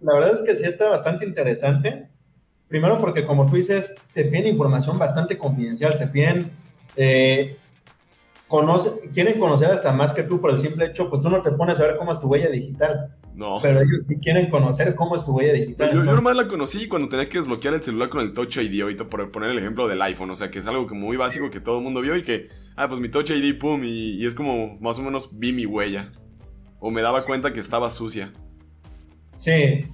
La 0.00 0.14
verdad 0.14 0.34
es 0.34 0.42
que 0.42 0.56
sí 0.56 0.64
está 0.64 0.90
bastante 0.90 1.24
interesante. 1.24 2.10
Primero 2.68 3.00
porque 3.00 3.24
como 3.24 3.46
tú 3.46 3.56
dices, 3.56 3.94
te 4.12 4.24
piden 4.24 4.48
información 4.48 4.98
bastante 4.98 5.38
confidencial, 5.38 5.98
te 5.98 6.08
piden 6.08 6.50
eh, 6.96 7.56
conoce, 8.48 9.08
quieren 9.12 9.38
conocer 9.38 9.70
hasta 9.70 9.92
más 9.92 10.12
que 10.12 10.22
tú 10.22 10.40
por 10.40 10.50
el 10.50 10.58
simple 10.58 10.86
hecho, 10.86 11.08
pues 11.08 11.20
tú 11.20 11.28
no 11.28 11.42
te 11.42 11.50
pones 11.50 11.80
a 11.80 11.86
ver 11.86 11.96
cómo 11.96 12.12
es 12.12 12.20
tu 12.20 12.28
huella 12.28 12.48
digital. 12.48 13.16
No. 13.34 13.58
Pero 13.60 13.80
ellos 13.80 14.04
sí 14.08 14.16
quieren 14.16 14.48
conocer 14.48 14.94
cómo 14.94 15.14
es 15.14 15.24
tu 15.24 15.32
huella 15.32 15.52
digital. 15.52 15.92
Yo, 15.92 16.04
yo 16.04 16.14
nomás 16.14 16.36
la 16.36 16.48
conocí 16.48 16.88
cuando 16.88 17.08
tenía 17.08 17.28
que 17.28 17.38
desbloquear 17.38 17.74
el 17.74 17.82
celular 17.82 18.08
con 18.08 18.20
el 18.20 18.32
Touch 18.32 18.56
ID, 18.56 18.80
ahorita 18.80 19.08
por 19.08 19.30
poner 19.30 19.50
el 19.50 19.58
ejemplo 19.58 19.88
del 19.88 20.00
iPhone, 20.02 20.30
o 20.30 20.36
sea, 20.36 20.50
que 20.50 20.60
es 20.60 20.66
algo 20.66 20.86
como 20.86 21.06
muy 21.06 21.16
básico 21.16 21.50
que 21.50 21.60
todo 21.60 21.78
el 21.78 21.84
mundo 21.84 22.00
vio 22.00 22.16
y 22.16 22.22
que, 22.22 22.48
ah, 22.76 22.88
pues 22.88 23.00
mi 23.00 23.08
Touch 23.08 23.30
ID, 23.30 23.58
pum, 23.58 23.82
y, 23.84 24.24
es 24.24 24.34
como 24.34 24.78
más 24.80 24.98
o 24.98 25.02
menos 25.02 25.38
vi 25.38 25.52
mi 25.52 25.66
huella. 25.66 26.10
O 26.78 26.90
me 26.90 27.02
daba 27.02 27.22
cuenta 27.22 27.52
que 27.52 27.60
estaba 27.60 27.90
sucia. 27.90 28.32
Sí, 29.34 29.86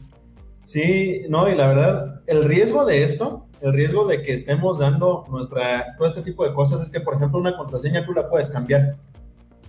sí, 0.65 1.23
no, 1.29 1.49
y 1.49 1.55
la 1.55 1.67
verdad, 1.67 2.23
el 2.27 2.45
riesgo 2.45 2.85
de 2.85 3.03
esto 3.03 3.49
el 3.63 3.73
riesgo 3.73 4.07
de 4.07 4.23
que 4.23 4.35
estemos 4.35 4.81
dando 4.81 5.25
nuestra, 5.31 5.95
todo 5.97 6.09
este 6.09 6.23
tipo 6.23 6.45
de 6.45 6.53
cosas 6.53 6.83
es 6.83 6.89
que, 6.89 7.01
por 7.01 7.15
ejemplo, 7.15 7.39
una 7.39 7.57
contraseña 7.57 8.05
tú 8.05 8.13
la 8.13 8.29
puedes 8.29 8.51
cambiar. 8.51 8.97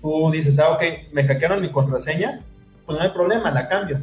Tú 0.01 0.31
dices, 0.31 0.57
ah, 0.59 0.71
ok, 0.71 0.83
me 1.13 1.23
hackearon 1.23 1.61
mi 1.61 1.69
contraseña, 1.69 2.41
pues 2.85 2.97
no 2.97 3.03
hay 3.03 3.11
problema, 3.11 3.51
la 3.51 3.67
cambio. 3.67 4.01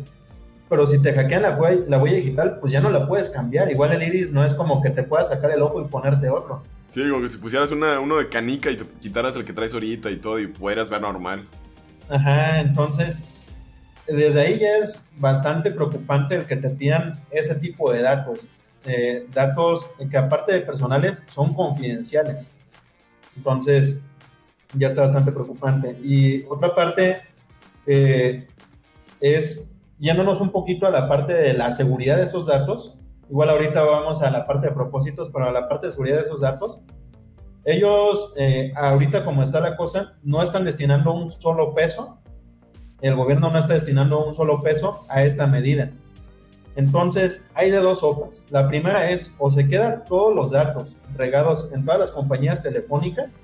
Pero 0.68 0.86
si 0.86 1.02
te 1.02 1.12
hackean 1.12 1.42
la 1.42 1.56
huella, 1.56 1.82
la 1.88 1.98
huella 1.98 2.18
digital, 2.18 2.58
pues 2.60 2.72
ya 2.72 2.80
no 2.80 2.90
la 2.90 3.08
puedes 3.08 3.28
cambiar. 3.28 3.70
Igual 3.70 3.92
el 3.92 4.04
iris 4.04 4.32
no 4.32 4.44
es 4.44 4.54
como 4.54 4.80
que 4.80 4.90
te 4.90 5.02
puedas 5.02 5.28
sacar 5.28 5.50
el 5.50 5.62
ojo 5.62 5.80
y 5.80 5.84
ponerte 5.84 6.30
otro. 6.30 6.62
Sí, 6.86 7.02
como 7.10 7.22
que 7.22 7.28
si 7.28 7.38
pusieras 7.38 7.72
uno 7.72 8.16
de 8.16 8.28
canica 8.28 8.70
y 8.70 8.76
te 8.76 8.86
quitaras 9.00 9.34
el 9.34 9.44
que 9.44 9.52
traes 9.52 9.74
ahorita 9.74 10.10
y 10.10 10.16
todo 10.16 10.38
y 10.38 10.46
pudieras 10.46 10.88
ver 10.88 11.00
normal. 11.00 11.48
Ajá, 12.08 12.60
entonces, 12.60 13.22
desde 14.06 14.40
ahí 14.40 14.58
ya 14.60 14.76
es 14.76 15.04
bastante 15.18 15.72
preocupante 15.72 16.36
el 16.36 16.46
que 16.46 16.56
te 16.56 16.70
pidan 16.70 17.18
ese 17.32 17.56
tipo 17.56 17.92
de 17.92 18.02
datos. 18.02 18.48
Eh, 18.84 19.26
datos 19.32 19.88
que 20.10 20.16
aparte 20.16 20.52
de 20.52 20.60
personales 20.60 21.22
son 21.28 21.54
confidenciales. 21.54 22.52
Entonces, 23.36 24.00
ya 24.74 24.86
está 24.86 25.02
bastante 25.02 25.32
preocupante. 25.32 25.96
Y 26.02 26.44
otra 26.44 26.74
parte 26.74 27.22
eh, 27.86 28.46
es 29.20 29.70
yéndonos 29.98 30.40
un 30.40 30.50
poquito 30.50 30.86
a 30.86 30.90
la 30.90 31.08
parte 31.08 31.34
de 31.34 31.52
la 31.52 31.70
seguridad 31.70 32.16
de 32.16 32.24
esos 32.24 32.46
datos. 32.46 32.96
Igual 33.28 33.50
ahorita 33.50 33.82
vamos 33.82 34.22
a 34.22 34.30
la 34.30 34.46
parte 34.46 34.68
de 34.68 34.74
propósitos, 34.74 35.28
pero 35.30 35.46
a 35.46 35.52
la 35.52 35.68
parte 35.68 35.86
de 35.86 35.92
seguridad 35.92 36.16
de 36.16 36.22
esos 36.22 36.40
datos. 36.40 36.80
Ellos, 37.64 38.32
eh, 38.36 38.72
ahorita 38.74 39.24
como 39.24 39.42
está 39.42 39.60
la 39.60 39.76
cosa, 39.76 40.14
no 40.22 40.42
están 40.42 40.64
destinando 40.64 41.12
un 41.12 41.30
solo 41.30 41.74
peso. 41.74 42.18
El 43.02 43.14
gobierno 43.14 43.50
no 43.50 43.58
está 43.58 43.74
destinando 43.74 44.24
un 44.24 44.34
solo 44.34 44.62
peso 44.62 45.04
a 45.08 45.22
esta 45.22 45.46
medida. 45.46 45.92
Entonces, 46.76 47.48
hay 47.54 47.70
de 47.70 47.78
dos 47.78 48.00
sopas. 48.00 48.46
La 48.50 48.68
primera 48.68 49.10
es, 49.10 49.34
o 49.38 49.50
se 49.50 49.66
quedan 49.66 50.04
todos 50.04 50.34
los 50.34 50.52
datos 50.52 50.96
regados 51.16 51.70
en 51.72 51.84
todas 51.84 52.00
las 52.00 52.10
compañías 52.12 52.62
telefónicas 52.62 53.42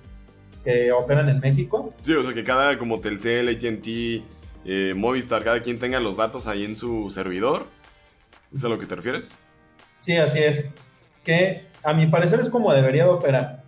que 0.65 0.93
operan 0.93 1.29
en 1.29 1.41
México. 1.41 1.93
Sí, 1.99 2.13
o 2.13 2.23
sea, 2.23 2.33
que 2.33 2.45
cada, 2.45 2.79
como 2.79 3.01
Telcel, 3.01 3.49
ATT, 3.49 3.87
eh, 4.65 4.95
Movistar, 4.97 5.45
cada 5.45 5.61
quien 5.61 5.79
tenga 5.79 6.01
los 6.01 6.17
datos 6.17 6.47
ahí 6.47 6.65
en 6.65 6.77
su 6.77 7.11
servidor. 7.11 7.67
¿Es 8.53 8.65
a 8.65 8.69
lo 8.69 8.79
que 8.79 8.87
te 8.87 8.95
refieres? 8.95 9.37
Sí, 9.99 10.17
así 10.17 10.39
es. 10.39 10.69
Que 11.25 11.67
a 11.83 11.93
mi 11.95 12.07
parecer 12.07 12.41
es 12.41 12.49
como 12.49 12.73
debería 12.73 13.05
de 13.05 13.11
operar. 13.11 13.65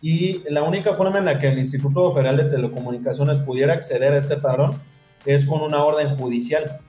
y 0.00 0.42
la 0.50 0.64
única 0.64 0.94
forma 0.94 1.18
en 1.18 1.26
la 1.26 1.38
que 1.38 1.48
el 1.48 1.58
Instituto 1.58 2.12
Federal 2.12 2.36
de 2.36 2.44
Telecomunicaciones 2.44 3.38
pudiera 3.38 3.74
acceder 3.74 4.12
a 4.12 4.16
este 4.16 4.36
padrón 4.36 4.80
es 5.24 5.44
con 5.44 5.60
una 5.62 5.84
orden 5.84 6.16
judicial. 6.16 6.80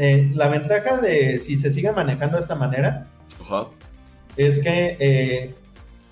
Eh, 0.00 0.30
la 0.32 0.46
ventaja 0.46 0.98
de 0.98 1.40
si 1.40 1.56
se 1.56 1.72
sigue 1.72 1.90
manejando 1.90 2.36
de 2.36 2.40
esta 2.40 2.54
manera 2.54 3.08
es 4.36 4.60
que 4.60 4.96
eh, 5.00 5.54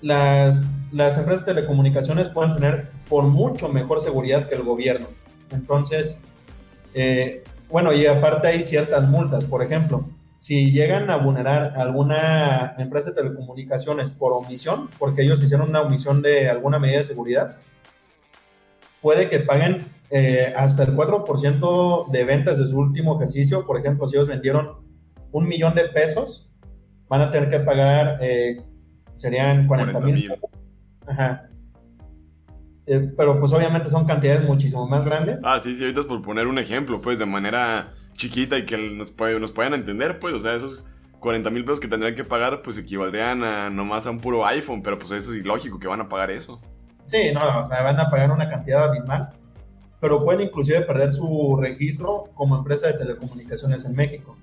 las, 0.01 0.65
las 0.91 1.17
empresas 1.17 1.45
de 1.45 1.53
telecomunicaciones 1.53 2.27
pueden 2.27 2.53
tener 2.53 2.89
por 3.07 3.23
mucho 3.23 3.69
mejor 3.69 4.01
seguridad 4.01 4.49
que 4.49 4.55
el 4.55 4.63
gobierno. 4.63 5.07
Entonces, 5.51 6.19
eh, 6.93 7.45
bueno, 7.69 7.93
y 7.93 8.05
aparte 8.05 8.49
hay 8.49 8.61
ciertas 8.61 9.07
multas. 9.07 9.45
Por 9.45 9.63
ejemplo, 9.63 10.05
si 10.35 10.71
llegan 10.73 11.09
a 11.09 11.15
vulnerar 11.15 11.79
alguna 11.79 12.75
empresa 12.77 13.11
de 13.11 13.15
telecomunicaciones 13.15 14.11
por 14.11 14.33
omisión, 14.33 14.89
porque 14.99 15.21
ellos 15.21 15.41
hicieron 15.41 15.69
una 15.69 15.79
omisión 15.79 16.21
de 16.21 16.49
alguna 16.49 16.77
medida 16.77 16.99
de 16.99 17.05
seguridad, 17.05 17.55
puede 19.01 19.29
que 19.29 19.39
paguen 19.39 19.85
eh, 20.09 20.53
hasta 20.55 20.83
el 20.83 20.95
4% 20.95 22.09
de 22.09 22.23
ventas 22.23 22.59
de 22.59 22.67
su 22.67 22.77
último 22.77 23.15
ejercicio. 23.17 23.65
Por 23.65 23.79
ejemplo, 23.79 24.07
si 24.07 24.15
ellos 24.15 24.27
vendieron 24.27 24.77
un 25.31 25.47
millón 25.47 25.75
de 25.75 25.85
pesos, 25.85 26.49
van 27.09 27.21
a 27.21 27.31
tener 27.31 27.49
que 27.49 27.59
pagar, 27.59 28.17
eh, 28.21 28.61
serían 29.13 29.67
40 29.67 29.99
mil. 30.01 30.33
Ajá. 31.05 31.49
Eh, 32.85 33.11
pero 33.17 33.37
pues 33.39 33.51
obviamente 33.51 33.89
son 33.89 34.05
cantidades 34.05 34.43
muchísimo 34.43 34.87
más 34.87 35.03
grandes. 35.03 35.43
Ah, 35.43 35.59
sí, 35.59 35.75
sí, 35.75 35.83
ahorita 35.83 36.01
es 36.01 36.05
por 36.05 36.21
poner 36.21 36.47
un 36.47 36.57
ejemplo, 36.57 37.01
pues 37.01 37.19
de 37.19 37.25
manera 37.25 37.91
chiquita 38.13 38.57
y 38.57 38.65
que 38.65 38.77
nos, 38.77 39.13
nos 39.39 39.51
puedan 39.51 39.73
entender, 39.73 40.19
pues, 40.19 40.33
o 40.33 40.39
sea, 40.39 40.55
esos 40.55 40.85
40 41.19 41.49
mil 41.49 41.65
pesos 41.65 41.81
que 41.81 41.87
tendrían 41.89 42.15
que 42.15 42.23
pagar, 42.23 42.61
pues 42.61 42.77
equivaldrían 42.77 43.43
a 43.43 43.69
nomás 43.69 44.07
a 44.07 44.11
un 44.11 44.19
puro 44.19 44.45
iPhone, 44.45 44.81
pero 44.81 44.97
pues 44.97 45.11
eso 45.11 45.33
es 45.33 45.39
ilógico 45.39 45.79
que 45.79 45.87
van 45.87 45.99
a 45.99 46.07
pagar 46.07 46.31
eso. 46.31 46.61
Sí, 47.01 47.31
no, 47.33 47.59
o 47.59 47.63
sea, 47.63 47.83
van 47.83 47.99
a 47.99 48.09
pagar 48.09 48.31
una 48.31 48.49
cantidad 48.49 48.85
abismal, 48.85 49.29
pero 49.99 50.23
pueden 50.23 50.41
inclusive 50.41 50.81
perder 50.81 51.11
su 51.11 51.57
registro 51.61 52.25
como 52.35 52.55
empresa 52.57 52.87
de 52.87 52.93
telecomunicaciones 52.93 53.85
en 53.85 53.95
México. 53.95 54.37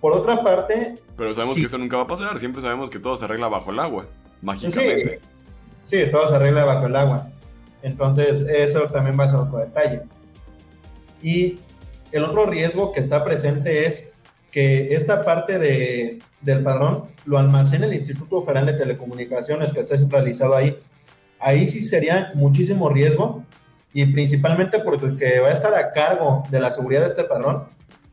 Por 0.00 0.12
otra 0.12 0.42
parte... 0.42 0.96
Pero 1.16 1.34
sabemos 1.34 1.56
que 1.56 1.64
eso 1.64 1.78
nunca 1.78 1.96
va 1.96 2.04
a 2.04 2.06
pasar, 2.06 2.38
siempre 2.38 2.62
sabemos 2.62 2.90
que 2.90 2.98
todo 2.98 3.16
se 3.16 3.24
arregla 3.24 3.48
bajo 3.48 3.70
el 3.70 3.78
agua, 3.78 4.06
mágicamente. 4.42 5.20
Sí. 5.20 5.28
Sí, 5.88 6.10
todo 6.10 6.26
se 6.28 6.36
arregla 6.36 6.64
bajo 6.64 6.86
el 6.86 6.96
agua. 6.96 7.30
Entonces, 7.82 8.40
eso 8.40 8.88
también 8.88 9.18
va 9.18 9.24
a 9.24 9.28
ser 9.28 9.38
otro 9.38 9.58
detalle. 9.58 10.02
Y 11.22 11.60
el 12.12 12.24
otro 12.24 12.46
riesgo 12.46 12.92
que 12.92 13.00
está 13.00 13.24
presente 13.24 13.86
es 13.86 14.12
que 14.50 14.94
esta 14.94 15.24
parte 15.24 15.58
de, 15.58 16.18
del 16.40 16.62
padrón 16.62 17.04
lo 17.24 17.38
almacena 17.38 17.86
el 17.86 17.94
Instituto 17.94 18.42
Federal 18.42 18.66
de 18.66 18.74
Telecomunicaciones 18.74 19.72
que 19.72 19.80
está 19.80 19.96
centralizado 19.96 20.54
ahí. 20.54 20.76
Ahí 21.38 21.68
sí 21.68 21.82
sería 21.82 22.32
muchísimo 22.34 22.88
riesgo 22.88 23.44
y 24.00 24.06
principalmente 24.06 24.78
porque 24.78 25.06
el 25.06 25.16
que 25.16 25.40
va 25.40 25.48
a 25.48 25.52
estar 25.52 25.74
a 25.74 25.90
cargo 25.90 26.44
de 26.50 26.60
la 26.60 26.70
seguridad 26.70 27.00
de 27.00 27.08
este 27.08 27.24
padrón 27.24 27.64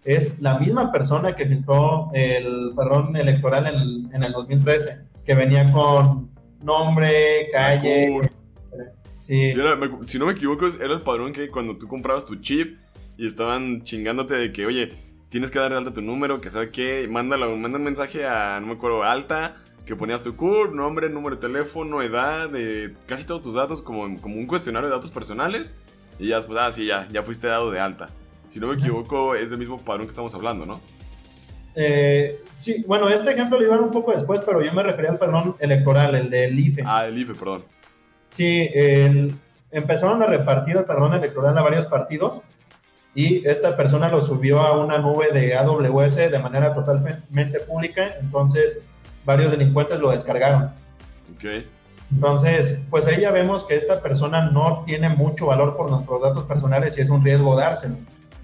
es 0.04 0.42
la 0.42 0.58
misma 0.58 0.92
persona 0.92 1.36
que 1.36 1.46
filtró 1.46 2.10
el 2.12 2.72
padrón 2.76 3.16
electoral 3.16 3.68
en 3.68 4.12
en 4.12 4.24
el 4.24 4.32
2013, 4.32 4.98
que 5.24 5.36
venía 5.36 5.72
con 5.72 6.32
nombre, 6.60 7.50
calle. 7.52 8.32
Sí. 9.16 9.54
si 10.08 10.18
no 10.18 10.26
me 10.26 10.32
equivoco, 10.32 10.66
era 10.66 10.94
el 10.94 11.02
padrón 11.02 11.34
que 11.34 11.50
cuando 11.50 11.76
tú 11.76 11.88
comprabas 11.88 12.26
tu 12.26 12.36
chip 12.38 12.80
y 13.16 13.28
estaban 13.28 13.84
chingándote 13.84 14.34
de 14.34 14.52
que, 14.52 14.66
oye, 14.66 14.92
tienes 15.30 15.52
que 15.52 15.60
darle 15.60 15.78
alta 15.78 15.94
tu 15.94 16.02
número, 16.02 16.42
que 16.42 16.50
sabe 16.50 16.72
qué, 16.72 17.08
mándalo, 17.08 17.56
manda 17.58 17.78
un 17.78 17.84
mensaje 17.84 18.26
a, 18.26 18.60
no 18.60 18.66
me 18.66 18.74
acuerdo, 18.74 19.04
alta, 19.04 19.58
que 19.86 19.96
ponías 19.96 20.24
tu 20.24 20.36
CURP, 20.36 20.74
nombre, 20.74 21.10
número 21.10 21.36
de 21.36 21.42
teléfono, 21.42 22.02
edad, 22.02 22.50
de 22.50 22.96
casi 23.06 23.26
todos 23.26 23.42
tus 23.42 23.56
datos, 23.56 23.82
como, 23.82 24.20
como 24.20 24.36
un 24.36 24.48
cuestionario 24.48 24.90
de 24.90 24.96
datos 24.96 25.12
personales, 25.12 25.74
y 26.20 26.30
ya 26.30 26.38
después, 26.38 26.58
ah, 26.60 26.72
sí, 26.72 26.88
ya, 26.88 27.08
ya 27.12 27.24
fuiste 27.24 27.48
dado 27.48 27.72
de 27.72 27.80
alta. 27.80 28.10
Si 28.48 28.60
no 28.60 28.68
me 28.68 28.76
equivoco, 28.76 29.36
es 29.36 29.52
el 29.52 29.58
mismo 29.58 29.78
padrón 29.78 30.08
que 30.08 30.12
estamos 30.12 30.34
hablando, 30.34 30.66
¿no? 30.66 30.80
Eh, 31.76 32.42
sí, 32.50 32.84
bueno, 32.88 33.10
este 33.10 33.32
ejemplo 33.32 33.60
lo 33.60 33.66
iban 33.66 33.82
un 33.82 33.92
poco 33.92 34.14
después, 34.14 34.42
pero 34.42 34.62
yo 34.62 34.74
me 34.74 34.82
refería 34.82 35.12
al 35.12 35.20
perdón 35.20 35.56
electoral, 35.60 36.16
el 36.16 36.30
del 36.30 36.58
IFE. 36.58 36.84
Ah, 36.86 37.06
el 37.06 37.18
IFE, 37.18 37.36
perdón. 37.36 37.66
Sí, 38.30 38.70
empezaron 39.72 40.22
a 40.24 40.26
repartir 40.26 40.78
el 40.78 40.86
perdón 40.86 41.14
electoral 41.14 41.58
a 41.58 41.62
varios 41.62 41.86
partidos 41.86 42.42
y 43.14 43.48
esta 43.48 43.78
persona 43.78 44.10
lo 44.10 44.22
subió 44.22 44.62
a 44.62 44.78
una 44.78 44.98
nube 45.00 45.32
de 45.32 45.56
AWS 45.56 46.16
de 46.16 46.40
manera 46.40 46.74
totalmente 46.74 47.60
pública, 47.62 48.16
entonces 48.20 48.82
varios 49.26 49.51
delincuentes 49.51 49.99
lo 49.99 50.11
descargaron. 50.11 50.71
Ok. 51.36 51.65
Entonces, 52.11 52.84
pues 52.89 53.07
ahí 53.07 53.21
ya 53.21 53.32
vemos 53.32 53.63
que 53.63 53.76
esta 53.76 54.01
persona 54.01 54.49
no 54.49 54.84
tiene 54.86 55.09
mucho 55.09 55.47
valor 55.47 55.76
por 55.76 55.89
nuestros 55.89 56.21
datos 56.21 56.45
personales 56.45 56.97
y 56.97 57.01
es 57.01 57.09
un 57.09 57.23
riesgo 57.23 57.55
dárselo. 57.55 57.95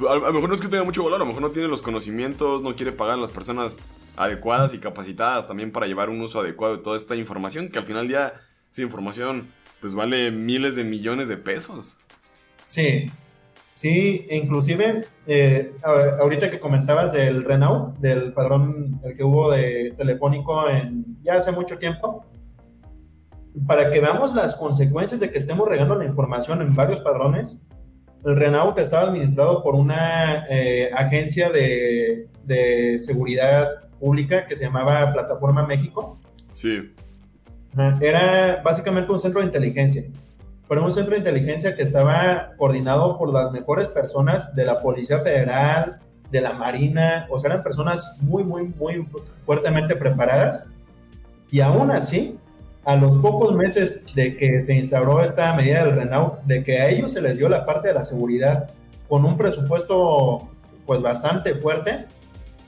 A, 0.09 0.15
lo 0.15 0.34
mejor 0.34 0.49
no 0.49 0.55
es 0.55 0.61
que 0.61 0.67
tenga 0.67 0.84
mucho 0.84 1.03
valor, 1.03 1.17
a 1.17 1.19
lo 1.19 1.27
mejor 1.27 1.43
no 1.43 1.51
tiene 1.51 1.67
los 1.67 1.82
conocimientos, 1.82 2.63
no 2.63 2.75
quiere 2.75 2.91
pagar 2.91 3.15
a 3.15 3.21
las 3.21 3.32
personas 3.32 3.79
adecuadas 4.17 4.73
y 4.73 4.79
capacitadas 4.79 5.47
también 5.47 5.71
para 5.71 5.86
llevar 5.86 6.09
un 6.09 6.21
uso 6.21 6.39
adecuado 6.39 6.77
de 6.77 6.84
toda 6.84 6.97
esta 6.97 7.15
información, 7.15 7.69
que 7.69 7.77
al 7.79 7.86
final 7.86 8.07
día 8.07 8.34
esa 8.71 8.82
información 8.82 9.49
pues 9.79 9.93
vale 9.93 10.32
miles 10.32 10.75
de 10.75 10.84
millones 10.84 11.27
de 11.27 11.38
pesos. 11.38 11.97
Sí, 12.65 13.11
sí, 13.82 14.27
inclusive 14.29 15.05
eh, 15.25 15.73
ahorita 16.19 16.51
que 16.51 16.59
comentabas 16.59 17.13
del 17.13 17.43
Renault, 17.43 17.97
del 17.97 18.32
padrón 18.32 19.01
el 19.03 19.15
que 19.15 19.23
hubo 19.23 19.49
de 19.49 19.95
telefónico 19.97 20.69
en 20.69 21.17
ya 21.23 21.34
hace 21.34 21.51
mucho 21.51 21.79
tiempo, 21.79 22.23
para 23.65 23.89
que 23.89 23.99
veamos 23.99 24.36
las 24.36 24.53
consecuencias 24.53 25.19
de 25.19 25.32
que 25.32 25.39
estemos 25.39 25.67
regando 25.67 25.95
la 25.95 26.05
información 26.05 26.61
en 26.61 26.75
varios 26.75 26.99
padrones, 26.99 27.59
el 28.23 28.36
Renault 28.36 28.77
estaba 28.77 29.07
administrado 29.07 29.63
por 29.63 29.73
una 29.73 30.45
eh, 30.47 30.91
agencia 30.95 31.49
de, 31.49 32.27
seguridad 32.99 33.67
pública 33.99 34.45
que 34.45 34.55
se 34.55 34.65
llamaba 34.65 35.11
Plataforma 35.11 35.65
México. 35.65 36.19
Sí. 36.51 36.93
Era 37.99 38.61
básicamente 38.63 39.11
un 39.11 39.19
centro 39.19 39.39
de 39.39 39.47
inteligencia, 39.47 40.03
pero 40.72 40.86
un 40.86 40.91
centro 40.93 41.11
de 41.11 41.17
inteligencia 41.17 41.76
que 41.76 41.84
estaba 41.84 42.53
coordinado 42.55 43.17
por 43.17 43.28
las 43.34 43.51
mejores 43.51 43.89
personas 43.89 44.55
de 44.55 44.63
la 44.63 44.78
Policía 44.78 45.19
Federal, 45.19 45.99
de 46.32 46.39
la 46.39 46.53
Marina, 46.53 47.28
o 47.30 47.38
sea, 47.38 47.51
eran 47.51 47.61
personas 47.61 48.15
muy, 48.22 48.45
muy, 48.45 48.69
muy 48.80 49.05
fuertemente 49.43 49.97
preparadas. 49.97 50.65
Y 51.51 51.59
aún 51.59 51.91
así, 51.91 52.39
a 52.86 52.95
los 52.95 53.17
pocos 53.17 53.53
meses 53.53 54.05
de 54.15 54.38
que 54.38 54.63
se 54.63 54.74
instauró 54.74 55.22
esta 55.22 55.53
medida 55.55 55.84
del 55.84 55.93
Renault, 55.93 56.41
de 56.43 56.63
que 56.63 56.80
a 56.80 56.88
ellos 56.88 57.11
se 57.11 57.22
les 57.22 57.38
dio 57.38 57.49
la 57.49 57.65
parte 57.65 57.89
de 57.89 57.95
la 57.95 58.05
seguridad 58.05 58.69
con 59.09 59.26
un 59.26 59.36
presupuesto 59.36 60.47
pues 60.86 61.01
bastante 61.01 61.53
fuerte, 61.55 62.05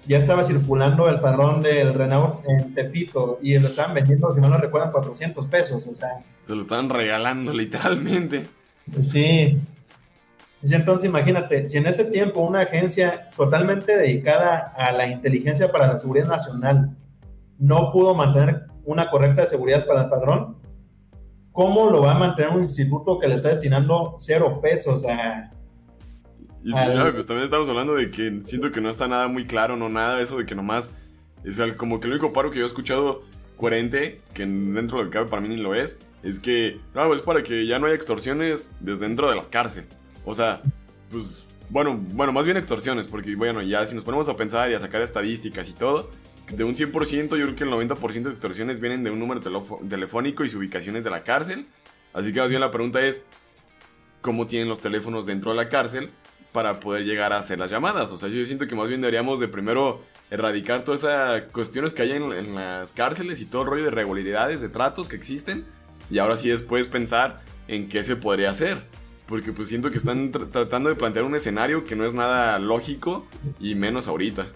ya 0.05 0.17
estaba 0.17 0.43
circulando 0.43 1.09
el 1.09 1.19
padrón 1.19 1.61
del 1.61 1.93
Renault 1.93 2.45
en 2.47 2.73
Tepito 2.73 3.39
y 3.41 3.57
lo 3.57 3.67
estaban 3.67 3.93
vendiendo, 3.93 4.33
si 4.33 4.41
no 4.41 4.49
lo 4.49 4.57
recuerdan, 4.57 4.91
400 4.91 5.45
pesos, 5.47 5.87
o 5.87 5.93
sea. 5.93 6.09
Se 6.45 6.55
lo 6.55 6.61
estaban 6.61 6.89
regalando 6.89 7.53
literalmente. 7.53 8.47
Sí. 8.99 9.59
Entonces 10.61 11.09
imagínate, 11.09 11.67
si 11.67 11.77
en 11.77 11.87
ese 11.87 12.05
tiempo 12.05 12.39
una 12.41 12.61
agencia 12.61 13.29
totalmente 13.35 13.97
dedicada 13.97 14.73
a 14.77 14.91
la 14.93 15.07
inteligencia 15.07 15.71
para 15.71 15.87
la 15.87 15.97
seguridad 15.97 16.27
nacional 16.27 16.95
no 17.59 17.91
pudo 17.91 18.15
mantener 18.15 18.63
una 18.85 19.09
correcta 19.09 19.45
seguridad 19.45 19.85
para 19.85 20.03
el 20.03 20.09
padrón, 20.09 20.57
¿cómo 21.51 21.89
lo 21.89 22.01
va 22.01 22.11
a 22.11 22.17
mantener 22.17 22.51
un 22.51 22.63
instituto 22.63 23.19
que 23.19 23.27
le 23.27 23.35
está 23.35 23.49
destinando 23.49 24.13
cero 24.17 24.59
pesos 24.61 25.05
a... 25.05 25.51
Y 26.63 26.71
pues 26.71 27.25
también 27.25 27.43
estamos 27.43 27.67
hablando 27.67 27.93
de 27.93 28.09
que 28.09 28.41
siento 28.41 28.71
que 28.71 28.79
no 28.79 28.89
está 28.89 29.07
nada 29.07 29.27
muy 29.27 29.45
claro, 29.45 29.75
no 29.75 29.89
nada, 29.89 30.21
eso 30.21 30.37
de 30.37 30.45
que 30.45 30.55
nomás, 30.55 30.95
es 31.43 31.59
como 31.73 31.99
que 31.99 32.07
el 32.07 32.13
único 32.13 32.31
paro 32.31 32.51
que 32.51 32.59
yo 32.59 32.63
he 32.63 32.67
escuchado 32.67 33.23
coherente, 33.57 34.21
que 34.33 34.45
dentro 34.45 34.97
de 34.97 35.03
lo 35.03 35.09
que 35.09 35.17
cabe 35.17 35.29
para 35.29 35.41
mí 35.41 35.49
ni 35.49 35.57
lo 35.57 35.75
es, 35.75 35.99
es 36.23 36.39
que, 36.39 36.79
no, 36.95 37.13
es 37.13 37.21
para 37.21 37.43
que 37.43 37.65
ya 37.65 37.79
no 37.79 37.87
haya 37.87 37.95
extorsiones 37.95 38.71
desde 38.79 39.07
dentro 39.07 39.29
de 39.29 39.35
la 39.35 39.49
cárcel. 39.49 39.85
O 40.23 40.33
sea, 40.33 40.61
pues, 41.11 41.43
bueno, 41.69 41.99
bueno, 42.01 42.31
más 42.31 42.45
bien 42.45 42.55
extorsiones, 42.55 43.07
porque 43.09 43.35
bueno, 43.35 43.61
ya 43.61 43.85
si 43.85 43.93
nos 43.93 44.05
ponemos 44.05 44.29
a 44.29 44.37
pensar 44.37 44.71
y 44.71 44.73
a 44.73 44.79
sacar 44.79 45.01
estadísticas 45.01 45.67
y 45.67 45.73
todo, 45.73 46.11
de 46.49 46.63
un 46.63 46.75
100%, 46.75 47.29
yo 47.37 47.45
creo 47.45 47.55
que 47.55 47.63
el 47.65 47.71
90% 47.71 48.23
de 48.23 48.29
extorsiones 48.29 48.79
vienen 48.79 49.03
de 49.03 49.11
un 49.11 49.19
número 49.19 49.41
telefónico 49.89 50.45
y 50.45 50.49
su 50.49 50.59
ubicación 50.59 50.95
es 50.95 51.03
de 51.03 51.09
la 51.09 51.23
cárcel. 51.23 51.67
Así 52.13 52.31
que 52.31 52.39
más 52.39 52.49
bien 52.49 52.61
la 52.61 52.71
pregunta 52.71 53.01
es, 53.01 53.25
¿cómo 54.21 54.47
tienen 54.47 54.69
los 54.69 54.79
teléfonos 54.79 55.25
dentro 55.25 55.51
de 55.51 55.57
la 55.57 55.67
cárcel 55.67 56.11
para 56.53 56.79
poder 56.79 57.03
llegar 57.03 57.33
a 57.33 57.39
hacer 57.39 57.59
las 57.59 57.69
llamadas? 57.69 58.11
O 58.11 58.17
sea, 58.17 58.29
yo 58.29 58.45
siento 58.45 58.67
que 58.67 58.75
más 58.75 58.87
bien 58.87 59.01
deberíamos 59.01 59.41
de 59.41 59.49
primero 59.49 60.01
erradicar 60.31 60.83
todas 60.83 61.01
esas 61.01 61.41
cuestiones 61.51 61.93
que 61.93 62.03
hay 62.03 62.11
en, 62.11 62.55
las 62.55 62.93
cárceles 62.93 63.41
y 63.41 63.45
todo 63.45 63.63
el 63.63 63.67
rollo 63.67 63.83
de 63.85 63.91
regularidades, 63.91 64.61
de 64.61 64.69
tratos 64.69 65.09
que 65.09 65.17
existen. 65.17 65.65
Y 66.09 66.19
ahora 66.19 66.37
sí 66.37 66.47
después 66.47 66.87
pensar 66.87 67.41
en 67.67 67.89
qué 67.89 68.03
se 68.03 68.15
podría 68.15 68.51
hacer. 68.51 68.77
Porque 69.25 69.51
pues 69.51 69.67
siento 69.67 69.89
que 69.89 69.97
están 69.97 70.31
tratando 70.31 70.89
de 70.89 70.95
plantear 70.95 71.25
un 71.25 71.35
escenario 71.35 71.83
que 71.83 71.95
no 71.95 72.05
es 72.05 72.13
nada 72.13 72.59
lógico 72.59 73.25
y 73.59 73.75
menos 73.75 74.07
ahorita. 74.07 74.47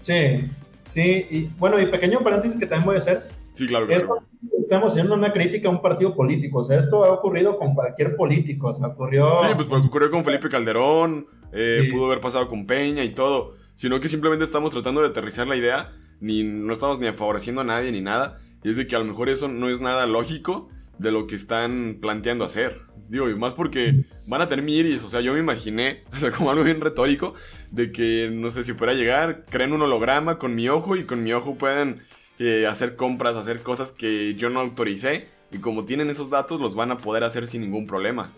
Sí, 0.00 0.50
Sí, 0.88 1.26
y 1.30 1.50
bueno, 1.58 1.80
y 1.80 1.86
pequeño 1.86 2.20
paréntesis 2.20 2.58
que 2.58 2.66
también 2.66 2.86
voy 2.86 2.96
a 2.96 2.98
hacer. 2.98 3.24
Sí, 3.52 3.66
claro, 3.66 3.86
claro. 3.86 4.22
Estamos 4.64 4.92
haciendo 4.92 5.14
una 5.14 5.32
crítica 5.32 5.68
a 5.68 5.70
un 5.70 5.80
partido 5.80 6.14
político, 6.14 6.58
o 6.58 6.64
sea, 6.64 6.78
esto 6.78 7.04
ha 7.04 7.12
ocurrido 7.12 7.58
con 7.58 7.74
cualquier 7.74 8.16
político, 8.16 8.68
o 8.68 8.72
sea, 8.72 8.88
ocurrió... 8.88 9.38
Sí, 9.38 9.46
pues, 9.54 9.66
pues 9.66 9.84
ocurrió 9.84 10.10
con 10.10 10.24
Felipe 10.24 10.48
Calderón, 10.48 11.26
eh, 11.52 11.88
pudo 11.92 12.06
haber 12.06 12.20
pasado 12.20 12.48
con 12.48 12.66
Peña 12.66 13.04
y 13.04 13.10
todo, 13.10 13.54
sino 13.74 14.00
que 14.00 14.08
simplemente 14.08 14.44
estamos 14.44 14.72
tratando 14.72 15.02
de 15.02 15.08
aterrizar 15.08 15.46
la 15.46 15.56
idea, 15.56 15.92
ni 16.20 16.42
no 16.42 16.72
estamos 16.72 16.98
ni 16.98 17.06
favoreciendo 17.12 17.60
a 17.60 17.64
nadie 17.64 17.92
ni 17.92 18.00
nada, 18.00 18.38
y 18.62 18.70
es 18.70 18.76
de 18.76 18.86
que 18.86 18.96
a 18.96 18.98
lo 18.98 19.04
mejor 19.04 19.28
eso 19.28 19.48
no 19.48 19.68
es 19.68 19.80
nada 19.80 20.06
lógico 20.06 20.68
de 20.98 21.12
lo 21.12 21.26
que 21.26 21.34
están 21.34 21.98
planteando 22.00 22.44
hacer. 22.44 22.80
Digo, 23.08 23.28
y 23.28 23.34
más 23.34 23.52
porque 23.52 24.06
van 24.26 24.40
a 24.40 24.48
tener 24.48 24.64
miris, 24.64 25.02
o 25.02 25.08
sea, 25.08 25.20
yo 25.20 25.34
me 25.34 25.40
imaginé, 25.40 26.02
o 26.12 26.18
sea, 26.18 26.30
como 26.30 26.50
algo 26.50 26.64
bien 26.64 26.80
retórico, 26.80 27.34
de 27.70 27.92
que, 27.92 28.30
no 28.32 28.50
sé, 28.50 28.64
si 28.64 28.72
fuera 28.72 28.94
llegar, 28.94 29.44
creen 29.50 29.72
un 29.72 29.82
holograma 29.82 30.38
con 30.38 30.54
mi 30.54 30.68
ojo 30.68 30.96
y 30.96 31.04
con 31.04 31.22
mi 31.22 31.32
ojo 31.32 31.56
pueden 31.56 32.00
eh, 32.38 32.66
hacer 32.66 32.96
compras, 32.96 33.36
hacer 33.36 33.60
cosas 33.60 33.92
que 33.92 34.34
yo 34.34 34.50
no 34.50 34.60
autoricé, 34.60 35.28
y 35.50 35.58
como 35.58 35.84
tienen 35.84 36.10
esos 36.10 36.30
datos, 36.30 36.60
los 36.60 36.74
van 36.74 36.90
a 36.90 36.98
poder 36.98 37.22
hacer 37.24 37.46
sin 37.46 37.62
ningún 37.62 37.86
problema. 37.86 38.32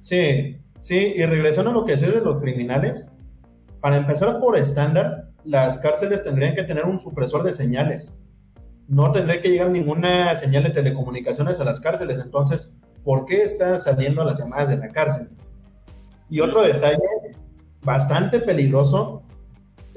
Sí, 0.00 0.56
sí, 0.80 1.12
y 1.16 1.24
regresando 1.24 1.70
a 1.70 1.74
lo 1.74 1.84
que 1.84 1.98
sé 1.98 2.10
de 2.10 2.20
los 2.20 2.40
criminales, 2.40 3.12
para 3.80 3.96
empezar 3.96 4.38
por 4.40 4.56
estándar, 4.56 5.30
las 5.44 5.78
cárceles 5.78 6.22
tendrían 6.22 6.54
que 6.54 6.62
tener 6.62 6.84
un 6.84 6.98
supresor 6.98 7.42
de 7.42 7.52
señales. 7.52 8.24
No 8.86 9.12
tendría 9.12 9.40
que 9.40 9.50
llegar 9.50 9.70
ninguna 9.70 10.34
señal 10.34 10.64
de 10.64 10.70
telecomunicaciones 10.70 11.60
a 11.60 11.64
las 11.64 11.80
cárceles. 11.80 12.18
Entonces, 12.18 12.76
¿por 13.04 13.26
qué 13.26 13.42
están 13.42 13.78
saliendo 13.78 14.24
las 14.24 14.38
llamadas 14.38 14.70
de 14.70 14.78
la 14.78 14.88
cárcel? 14.88 15.28
Y 16.30 16.40
otro 16.40 16.62
detalle 16.62 16.98
bastante 17.82 18.40
peligroso 18.40 19.22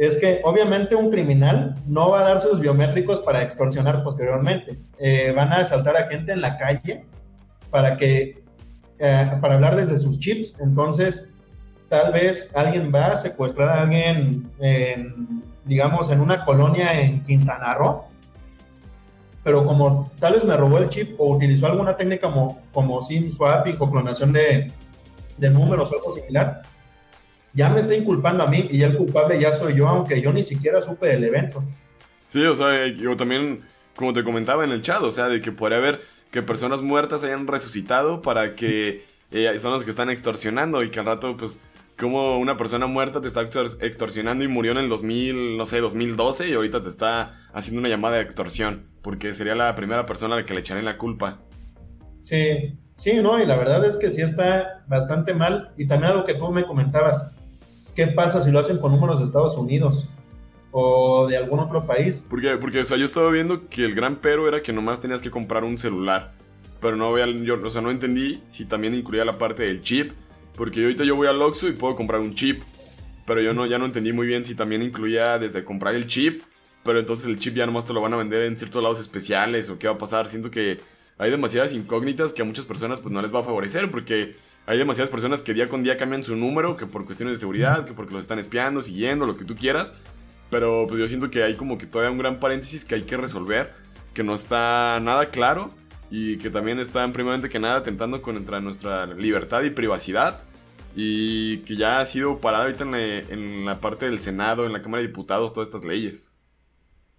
es 0.01 0.17
que 0.17 0.41
obviamente 0.43 0.95
un 0.95 1.11
criminal 1.11 1.75
no 1.85 2.09
va 2.09 2.21
a 2.21 2.23
dar 2.23 2.41
sus 2.41 2.59
biométricos 2.59 3.19
para 3.19 3.43
extorsionar 3.43 4.01
posteriormente. 4.01 4.75
Eh, 4.97 5.31
van 5.35 5.53
a 5.53 5.57
asaltar 5.57 5.95
a 5.95 6.07
gente 6.07 6.31
en 6.31 6.41
la 6.41 6.57
calle 6.57 7.05
para 7.69 7.97
que 7.97 8.43
eh, 8.97 9.31
para 9.39 9.53
hablar 9.53 9.75
desde 9.75 9.97
sus 9.99 10.17
chips. 10.17 10.59
Entonces, 10.59 11.31
tal 11.87 12.13
vez 12.13 12.51
alguien 12.55 12.91
va 12.91 13.11
a 13.11 13.17
secuestrar 13.17 13.69
a 13.69 13.81
alguien, 13.83 14.49
en, 14.59 15.43
digamos, 15.65 16.09
en 16.09 16.19
una 16.19 16.45
colonia 16.45 16.99
en 16.99 17.23
Quintana 17.23 17.75
Roo, 17.75 18.05
pero 19.43 19.63
como 19.65 20.09
tal 20.19 20.33
vez 20.33 20.43
me 20.43 20.57
robó 20.57 20.79
el 20.79 20.89
chip 20.89 21.13
o 21.19 21.35
utilizó 21.35 21.67
alguna 21.67 21.95
técnica 21.95 22.25
como, 22.27 22.59
como 22.73 23.01
SIM 23.01 23.31
swap 23.31 23.67
y 23.67 23.73
clonación 23.73 24.33
de, 24.33 24.71
de 25.37 25.49
números 25.51 25.91
o 25.91 25.95
algo 25.95 26.15
similar, 26.15 26.63
ya 27.53 27.69
me 27.69 27.79
está 27.81 27.95
inculpando 27.95 28.43
a 28.43 28.47
mí 28.47 28.67
y 28.71 28.83
el 28.83 28.97
culpable 28.97 29.39
ya 29.39 29.51
soy 29.51 29.75
yo, 29.75 29.87
aunque 29.87 30.21
yo 30.21 30.31
ni 30.31 30.43
siquiera 30.43 30.81
supe 30.81 31.07
del 31.07 31.23
evento. 31.23 31.63
Sí, 32.27 32.43
o 32.45 32.55
sea, 32.55 32.87
yo 32.87 33.17
también, 33.17 33.61
como 33.95 34.13
te 34.13 34.23
comentaba 34.23 34.63
en 34.63 34.71
el 34.71 34.81
chat, 34.81 35.01
o 35.01 35.11
sea, 35.11 35.27
de 35.27 35.41
que 35.41 35.51
podría 35.51 35.79
haber 35.79 36.01
que 36.31 36.41
personas 36.41 36.81
muertas 36.81 37.23
hayan 37.23 37.45
resucitado 37.45 38.21
para 38.21 38.55
que 38.55 39.03
eh, 39.31 39.59
son 39.59 39.71
los 39.71 39.83
que 39.83 39.89
están 39.89 40.09
extorsionando 40.09 40.81
y 40.83 40.89
que 40.89 40.99
al 40.99 41.05
rato, 41.05 41.35
pues, 41.35 41.59
como 41.99 42.39
una 42.39 42.57
persona 42.57 42.87
muerta 42.87 43.21
te 43.21 43.27
está 43.27 43.41
extorsionando 43.41 44.43
y 44.43 44.47
murió 44.47 44.71
en 44.71 44.79
el 44.79 44.89
2000, 44.89 45.57
no 45.57 45.65
sé, 45.65 45.81
2012 45.81 46.49
y 46.49 46.53
ahorita 46.53 46.81
te 46.81 46.89
está 46.89 47.39
haciendo 47.53 47.79
una 47.79 47.89
llamada 47.89 48.17
de 48.17 48.23
extorsión, 48.23 48.87
porque 49.01 49.33
sería 49.33 49.53
la 49.53 49.75
primera 49.75 50.05
persona 50.05 50.35
a 50.35 50.39
la 50.39 50.45
que 50.45 50.53
le 50.53 50.61
echaré 50.61 50.81
la 50.81 50.97
culpa. 50.97 51.39
Sí, 52.21 52.77
sí, 52.95 53.19
no, 53.21 53.41
y 53.41 53.45
la 53.45 53.57
verdad 53.57 53.85
es 53.85 53.97
que 53.97 54.09
sí 54.09 54.21
está 54.21 54.83
bastante 54.87 55.33
mal. 55.33 55.73
Y 55.77 55.87
también 55.87 56.11
algo 56.11 56.25
que 56.25 56.35
tú 56.35 56.49
me 56.51 56.65
comentabas, 56.65 57.31
¿qué 58.01 58.07
pasa 58.07 58.41
si 58.41 58.49
lo 58.49 58.57
hacen 58.57 58.79
con 58.79 58.91
números 58.91 59.19
de 59.19 59.25
Estados 59.25 59.55
Unidos? 59.55 60.07
o 60.73 61.27
de 61.27 61.35
algún 61.35 61.59
otro 61.59 61.85
país. 61.85 62.23
Porque, 62.29 62.55
porque 62.55 62.79
o 62.79 62.85
sea, 62.85 62.95
yo 62.95 63.03
estaba 63.03 63.29
viendo 63.29 63.67
que 63.67 63.83
el 63.83 63.93
gran 63.93 64.15
pero 64.21 64.47
era 64.47 64.63
que 64.63 64.71
nomás 64.71 65.01
tenías 65.01 65.21
que 65.21 65.29
comprar 65.29 65.65
un 65.65 65.77
celular. 65.77 66.31
Pero 66.79 66.95
no, 66.95 67.17
yo, 67.43 67.59
o 67.61 67.69
sea, 67.69 67.81
no 67.81 67.91
entendí 67.91 68.41
si 68.47 68.63
también 68.63 68.95
incluía 68.95 69.25
la 69.25 69.37
parte 69.37 69.63
del 69.63 69.81
chip 69.81 70.13
porque 70.55 70.81
ahorita 70.81 71.03
yo 71.03 71.17
voy 71.17 71.27
al 71.27 71.41
Oxxo 71.41 71.67
y 71.67 71.73
puedo 71.73 71.97
comprar 71.97 72.21
un 72.21 72.33
chip. 72.35 72.61
Pero 73.27 73.41
yo 73.41 73.53
no, 73.53 73.65
ya 73.65 73.77
no 73.79 73.85
entendí 73.85 74.13
muy 74.13 74.25
bien 74.27 74.45
si 74.45 74.55
también 74.55 74.81
incluía 74.81 75.37
desde 75.37 75.65
comprar 75.65 75.93
el 75.93 76.07
chip. 76.07 76.41
Pero 76.83 76.99
entonces 76.99 77.25
el 77.25 77.37
chip 77.37 77.55
ya 77.55 77.65
nomás 77.65 77.85
te 77.85 77.91
lo 77.91 77.99
van 77.99 78.13
a 78.13 78.17
vender 78.17 78.43
en 78.43 78.57
ciertos 78.57 78.81
lados 78.81 79.01
especiales 79.01 79.69
o 79.69 79.77
qué 79.77 79.87
va 79.87 79.95
a 79.95 79.97
pasar. 79.97 80.27
Siento 80.27 80.49
que 80.49 80.79
hay 81.17 81.31
demasiadas 81.31 81.73
incógnitas 81.73 82.31
que 82.31 82.43
a 82.43 82.45
muchas 82.45 82.63
personas 82.63 83.01
pues 83.01 83.13
no 83.13 83.21
les 83.21 83.35
va 83.35 83.41
a 83.41 83.43
favorecer 83.43 83.91
porque 83.91 84.37
hay 84.65 84.77
demasiadas 84.77 85.09
personas 85.09 85.41
que 85.41 85.53
día 85.53 85.67
con 85.67 85.83
día 85.83 85.97
cambian 85.97 86.23
su 86.23 86.35
número, 86.35 86.77
que 86.77 86.85
por 86.85 87.05
cuestiones 87.05 87.35
de 87.35 87.39
seguridad, 87.39 87.85
que 87.85 87.93
porque 87.93 88.13
los 88.13 88.21
están 88.21 88.39
espiando, 88.39 88.81
siguiendo, 88.81 89.25
lo 89.25 89.35
que 89.35 89.45
tú 89.45 89.55
quieras. 89.55 89.93
Pero 90.49 90.85
pues 90.87 90.99
yo 90.99 91.07
siento 91.07 91.31
que 91.31 91.43
hay 91.43 91.55
como 91.55 91.77
que 91.77 91.85
todavía 91.85 92.11
un 92.11 92.17
gran 92.17 92.39
paréntesis 92.39 92.85
que 92.85 92.95
hay 92.95 93.03
que 93.03 93.17
resolver, 93.17 93.73
que 94.13 94.23
no 94.23 94.35
está 94.35 94.99
nada 95.01 95.29
claro 95.29 95.71
y 96.09 96.37
que 96.37 96.49
también 96.49 96.79
están 96.79 97.13
primeramente 97.13 97.49
que 97.49 97.59
nada 97.59 97.77
atentando 97.77 98.21
contra 98.21 98.59
nuestra 98.59 99.05
libertad 99.05 99.63
y 99.63 99.69
privacidad 99.69 100.43
y 100.95 101.59
que 101.59 101.77
ya 101.77 101.99
ha 101.99 102.05
sido 102.05 102.39
parada 102.39 102.65
ahorita 102.65 102.83
en 102.83 103.65
la, 103.65 103.79
parte 103.79 104.05
del 104.05 104.19
Senado, 104.19 104.65
en 104.65 104.73
la 104.73 104.81
Cámara 104.81 105.01
de 105.01 105.07
Diputados, 105.07 105.53
todas 105.53 105.69
estas 105.69 105.85
leyes. 105.85 106.33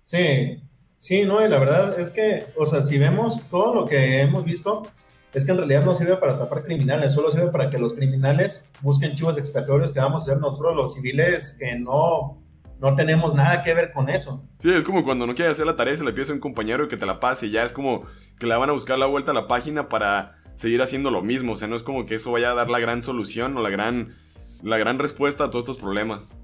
Sí, 0.05 0.63
sí, 0.99 1.25
no, 1.25 1.45
y 1.45 1.49
la 1.49 1.59
verdad 1.59 1.99
es 1.99 2.11
que, 2.11 2.47
o 2.57 2.67
sea, 2.67 2.83
si 2.83 2.99
vemos 2.99 3.41
todo 3.51 3.75
lo 3.75 3.87
que 3.87 4.21
hemos 4.21 4.45
visto, 4.45 4.83
es 5.33 5.45
que 5.45 5.53
en 5.53 5.59
realidad 5.59 5.85
no 5.85 5.95
sirve 5.95 6.17
para 6.17 6.39
tapar 6.39 6.65
criminales, 6.65 7.15
solo 7.15 7.31
sirve 7.31 7.49
para 7.49 7.71
que 7.71 7.79
los 7.79 7.95
criminales 7.95 8.69
busquen 8.81 9.15
chivos 9.15 9.39
expiatorios 9.39 9.93
que 9.93 10.01
vamos 10.01 10.23
a 10.23 10.33
ser 10.33 10.39
nosotros 10.39 10.77
los 10.77 10.95
civiles 10.95 11.57
que 11.59 11.79
no, 11.79 12.43
no 12.79 12.95
tenemos 12.97 13.35
nada 13.35 13.63
que 13.63 13.73
ver 13.73 13.93
con 13.93 14.09
eso. 14.09 14.45
Sí, 14.59 14.71
es 14.71 14.85
como 14.85 15.05
cuando 15.05 15.27
no 15.27 15.35
quieres 15.35 15.55
hacer 15.55 15.67
la 15.67 15.77
tarea, 15.77 15.97
se 15.97 16.05
le 16.05 16.13
pides 16.13 16.31
a 16.31 16.35
un 16.35 16.41
compañero 16.41 16.89
que 16.89 16.97
te 16.97 17.07
la 17.07 17.21
pase, 17.21 17.47
y 17.47 17.51
ya 17.51 17.65
es 17.65 17.73
como 17.73 18.03
que 18.39 18.47
le 18.47 18.57
van 18.57 18.71
a 18.71 18.73
buscar 18.73 18.99
la 18.99 19.07
vuelta 19.07 19.31
a 19.31 19.35
la 19.35 19.47
página 19.47 19.89
para 19.89 20.37
seguir 20.55 20.83
haciendo 20.83 21.11
lo 21.11 21.23
mismo. 21.23 21.53
O 21.53 21.57
sea, 21.57 21.69
no 21.69 21.77
es 21.77 21.83
como 21.83 22.07
que 22.07 22.17
eso 22.17 22.33
vaya 22.33 22.51
a 22.51 22.55
dar 22.55 22.69
la 22.69 22.79
gran 22.79 23.03
solución 23.03 23.57
o 23.57 23.63
la 23.63 23.71
gran, 23.71 24.15
la 24.63 24.79
gran 24.79 24.99
respuesta 24.99 25.45
a 25.45 25.51
todos 25.51 25.65
estos 25.65 25.79
problemas. 25.79 26.39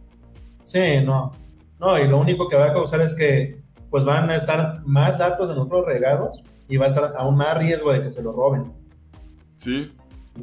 Sí, 0.64 1.01
no. 1.05 1.32
No, 1.78 1.99
y 1.99 2.09
lo 2.09 2.18
único 2.18 2.49
que 2.49 2.57
va 2.57 2.66
a 2.66 2.72
causar 2.72 3.01
es 3.01 3.14
que 3.14 3.61
pues 3.91 4.05
van 4.05 4.30
a 4.30 4.36
estar 4.36 4.82
más 4.84 5.18
datos 5.18 5.49
de 5.49 5.55
nosotros 5.55 5.86
regados 5.86 6.43
y 6.69 6.77
va 6.77 6.87
a 6.87 6.89
estar 6.89 7.14
aún 7.16 7.37
más 7.37 7.57
riesgo 7.57 7.93
de 7.93 8.03
que 8.03 8.11
se 8.11 8.23
lo 8.23 8.33
roben. 8.33 8.73
Sí, 9.57 9.93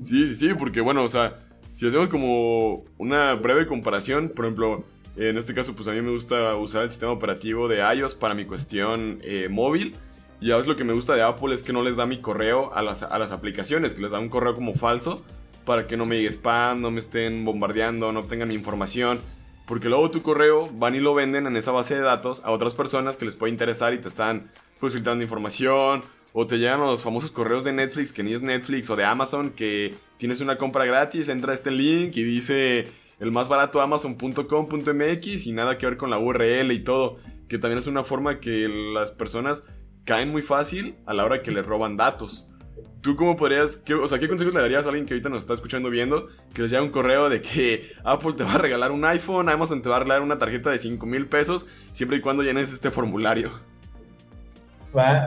sí, 0.02 0.28
sí, 0.28 0.36
sí, 0.36 0.54
porque 0.54 0.82
bueno, 0.82 1.04
o 1.04 1.10
sea, 1.10 1.40
si 1.74 1.88
hacemos 1.88 2.10
como 2.10 2.84
una 2.98 3.34
breve 3.36 3.68
comparación, 3.68 4.30
por 4.30 4.46
ejemplo, 4.46 4.84
en 5.18 5.38
este 5.38 5.54
caso, 5.54 5.76
pues 5.76 5.88
a 5.88 5.92
mí 5.92 6.02
me 6.02 6.12
gusta 6.12 6.56
usar 6.56 6.84
el 6.84 6.92
sistema 6.92 7.14
operativo 7.14 7.68
de 7.68 7.80
iOS 7.96 8.16
para 8.16 8.34
mi 8.34 8.46
cuestión 8.46 9.20
eh, 9.24 9.48
móvil. 9.50 9.96
Y 10.42 10.52
a 10.52 10.58
veces 10.58 10.68
lo 10.68 10.76
que 10.76 10.84
me 10.84 10.92
gusta 10.92 11.16
de 11.16 11.22
Apple 11.22 11.56
es 11.56 11.64
que 11.64 11.72
no 11.72 11.82
les 11.82 11.96
da 11.96 12.06
mi 12.06 12.20
correo 12.20 12.74
a 12.74 12.82
las, 12.82 13.04
a 13.04 13.18
las 13.18 13.32
aplicaciones, 13.32 13.94
que 13.94 14.02
les 14.02 14.12
da 14.12 14.20
un 14.20 14.28
correo 14.28 14.54
como 14.54 14.74
falso 14.74 15.24
para 15.66 15.88
que 15.88 15.98
no 15.98 16.06
me 16.06 16.18
llegue 16.18 16.32
spam, 16.32 16.82
no 16.82 16.92
me 16.92 17.00
estén 17.00 17.44
bombardeando, 17.46 18.12
no 18.12 18.20
obtengan 18.20 18.50
mi 18.50 18.54
información. 18.54 19.20
Porque 19.66 19.90
luego 19.90 20.12
tu 20.12 20.22
correo 20.22 20.70
van 20.74 20.96
y 20.96 21.00
lo 21.00 21.14
venden 21.14 21.48
en 21.48 21.58
esa 21.58 21.72
base 21.72 21.96
de 21.96 22.02
datos 22.02 22.44
a 22.46 22.52
otras 22.52 22.74
personas 22.74 23.18
que 23.18 23.26
les 23.26 23.36
puede 23.36 23.52
interesar 23.52 23.94
y 23.94 23.98
te 23.98 24.08
están 24.08 24.52
pues 24.80 24.94
filtrando 24.94 25.24
información. 25.24 26.04
O 26.38 26.46
te 26.46 26.58
llegan 26.58 26.82
los 26.82 27.02
famosos 27.02 27.32
correos 27.32 27.64
de 27.64 27.72
Netflix 27.72 28.12
que 28.12 28.22
ni 28.22 28.34
es 28.34 28.42
Netflix 28.42 28.90
o 28.90 28.98
de 28.98 29.06
Amazon 29.06 29.52
que 29.52 29.94
tienes 30.18 30.42
una 30.42 30.58
compra 30.58 30.84
gratis, 30.84 31.30
entra 31.30 31.54
este 31.54 31.72
link 31.72 32.18
y 32.18 32.24
dice 32.24 32.90
el 33.22 33.32
más 33.32 33.48
barato 33.48 33.80
amazon.com.mx 33.80 35.48
y 35.48 35.52
nada 35.54 35.78
que 35.78 35.86
ver 35.86 35.96
con 35.96 36.10
la 36.10 36.20
URL 36.20 36.74
y 36.74 36.80
todo. 36.80 37.20
Que 37.48 37.58
también 37.58 37.80
es 37.80 37.88
una 37.88 38.04
forma 38.04 38.42
que 38.42 38.68
las 38.68 39.12
personas 39.12 39.64
caen 40.04 40.30
muy 40.30 40.42
fácil 40.42 40.98
a 41.06 41.14
la 41.14 41.24
hora 41.24 41.42
que 41.42 41.52
les 41.52 41.66
roban 41.66 41.96
datos. 41.96 42.50
¿Tú 43.00 43.16
cómo 43.16 43.38
podrías, 43.38 43.78
qué, 43.78 43.94
o 43.94 44.06
sea, 44.06 44.20
qué 44.20 44.28
consejos 44.28 44.54
le 44.54 44.60
darías 44.60 44.84
a 44.84 44.90
alguien 44.90 45.06
que 45.06 45.14
ahorita 45.14 45.30
nos 45.30 45.40
está 45.40 45.54
escuchando 45.54 45.90
viendo, 45.90 46.28
que 46.54 46.64
les 46.64 46.72
llegue 46.72 46.84
un 46.84 46.90
correo 46.90 47.30
de 47.30 47.40
que 47.40 47.94
Apple 48.04 48.34
te 48.34 48.44
va 48.44 48.56
a 48.56 48.58
regalar 48.58 48.92
un 48.92 49.06
iPhone, 49.06 49.48
Amazon 49.48 49.82
te 49.82 49.88
va 49.88 49.96
a 49.96 50.00
regalar 50.00 50.22
una 50.22 50.38
tarjeta 50.38 50.70
de 50.70 50.80
5 50.80 51.06
mil 51.06 51.28
pesos, 51.28 51.66
siempre 51.94 52.18
y 52.18 52.20
cuando 52.20 52.44
llenes 52.44 52.74
este 52.74 52.92
formulario? 52.92 53.52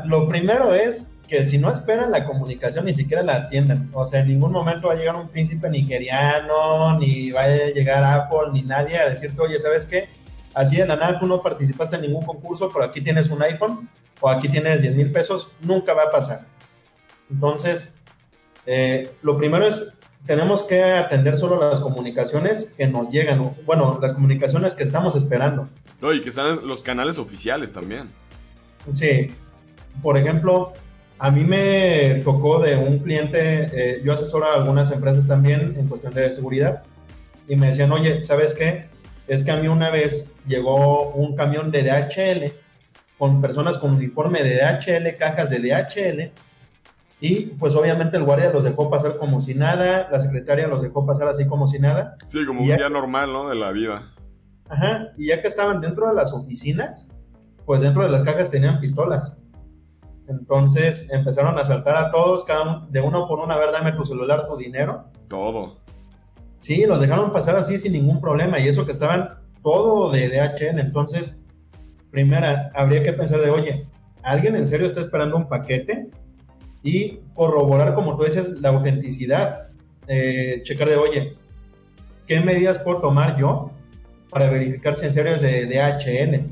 Lo 0.04 0.28
primero 0.28 0.74
es 0.74 1.12
que 1.28 1.44
si 1.44 1.58
no 1.58 1.70
esperan 1.70 2.10
la 2.10 2.24
comunicación, 2.24 2.86
ni 2.86 2.94
siquiera 2.94 3.22
la 3.22 3.36
atiendan. 3.36 3.90
O 3.92 4.06
sea, 4.06 4.20
en 4.20 4.28
ningún 4.28 4.50
momento 4.50 4.88
va 4.88 4.94
a 4.94 4.96
llegar 4.96 5.14
un 5.14 5.28
príncipe 5.28 5.68
nigeriano, 5.68 6.98
ni 6.98 7.30
va 7.30 7.42
a 7.42 7.48
llegar 7.48 8.02
Apple, 8.02 8.50
ni 8.52 8.62
nadie 8.62 8.98
a 8.98 9.08
decirte, 9.08 9.40
oye, 9.42 9.58
¿sabes 9.58 9.84
qué? 9.86 10.08
Así 10.54 10.76
de 10.76 10.86
la 10.86 10.96
nada 10.96 11.20
tú 11.20 11.26
no 11.26 11.42
participaste 11.42 11.96
en 11.96 12.02
ningún 12.02 12.24
concurso, 12.24 12.70
pero 12.72 12.84
aquí 12.84 13.02
tienes 13.02 13.28
un 13.28 13.42
iPhone 13.42 13.88
o 14.20 14.28
aquí 14.28 14.48
tienes 14.48 14.80
10 14.80 14.94
mil 14.94 15.12
pesos, 15.12 15.52
nunca 15.60 15.92
va 15.92 16.04
a 16.04 16.10
pasar. 16.10 16.46
Entonces, 17.30 17.94
eh, 18.64 19.12
lo 19.22 19.36
primero 19.36 19.66
es, 19.66 19.92
tenemos 20.26 20.62
que 20.62 20.82
atender 20.82 21.36
solo 21.36 21.60
las 21.70 21.80
comunicaciones 21.80 22.74
que 22.76 22.86
nos 22.86 23.10
llegan, 23.10 23.54
bueno, 23.66 23.98
las 24.00 24.14
comunicaciones 24.14 24.74
que 24.74 24.82
estamos 24.82 25.14
esperando. 25.14 25.68
No, 26.00 26.12
y 26.12 26.22
que 26.22 26.30
están 26.30 26.66
los 26.66 26.82
canales 26.82 27.18
oficiales 27.18 27.70
también. 27.70 28.10
Sí, 28.88 29.28
por 30.02 30.16
ejemplo, 30.16 30.72
a 31.18 31.30
mí 31.30 31.44
me 31.44 32.20
tocó 32.24 32.60
de 32.60 32.76
un 32.76 33.00
cliente, 33.00 33.38
eh, 33.72 34.02
yo 34.04 34.12
asesoro 34.12 34.46
a 34.46 34.54
algunas 34.54 34.90
empresas 34.92 35.26
también 35.26 35.74
en 35.78 35.88
cuestión 35.88 36.14
de 36.14 36.30
seguridad, 36.30 36.82
y 37.48 37.56
me 37.56 37.68
decían, 37.68 37.90
oye, 37.92 38.22
¿sabes 38.22 38.54
qué? 38.54 38.88
Es 39.26 39.42
que 39.42 39.50
a 39.50 39.56
mí 39.56 39.68
una 39.68 39.90
vez 39.90 40.32
llegó 40.46 41.10
un 41.10 41.34
camión 41.34 41.70
de 41.70 41.82
DHL 41.82 42.52
con 43.18 43.40
personas 43.40 43.78
con 43.78 43.94
uniforme 43.94 44.42
de 44.42 44.56
DHL, 44.56 45.16
cajas 45.18 45.50
de 45.50 45.58
DHL, 45.58 46.32
y 47.20 47.46
pues 47.58 47.74
obviamente 47.74 48.16
el 48.16 48.22
guardia 48.22 48.50
los 48.52 48.62
dejó 48.62 48.88
pasar 48.88 49.16
como 49.16 49.40
si 49.40 49.54
nada, 49.54 50.08
la 50.10 50.20
secretaria 50.20 50.68
los 50.68 50.82
dejó 50.82 51.04
pasar 51.04 51.28
así 51.28 51.46
como 51.46 51.66
si 51.66 51.80
nada. 51.80 52.16
Sí, 52.28 52.46
como 52.46 52.60
un 52.60 52.66
día 52.66 52.88
normal, 52.88 53.32
¿no? 53.32 53.48
De 53.48 53.56
la 53.56 53.72
vida. 53.72 54.12
Ajá, 54.68 55.08
y 55.16 55.28
ya 55.28 55.42
que 55.42 55.48
estaban 55.48 55.80
dentro 55.80 56.06
de 56.08 56.14
las 56.14 56.32
oficinas, 56.32 57.08
pues 57.66 57.80
dentro 57.82 58.04
de 58.04 58.10
las 58.10 58.22
cajas 58.22 58.50
tenían 58.50 58.78
pistolas. 58.78 59.42
Entonces 60.28 61.10
empezaron 61.10 61.58
a 61.58 61.62
asaltar 61.62 61.96
a 61.96 62.10
todos, 62.10 62.44
cada 62.44 62.62
uno, 62.62 62.86
de 62.90 63.00
uno 63.00 63.26
por 63.26 63.40
una, 63.40 63.54
a 63.54 63.58
ver, 63.58 63.72
dame 63.72 63.92
tu 63.92 64.04
celular, 64.04 64.46
tu 64.46 64.56
dinero. 64.56 65.06
Todo. 65.26 65.78
Sí, 66.58 66.84
los 66.86 67.00
dejaron 67.00 67.32
pasar 67.32 67.56
así 67.56 67.78
sin 67.78 67.92
ningún 67.92 68.20
problema, 68.20 68.58
y 68.58 68.68
eso 68.68 68.84
que 68.84 68.92
estaban 68.92 69.38
todo 69.62 70.10
de 70.10 70.28
DHL. 70.28 70.80
Entonces, 70.80 71.40
primera, 72.10 72.70
habría 72.74 73.02
que 73.02 73.12
pensar 73.12 73.40
de, 73.40 73.50
oye, 73.50 73.86
¿alguien 74.22 74.54
en 74.54 74.66
serio 74.66 74.86
está 74.86 75.00
esperando 75.00 75.36
un 75.36 75.48
paquete? 75.48 76.10
Y 76.82 77.20
corroborar, 77.34 77.94
como 77.94 78.16
tú 78.16 78.24
dices, 78.24 78.60
la 78.60 78.68
autenticidad. 78.68 79.68
Eh, 80.08 80.60
checar 80.62 80.88
de, 80.88 80.96
oye, 80.96 81.36
¿qué 82.26 82.40
medidas 82.40 82.78
puedo 82.78 83.00
tomar 83.00 83.36
yo 83.38 83.70
para 84.30 84.48
verificar 84.48 84.96
si 84.96 85.06
en 85.06 85.12
serio 85.12 85.32
es 85.32 85.42
de 85.42 85.66
DHL? 85.66 86.44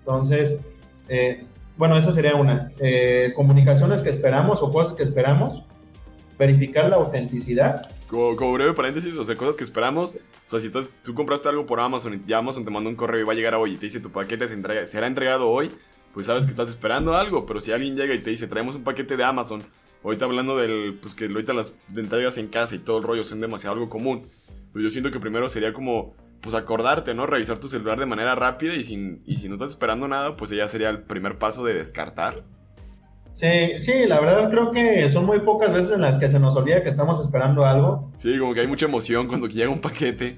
Entonces, 0.00 0.60
eh, 1.08 1.46
bueno, 1.76 1.96
esa 1.96 2.12
sería 2.12 2.34
una. 2.34 2.72
Eh, 2.78 3.32
comunicaciones 3.34 4.00
que 4.02 4.10
esperamos 4.10 4.62
o 4.62 4.70
cosas 4.70 4.94
que 4.94 5.02
esperamos, 5.02 5.64
verificar 6.38 6.88
la 6.88 6.96
autenticidad. 6.96 7.88
Como, 8.06 8.52
breve 8.52 8.74
paréntesis, 8.74 9.16
o 9.16 9.24
sea, 9.24 9.36
cosas 9.36 9.56
que 9.56 9.64
esperamos. 9.64 10.12
O 10.12 10.50
sea, 10.50 10.60
si 10.60 10.66
estás, 10.66 10.90
tú 11.02 11.14
compraste 11.14 11.48
algo 11.48 11.66
por 11.66 11.80
Amazon 11.80 12.20
y 12.26 12.32
Amazon 12.32 12.64
te 12.64 12.70
manda 12.70 12.90
un 12.90 12.96
correo 12.96 13.20
y 13.20 13.24
va 13.24 13.32
a 13.32 13.36
llegar 13.36 13.54
hoy 13.54 13.72
y 13.72 13.76
te 13.76 13.86
dice 13.86 14.00
tu 14.00 14.10
paquete 14.10 14.46
se 14.46 14.54
entrega, 14.54 14.86
será 14.86 15.06
entregado 15.06 15.48
hoy, 15.48 15.70
pues 16.12 16.26
sabes 16.26 16.44
que 16.44 16.50
estás 16.50 16.68
esperando 16.68 17.16
algo. 17.16 17.44
Pero 17.46 17.60
si 17.60 17.72
alguien 17.72 17.96
llega 17.96 18.14
y 18.14 18.18
te 18.18 18.30
dice, 18.30 18.46
traemos 18.46 18.76
un 18.76 18.84
paquete 18.84 19.16
de 19.16 19.24
Amazon, 19.24 19.62
ahorita 20.04 20.26
hablando 20.26 20.56
del, 20.56 20.98
pues 21.00 21.14
que 21.14 21.26
ahorita 21.26 21.54
las 21.54 21.72
entregas 21.96 22.38
en 22.38 22.48
casa 22.48 22.74
y 22.74 22.78
todo 22.78 22.98
el 22.98 23.04
rollo 23.04 23.24
son 23.24 23.40
demasiado 23.40 23.74
algo 23.74 23.88
común. 23.88 24.22
Pues 24.72 24.84
yo 24.84 24.90
siento 24.90 25.10
que 25.10 25.18
primero 25.18 25.48
sería 25.48 25.72
como 25.72 26.14
pues 26.44 26.54
acordarte, 26.54 27.14
¿no? 27.14 27.24
Revisar 27.24 27.58
tu 27.58 27.68
celular 27.68 27.98
de 27.98 28.04
manera 28.04 28.34
rápida 28.34 28.74
y, 28.74 28.84
sin, 28.84 29.22
y 29.24 29.38
si 29.38 29.48
no 29.48 29.54
estás 29.54 29.70
esperando 29.70 30.06
nada, 30.06 30.36
pues 30.36 30.50
ya 30.50 30.68
sería 30.68 30.90
el 30.90 31.00
primer 31.00 31.38
paso 31.38 31.64
de 31.64 31.72
descartar. 31.72 32.44
Sí, 33.32 33.78
sí, 33.78 34.04
la 34.06 34.20
verdad 34.20 34.50
creo 34.50 34.70
que 34.70 35.08
son 35.08 35.24
muy 35.24 35.40
pocas 35.40 35.72
veces 35.72 35.92
en 35.92 36.02
las 36.02 36.18
que 36.18 36.28
se 36.28 36.38
nos 36.38 36.54
olvida 36.54 36.82
que 36.82 36.90
estamos 36.90 37.18
esperando 37.18 37.64
algo. 37.64 38.12
Sí, 38.16 38.38
como 38.38 38.52
que 38.52 38.60
hay 38.60 38.66
mucha 38.66 38.84
emoción 38.84 39.26
cuando 39.26 39.48
llega 39.48 39.70
un 39.70 39.80
paquete. 39.80 40.36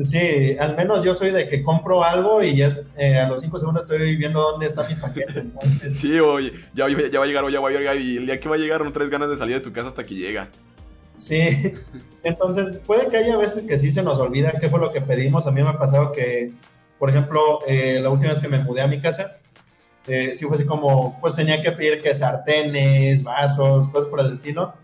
Sí, 0.00 0.56
al 0.58 0.76
menos 0.76 1.02
yo 1.02 1.14
soy 1.14 1.32
de 1.32 1.48
que 1.48 1.62
compro 1.62 2.04
algo 2.04 2.40
y 2.40 2.54
ya 2.54 2.70
eh, 2.96 3.18
a 3.18 3.28
los 3.28 3.40
cinco 3.40 3.58
segundos 3.58 3.84
estoy 3.84 4.16
viendo 4.16 4.40
dónde 4.40 4.66
está 4.66 4.88
mi 4.88 4.94
paquete. 4.94 5.44
Sí, 5.90 6.20
oye, 6.20 6.52
ya, 6.72 6.86
ya, 6.88 7.18
va 7.18 7.24
a 7.24 7.28
llegar 7.28 7.44
o 7.44 7.50
ya 7.50 7.60
va 7.60 7.68
a 7.68 7.72
llegar 7.72 8.00
y 8.00 8.16
el 8.16 8.26
día 8.26 8.38
que 8.38 8.48
va 8.48 8.54
a 8.54 8.58
llegar 8.58 8.82
no 8.84 8.92
traes 8.92 9.10
ganas 9.10 9.28
de 9.28 9.36
salir 9.36 9.56
de 9.56 9.60
tu 9.60 9.72
casa 9.72 9.88
hasta 9.88 10.06
que 10.06 10.14
llega. 10.14 10.48
Sí, 11.22 11.38
entonces 12.24 12.78
puede 12.78 13.06
que 13.06 13.16
haya 13.16 13.36
veces 13.36 13.62
que 13.62 13.78
sí 13.78 13.92
se 13.92 14.02
nos 14.02 14.18
olvida 14.18 14.58
qué 14.60 14.68
fue 14.68 14.80
lo 14.80 14.90
que 14.90 15.00
pedimos. 15.00 15.46
A 15.46 15.52
mí 15.52 15.62
me 15.62 15.68
ha 15.68 15.78
pasado 15.78 16.10
que, 16.10 16.50
por 16.98 17.10
ejemplo, 17.10 17.60
eh, 17.68 18.00
la 18.02 18.10
última 18.10 18.30
vez 18.30 18.40
que 18.40 18.48
me 18.48 18.58
mudé 18.58 18.80
a 18.80 18.88
mi 18.88 19.00
casa, 19.00 19.36
eh, 20.08 20.32
sí 20.34 20.44
fue 20.46 20.56
así 20.56 20.66
como, 20.66 21.20
pues 21.20 21.36
tenía 21.36 21.62
que 21.62 21.70
pedir 21.70 22.02
que 22.02 22.12
sartenes, 22.12 23.22
vasos, 23.22 23.86
cosas 23.86 24.10
por 24.10 24.18
el 24.18 24.30
destino. 24.30 24.74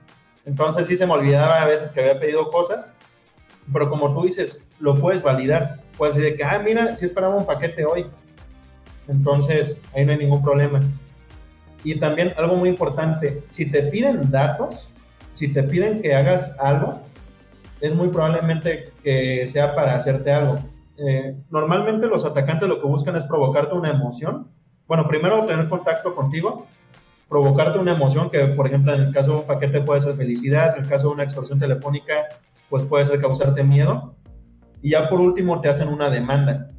Entonces 0.45 0.87
sí 0.87 0.95
se 0.95 1.07
me 1.07 1.13
olvidaba 1.15 1.61
a 1.61 1.67
veces 1.67 1.91
que 1.91 1.99
había 1.99 2.21
pedido 2.21 2.53
cosas, 2.53 2.93
pero 3.73 3.91
como 3.91 4.15
tú 4.15 4.23
dices, 4.23 4.65
lo 4.79 4.95
puedes 4.95 5.25
validar. 5.25 5.81
Puedes 5.97 6.15
decir 6.15 6.37
que, 6.37 6.45
ah, 6.45 6.63
mira, 6.65 6.97
sí 6.97 7.05
esperaba 7.05 7.35
un 7.35 7.47
paquete 7.47 7.85
hoy. 7.85 8.07
Entonces 9.09 9.83
ahí 9.93 10.05
no 10.05 10.13
hay 10.13 10.19
ningún 10.19 10.45
problema. 10.45 10.83
Y 11.83 11.97
también 11.97 12.33
algo 12.37 12.55
muy 12.55 12.69
importante, 12.69 13.43
si 13.49 13.69
te 13.69 13.83
piden 13.83 14.31
datos, 14.31 14.89
si 15.39 15.47
te 15.53 15.63
piden 15.63 16.03
que 16.03 16.17
hagas 16.17 16.59
algo, 16.59 16.99
es 17.81 17.95
muy 17.95 18.09
probablemente 18.09 18.91
que 19.05 19.47
sea 19.47 19.73
para 19.77 19.95
hacerte 19.95 20.33
algo. 20.33 20.59
Eh, 20.97 21.37
normalmente 21.49 22.09
los 22.09 22.25
atacantes 22.25 22.69
lo 22.69 22.81
que 22.81 22.89
buscan 22.89 23.15
es 23.15 23.25
provocarte 23.25 23.77
una 23.77 23.91
emoción. 23.91 24.49
Bueno, 24.89 25.07
primero 25.07 25.47
tener 25.47 25.69
contacto 25.69 26.17
contigo, 26.17 26.67
provocarte 27.29 27.79
una 27.79 27.95
emoción 27.95 28.31
que, 28.31 28.47
por 28.47 28.67
ejemplo, 28.67 28.93
en 28.93 29.03
el 29.03 29.15
caso 29.15 29.31
de 29.31 29.37
un 29.39 29.45
paquete 29.45 29.81
puede 29.81 30.01
ser 30.01 30.17
felicidad, 30.17 30.77
en 30.77 30.83
el 30.83 30.89
caso 30.89 31.07
de 31.07 31.15
una 31.15 31.23
extorsión 31.23 31.61
telefónica, 31.61 32.15
pues 32.69 32.83
puede 32.83 33.05
ser 33.05 33.21
causarte 33.21 33.63
miedo. 33.63 34.17
Y 34.83 34.91
ya 34.91 35.09
por 35.09 35.21
último 35.21 35.61
te 35.61 35.69
hacen 35.69 35.87
una 35.87 36.11
demanda. 36.11 36.73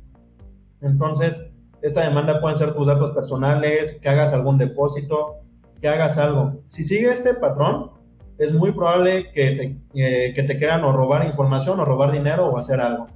Entonces, 0.81 1.56
esta 1.81 2.02
demanda 2.02 2.41
pueden 2.41 2.57
ser 2.57 2.73
tus 2.73 2.88
datos 2.88 3.11
personales, 3.11 4.02
que 4.02 4.10
hagas 4.10 4.34
algún 4.34 4.57
depósito, 4.57 5.38
que 5.80 5.88
hagas 5.88 6.18
algo. 6.18 6.61
Si 6.68 6.84
sigue 6.84 7.10
este 7.10 7.36
patrón, 7.36 7.98
es 8.40 8.53
muy 8.53 8.72
probable 8.72 9.32
que 9.34 9.52
te, 9.52 9.76
eh, 10.02 10.34
que 10.34 10.44
te 10.44 10.57
quieran 10.57 10.84
o 10.86 10.94
robar 10.94 11.26
información 11.26 11.80
o 11.80 11.86
robar 11.86 12.11
dinero 12.11 12.48
o 12.48 12.57
hacer 12.57 12.80
algo. 12.80 13.07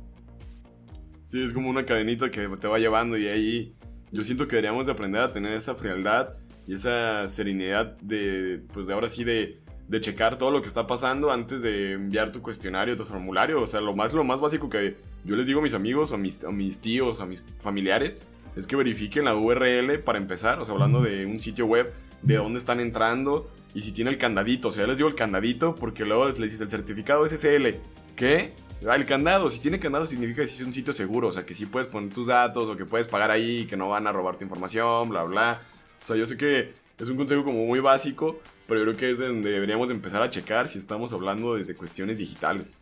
Sí, 1.26 1.42
es 1.42 1.54
como 1.54 1.70
una 1.70 1.86
cadenita 1.86 2.30
que 2.30 2.48
te 2.60 2.68
va 2.68 2.78
llevando 2.78 3.18
y 3.18 3.28
ahí 3.28 3.76
yo 4.12 4.24
siento 4.24 4.48
que 4.48 4.58
deberíamos 4.58 4.86
de 4.86 4.92
aprender 4.92 5.22
a 5.22 5.32
tener 5.32 5.54
esa 5.54 5.74
frialdad 5.76 6.30
y 6.68 6.74
esa 6.74 7.28
serenidad 7.28 7.98
de, 8.02 8.62
pues 8.72 8.86
de 8.88 8.94
ahora 8.94 9.08
sí, 9.10 9.24
de, 9.24 9.64
de 9.88 10.02
checar 10.02 10.38
todo 10.38 10.52
lo 10.52 10.62
que 10.62 10.68
está 10.68 10.86
pasando 10.88 11.32
antes 11.32 11.62
de 11.62 11.94
enviar 11.94 12.32
tu 12.32 12.42
cuestionario, 12.42 12.96
tu 12.96 13.06
formulario. 13.06 13.62
O 13.62 13.68
sea, 13.68 13.82
lo 13.82 13.96
más, 13.96 14.14
lo 14.14 14.24
más 14.24 14.42
básico 14.42 14.70
que 14.70 14.98
yo 15.24 15.36
les 15.36 15.48
digo 15.48 15.62
a 15.62 15.64
mis 15.64 15.74
amigos, 15.74 16.12
o 16.12 16.16
a 16.16 16.18
mis, 16.18 16.44
a 16.44 16.52
mis 16.52 16.80
tíos, 16.80 17.22
a 17.22 17.26
mis 17.26 17.44
familiares, 17.60 18.18
es 18.56 18.68
que 18.68 18.76
verifiquen 18.76 19.26
la 19.26 19.36
URL 19.36 20.00
para 20.00 20.20
empezar. 20.20 20.60
O 20.60 20.66
sea, 20.66 20.74
hablando 20.74 21.02
de 21.02 21.26
un 21.26 21.40
sitio 21.40 21.66
web, 21.66 21.92
de 22.22 22.36
dónde 22.36 22.60
están 22.60 22.80
entrando, 22.80 23.50
y 23.74 23.82
si 23.82 23.92
tiene 23.92 24.12
el 24.12 24.18
candadito, 24.18 24.68
o 24.68 24.72
sea, 24.72 24.86
les 24.86 24.98
digo 24.98 25.10
el 25.10 25.16
candadito 25.16 25.76
porque 25.76 26.06
luego 26.06 26.26
les, 26.26 26.38
dice 26.38 26.64
el 26.64 26.70
certificado 26.70 27.28
SSL. 27.28 27.80
¿Qué? 28.16 28.54
Ah, 28.88 28.96
el 28.96 29.06
candado, 29.06 29.50
si 29.50 29.60
tiene 29.60 29.80
candado 29.80 30.06
significa 30.06 30.44
que 30.44 30.50
es 30.50 30.62
un 30.62 30.74
sitio 30.74 30.94
seguro, 30.94 31.30
o 31.30 31.32
sea, 31.32 31.46
que 31.46 31.54
sí 31.54 31.66
puedes 31.66 31.88
poner 31.88 32.14
tus 32.14 32.28
datos 32.28 32.68
o 32.70 32.76
que 32.76 32.86
puedes 32.86 33.08
pagar 33.08 33.32
ahí, 33.32 33.66
que 33.66 33.78
no 33.78 33.90
van 33.90 34.06
a 34.08 34.12
robar 34.12 34.36
tu 34.36 34.44
información, 34.44 35.10
bla, 35.10 35.24
bla. 35.24 35.62
O 36.02 36.06
sea, 36.06 36.16
yo 36.18 36.26
sé 36.26 36.38
que 36.38 36.74
es 37.00 37.10
un 37.10 37.18
consejo 37.18 37.44
como 37.44 37.66
muy 37.66 37.80
básico, 37.80 38.40
pero 38.68 38.82
yo 38.82 38.86
creo 38.88 38.98
que 38.98 39.12
es 39.12 39.20
donde 39.20 39.52
deberíamos 39.52 39.90
empezar 39.90 40.22
a 40.22 40.30
checar 40.30 40.68
si 40.68 40.78
estamos 40.80 41.14
hablando 41.14 41.56
desde 41.56 41.76
cuestiones 41.76 42.18
digitales. 42.18 42.82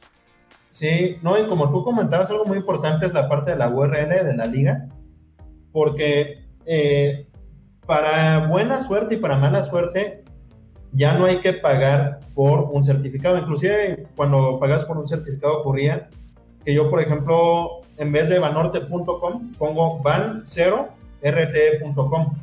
Sí, 0.67 1.17
no, 1.21 1.37
y 1.37 1.45
como 1.47 1.71
tú 1.71 1.83
comentabas, 1.83 2.31
algo 2.31 2.45
muy 2.45 2.57
importante 2.57 3.05
es 3.05 3.13
la 3.13 3.29
parte 3.29 3.51
de 3.51 3.57
la 3.57 3.69
URL 3.69 4.25
de 4.25 4.35
la 4.35 4.45
liga, 4.45 4.87
porque 5.71 6.45
eh, 6.65 7.27
para 7.85 8.47
buena 8.47 8.81
suerte 8.81 9.15
y 9.15 9.17
para 9.17 9.37
mala 9.37 9.63
suerte, 9.63 10.20
ya 10.93 11.13
no 11.13 11.25
hay 11.25 11.37
que 11.37 11.53
pagar 11.53 12.19
por 12.33 12.69
un 12.71 12.83
certificado. 12.83 13.37
Inclusive 13.37 14.07
cuando 14.15 14.57
pagas 14.59 14.83
por 14.83 14.97
un 14.97 15.07
certificado 15.07 15.59
ocurría 15.59 16.09
que 16.65 16.73
yo, 16.73 16.89
por 16.89 16.99
ejemplo, 17.01 17.81
en 17.97 18.11
vez 18.11 18.29
de 18.29 18.39
banorte.com, 18.39 19.53
pongo 19.57 20.01
ban0rt.com. 20.01 22.33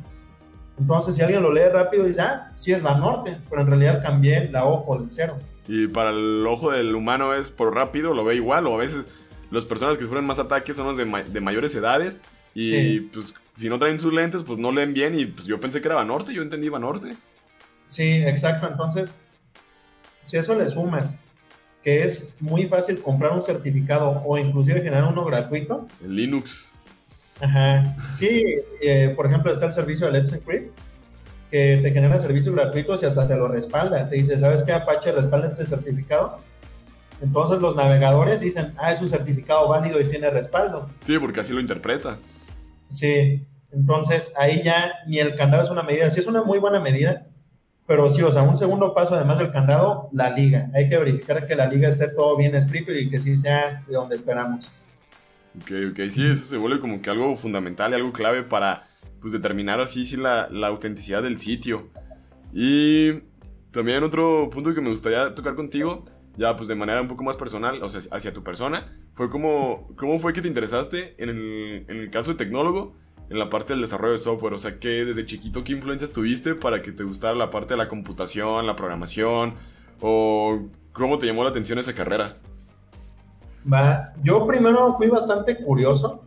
Entonces, 0.79 1.15
si 1.15 1.21
alguien 1.21 1.43
lo 1.43 1.51
lee 1.51 1.67
rápido, 1.71 2.05
dice, 2.05 2.21
ah, 2.21 2.51
sí 2.55 2.71
es 2.71 2.81
Banorte, 2.81 3.35
pero 3.49 3.61
en 3.61 3.67
realidad 3.67 4.01
cambié 4.01 4.49
la 4.49 4.63
O 4.63 4.85
por 4.85 5.01
el 5.01 5.11
cero. 5.11 5.37
Y 5.67 5.87
para 5.87 6.11
el 6.11 6.47
ojo 6.47 6.71
del 6.71 6.95
humano 6.95 7.33
es 7.33 7.51
por 7.51 7.75
rápido, 7.75 8.13
lo 8.13 8.23
ve 8.23 8.35
igual, 8.35 8.65
o 8.65 8.75
a 8.75 8.77
veces 8.77 9.13
las 9.51 9.65
personas 9.65 9.97
que 9.97 10.05
sufren 10.05 10.23
más 10.25 10.39
ataques 10.39 10.77
son 10.77 10.87
los 10.87 10.95
de, 10.95 11.03
de 11.05 11.41
mayores 11.41 11.75
edades, 11.75 12.21
y 12.53 13.01
pues 13.01 13.35
si 13.57 13.67
no 13.69 13.77
traen 13.77 13.99
sus 13.99 14.13
lentes, 14.13 14.43
pues 14.43 14.57
no 14.57 14.71
leen 14.71 14.93
bien, 14.93 15.19
y 15.19 15.25
pues 15.25 15.47
yo 15.47 15.59
pensé 15.59 15.81
que 15.81 15.89
era 15.89 15.95
Banorte, 15.95 16.33
yo 16.33 16.41
entendí 16.41 16.69
Banorte. 16.69 17.17
Sí, 17.89 18.23
exacto. 18.23 18.67
Entonces, 18.67 19.13
si 20.23 20.37
eso 20.37 20.53
le 20.53 20.69
sumas 20.69 21.15
que 21.83 22.03
es 22.03 22.33
muy 22.39 22.65
fácil 22.67 23.01
comprar 23.01 23.31
un 23.31 23.41
certificado 23.41 24.21
o 24.25 24.37
inclusive 24.37 24.81
generar 24.81 25.05
uno 25.05 25.25
gratuito. 25.25 25.87
En 26.03 26.15
Linux. 26.15 26.71
Ajá. 27.41 27.95
Sí, 28.11 28.43
eh, 28.81 29.13
por 29.15 29.25
ejemplo, 29.25 29.51
está 29.51 29.65
el 29.65 29.71
servicio 29.71 30.05
de 30.05 30.13
Let's 30.13 30.33
Encrypt, 30.33 30.77
que 31.49 31.79
te 31.81 31.91
genera 31.91 32.19
servicios 32.19 32.53
gratuitos 32.53 33.01
y 33.01 33.05
hasta 33.05 33.27
te 33.27 33.35
lo 33.35 33.47
respalda. 33.47 34.07
Te 34.07 34.17
dice, 34.17 34.37
¿sabes 34.37 34.61
qué 34.63 34.73
Apache 34.73 35.11
respalda 35.11 35.47
este 35.47 35.65
certificado? 35.65 36.39
Entonces 37.21 37.59
los 37.59 37.75
navegadores 37.75 38.39
dicen, 38.41 38.73
ah, 38.77 38.91
es 38.91 39.01
un 39.01 39.09
certificado 39.09 39.67
válido 39.67 39.99
y 39.99 40.05
tiene 40.05 40.29
respaldo. 40.29 40.89
Sí, 41.01 41.17
porque 41.17 41.39
así 41.39 41.53
lo 41.53 41.59
interpreta. 41.59 42.17
Sí, 42.89 43.45
entonces 43.71 44.33
ahí 44.37 44.61
ya 44.63 44.91
ni 45.07 45.19
el 45.19 45.35
candado 45.35 45.63
es 45.63 45.69
una 45.69 45.83
medida. 45.83 46.09
Sí 46.11 46.19
es 46.19 46.27
una 46.27 46.43
muy 46.43 46.59
buena 46.59 46.79
medida, 46.79 47.25
pero 47.89 48.07
sí, 48.07 48.21
o 48.21 48.31
sea, 48.31 48.43
un 48.43 48.55
segundo 48.55 48.93
paso, 48.93 49.15
además 49.15 49.39
del 49.39 49.49
candado, 49.49 50.09
la 50.11 50.29
liga. 50.29 50.69
Hay 50.75 50.87
que 50.87 50.95
verificar 50.95 51.47
que 51.47 51.55
la 51.55 51.65
liga 51.65 51.89
esté 51.89 52.07
todo 52.07 52.37
bien 52.37 52.53
escrito 52.53 52.91
y 52.91 53.09
que 53.09 53.19
sí 53.19 53.35
sea 53.35 53.83
de 53.87 53.95
donde 53.95 54.15
esperamos. 54.15 54.71
Ok, 55.59 55.71
ok, 55.89 55.99
sí, 56.11 56.27
eso 56.27 56.45
se 56.45 56.57
vuelve 56.57 56.79
como 56.79 57.01
que 57.01 57.09
algo 57.09 57.35
fundamental 57.35 57.91
y 57.91 57.95
algo 57.95 58.13
clave 58.13 58.43
para 58.43 58.83
pues, 59.19 59.33
determinar 59.33 59.81
así 59.81 60.05
sí, 60.05 60.17
la, 60.17 60.47
la 60.51 60.67
autenticidad 60.67 61.23
del 61.23 61.39
sitio. 61.39 61.89
Y 62.53 63.23
también 63.71 64.03
otro 64.03 64.51
punto 64.51 64.75
que 64.75 64.81
me 64.81 64.91
gustaría 64.91 65.33
tocar 65.33 65.55
contigo, 65.55 66.05
ya 66.37 66.55
pues 66.55 66.69
de 66.69 66.75
manera 66.75 67.01
un 67.01 67.07
poco 67.07 67.23
más 67.23 67.37
personal, 67.37 67.81
o 67.81 67.89
sea, 67.89 68.01
hacia 68.11 68.31
tu 68.31 68.43
persona, 68.43 68.85
fue 69.15 69.31
como, 69.31 69.87
¿cómo 69.95 70.19
fue 70.19 70.31
que 70.31 70.43
te 70.43 70.47
interesaste 70.47 71.15
en 71.17 71.29
el, 71.29 71.85
en 71.87 71.97
el 71.97 72.11
caso 72.11 72.33
de 72.33 72.37
tecnólogo 72.37 72.95
en 73.29 73.39
la 73.39 73.49
parte 73.49 73.73
del 73.73 73.81
desarrollo 73.81 74.13
de 74.13 74.19
software? 74.19 74.53
O 74.53 74.57
sea, 74.57 74.79
¿qué, 74.79 75.05
desde 75.05 75.25
chiquito, 75.25 75.63
qué 75.63 75.73
influencias 75.73 76.11
tuviste 76.11 76.55
para 76.55 76.81
que 76.81 76.91
te 76.91 77.03
gustara 77.03 77.35
la 77.35 77.51
parte 77.51 77.73
de 77.73 77.77
la 77.77 77.87
computación, 77.87 78.65
la 78.65 78.75
programación? 78.75 79.53
¿O 80.01 80.59
cómo 80.93 81.19
te 81.19 81.27
llamó 81.27 81.43
la 81.43 81.49
atención 81.49 81.79
esa 81.79 81.93
carrera? 81.93 82.37
Va, 83.71 84.13
yo 84.23 84.45
primero 84.47 84.95
fui 84.97 85.07
bastante 85.07 85.57
curioso. 85.57 86.23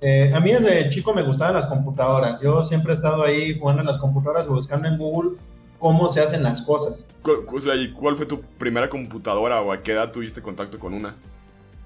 Eh, 0.00 0.32
a 0.32 0.38
mí 0.38 0.52
desde 0.52 0.88
chico 0.90 1.12
me 1.12 1.22
gustaban 1.22 1.54
las 1.54 1.66
computadoras. 1.66 2.40
Yo 2.40 2.62
siempre 2.62 2.92
he 2.92 2.94
estado 2.94 3.24
ahí 3.24 3.58
jugando 3.58 3.80
en 3.82 3.86
las 3.86 3.98
computadoras, 3.98 4.46
buscando 4.46 4.88
en 4.88 4.96
Google 4.96 5.38
cómo 5.78 6.10
se 6.10 6.20
hacen 6.20 6.42
las 6.42 6.62
cosas. 6.62 7.08
O 7.22 7.60
sea, 7.60 7.74
¿y 7.74 7.92
cuál 7.92 8.16
fue 8.16 8.26
tu 8.26 8.40
primera 8.40 8.88
computadora 8.88 9.60
o 9.60 9.72
a 9.72 9.82
qué 9.82 9.92
edad 9.92 10.12
tuviste 10.12 10.40
contacto 10.40 10.78
con 10.78 10.94
una? 10.94 11.16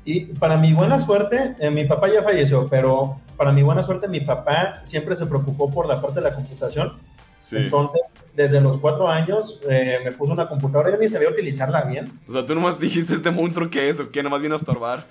Y 0.04 0.26
para 0.34 0.56
mi 0.56 0.72
buena 0.72 0.98
suerte, 0.98 1.54
eh, 1.58 1.70
mi 1.70 1.84
papá 1.84 2.08
ya 2.08 2.22
falleció, 2.22 2.66
pero 2.68 3.20
para 3.36 3.52
mi 3.52 3.62
buena 3.62 3.82
suerte, 3.82 4.08
mi 4.08 4.20
papá 4.20 4.80
siempre 4.82 5.14
se 5.16 5.26
preocupó 5.26 5.70
por 5.70 5.86
la 5.86 6.00
parte 6.00 6.16
de 6.20 6.28
la 6.28 6.34
computación. 6.34 6.98
Sí. 7.38 7.56
Entonces, 7.56 8.02
desde 8.34 8.60
los 8.60 8.78
cuatro 8.78 9.08
años 9.08 9.60
eh, 9.68 9.98
me 10.04 10.12
puso 10.12 10.32
una 10.32 10.48
computadora, 10.48 10.90
yo 10.90 10.96
ni 10.96 11.08
sabía 11.08 11.28
utilizarla 11.28 11.82
bien. 11.82 12.10
O 12.28 12.32
sea, 12.32 12.46
tú 12.46 12.54
nomás 12.54 12.80
dijiste 12.80 13.14
este 13.14 13.30
monstruo 13.30 13.68
que 13.70 13.88
es 13.88 14.00
o 14.00 14.10
que 14.10 14.22
nomás 14.22 14.40
viene 14.40 14.54
a 14.54 14.58
estorbar. 14.58 15.06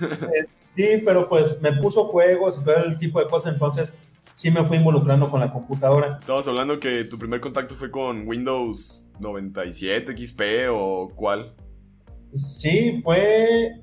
Eh, 0.00 0.46
sí, 0.66 1.02
pero 1.04 1.28
pues 1.28 1.60
me 1.60 1.72
puso 1.72 2.06
juegos 2.06 2.58
y 2.60 2.64
todo 2.64 2.76
el 2.76 2.98
tipo 2.98 3.20
de 3.20 3.26
cosas, 3.26 3.52
entonces 3.52 3.94
sí 4.34 4.50
me 4.50 4.64
fui 4.64 4.78
involucrando 4.78 5.30
con 5.30 5.40
la 5.40 5.52
computadora. 5.52 6.16
Estabas 6.18 6.48
hablando 6.48 6.80
que 6.80 7.04
tu 7.04 7.18
primer 7.18 7.40
contacto 7.40 7.74
fue 7.74 7.90
con 7.90 8.26
Windows 8.26 9.04
97 9.20 10.16
XP 10.16 10.40
o 10.70 11.10
cuál? 11.14 11.54
Sí, 12.32 13.00
fue. 13.02 13.82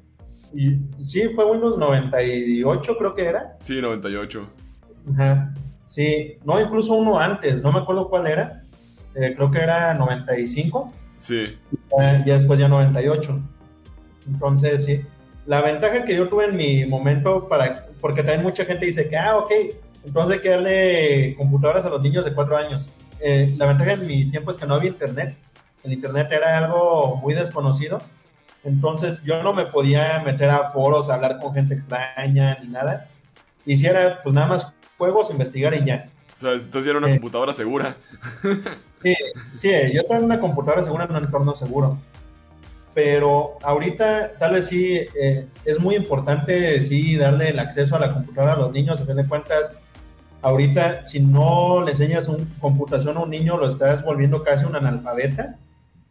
Sí, 0.99 1.29
fue 1.35 1.45
Windows 1.45 1.77
98, 1.77 2.97
creo 2.97 3.15
que 3.15 3.25
era. 3.25 3.57
Sí, 3.61 3.81
98. 3.81 4.47
Ajá. 5.13 5.53
Sí, 5.85 6.37
no, 6.45 6.59
incluso 6.59 6.93
uno 6.93 7.19
antes, 7.19 7.63
no 7.63 7.71
me 7.71 7.79
acuerdo 7.79 8.09
cuál 8.09 8.27
era. 8.27 8.61
Eh, 9.15 9.33
creo 9.35 9.49
que 9.49 9.59
era 9.59 9.93
95. 9.93 10.93
Sí. 11.17 11.57
Ya, 11.97 12.25
ya 12.25 12.33
después 12.33 12.59
ya 12.59 12.67
98. 12.67 13.39
Entonces, 14.27 14.85
sí. 14.85 15.01
La 15.45 15.61
ventaja 15.61 16.05
que 16.05 16.15
yo 16.15 16.29
tuve 16.29 16.45
en 16.45 16.55
mi 16.55 16.85
momento, 16.85 17.47
para, 17.47 17.87
porque 17.99 18.21
también 18.21 18.43
mucha 18.43 18.65
gente 18.65 18.85
dice 18.85 19.09
que, 19.09 19.17
ah, 19.17 19.37
ok, 19.37 19.51
entonces 20.05 20.37
hay 20.37 20.41
que 20.41 20.49
darle 20.49 21.35
computadoras 21.37 21.85
a 21.85 21.89
los 21.89 22.01
niños 22.01 22.23
de 22.23 22.33
cuatro 22.33 22.55
años. 22.55 22.89
Eh, 23.19 23.53
la 23.57 23.65
ventaja 23.65 23.93
en 23.93 24.05
mi 24.05 24.29
tiempo 24.29 24.51
es 24.51 24.57
que 24.57 24.65
no 24.65 24.75
había 24.75 24.89
internet. 24.89 25.35
El 25.83 25.93
internet 25.93 26.27
era 26.31 26.57
algo 26.57 27.15
muy 27.17 27.33
desconocido. 27.33 27.99
Entonces 28.63 29.21
yo 29.23 29.41
no 29.43 29.53
me 29.53 29.65
podía 29.65 30.19
meter 30.19 30.49
a 30.49 30.69
foros 30.71 31.09
a 31.09 31.15
hablar 31.15 31.39
con 31.39 31.53
gente 31.53 31.73
extraña 31.73 32.57
ni 32.61 32.69
nada. 32.69 33.07
Hiciera 33.65 34.21
pues 34.23 34.33
nada 34.33 34.47
más 34.47 34.73
juegos, 34.97 35.31
investigar 35.31 35.73
y 35.75 35.85
ya. 35.85 36.09
O 36.37 36.39
sea, 36.39 36.53
entonces 36.53 36.89
era 36.89 36.97
una 36.97 37.09
eh, 37.09 37.13
computadora 37.13 37.53
segura. 37.53 37.95
Sí, 39.01 39.15
sí, 39.55 39.71
yo 39.93 40.03
tengo 40.03 40.25
una 40.25 40.41
computadora 40.41 40.83
segura 40.83 41.05
en 41.05 41.11
un 41.11 41.23
entorno 41.23 41.55
seguro. 41.55 41.97
Pero 42.93 43.57
ahorita 43.63 44.33
tal 44.37 44.53
vez 44.53 44.67
sí 44.67 44.93
eh, 44.93 45.47
es 45.63 45.79
muy 45.79 45.95
importante 45.95 46.81
sí 46.81 47.15
darle 47.15 47.49
el 47.49 47.59
acceso 47.59 47.95
a 47.95 47.99
la 47.99 48.13
computadora 48.13 48.53
a 48.53 48.57
los 48.57 48.73
niños. 48.73 48.99
A 48.99 49.05
fin 49.05 49.15
de 49.15 49.25
cuentas, 49.25 49.73
ahorita 50.41 51.03
si 51.03 51.21
no 51.21 51.81
le 51.81 51.91
enseñas 51.91 52.27
un, 52.27 52.45
computación 52.59 53.15
a 53.15 53.21
un 53.21 53.29
niño, 53.29 53.57
lo 53.57 53.67
estás 53.67 54.03
volviendo 54.03 54.43
casi 54.43 54.65
un 54.65 54.75
analfabeta. 54.75 55.57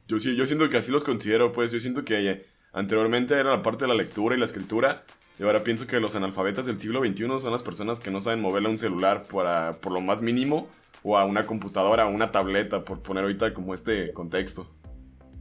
Yo 0.09 0.19
sí, 0.19 0.35
yo 0.35 0.47
siento 0.47 0.71
que 0.71 0.79
así 0.79 0.91
los 0.91 1.05
considero, 1.05 1.53
pues 1.53 1.71
yo 1.71 1.79
siento 1.79 2.03
que 2.03 2.31
eh, 2.31 2.43
anteriormente 2.73 3.35
era 3.35 3.51
la 3.51 3.63
parte 3.63 3.85
de 3.85 3.89
la 3.89 3.95
lectura 3.95 4.35
y 4.35 4.39
la 4.39 4.47
escritura, 4.47 5.05
y 5.39 5.43
ahora 5.43 5.63
pienso 5.63 5.87
que 5.87 6.01
los 6.01 6.17
analfabetas 6.17 6.65
del 6.65 6.81
siglo 6.81 7.05
XXI 7.05 7.41
son 7.41 7.53
las 7.53 7.63
personas 7.63 8.01
que 8.01 8.11
no 8.11 8.23
saben 8.23 8.41
moverle 8.41 8.71
un 8.71 8.79
celular 8.79 9.25
para, 9.25 9.77
por 9.83 9.93
lo 9.93 10.01
más 10.01 10.23
mínimo, 10.23 10.67
o 11.03 11.19
a 11.19 11.27
una 11.27 11.45
computadora, 11.45 12.07
o 12.07 12.11
una 12.11 12.33
tableta, 12.33 12.87
por 12.87 13.03
poner 13.03 13.25
ahorita 13.25 13.53
como 13.53 13.75
este 13.75 14.15
contexto. 14.15 14.67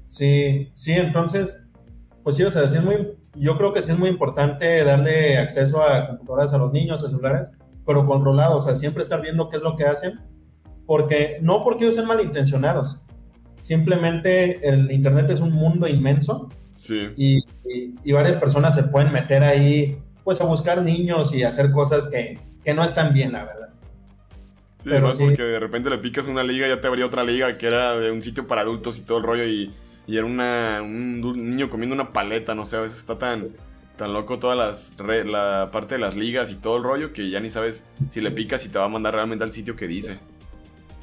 Sí, 0.05 0.69
sí, 0.73 0.91
entonces, 0.91 1.65
pues 2.23 2.35
sí, 2.35 2.43
o 2.43 2.51
sea, 2.51 2.67
sí 2.67 2.75
es 2.75 2.83
muy, 2.83 3.17
yo 3.35 3.57
creo 3.57 3.73
que 3.73 3.81
sí 3.81 3.91
es 3.91 3.97
muy 3.97 4.09
importante 4.09 4.83
darle 4.83 5.37
acceso 5.37 5.81
a 5.81 6.07
computadoras 6.07 6.51
a 6.51 6.57
los 6.57 6.73
niños, 6.73 7.05
a 7.05 7.07
celulares, 7.07 7.51
pero 7.85 8.05
controlado, 8.05 8.57
o 8.57 8.59
sea, 8.59 8.75
siempre 8.75 9.01
estar 9.01 9.21
viendo 9.21 9.49
qué 9.49 9.55
es 9.55 9.63
lo 9.63 9.77
que 9.77 9.85
hacen, 9.85 10.19
porque 10.85 11.39
no 11.41 11.63
porque 11.63 11.85
ellos 11.85 11.95
sean 11.95 12.07
malintencionados, 12.07 13.07
simplemente 13.61 14.67
el 14.67 14.91
Internet 14.91 15.29
es 15.29 15.39
un 15.39 15.51
mundo 15.51 15.87
inmenso 15.87 16.49
sí. 16.73 17.07
y, 17.15 17.39
y, 18.03 18.11
varias 18.11 18.37
personas 18.37 18.75
se 18.75 18.83
pueden 18.83 19.11
meter 19.11 19.43
ahí, 19.43 19.97
pues 20.23 20.41
a 20.41 20.45
buscar 20.45 20.81
niños 20.81 21.33
y 21.33 21.43
hacer 21.43 21.71
cosas 21.71 22.07
que, 22.07 22.39
que 22.63 22.73
no 22.73 22.83
están 22.83 23.13
bien, 23.13 23.31
la 23.31 23.45
verdad. 23.45 23.69
Sí, 24.79 24.89
además 24.91 25.17
porque 25.17 25.41
de 25.41 25.59
repente 25.59 25.89
le 25.89 25.97
picas 25.97 26.27
una 26.27 26.43
liga, 26.43 26.67
ya 26.67 26.79
te 26.79 26.87
abría 26.87 27.05
otra 27.05 27.23
liga 27.23 27.57
que 27.57 27.67
era 27.67 27.97
de 27.97 28.11
un 28.11 28.21
sitio 28.21 28.47
para 28.47 28.61
adultos 28.61 28.97
y 28.97 29.01
todo 29.01 29.17
el 29.17 29.23
rollo 29.23 29.45
y, 29.45 29.73
y 30.05 30.17
era 30.17 30.25
una, 30.25 30.81
un 30.81 31.21
niño 31.21 31.69
comiendo 31.69 31.95
una 31.95 32.13
paleta, 32.13 32.55
no 32.55 32.65
sé, 32.65 32.77
a 32.77 32.81
veces 32.81 32.99
está 32.99 33.17
tan 33.17 33.49
tan 33.97 34.13
loco 34.13 34.39
toda 34.39 34.55
las 34.55 34.95
la 35.25 35.69
parte 35.71 35.95
de 35.95 35.99
las 35.99 36.15
ligas 36.15 36.51
y 36.51 36.55
todo 36.55 36.77
el 36.77 36.83
rollo 36.83 37.11
que 37.11 37.29
ya 37.29 37.39
ni 37.39 37.49
sabes 37.49 37.87
si 38.11 38.21
le 38.21 38.31
picas 38.31 38.63
y 38.65 38.69
te 38.69 38.77
va 38.77 38.85
a 38.85 38.89
mandar 38.89 39.15
realmente 39.15 39.43
al 39.43 39.51
sitio 39.51 39.75
que 39.75 39.87
dice. 39.87 40.19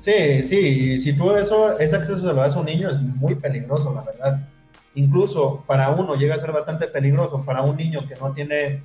Sí, 0.04 0.42
sí, 0.42 0.98
si 0.98 1.16
tú 1.16 1.30
eso, 1.34 1.78
ese 1.78 1.96
acceso 1.96 2.20
se 2.20 2.26
lo 2.26 2.34
das 2.34 2.54
a 2.54 2.60
un 2.60 2.66
niño 2.66 2.90
es 2.90 3.00
muy 3.00 3.36
peligroso, 3.36 3.90
la 3.94 4.02
verdad. 4.02 4.46
Incluso 4.94 5.64
para 5.66 5.88
uno 5.88 6.14
llega 6.14 6.34
a 6.34 6.38
ser 6.38 6.52
bastante 6.52 6.88
peligroso, 6.88 7.42
para 7.42 7.62
un 7.62 7.74
niño 7.74 8.06
que 8.06 8.14
no 8.16 8.34
tiene 8.34 8.82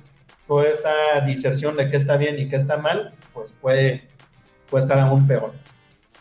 toda 0.48 0.66
esta 0.66 1.20
diserción 1.26 1.76
de 1.76 1.90
qué 1.90 1.98
está 1.98 2.16
bien 2.16 2.38
y 2.38 2.48
qué 2.48 2.56
está 2.56 2.78
mal, 2.78 3.12
pues 3.34 3.52
puede, 3.60 4.08
puede 4.70 4.80
estar 4.80 4.98
aún 4.98 5.26
peor. 5.26 5.52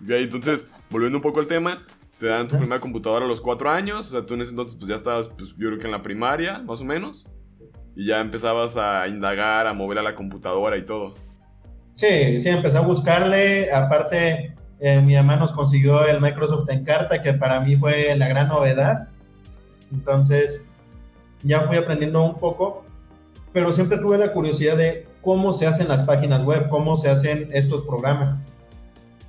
Ok, 0.04 0.10
entonces, 0.10 0.70
volviendo 0.90 1.20
un 1.20 1.22
poco 1.22 1.40
al 1.40 1.48
tema, 1.48 1.86
te 2.18 2.26
dan 2.26 2.50
tu 2.50 2.58
primera 2.58 2.82
computadora 2.82 3.24
a 3.24 3.28
los 3.30 3.40
cuatro 3.40 3.70
años, 3.70 4.10
o 4.10 4.12
sea, 4.12 4.26
tú 4.26 4.34
en 4.34 4.42
ese 4.42 4.52
entonces 4.52 4.78
pues 4.78 4.90
ya 4.90 4.96
estabas, 4.96 5.30
pues 5.30 5.52
yo 5.52 5.70
creo 5.70 5.80
que 5.80 5.86
en 5.86 5.92
la 5.92 6.02
primaria, 6.02 6.60
más 6.60 6.82
o 6.82 6.84
menos 6.84 7.26
y 7.96 8.08
ya 8.08 8.20
empezabas 8.20 8.76
a 8.76 9.08
indagar, 9.08 9.66
a 9.66 9.74
mover 9.74 10.00
a 10.00 10.04
la 10.04 10.14
computadora 10.14 10.76
y 10.76 10.84
todo. 10.84 11.14
Sí, 11.94 12.38
sí, 12.38 12.50
empecé 12.50 12.78
a 12.78 12.82
buscarle. 12.82 13.72
Aparte, 13.72 14.56
eh, 14.80 15.02
mi 15.02 15.16
mamá 15.16 15.36
nos 15.36 15.52
consiguió 15.52 16.06
el 16.06 16.22
Microsoft 16.22 16.70
Encarta, 16.70 17.22
que 17.22 17.34
para 17.34 17.60
mí 17.60 17.76
fue 17.76 18.16
la 18.16 18.28
gran 18.28 18.48
novedad. 18.48 19.10
Entonces, 19.92 20.66
ya 21.44 21.62
fui 21.62 21.78
aprendiendo 21.78 22.24
un 22.24 22.38
poco, 22.38 22.86
pero 23.52 23.74
siempre 23.74 23.98
tuve 23.98 24.18
la 24.18 24.32
curiosidad 24.32 24.78
de 24.78 25.08
cómo 25.22 25.54
se 25.54 25.68
hacen 25.68 25.88
las 25.88 26.04
páginas 26.04 26.44
web, 26.44 26.70
cómo 26.70 26.96
se 26.96 27.10
hacen 27.10 27.50
estos 27.52 27.82
programas. 27.82 28.40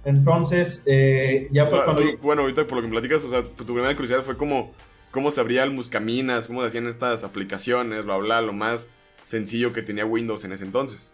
Entonces, 0.05 0.85
eh, 0.87 1.49
ya 1.51 1.67
fue 1.67 1.85
cuando... 1.85 2.03
bueno, 2.23 2.43
ahorita 2.43 2.67
por 2.67 2.77
lo 2.77 2.83
que 2.83 2.89
me 2.89 2.93
platicas, 2.93 3.25
o 3.25 3.31
sea, 3.31 3.43
tu 3.43 3.65
primera 3.65 3.95
curiosidad 3.95 4.23
fue 4.23 4.37
como 4.37 4.73
cómo 5.11 5.31
se 5.31 5.41
abría 5.41 5.65
el 5.65 5.73
Muscaminas, 5.73 6.47
cómo 6.47 6.63
se 6.63 6.69
hacían 6.69 6.87
estas 6.87 7.25
aplicaciones, 7.25 8.05
bla, 8.05 8.17
bla, 8.17 8.41
lo 8.41 8.53
más 8.53 8.91
sencillo 9.25 9.73
que 9.73 9.83
tenía 9.83 10.07
Windows 10.07 10.45
en 10.45 10.53
ese 10.53 10.65
entonces. 10.65 11.13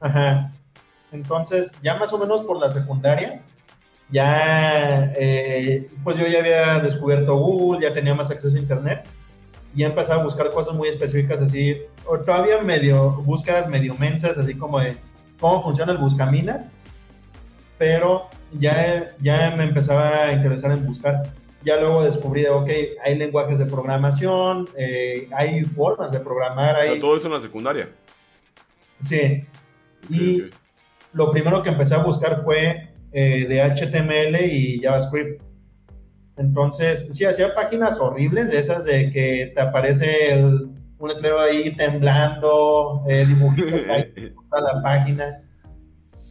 Ajá. 0.00 0.52
Entonces, 1.12 1.74
ya 1.82 1.96
más 1.96 2.12
o 2.12 2.18
menos 2.18 2.42
por 2.42 2.58
la 2.58 2.70
secundaria, 2.70 3.42
ya, 4.10 5.12
eh, 5.16 5.88
pues 6.04 6.16
yo 6.16 6.26
ya 6.26 6.38
había 6.38 6.78
descubierto 6.78 7.36
Google, 7.36 7.82
ya 7.82 7.92
tenía 7.92 8.14
más 8.14 8.30
acceso 8.30 8.56
a 8.56 8.60
Internet 8.60 9.04
y 9.74 9.82
empezaba 9.82 10.20
a 10.20 10.24
buscar 10.24 10.50
cosas 10.50 10.74
muy 10.74 10.88
específicas 10.88 11.42
así, 11.42 11.76
o 12.06 12.18
todavía 12.18 12.60
medio, 12.62 13.10
búsquedas 13.22 13.68
medio 13.68 13.94
mensas, 13.94 14.38
así 14.38 14.54
como 14.54 14.80
de 14.80 14.96
cómo 15.38 15.62
funciona 15.62 15.92
el 15.92 15.98
Buscaminas, 15.98 16.74
pero 17.76 18.28
ya, 18.52 19.14
ya 19.20 19.54
me 19.54 19.64
empezaba 19.64 20.24
a 20.24 20.32
interesar 20.32 20.72
en 20.72 20.86
buscar 20.86 21.24
ya 21.66 21.76
luego 21.80 22.04
descubrí 22.04 22.42
de, 22.42 22.50
ok, 22.50 22.70
hay 23.04 23.18
lenguajes 23.18 23.58
de 23.58 23.66
programación, 23.66 24.68
eh, 24.76 25.28
hay 25.32 25.64
formas 25.64 26.12
de 26.12 26.20
programar. 26.20 26.76
Hay... 26.76 27.00
todo 27.00 27.16
eso 27.16 27.26
en 27.26 27.32
la 27.32 27.40
secundaria. 27.40 27.90
Sí. 29.00 29.44
y 30.08 30.44
lo 31.12 31.30
primero 31.32 31.62
que 31.62 31.68
empecé 31.68 31.96
a 31.96 31.98
buscar 31.98 32.44
fue 32.44 32.85
eh, 33.12 33.46
de 33.48 33.62
HTML 33.62 34.44
y 34.44 34.80
JavaScript. 34.80 35.42
Entonces, 36.36 37.06
sí, 37.10 37.24
hacía 37.24 37.54
páginas 37.54 37.98
horribles 37.98 38.50
de 38.50 38.58
esas 38.58 38.84
de 38.84 39.10
que 39.10 39.52
te 39.54 39.60
aparece 39.60 40.36
un 40.44 41.08
letrero 41.08 41.40
ahí 41.40 41.74
temblando, 41.74 43.04
eh, 43.08 43.24
dibujitos 43.26 43.72
ahí, 43.90 44.12
toda 44.50 44.74
la 44.74 44.82
página 44.82 45.42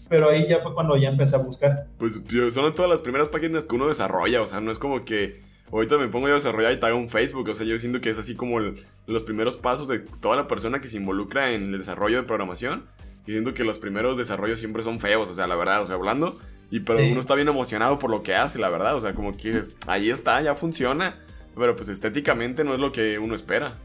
pero 0.10 0.30
ahí 0.30 0.48
ya 0.48 0.62
fue 0.62 0.74
cuando 0.74 0.98
ya 0.98 1.10
empecé 1.10 1.36
a 1.36 1.40
buscar. 1.40 1.88
Pues 1.98 2.20
son 2.52 2.76
todas 2.76 2.90
las 2.90 3.02
primeras 3.02 3.30
páginas 3.30 3.66
que 3.66 3.76
uno 3.76 3.88
desarrolla, 3.88 4.42
o 4.42 4.48
sea, 4.48 4.62
no 4.62 4.72
es 4.72 4.78
como 4.78 5.04
que 5.04 5.42
ahorita 5.72 5.98
me 5.98 6.08
pongo 6.08 6.28
yo 6.28 6.34
a 6.34 6.38
desarrollar 6.38 6.72
y 6.74 6.80
te 6.80 6.86
hago 6.86 6.98
un 6.98 7.10
Facebook, 7.10 7.50
o 7.50 7.54
sea, 7.54 7.66
yo 7.66 7.78
siento 7.80 8.02
que 8.02 8.10
es 8.10 8.18
así 8.18 8.36
como 8.36 8.60
los 8.60 9.24
primeros 9.24 9.58
pasos 9.58 9.88
de 9.88 10.00
toda 10.00 10.36
la 10.36 10.48
persona 10.48 10.80
que 10.80 10.88
se 10.88 10.98
involucra 10.98 11.52
en 11.52 11.74
el 11.74 11.78
desarrollo 11.78 12.18
de 12.18 12.24
programación. 12.24 12.86
Y 13.28 13.32
siento 13.32 13.56
que 13.56 13.64
los 13.64 13.80
primeros 13.80 14.18
desarrollos 14.18 14.60
siempre 14.60 14.84
son 14.84 15.00
feos, 15.00 15.30
o 15.30 15.34
sea, 15.34 15.48
la 15.48 15.56
verdad, 15.56 15.82
o 15.82 15.86
sea, 15.88 15.96
hablando. 15.96 16.38
Y 16.72 16.80
pero 16.82 17.00
uno 17.06 17.20
está 17.20 17.36
bien 17.36 17.48
emocionado 17.48 18.00
por 18.00 18.10
lo 18.10 18.24
que 18.24 18.36
hace, 18.36 18.60
la 18.60 18.70
verdad, 18.70 18.96
o 18.96 19.00
sea, 19.00 19.14
como 19.14 19.32
que 19.32 19.50
dices, 19.50 19.76
ahí 19.88 20.10
está, 20.10 20.42
ya 20.42 20.56
funciona. 20.56 21.20
Pero 21.56 21.76
pues 21.76 21.88
estéticamente 21.88 22.64
no 22.64 22.74
es 22.74 22.80
lo 22.80 22.92
que 22.92 23.18
uno 23.18 23.34
espera. 23.34 23.76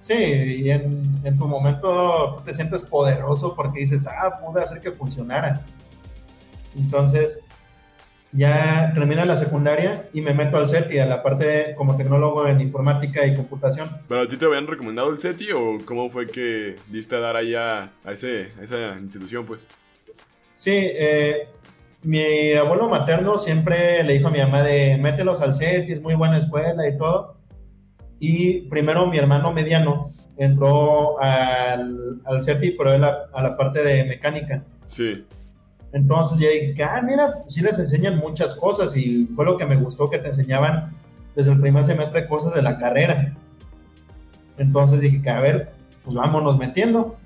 Sí, 0.00 0.14
y 0.14 0.70
en, 0.70 1.20
en, 1.24 1.38
tu 1.38 1.46
momento 1.46 2.42
te 2.44 2.54
sientes 2.54 2.82
poderoso 2.82 3.54
porque 3.54 3.80
dices, 3.80 4.06
ah, 4.06 4.40
pude 4.40 4.62
hacer 4.62 4.80
que 4.80 4.92
funcionara. 4.92 5.64
Entonces, 6.76 7.40
ya 8.34 8.90
termina 8.94 9.24
la 9.24 9.36
secundaria 9.36 10.08
y 10.12 10.20
me 10.20 10.34
meto 10.34 10.56
al 10.56 10.68
CETI, 10.68 10.98
a 10.98 11.06
la 11.06 11.22
parte 11.22 11.74
como 11.76 11.96
tecnólogo 11.96 12.48
en 12.48 12.60
informática 12.60 13.24
y 13.24 13.36
computación. 13.36 13.88
¿Pero 14.08 14.22
a 14.22 14.28
ti 14.28 14.36
te 14.36 14.44
habían 14.44 14.66
recomendado 14.66 15.10
el 15.10 15.20
CETI 15.20 15.52
o 15.52 15.78
cómo 15.84 16.10
fue 16.10 16.26
que 16.26 16.76
diste 16.88 17.14
a 17.14 17.20
dar 17.20 17.36
allá 17.36 17.92
a, 18.04 18.12
ese, 18.12 18.50
a 18.58 18.62
esa 18.62 18.98
institución, 19.00 19.46
pues? 19.46 19.68
Sí, 20.56 20.72
eh, 20.74 21.48
mi 22.04 22.52
abuelo 22.52 22.88
materno 22.88 23.38
siempre 23.38 24.02
le 24.04 24.12
dijo 24.14 24.28
a 24.28 24.30
mi 24.30 24.38
mamá 24.38 24.62
de 24.62 24.98
mételos 24.98 25.40
al 25.40 25.54
CETI, 25.54 25.92
es 25.92 26.02
muy 26.02 26.14
buena 26.14 26.38
escuela 26.38 26.86
y 26.88 26.96
todo. 26.96 27.36
Y 28.20 28.62
primero 28.68 29.06
mi 29.06 29.18
hermano 29.18 29.52
mediano 29.52 30.10
entró 30.36 31.20
al, 31.20 32.20
al 32.24 32.42
CETI, 32.42 32.72
pero 32.72 32.92
él 32.92 33.04
a, 33.04 33.26
a, 33.32 33.42
la 33.42 33.56
parte 33.56 33.82
de 33.82 34.04
mecánica. 34.04 34.62
Sí. 34.84 35.24
Entonces 35.92 36.38
ya 36.38 36.48
dije, 36.48 36.82
ah, 36.82 37.00
mira, 37.02 37.44
sí 37.48 37.60
les 37.60 37.78
enseñan 37.78 38.18
muchas 38.18 38.54
cosas 38.54 38.96
y 38.96 39.26
fue 39.34 39.44
lo 39.44 39.56
que 39.56 39.64
me 39.64 39.76
gustó 39.76 40.10
que 40.10 40.18
te 40.18 40.26
enseñaban 40.26 40.92
desde 41.34 41.52
el 41.52 41.60
primer 41.60 41.84
semestre 41.84 42.26
cosas 42.28 42.54
de 42.54 42.62
la 42.62 42.78
carrera. 42.78 43.34
Entonces 44.58 45.00
dije 45.00 45.28
a 45.30 45.40
ver, 45.40 45.72
pues 46.02 46.16
vámonos 46.16 46.58
metiendo. 46.58 47.16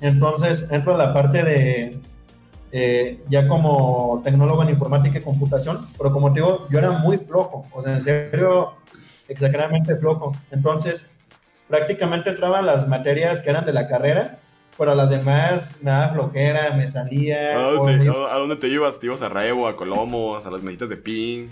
Entonces 0.00 0.68
entro 0.70 0.94
a 0.94 0.98
la 0.98 1.14
parte 1.14 1.42
de, 1.42 1.98
eh, 2.76 3.20
ya 3.28 3.46
como 3.46 4.20
tecnólogo 4.24 4.64
en 4.64 4.70
informática 4.70 5.20
y 5.20 5.22
computación, 5.22 5.86
pero 5.96 6.10
como 6.10 6.32
te 6.32 6.40
digo, 6.40 6.66
yo 6.70 6.80
era 6.80 6.90
muy 6.90 7.18
flojo, 7.18 7.68
o 7.70 7.80
sea, 7.80 7.92
en 7.92 8.02
serio, 8.02 8.72
exageradamente 9.28 9.94
flojo. 9.94 10.32
Entonces, 10.50 11.08
prácticamente 11.68 12.30
entraba 12.30 12.62
las 12.62 12.88
materias 12.88 13.40
que 13.40 13.50
eran 13.50 13.64
de 13.64 13.72
la 13.72 13.86
carrera, 13.86 14.40
pero 14.76 14.92
las 14.96 15.08
demás 15.08 15.78
me 15.82 15.92
daba 15.92 16.14
flojera, 16.14 16.72
me 16.72 16.88
salía. 16.88 17.56
¿A 17.56 17.70
dónde, 17.70 17.96
te, 17.96 18.10
¿A 18.10 18.38
dónde, 18.38 18.56
te, 18.56 18.66
ibas? 18.66 18.98
¿Te 18.98 19.06
ibas 19.06 19.22
a 19.22 19.28
Rebo, 19.28 19.68
a 19.68 19.76
Colomos, 19.76 20.44
a 20.44 20.50
las 20.50 20.64
mesitas 20.64 20.88
de 20.88 20.96
ping? 20.96 21.50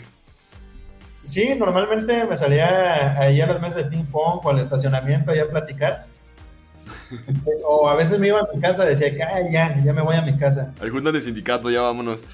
Sí, 1.23 1.55
normalmente 1.57 2.25
me 2.25 2.37
salía 2.37 3.17
ahí 3.21 3.41
a 3.41 3.47
las 3.47 3.61
mesas 3.61 3.77
de 3.77 3.85
ping 3.85 4.07
pong 4.07 4.41
o 4.43 4.51
al 4.51 4.59
estacionamiento 4.59 5.31
ahí 5.31 5.39
a 5.39 5.49
platicar. 5.49 6.07
o 7.67 7.89
a 7.89 7.95
veces 7.95 8.19
me 8.19 8.29
iba 8.29 8.41
a 8.41 8.49
mi 8.55 8.61
casa, 8.61 8.85
decía 8.85 9.13
ah, 9.31 9.41
ya, 9.51 9.83
ya 9.83 9.93
me 9.93 10.03
voy 10.03 10.17
a 10.17 10.23
mi 10.23 10.37
casa. 10.37 10.73
Juntas 10.91 11.13
de 11.13 11.21
sindicato, 11.21 11.71
ya 11.71 11.83
vámonos. 11.83 12.27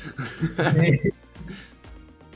Sí. 0.80 1.00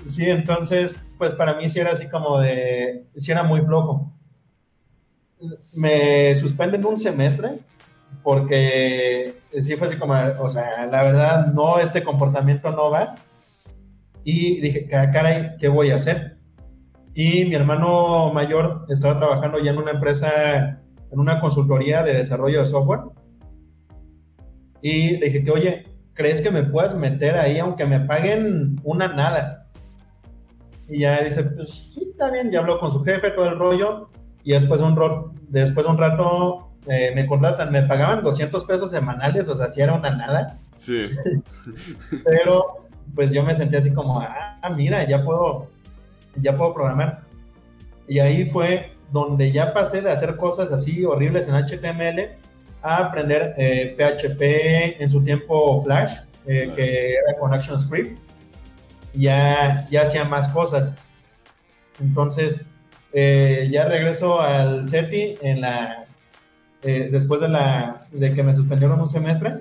sí, 0.05 0.31
entonces, 0.31 1.01
pues 1.19 1.35
para 1.35 1.55
mí 1.55 1.69
sí 1.69 1.81
era 1.81 1.93
así 1.93 2.09
como 2.09 2.41
de, 2.41 3.07
sí 3.17 3.31
era 3.31 3.43
muy 3.43 3.61
flojo. 3.61 4.13
Me 5.73 6.35
suspenden 6.35 6.85
un 6.85 6.97
semestre 6.97 7.59
porque 8.23 9.41
sí 9.59 9.77
fue 9.77 9.89
así 9.89 9.97
como, 9.97 10.15
o 10.41 10.49
sea, 10.49 10.87
la 10.87 11.03
verdad, 11.03 11.47
no, 11.47 11.79
este 11.79 12.03
comportamiento 12.03 12.71
no 12.71 12.91
va. 12.91 13.17
Y 14.25 14.61
dije, 14.61 14.87
caray, 14.87 15.57
¿qué 15.59 15.69
voy 15.69 15.91
a 15.91 15.97
hacer? 15.97 16.37
Y 17.15 17.45
mi 17.45 17.55
hermano 17.55 18.33
mayor 18.33 18.87
estaba 18.89 19.19
trabajando 19.19 19.59
ya 19.59 19.73
en 19.73 19.79
una 19.79 19.91
empresa 19.91 20.82
en 21.13 21.21
una 21.21 21.41
consultoría 21.41 22.03
de 22.03 22.15
desarrollo 22.15 22.61
de 22.61 22.67
software. 22.67 23.01
Y 24.81 25.19
le 25.19 25.27
dije 25.27 25.45
que, 25.45 25.51
oye, 25.51 25.87
¿crees 26.15 26.41
que 26.41 26.51
me 26.51 26.63
puedas 26.63 26.95
meter 26.95 27.37
ahí 27.37 27.59
aunque 27.59 27.87
me 27.87 28.01
paguen 28.01 28.81
una 28.83 29.09
nada? 29.09 29.69
Y 30.89 31.01
ya 31.01 31.23
dice, 31.23 31.45
pues 31.45 31.93
sí, 31.95 32.09
está 32.11 32.31
bien, 32.31 32.51
ya 32.51 32.61
habló 32.61 32.79
con 32.81 32.91
su 32.91 33.05
jefe, 33.05 33.31
todo 33.31 33.47
el 33.47 33.59
rollo. 33.59 34.11
Y 34.43 34.53
después 34.53 34.81
de 34.81 34.87
un, 34.87 35.39
después 35.49 35.87
de 35.87 35.93
un 35.93 35.99
rato 35.99 36.73
eh, 36.89 37.13
me 37.15 37.27
contratan, 37.27 37.71
me 37.71 37.83
pagaban 37.83 38.25
200 38.25 38.65
pesos 38.65 38.91
semanales, 38.91 39.49
o 39.49 39.55
sea, 39.55 39.71
si 39.71 39.81
era 39.81 39.95
una 39.95 40.11
nada. 40.11 40.59
Sí. 40.75 41.11
Pero 42.25 42.89
pues 43.15 43.33
yo 43.33 43.43
me 43.43 43.55
sentí 43.55 43.77
así 43.77 43.93
como, 43.93 44.21
ah, 44.21 44.71
mira, 44.75 45.07
ya 45.07 45.23
puedo, 45.23 45.69
ya 46.37 46.57
puedo 46.57 46.75
programar. 46.75 47.23
Y 48.09 48.19
ahí 48.19 48.47
fue 48.47 48.92
donde 49.13 49.53
ya 49.53 49.73
pasé 49.73 50.01
de 50.01 50.11
hacer 50.11 50.37
cosas 50.37 50.73
así 50.73 51.05
horribles 51.05 51.47
en 51.47 51.55
HTML 51.55 52.31
a 52.83 52.97
aprender 52.97 53.55
PHP 53.97 54.41
eh, 54.41 54.97
en 54.99 55.11
su 55.11 55.23
tiempo 55.23 55.83
Flash, 55.83 56.17
eh, 56.47 56.73
que 56.75 57.15
era 57.15 57.39
con 57.39 57.53
ActionScript. 57.53 58.19
Ya, 59.15 59.87
ya 59.91 60.03
hacía 60.03 60.25
más 60.25 60.49
cosas. 60.49 60.95
Entonces, 62.01 62.63
eh, 63.13 63.69
ya 63.71 63.85
regreso 63.85 64.41
al 64.41 64.85
CETI 64.87 65.39
en 65.43 65.61
la, 65.61 66.07
después 66.83 67.43
de, 67.43 67.49
la, 67.49 68.07
de 68.11 68.33
que 68.33 68.43
me 68.43 68.55
suspendieron 68.55 69.01
un 69.01 69.09
semestre. 69.09 69.59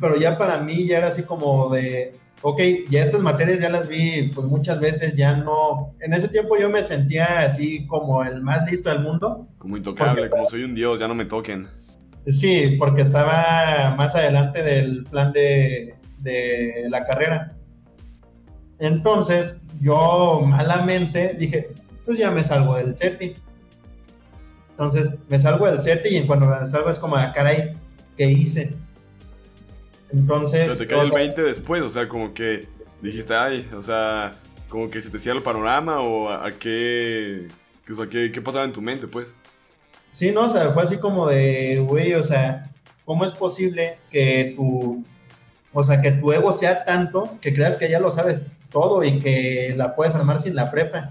Pero 0.00 0.16
ya 0.16 0.38
para 0.38 0.58
mí 0.58 0.86
ya 0.86 0.96
era 0.96 1.08
así 1.08 1.24
como 1.24 1.68
de, 1.68 2.18
ok, 2.46 2.60
ya 2.90 3.02
estas 3.02 3.22
materias 3.22 3.58
ya 3.58 3.70
las 3.70 3.88
vi 3.88 4.30
pues 4.34 4.46
muchas 4.46 4.78
veces, 4.78 5.16
ya 5.16 5.34
no, 5.34 5.94
en 5.98 6.12
ese 6.12 6.28
tiempo 6.28 6.58
yo 6.58 6.68
me 6.68 6.84
sentía 6.84 7.38
así 7.38 7.86
como 7.86 8.22
el 8.22 8.42
más 8.42 8.70
listo 8.70 8.90
del 8.90 9.00
mundo. 9.00 9.48
Como 9.56 9.78
intocable, 9.78 10.28
como 10.28 10.46
soy 10.46 10.64
un 10.64 10.74
dios, 10.74 11.00
ya 11.00 11.08
no 11.08 11.14
me 11.14 11.24
toquen. 11.24 11.66
Sí, 12.26 12.76
porque 12.78 13.00
estaba 13.00 13.94
más 13.96 14.14
adelante 14.14 14.62
del 14.62 15.04
plan 15.04 15.32
de, 15.32 15.94
de 16.18 16.84
la 16.90 17.06
carrera. 17.06 17.56
Entonces 18.78 19.58
yo 19.80 20.42
malamente 20.44 21.34
dije, 21.38 21.70
pues 22.04 22.18
ya 22.18 22.30
me 22.30 22.44
salgo 22.44 22.76
del 22.76 22.94
CETI. 22.94 23.36
Entonces 24.72 25.14
me 25.30 25.38
salgo 25.38 25.64
del 25.64 25.80
CETI 25.80 26.18
y 26.18 26.26
cuando 26.26 26.44
me 26.44 26.66
salgo 26.66 26.90
es 26.90 26.98
como, 26.98 27.16
ah, 27.16 27.32
caray, 27.34 27.74
¿qué 28.18 28.30
hice? 28.30 28.74
Entonces. 30.10 30.68
O 30.68 30.74
sea, 30.74 30.86
te 30.86 30.86
cae 30.86 31.04
el 31.04 31.12
20 31.12 31.42
después, 31.42 31.82
o 31.82 31.90
sea, 31.90 32.08
como 32.08 32.34
que 32.34 32.68
dijiste, 33.00 33.34
ay, 33.34 33.68
o 33.76 33.82
sea, 33.82 34.36
como 34.68 34.90
que 34.90 35.00
se 35.00 35.10
te 35.10 35.16
hacía 35.18 35.32
el 35.32 35.42
panorama 35.42 36.00
o 36.00 36.28
a, 36.28 36.50
qué, 36.52 37.48
o 37.90 37.94
sea, 37.94 38.08
qué, 38.08 38.32
qué 38.32 38.40
pasaba 38.40 38.64
en 38.64 38.72
tu 38.72 38.82
mente, 38.82 39.06
pues. 39.06 39.36
Sí, 40.10 40.30
no, 40.30 40.42
o 40.42 40.48
sea, 40.48 40.70
fue 40.70 40.82
así 40.82 40.98
como 40.98 41.26
de, 41.26 41.84
güey, 41.86 42.14
o 42.14 42.22
sea, 42.22 42.70
¿cómo 43.04 43.24
es 43.24 43.32
posible 43.32 43.98
que 44.10 44.54
tu, 44.56 45.04
o 45.72 45.82
sea, 45.82 46.00
que 46.00 46.12
tu 46.12 46.32
ego 46.32 46.52
sea 46.52 46.84
tanto 46.84 47.36
que 47.40 47.52
creas 47.52 47.76
que 47.76 47.90
ya 47.90 47.98
lo 47.98 48.10
sabes 48.10 48.46
todo 48.70 49.02
y 49.02 49.18
que 49.18 49.74
la 49.76 49.94
puedes 49.94 50.14
armar 50.14 50.40
sin 50.40 50.54
la 50.54 50.70
prepa? 50.70 51.10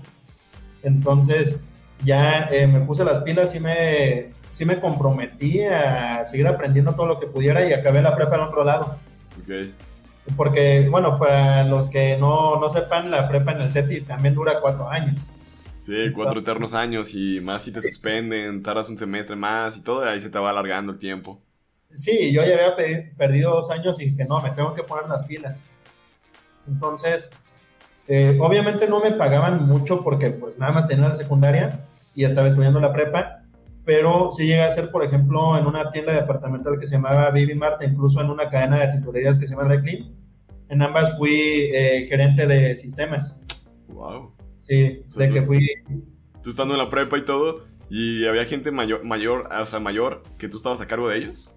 Entonces, 0.84 1.64
ya 2.03 2.48
eh, 2.52 2.68
me 2.68 2.82
puse 2.82 3.03
las 3.03 3.20
pilas 3.24 3.53
y 3.56 3.60
me, 3.60 4.32
sí 4.53 4.65
me 4.65 4.80
comprometí 4.80 5.61
a 5.63 6.23
seguir 6.25 6.47
aprendiendo 6.47 6.93
todo 6.93 7.07
lo 7.07 7.19
que 7.19 7.25
pudiera 7.25 7.67
y 7.67 7.73
acabé 7.73 8.01
la 8.01 8.15
prepa 8.15 8.35
en 8.35 8.41
otro 8.41 8.63
lado. 8.63 8.97
Okay. 9.41 9.73
Porque, 10.38 10.88
bueno, 10.89 11.17
para 11.17 11.63
los 11.63 11.89
que 11.89 12.17
no, 12.17 12.59
no 12.59 12.69
sepan, 12.69 13.11
la 13.11 13.27
prepa 13.27 13.51
en 13.51 13.61
el 13.61 13.71
CETI 13.71 14.01
también 14.01 14.35
dura 14.35 14.61
cuatro 14.61 14.89
años. 14.89 15.30
Sí, 15.81 16.11
cuatro 16.15 16.39
eternos 16.39 16.73
años 16.73 17.13
y 17.13 17.41
más 17.41 17.63
si 17.63 17.73
te 17.73 17.81
suspenden, 17.81 18.63
tardas 18.63 18.89
un 18.89 18.97
semestre 18.97 19.35
más 19.35 19.75
y 19.75 19.81
todo, 19.81 20.05
y 20.05 20.07
ahí 20.07 20.21
se 20.21 20.30
te 20.30 20.39
va 20.39 20.51
alargando 20.51 20.93
el 20.93 20.99
tiempo. 20.99 21.41
Sí, 21.91 22.31
yo 22.31 22.41
ya 22.43 22.53
había 22.53 22.75
perdido 23.17 23.51
dos 23.51 23.69
años 23.69 23.99
y 24.01 24.15
que 24.15 24.23
no, 24.23 24.41
me 24.41 24.51
tengo 24.51 24.73
que 24.75 24.84
poner 24.84 25.09
las 25.09 25.23
pilas. 25.23 25.61
Entonces, 26.67 27.31
eh, 28.07 28.38
obviamente 28.39 28.88
no 28.88 29.01
me 29.01 29.11
pagaban 29.11 29.67
mucho 29.67 30.03
porque 30.03 30.30
pues 30.30 30.57
nada 30.57 30.71
más 30.71 30.88
tenía 30.88 31.09
la 31.09 31.15
secundaria 31.15 31.80
y 32.15 32.23
estaba 32.23 32.47
estudiando 32.47 32.80
la 32.80 32.93
prepa, 32.93 33.43
pero 33.85 34.31
sí 34.31 34.45
llegué 34.47 34.61
a 34.61 34.69
ser, 34.69 34.91
por 34.91 35.03
ejemplo, 35.03 35.57
en 35.57 35.65
una 35.65 35.91
tienda 35.91 36.14
departamental 36.14 36.80
que 36.80 36.85
se 36.85 36.95
llamaba 36.95 37.30
Baby 37.30 37.55
Mart, 37.55 37.81
incluso 37.84 38.22
en 38.22 38.30
una 38.30 38.49
cadena 38.49 38.80
de 38.80 38.97
titularidades 38.97 39.38
que 39.38 39.47
se 39.47 39.55
llama 39.55 39.68
Reclim. 39.68 40.14
En 40.69 40.81
ambas 40.81 41.18
fui 41.18 41.69
eh, 41.73 42.05
gerente 42.07 42.47
de 42.47 42.76
sistemas. 42.76 43.41
Wow. 43.89 44.31
Sí, 44.57 45.03
de 45.15 45.30
que 45.30 45.41
fui... 45.41 45.68
Tú 46.41 46.49
estando 46.49 46.73
en 46.73 46.80
la 46.80 46.89
prepa 46.89 47.18
y 47.18 47.26
todo, 47.26 47.61
¿y 47.89 48.26
había 48.26 48.45
gente 48.45 48.72
mayor, 48.72 49.03
mayor, 49.03 49.49
o 49.51 49.65
sea, 49.65 49.80
mayor 49.80 50.23
que 50.38 50.47
tú 50.47 50.57
estabas 50.57 50.80
a 50.81 50.88
cargo 50.88 51.10
de 51.10 51.18
ellos? 51.18 51.53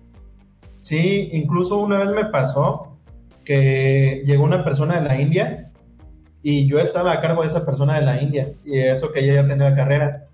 Sí, 0.81 1.31
incluso 1.33 1.79
una 1.79 1.99
vez 1.99 2.11
me 2.11 2.27
pasó 2.27 2.99
que 3.45 4.23
llegó 4.27 4.45
una 4.45 4.65
persona 4.65 5.01
de 5.01 5.09
la 5.09 5.21
India 5.21 5.71
y 6.43 6.69
yo 6.69 6.79
estaba 6.79 7.13
a 7.13 7.21
cargo 7.21 7.43
de 7.43 7.49
esa 7.49 7.65
persona 7.65 7.95
de 7.97 8.03
la 8.03 8.21
India 8.21 8.53
y 8.65 8.79
eso 8.79 9.13
que 9.13 9.21
ella 9.21 9.43
ya 9.43 9.49
tenía 9.49 9.75
carrera. 9.75 10.27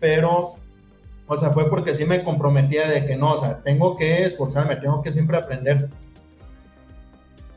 Pero 0.00 0.56
o 1.26 1.36
sea, 1.36 1.50
fue 1.50 1.68
porque 1.68 1.94
sí 1.94 2.04
me 2.04 2.22
comprometía 2.22 2.88
de 2.88 3.04
que 3.04 3.16
no, 3.16 3.32
o 3.32 3.36
sea, 3.36 3.62
tengo 3.62 3.96
que 3.96 4.24
esforzarme, 4.24 4.76
tengo 4.76 5.02
que 5.02 5.12
siempre 5.12 5.36
aprender. 5.36 5.88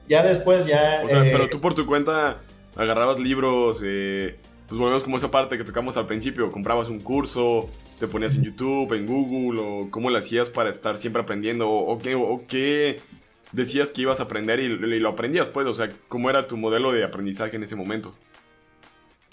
Ya 0.08 0.24
después, 0.24 0.66
ya. 0.66 1.02
O 1.06 1.10
sea, 1.10 1.22
pero 1.22 1.44
eh, 1.44 1.50
tú 1.50 1.62
por 1.62 1.76
tu 1.76 1.86
cuenta 1.86 2.40
agarrabas 2.76 3.20
libros, 3.20 3.82
eh, 3.84 4.38
pues 4.68 4.80
volvemos 4.80 5.04
como 5.04 5.18
esa 5.18 5.30
parte 5.30 5.58
que 5.58 5.64
tocamos 5.64 5.98
al 5.98 6.08
principio, 6.08 6.52
comprabas 6.52 6.90
un 6.90 7.00
curso, 7.00 7.70
te 8.00 8.08
ponías 8.08 8.36
en 8.36 8.44
YouTube, 8.44 8.92
en 8.94 9.06
Google, 9.06 9.62
o 9.62 9.92
cómo 9.92 10.10
lo 10.10 10.18
hacías 10.18 10.50
para 10.50 10.72
estar 10.72 10.98
siempre 10.98 11.22
aprendiendo, 11.22 11.70
o, 11.70 12.00
qué, 12.00 12.16
o 12.16 12.44
qué 12.48 13.02
decías 13.52 13.92
que 13.92 14.02
ibas 14.02 14.20
a 14.20 14.24
aprender 14.24 14.60
y, 14.60 14.64
y, 14.64 15.00
lo 15.00 15.10
aprendías, 15.10 15.50
pues, 15.50 15.68
o 15.68 15.74
sea, 15.74 15.90
cómo 16.08 16.30
era 16.30 16.48
tu 16.48 16.58
modelo 16.58 16.92
de 16.92 17.04
aprendizaje 17.04 17.58
en 17.58 17.64
ese 17.64 17.76
momento. 17.76 18.16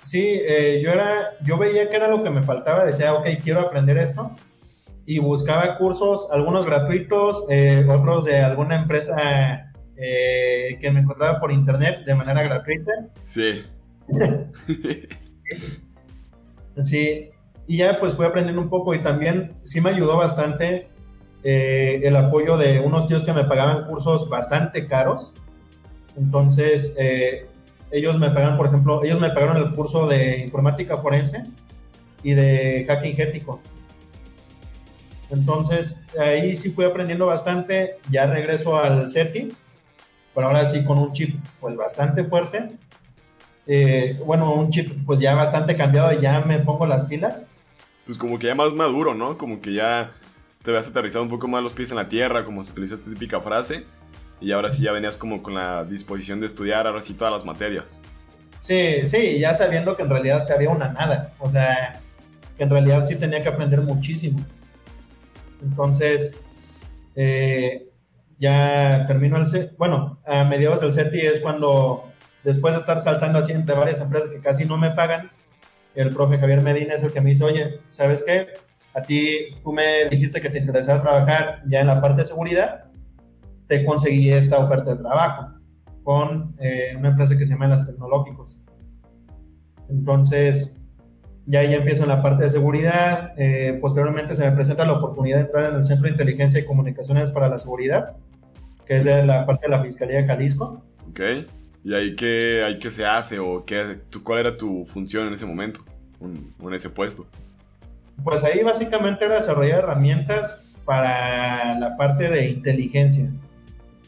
Sí, 0.06 0.22
eh, 0.24 0.80
yo, 0.84 0.92
era, 0.92 1.32
yo 1.42 1.58
veía 1.58 1.90
que 1.90 1.96
era 1.96 2.06
lo 2.06 2.22
que 2.22 2.30
me 2.30 2.40
faltaba, 2.40 2.84
decía, 2.84 3.12
ok, 3.12 3.26
quiero 3.42 3.58
aprender 3.58 3.98
esto, 3.98 4.30
y 5.04 5.18
buscaba 5.18 5.76
cursos, 5.76 6.28
algunos 6.30 6.64
gratuitos, 6.64 7.44
eh, 7.50 7.84
otros 7.88 8.26
de 8.26 8.38
alguna 8.38 8.80
empresa 8.80 9.72
eh, 9.96 10.78
que 10.80 10.92
me 10.92 11.00
encontraba 11.00 11.40
por 11.40 11.50
internet 11.50 12.04
de 12.04 12.14
manera 12.14 12.40
gratuita. 12.44 12.92
Sí. 13.24 13.64
sí, 16.80 17.30
y 17.66 17.78
ya 17.78 17.98
pues 17.98 18.14
fui 18.14 18.26
aprendiendo 18.26 18.62
un 18.62 18.70
poco 18.70 18.94
y 18.94 19.00
también 19.00 19.56
sí 19.64 19.80
me 19.80 19.90
ayudó 19.90 20.16
bastante 20.16 20.86
el 21.42 22.14
apoyo 22.14 22.56
de 22.56 22.78
unos 22.78 23.08
tíos 23.08 23.24
que 23.24 23.32
me 23.32 23.44
pagaban 23.44 23.86
cursos 23.86 24.28
bastante 24.28 24.86
caros. 24.86 25.34
Entonces, 26.16 26.96
ellos 27.90 28.18
me 28.18 28.30
pagaron, 28.30 28.56
por 28.56 28.66
ejemplo, 28.66 29.02
ellos 29.04 29.20
me 29.20 29.30
pagaron 29.30 29.56
el 29.58 29.74
curso 29.74 30.06
de 30.06 30.38
informática 30.38 30.98
forense 30.98 31.44
y 32.22 32.34
de 32.34 32.84
hacking 32.88 33.20
ético. 33.20 33.60
Entonces, 35.30 36.04
ahí 36.18 36.54
sí 36.56 36.70
fui 36.70 36.84
aprendiendo 36.84 37.26
bastante. 37.26 37.98
Ya 38.10 38.26
regreso 38.26 38.78
al 38.78 39.08
SETI, 39.08 39.54
pero 40.34 40.48
ahora 40.48 40.66
sí 40.66 40.84
con 40.84 40.98
un 40.98 41.12
chip 41.12 41.38
pues 41.60 41.76
bastante 41.76 42.24
fuerte. 42.24 42.70
Eh, 43.66 44.20
bueno, 44.24 44.54
un 44.54 44.70
chip 44.70 44.92
pues 45.04 45.18
ya 45.18 45.34
bastante 45.34 45.76
cambiado 45.76 46.12
ya 46.20 46.40
me 46.40 46.58
pongo 46.60 46.86
las 46.86 47.04
pilas. 47.04 47.44
Pues 48.04 48.18
como 48.18 48.38
que 48.38 48.46
ya 48.46 48.54
más 48.54 48.72
maduro, 48.72 49.14
¿no? 49.14 49.36
Como 49.36 49.60
que 49.60 49.72
ya 49.72 50.12
te 50.62 50.70
habías 50.70 50.88
aterrizado 50.88 51.24
un 51.24 51.30
poco 51.30 51.48
más 51.48 51.62
los 51.62 51.72
pies 51.72 51.90
en 51.90 51.96
la 51.96 52.08
tierra, 52.08 52.44
como 52.44 52.62
se 52.62 52.72
utiliza 52.72 52.94
esta 52.94 53.10
típica 53.10 53.40
frase 53.40 53.84
y 54.40 54.52
ahora 54.52 54.70
sí 54.70 54.82
ya 54.82 54.92
venías 54.92 55.16
como 55.16 55.42
con 55.42 55.54
la 55.54 55.84
disposición 55.84 56.40
de 56.40 56.46
estudiar 56.46 56.86
ahora 56.86 57.00
sí 57.00 57.14
todas 57.14 57.32
las 57.32 57.44
materias. 57.44 58.00
Sí, 58.60 59.00
sí, 59.04 59.38
ya 59.38 59.54
sabiendo 59.54 59.96
que 59.96 60.02
en 60.02 60.10
realidad 60.10 60.44
se 60.44 60.52
había 60.52 60.70
una 60.70 60.88
nada, 60.88 61.32
o 61.38 61.48
sea, 61.48 62.00
que 62.56 62.64
en 62.64 62.70
realidad 62.70 63.06
sí 63.06 63.16
tenía 63.16 63.42
que 63.42 63.48
aprender 63.48 63.80
muchísimo. 63.80 64.44
Entonces, 65.62 66.34
eh, 67.14 67.88
ya 68.38 69.04
terminó 69.06 69.36
el 69.38 69.46
CETI, 69.46 69.76
bueno, 69.78 70.18
a 70.26 70.44
mediados 70.44 70.80
del 70.80 70.92
CETI 70.92 71.20
es 71.20 71.40
cuando, 71.40 72.04
después 72.44 72.74
de 72.74 72.80
estar 72.80 73.00
saltando 73.00 73.38
así 73.38 73.52
entre 73.52 73.74
varias 73.74 74.00
empresas 74.00 74.30
que 74.30 74.40
casi 74.40 74.64
no 74.64 74.76
me 74.76 74.90
pagan, 74.90 75.30
el 75.94 76.10
profe 76.10 76.38
Javier 76.38 76.60
Medina 76.60 76.94
es 76.94 77.02
el 77.02 77.12
que 77.12 77.20
me 77.20 77.30
dice, 77.30 77.44
oye, 77.44 77.80
¿sabes 77.88 78.22
qué? 78.22 78.48
A 78.94 79.02
ti, 79.02 79.56
tú 79.62 79.72
me 79.72 80.06
dijiste 80.10 80.40
que 80.40 80.50
te 80.50 80.58
interesaba 80.58 81.00
trabajar 81.00 81.62
ya 81.66 81.80
en 81.80 81.86
la 81.86 82.00
parte 82.00 82.22
de 82.22 82.28
seguridad, 82.28 82.85
te 83.66 83.84
conseguí 83.84 84.30
esta 84.30 84.58
oferta 84.58 84.94
de 84.94 85.02
trabajo 85.02 85.48
con 86.02 86.54
eh, 86.58 86.94
una 86.98 87.08
empresa 87.08 87.36
que 87.36 87.44
se 87.46 87.54
llama 87.54 87.66
Las 87.66 87.86
Tecnológicos. 87.86 88.64
Entonces, 89.88 90.76
ya 91.46 91.60
ahí 91.60 91.74
empiezo 91.74 92.02
en 92.02 92.08
la 92.10 92.22
parte 92.22 92.44
de 92.44 92.50
seguridad. 92.50 93.32
Eh, 93.36 93.78
posteriormente 93.80 94.34
se 94.34 94.44
me 94.44 94.52
presenta 94.52 94.84
la 94.84 94.92
oportunidad 94.92 95.38
de 95.38 95.42
entrar 95.44 95.70
en 95.70 95.76
el 95.76 95.82
Centro 95.82 96.04
de 96.04 96.10
Inteligencia 96.10 96.60
y 96.60 96.64
Comunicaciones 96.64 97.30
para 97.30 97.48
la 97.48 97.58
Seguridad, 97.58 98.16
que 98.84 98.98
es 98.98 99.04
de 99.04 99.24
la 99.26 99.46
parte 99.46 99.66
de 99.66 99.76
la 99.76 99.82
Fiscalía 99.82 100.18
de 100.18 100.24
Jalisco. 100.24 100.82
Ok. 101.08 101.20
¿Y 101.84 101.94
ahí 101.94 102.16
qué, 102.16 102.64
ahí 102.66 102.78
qué 102.78 102.90
se 102.90 103.06
hace 103.06 103.38
o 103.38 103.64
qué, 103.64 103.98
cuál 104.24 104.40
era 104.40 104.56
tu 104.56 104.84
función 104.86 105.28
en 105.28 105.34
ese 105.34 105.46
momento 105.46 105.84
o 106.60 106.68
en 106.68 106.74
ese 106.74 106.90
puesto? 106.90 107.26
Pues 108.24 108.42
ahí 108.42 108.62
básicamente 108.62 109.24
era 109.24 109.36
desarrollar 109.36 109.80
herramientas 109.80 110.64
para 110.84 111.78
la 111.78 111.96
parte 111.96 112.28
de 112.28 112.48
inteligencia. 112.48 113.30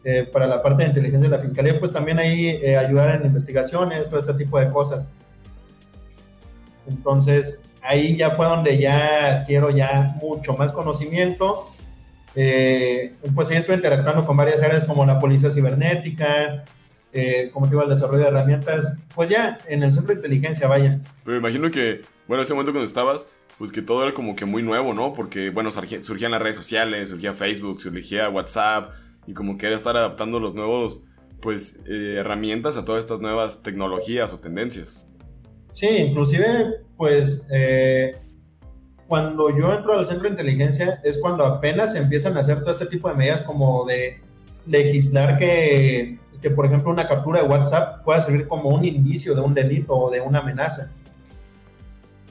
Eh, 0.04 0.28
para 0.32 0.46
la 0.46 0.62
parte 0.62 0.82
de 0.84 0.90
inteligencia 0.90 1.28
de 1.28 1.36
la 1.36 1.42
fiscalía, 1.42 1.78
pues 1.78 1.92
también 1.92 2.18
ahí 2.18 2.48
eh, 2.62 2.76
ayudar 2.76 3.16
en 3.16 3.26
investigaciones, 3.26 4.08
todo 4.08 4.20
este 4.20 4.34
tipo 4.34 4.58
de 4.58 4.70
cosas. 4.70 5.10
Entonces, 6.86 7.64
ahí 7.82 8.16
ya 8.16 8.30
fue 8.30 8.46
donde 8.46 8.78
ya 8.78 9.44
quiero 9.44 9.70
ya 9.70 10.16
mucho 10.22 10.56
más 10.56 10.72
conocimiento. 10.72 11.68
Eh, 12.34 13.14
pues 13.34 13.50
ahí 13.50 13.56
estoy 13.56 13.74
interactuando 13.74 14.24
con 14.24 14.36
varias 14.36 14.62
áreas 14.62 14.84
como 14.84 15.04
la 15.04 15.18
policía 15.18 15.50
cibernética, 15.50 16.64
como 17.52 17.68
te 17.68 17.76
el 17.76 17.88
desarrollo 17.88 18.22
de 18.22 18.28
herramientas, 18.28 18.96
pues 19.14 19.28
ya 19.28 19.58
en 19.66 19.82
el 19.82 19.90
centro 19.90 20.14
de 20.14 20.20
inteligencia, 20.20 20.68
vaya. 20.68 21.00
Pero 21.24 21.40
me 21.40 21.48
imagino 21.48 21.70
que, 21.70 22.02
bueno, 22.28 22.44
ese 22.44 22.54
momento 22.54 22.70
cuando 22.70 22.86
estabas, 22.86 23.26
pues 23.58 23.72
que 23.72 23.82
todo 23.82 24.04
era 24.04 24.14
como 24.14 24.36
que 24.36 24.44
muy 24.44 24.62
nuevo, 24.62 24.94
¿no? 24.94 25.14
Porque, 25.14 25.50
bueno, 25.50 25.70
surgían 25.72 26.30
las 26.30 26.40
redes 26.40 26.54
sociales, 26.54 27.08
surgía 27.08 27.32
Facebook, 27.32 27.80
surgía 27.80 28.28
WhatsApp, 28.28 28.92
y 29.28 29.34
como 29.34 29.58
que 29.58 29.70
estar 29.74 29.94
adaptando 29.94 30.40
los 30.40 30.54
nuevos, 30.54 31.04
pues, 31.42 31.80
eh, 31.86 32.14
herramientas 32.16 32.78
a 32.78 32.86
todas 32.86 33.04
estas 33.04 33.20
nuevas 33.20 33.62
tecnologías 33.62 34.32
o 34.32 34.40
tendencias. 34.40 35.06
Sí, 35.70 35.86
inclusive, 35.86 36.80
pues, 36.96 37.46
eh, 37.50 38.16
cuando 39.06 39.54
yo 39.54 39.70
entro 39.74 39.98
al 39.98 40.06
centro 40.06 40.24
de 40.24 40.30
inteligencia 40.30 41.02
es 41.04 41.18
cuando 41.18 41.44
apenas 41.44 41.94
empiezan 41.94 42.38
a 42.38 42.40
hacer 42.40 42.60
todo 42.60 42.70
este 42.70 42.86
tipo 42.86 43.10
de 43.10 43.16
medidas 43.16 43.42
como 43.42 43.84
de 43.84 44.22
legislar 44.66 45.36
que, 45.36 46.18
que, 46.40 46.48
por 46.48 46.64
ejemplo, 46.64 46.90
una 46.90 47.06
captura 47.06 47.42
de 47.42 47.48
WhatsApp 47.48 48.02
pueda 48.04 48.22
servir 48.22 48.48
como 48.48 48.70
un 48.70 48.86
indicio 48.86 49.34
de 49.34 49.42
un 49.42 49.52
delito 49.52 49.94
o 49.94 50.10
de 50.10 50.22
una 50.22 50.38
amenaza. 50.38 50.90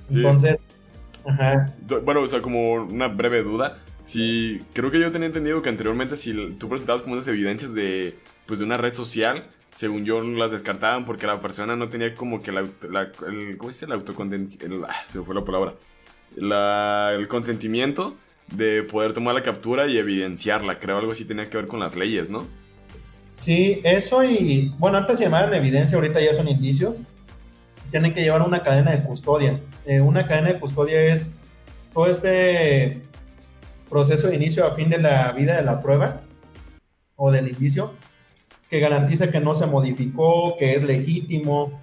Entonces, 0.10 0.66
ajá. 1.26 1.76
Bueno, 2.04 2.22
o 2.22 2.28
sea, 2.28 2.42
como 2.42 2.74
una 2.74 3.08
breve 3.08 3.44
duda. 3.44 3.78
Sí, 4.08 4.64
creo 4.72 4.90
que 4.90 5.02
yo 5.02 5.12
tenía 5.12 5.28
entendido 5.28 5.62
que 5.62 5.68
anteriormente 5.68 6.16
si 6.16 6.34
tú 6.58 6.70
presentabas 6.70 7.02
como 7.02 7.16
unas 7.16 7.28
evidencias 7.28 7.74
de, 7.74 8.16
pues, 8.46 8.60
de 8.60 8.66
una 8.66 8.78
red 8.78 8.94
social, 8.94 9.44
según 9.76 10.06
yo 10.06 10.22
las 10.22 10.52
descartaban 10.52 11.04
porque 11.04 11.28
la 11.28 11.42
persona 11.42 11.76
no 11.76 11.90
tenía 11.90 12.16
como 12.16 12.42
que 12.42 12.54
la, 12.54 12.62
el, 12.62 13.58
¿cómo 13.58 13.70
se 13.74 13.86
dice? 13.86 13.94
Autocondenación, 13.94 14.86
ah, 14.88 14.96
se 15.10 15.20
me 15.20 15.26
fue 15.26 15.36
la 15.36 15.44
palabra, 15.44 15.74
el 16.38 17.28
consentimiento 17.28 18.16
de 18.50 18.84
poder 18.84 19.12
tomar 19.12 19.36
la 19.36 19.44
captura 19.44 19.88
y 19.88 19.98
evidenciarla. 19.98 20.80
Creo 20.80 20.98
algo 21.00 21.12
así 21.12 21.26
tenía 21.26 21.50
que 21.50 21.58
ver 21.58 21.68
con 21.68 21.82
las 21.82 21.98
leyes, 21.98 22.30
¿no? 22.30 22.48
Sí, 23.34 23.82
eso 23.84 24.24
y, 24.24 24.74
bueno, 24.78 25.00
antes 25.00 25.18
se 25.18 25.26
llamaban 25.26 25.54
evidencia, 25.54 25.98
ahorita 25.98 26.22
ya 26.22 26.34
son 26.34 26.48
indicios. 26.48 27.06
Tienen 27.92 28.14
que 28.14 28.22
llevar 28.22 28.42
una 28.42 28.64
cadena 28.64 28.92
de 28.92 29.04
custodia. 29.04 29.60
Eh, 29.86 30.00
una 30.00 30.26
cadena 30.26 30.54
de 30.54 30.60
custodia 30.62 31.02
es 31.02 31.36
todo 31.94 32.08
este 32.08 33.02
proceso 33.90 34.28
de 34.28 34.36
inicio 34.36 34.66
a 34.66 34.76
fin 34.76 34.90
de 34.90 35.00
la 35.00 35.32
vida 35.32 35.56
de 35.56 35.64
la 35.64 35.82
prueba 35.82 36.22
o 37.16 37.32
del 37.32 37.48
indicio 37.48 37.94
que 38.70 38.80
garantiza 38.80 39.32
que 39.32 39.40
no 39.40 39.56
se 39.56 39.66
modificó, 39.66 40.58
que 40.58 40.76
es 40.76 40.84
legítimo. 40.84 41.82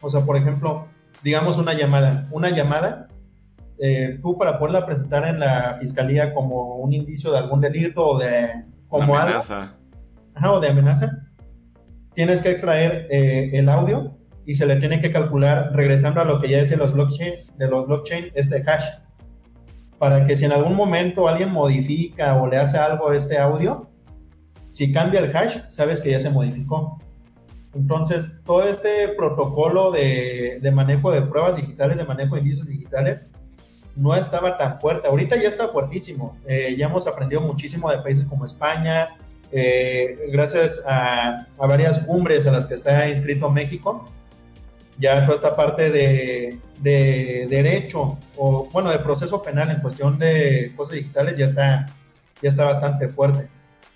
O 0.00 0.10
sea, 0.10 0.22
por 0.22 0.36
ejemplo, 0.36 0.88
digamos 1.22 1.58
una 1.58 1.72
llamada. 1.72 2.26
Una 2.30 2.50
llamada, 2.50 3.08
eh, 3.78 4.18
tú 4.22 4.36
para 4.36 4.58
poderla 4.58 4.86
presentar 4.86 5.26
en 5.26 5.40
la 5.40 5.76
fiscalía 5.80 6.34
como 6.34 6.76
un 6.76 6.92
indicio 6.92 7.30
de 7.32 7.38
algún 7.38 7.60
delito 7.60 8.06
o 8.06 8.18
de 8.18 8.64
como 8.88 9.16
amenaza. 9.16 9.76
o 10.44 10.60
de 10.60 10.68
amenaza, 10.68 11.28
tienes 12.14 12.40
que 12.40 12.50
extraer 12.50 13.06
eh, 13.10 13.50
el 13.54 13.68
audio 13.68 14.16
y 14.46 14.56
se 14.56 14.66
le 14.66 14.76
tiene 14.76 15.00
que 15.00 15.10
calcular, 15.10 15.70
regresando 15.72 16.20
a 16.20 16.24
lo 16.24 16.40
que 16.40 16.48
ya 16.48 16.58
decía 16.58 16.76
los 16.76 16.92
blockchain, 16.92 17.34
de 17.56 17.68
los 17.68 17.86
blockchain, 17.86 18.30
este 18.34 18.62
hash 18.66 18.84
para 19.98 20.26
que 20.26 20.36
si 20.36 20.44
en 20.44 20.52
algún 20.52 20.74
momento 20.74 21.28
alguien 21.28 21.50
modifica 21.50 22.34
o 22.36 22.46
le 22.46 22.56
hace 22.56 22.78
algo 22.78 23.10
a 23.10 23.16
este 23.16 23.38
audio, 23.38 23.88
si 24.70 24.92
cambia 24.92 25.20
el 25.20 25.34
hash, 25.34 25.58
sabes 25.68 26.00
que 26.00 26.10
ya 26.10 26.20
se 26.20 26.30
modificó. 26.30 26.98
Entonces, 27.74 28.40
todo 28.44 28.64
este 28.64 29.08
protocolo 29.08 29.90
de, 29.90 30.60
manejo 30.72 31.10
de 31.10 31.22
pruebas 31.22 31.56
digitales, 31.56 31.96
de 31.96 32.04
manejo 32.04 32.34
de 32.34 32.42
indicios 32.42 32.68
digitales, 32.68 33.30
no 33.96 34.14
estaba 34.14 34.56
tan 34.58 34.80
fuerte. 34.80 35.08
Ahorita 35.08 35.36
ya 35.36 35.48
está 35.48 35.68
fuertísimo. 35.68 36.36
Eh, 36.46 36.74
ya 36.76 36.86
hemos 36.86 37.06
aprendido 37.06 37.40
muchísimo 37.40 37.90
de 37.90 37.98
países 37.98 38.24
como 38.24 38.44
España, 38.44 39.16
eh, 39.52 40.18
gracias 40.32 40.82
a, 40.84 41.46
a, 41.58 41.66
varias 41.66 42.00
cumbres 42.00 42.46
a 42.46 42.50
las 42.50 42.66
que 42.66 42.74
está 42.74 43.08
inscrito 43.08 43.50
México 43.50 44.10
ya 44.98 45.22
toda 45.22 45.34
esta 45.34 45.56
parte 45.56 45.90
de, 45.90 46.58
derecho 46.80 48.18
o, 48.36 48.68
bueno, 48.72 48.90
de 48.90 48.98
proceso 48.98 49.42
penal 49.42 49.70
en 49.70 49.80
cuestión 49.80 50.18
de 50.18 50.72
cosas 50.76 50.96
digitales 50.96 51.36
ya 51.36 51.46
está, 51.46 51.86
ya 52.42 52.48
está 52.48 52.64
bastante 52.64 53.08
fuerte. 53.08 53.48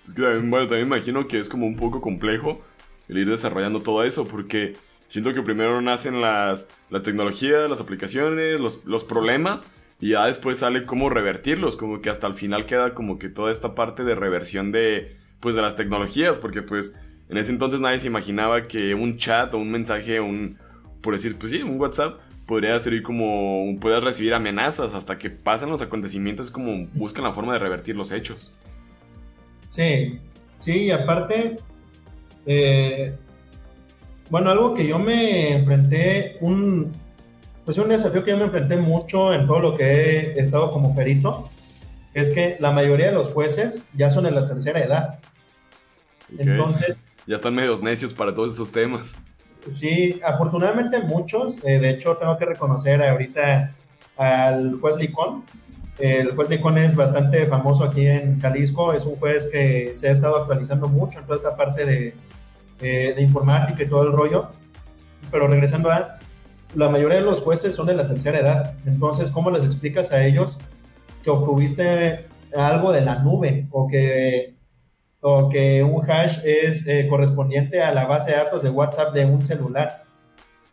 Es 0.07 0.15
que 0.15 0.23
también, 0.23 0.51
bueno, 0.51 0.67
también 0.67 0.87
imagino 0.87 1.29
que 1.29 1.39
es 1.39 1.49
como 1.49 1.67
un 1.67 1.77
poco 1.77 2.01
complejo 2.01 2.61
el 3.09 3.19
ir 3.19 3.29
desarrollando 3.29 3.83
todo 3.83 4.05
eso, 4.05 4.27
porque 4.27 4.77
siento 5.09 5.35
que 5.35 5.43
primero 5.43 5.81
nacen 5.81 6.21
las, 6.21 6.69
las 6.91 7.03
tecnologías, 7.03 7.69
las 7.69 7.81
aplicaciones, 7.81 8.59
los, 8.61 8.85
los 8.85 9.05
problemas, 9.05 9.65
y 10.01 10.11
ya 10.11 10.27
después 10.27 10.59
sale 10.59 10.85
cómo 10.85 11.11
revertirlos, 11.11 11.77
como 11.77 12.01
que 12.01 12.11
hasta 12.11 12.27
el 12.27 12.35
final 12.35 12.67
queda 12.67 12.95
como 12.95 13.19
que 13.19 13.29
toda 13.29 13.51
esta 13.51 13.75
parte 13.75 14.05
de 14.05 14.15
reversión 14.15 14.73
de, 14.73 15.17
pues, 15.41 15.55
de 15.55 15.63
las 15.63 15.77
tecnologías, 15.77 16.39
porque 16.39 16.63
pues 16.63 16.95
en 17.29 17.37
ese 17.37 17.51
entonces 17.51 17.81
nadie 17.81 17.99
se 17.99 18.07
imaginaba 18.07 18.69
que 18.69 18.95
un 18.95 19.17
chat 19.17 19.53
o 19.55 19.59
un 19.59 19.71
mensaje, 19.71 20.21
un, 20.21 20.59
por 21.01 21.15
decir, 21.15 21.37
pues 21.39 21.53
sí, 21.53 21.63
un 21.63 21.81
WhatsApp 21.81 22.21
podría 22.47 22.79
servir 22.81 23.03
como, 23.03 23.79
puedes 23.81 24.03
recibir 24.03 24.33
amenazas 24.35 24.95
hasta 24.95 25.19
que 25.19 25.31
pasan 25.31 25.69
los 25.69 25.83
acontecimientos, 25.83 26.51
como 26.51 26.87
buscan 26.95 27.25
la 27.25 27.33
forma 27.33 27.53
de 27.53 27.59
revertir 27.59 27.95
los 27.97 28.11
hechos. 28.11 28.55
Sí, 29.69 30.19
sí, 30.55 30.85
y 30.85 30.91
aparte, 30.91 31.59
eh, 32.47 33.15
Bueno, 34.31 34.51
algo 34.51 34.75
que 34.75 34.87
yo 34.87 34.99
me 34.99 35.55
enfrenté, 35.57 36.37
un, 36.41 36.93
pues 37.65 37.79
un 37.79 37.89
desafío 37.89 38.25
que 38.25 38.31
yo 38.31 38.37
me 38.37 38.45
enfrenté 38.45 38.77
mucho 38.77 39.33
en 39.33 39.47
todo 39.47 39.61
lo 39.61 39.77
que 39.77 40.33
he 40.33 40.41
estado 40.41 40.71
como 40.71 40.95
perito, 40.95 41.51
es 42.15 42.31
que 42.31 42.57
la 42.61 42.73
mayoría 42.73 43.07
de 43.07 43.13
los 43.13 43.31
jueces 43.31 43.85
ya 43.95 44.11
son 44.11 44.25
de 44.25 44.31
la 44.31 44.47
tercera 44.47 44.81
edad. 44.81 45.21
Entonces... 46.37 46.97
Ya 47.27 47.37
están 47.37 47.55
medios 47.55 47.83
necios 47.83 48.15
para 48.15 48.35
todos 48.35 48.55
estos 48.55 48.73
temas. 48.73 49.15
Sí, 49.71 50.21
afortunadamente 50.25 51.01
muchos. 51.01 51.63
Eh, 51.65 51.79
de 51.79 51.91
hecho, 51.91 52.17
tengo 52.17 52.37
que 52.37 52.47
reconocer 52.47 53.03
ahorita 53.03 53.75
al 54.17 54.79
juez 54.81 54.97
Licón. 54.97 55.45
El 55.99 56.35
juez 56.35 56.49
Licón 56.49 56.79
es 56.79 56.95
bastante 56.95 57.47
famoso 57.47 57.85
aquí 57.85 58.07
en 58.07 58.41
Jalisco. 58.41 58.93
Es 58.93 59.05
un 59.05 59.17
juez 59.17 59.49
que 59.51 59.93
se 59.95 60.09
ha 60.09 60.13
estado 60.13 60.37
actualizando 60.37 60.89
mucho 60.89 61.19
en 61.19 61.25
toda 61.25 61.37
esta 61.37 61.57
parte 61.57 61.85
de, 61.85 62.15
eh, 62.81 63.13
de 63.17 63.23
informática 63.23 63.83
y 63.83 63.89
todo 63.89 64.03
el 64.03 64.13
rollo. 64.13 64.51
Pero 65.31 65.49
regresando 65.49 65.91
a, 65.91 66.19
la 66.75 66.89
mayoría 66.89 67.19
de 67.19 67.25
los 67.25 67.43
jueces 67.43 67.75
son 67.75 67.87
de 67.87 67.95
la 67.95 68.07
tercera 68.07 68.39
edad. 68.39 68.75
Entonces, 68.87 69.31
¿cómo 69.31 69.51
les 69.51 69.65
explicas 69.65 70.13
a 70.13 70.25
ellos 70.25 70.59
que 71.23 71.31
obtuviste 71.31 72.27
algo 72.57 72.93
de 72.93 73.01
la 73.01 73.17
nube 73.17 73.67
o 73.71 73.89
que, 73.89 74.55
o 75.21 75.49
que 75.49 75.83
un 75.83 76.09
hash 76.09 76.39
es 76.45 76.87
eh, 76.87 77.07
correspondiente 77.09 77.83
a 77.83 77.93
la 77.93 78.07
base 78.07 78.31
de 78.31 78.37
datos 78.37 78.63
de 78.63 78.71
WhatsApp 78.71 79.15
de 79.15 79.25
un 79.27 79.43
celular? 79.43 80.05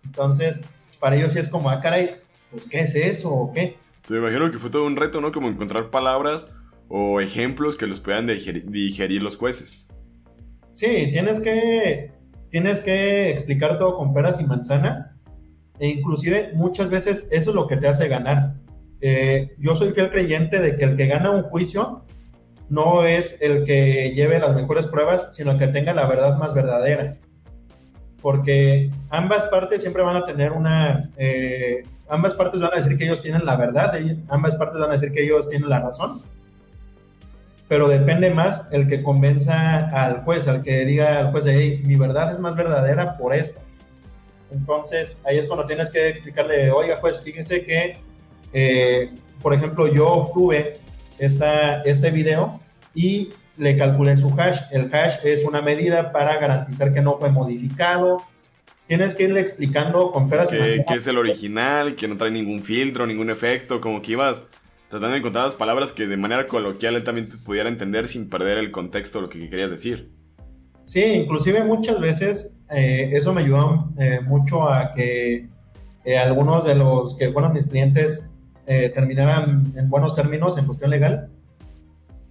Entonces, 0.03 0.63
para 0.99 1.15
ellos 1.15 1.33
sí 1.33 1.39
es 1.39 1.49
como, 1.49 1.69
ah, 1.69 1.81
caray, 1.81 2.15
pues, 2.51 2.67
¿qué 2.67 2.81
es 2.81 2.95
eso 2.95 3.29
o 3.31 3.51
qué? 3.51 3.77
Se 4.03 4.13
me 4.13 4.19
imagino 4.19 4.51
que 4.51 4.59
fue 4.59 4.69
todo 4.69 4.85
un 4.85 4.95
reto, 4.95 5.19
¿no? 5.19 5.31
Como 5.31 5.47
encontrar 5.47 5.89
palabras 5.89 6.55
o 6.87 7.19
ejemplos 7.19 7.75
que 7.75 7.87
los 7.87 7.99
puedan 7.99 8.27
digerir 8.27 9.21
los 9.23 9.37
jueces. 9.37 9.89
Sí, 10.71 11.09
tienes 11.11 11.39
que, 11.39 12.11
tienes 12.51 12.81
que 12.81 13.31
explicar 13.31 13.79
todo 13.79 13.97
con 13.97 14.13
peras 14.13 14.39
y 14.39 14.45
manzanas. 14.45 15.15
E 15.79 15.87
inclusive 15.87 16.51
muchas 16.53 16.89
veces 16.89 17.27
eso 17.31 17.49
es 17.49 17.55
lo 17.55 17.67
que 17.67 17.77
te 17.77 17.87
hace 17.87 18.07
ganar. 18.07 18.55
Eh, 19.01 19.55
yo 19.57 19.75
soy 19.75 19.91
fiel 19.91 20.11
creyente 20.11 20.59
de 20.59 20.77
que 20.77 20.85
el 20.85 20.95
que 20.95 21.07
gana 21.07 21.31
un 21.31 21.43
juicio 21.43 22.05
no 22.69 23.05
es 23.05 23.41
el 23.41 23.63
que 23.63 24.11
lleve 24.11 24.39
las 24.39 24.55
mejores 24.55 24.87
pruebas, 24.87 25.29
sino 25.31 25.57
que 25.57 25.67
tenga 25.67 25.93
la 25.93 26.05
verdad 26.05 26.37
más 26.37 26.53
verdadera. 26.53 27.17
Porque 28.21 28.89
ambas 29.09 29.45
partes 29.47 29.81
siempre 29.81 30.03
van 30.03 30.15
a 30.15 30.25
tener 30.25 30.51
una... 30.51 31.09
Eh, 31.17 31.83
ambas 32.09 32.33
partes 32.33 32.61
van 32.61 32.73
a 32.73 32.77
decir 32.77 32.97
que 32.97 33.05
ellos 33.05 33.21
tienen 33.21 33.45
la 33.45 33.55
verdad, 33.55 33.93
ambas 34.29 34.55
partes 34.55 34.79
van 34.79 34.89
a 34.89 34.93
decir 34.93 35.11
que 35.11 35.23
ellos 35.23 35.49
tienen 35.49 35.69
la 35.69 35.79
razón 35.79 36.21
pero 37.67 37.87
depende 37.87 38.29
más 38.29 38.67
el 38.71 38.87
que 38.87 39.01
convenza 39.01 39.87
al 39.87 40.23
juez, 40.23 40.47
al 40.47 40.61
que 40.61 40.85
diga 40.85 41.19
al 41.19 41.31
juez 41.31 41.45
hey, 41.47 41.81
mi 41.85 41.95
verdad 41.95 42.31
es 42.31 42.39
más 42.39 42.55
verdadera 42.55 43.17
por 43.17 43.33
esto. 43.33 43.59
Entonces, 44.51 45.21
ahí 45.25 45.39
es 45.39 45.47
cuando 45.47 45.65
tienes 45.65 45.89
que 45.89 46.09
explicarle, 46.09 46.71
oiga, 46.71 46.97
juez, 46.97 47.19
fíjese 47.21 47.65
que, 47.65 47.97
eh, 48.53 49.11
por 49.41 49.53
ejemplo, 49.53 49.87
yo 49.87 50.07
obtuve 50.07 50.77
esta, 51.19 51.81
este 51.83 52.11
video 52.11 52.59
y 52.93 53.29
le 53.57 53.77
calculé 53.77 54.17
su 54.17 54.29
hash. 54.39 54.61
El 54.71 54.93
hash 54.93 55.17
es 55.23 55.43
una 55.43 55.61
medida 55.61 56.11
para 56.11 56.37
garantizar 56.39 56.93
que 56.93 57.01
no 57.01 57.17
fue 57.17 57.31
modificado. 57.31 58.21
Tienes 58.87 59.15
que 59.15 59.23
irle 59.23 59.39
explicando 59.39 60.11
con 60.11 60.29
peras 60.29 60.49
que, 60.49 60.83
que 60.87 60.93
es 60.93 61.07
el 61.07 61.17
original, 61.17 61.95
que 61.95 62.07
no 62.07 62.17
trae 62.17 62.31
ningún 62.31 62.61
filtro, 62.61 63.07
ningún 63.07 63.29
efecto, 63.29 63.81
como 63.81 64.01
que 64.01 64.11
ibas 64.11 64.45
tratando 64.89 65.13
de 65.13 65.17
encontrar 65.17 65.45
las 65.45 65.55
palabras 65.55 65.91
que 65.91 66.05
de 66.05 66.17
manera 66.17 66.47
coloquial 66.47 66.95
él 66.95 67.03
también 67.03 67.27
pudiera 67.43 67.67
entender 67.67 68.07
sin 68.07 68.29
perder 68.29 68.57
el 68.57 68.71
contexto 68.71 69.17
de 69.17 69.21
lo 69.23 69.29
que 69.29 69.49
querías 69.49 69.71
decir. 69.71 70.11
Sí, 70.85 71.03
inclusive 71.03 71.63
muchas 71.63 71.99
veces 71.99 72.59
eh, 72.69 73.09
eso 73.13 73.33
me 73.33 73.41
ayudó 73.41 73.91
eh, 73.97 74.19
mucho 74.21 74.69
a 74.69 74.93
que 74.93 75.49
eh, 76.03 76.17
algunos 76.17 76.65
de 76.65 76.75
los 76.75 77.17
que 77.17 77.31
fueron 77.31 77.53
mis 77.53 77.65
clientes 77.65 78.31
terminaran 78.65 79.73
en 79.75 79.89
buenos 79.89 80.15
términos 80.15 80.57
en 80.57 80.65
cuestión 80.65 80.89
legal, 80.89 81.29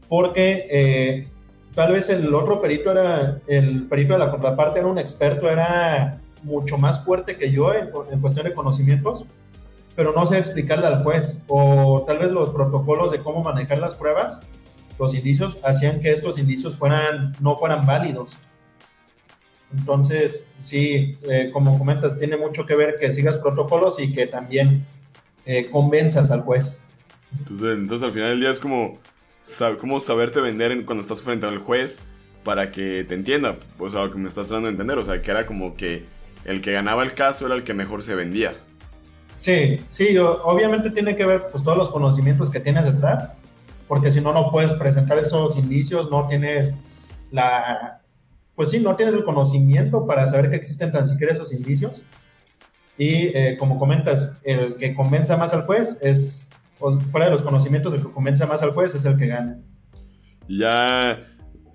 porque 0.08 1.28
tal 1.74 1.92
vez 1.92 2.08
el 2.08 2.34
otro 2.34 2.60
perito 2.60 2.90
era, 2.90 3.40
el 3.46 3.86
perito 3.86 4.14
de 4.14 4.18
la 4.18 4.30
contraparte 4.30 4.80
era 4.80 4.88
un 4.88 4.98
experto, 4.98 5.48
era 5.48 6.20
mucho 6.42 6.76
más 6.76 7.04
fuerte 7.04 7.36
que 7.36 7.50
yo 7.50 7.72
en, 7.72 7.90
en 8.10 8.20
cuestión 8.20 8.46
de 8.46 8.54
conocimientos, 8.54 9.26
pero 9.96 10.12
no 10.12 10.26
sé 10.26 10.38
explicarle 10.38 10.86
al 10.86 11.02
juez, 11.04 11.44
o 11.46 12.02
tal 12.06 12.18
vez 12.18 12.32
los 12.32 12.50
protocolos 12.50 13.12
de 13.12 13.20
cómo 13.20 13.42
manejar 13.42 13.78
las 13.78 13.94
pruebas, 13.94 14.42
los 14.98 15.14
indicios, 15.14 15.58
hacían 15.64 16.00
que 16.00 16.10
estos 16.10 16.38
indicios 16.38 16.76
fueran, 16.76 17.32
no 17.40 17.56
fueran 17.56 17.86
válidos. 17.86 18.38
Entonces, 19.76 20.52
sí, 20.58 21.18
eh, 21.28 21.50
como 21.52 21.78
comentas, 21.78 22.18
tiene 22.18 22.36
mucho 22.36 22.64
que 22.64 22.76
ver 22.76 22.96
que 23.00 23.10
sigas 23.10 23.36
protocolos 23.36 23.98
y 23.98 24.12
que 24.12 24.26
también 24.26 24.86
eh, 25.46 25.68
convenzas 25.70 26.30
al 26.30 26.42
juez. 26.42 26.86
Entonces, 27.38 27.76
entonces, 27.76 28.06
al 28.06 28.12
final 28.12 28.30
del 28.30 28.40
día 28.40 28.50
es 28.50 28.60
como, 28.60 28.98
como 29.80 30.00
saberte 30.00 30.40
vender 30.40 30.84
cuando 30.84 31.02
estás 31.02 31.20
frente 31.20 31.46
al 31.46 31.58
juez 31.58 31.98
para 32.44 32.70
que 32.70 33.04
te 33.04 33.14
entienda, 33.14 33.56
o 33.78 33.88
sea, 33.90 34.04
lo 34.04 34.12
que 34.12 34.18
me 34.18 34.28
estás 34.28 34.46
tratando 34.46 34.66
de 34.66 34.72
entender, 34.72 34.98
o 34.98 35.04
sea, 35.04 35.20
que 35.22 35.30
era 35.30 35.46
como 35.46 35.74
que 35.74 36.04
el 36.44 36.60
que 36.60 36.72
ganaba 36.72 37.02
el 37.02 37.14
caso 37.14 37.46
era 37.46 37.54
el 37.54 37.64
que 37.64 37.74
mejor 37.74 38.02
se 38.02 38.14
vendía. 38.14 38.54
Sí, 39.36 39.80
sí, 39.88 40.16
obviamente 40.18 40.90
tiene 40.90 41.16
que 41.16 41.24
ver 41.24 41.48
pues 41.50 41.64
todos 41.64 41.76
los 41.76 41.88
conocimientos 41.88 42.50
que 42.50 42.60
tienes 42.60 42.84
detrás, 42.84 43.30
porque 43.88 44.10
si 44.10 44.20
no, 44.20 44.32
no 44.32 44.50
puedes 44.50 44.72
presentar 44.74 45.18
esos 45.18 45.56
indicios, 45.56 46.10
no 46.10 46.28
tienes 46.28 46.74
la, 47.30 48.00
pues 48.54 48.70
sí, 48.70 48.78
no 48.78 48.94
tienes 48.94 49.14
el 49.14 49.24
conocimiento 49.24 50.06
para 50.06 50.26
saber 50.26 50.50
que 50.50 50.56
existen 50.56 50.92
tan 50.92 51.08
siquiera 51.08 51.32
esos 51.32 51.52
indicios. 51.52 52.02
Y 52.96 53.36
eh, 53.36 53.56
como 53.58 53.78
comentas, 53.78 54.38
el 54.44 54.76
que 54.76 54.94
convenza 54.94 55.36
más 55.36 55.52
al 55.52 55.62
juez 55.62 55.98
es, 56.00 56.50
fuera 57.10 57.26
de 57.26 57.32
los 57.32 57.42
conocimientos, 57.42 57.92
el 57.94 58.02
que 58.02 58.12
convenza 58.12 58.46
más 58.46 58.62
al 58.62 58.70
juez 58.70 58.94
es 58.94 59.04
el 59.04 59.16
que 59.16 59.26
gana. 59.26 59.58
Y 60.46 60.58
ya, 60.58 61.24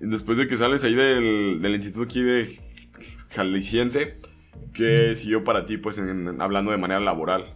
después 0.00 0.38
de 0.38 0.46
que 0.46 0.56
sales 0.56 0.84
ahí 0.84 0.94
del, 0.94 1.60
del 1.60 1.74
instituto 1.74 2.04
aquí 2.04 2.22
de 2.22 2.48
Jalisciense, 3.30 4.14
¿Qué 4.72 5.14
siguió 5.16 5.44
para 5.44 5.64
ti, 5.64 5.76
pues, 5.76 6.00
hablando 6.38 6.70
de 6.70 6.78
manera 6.78 7.00
laboral? 7.00 7.54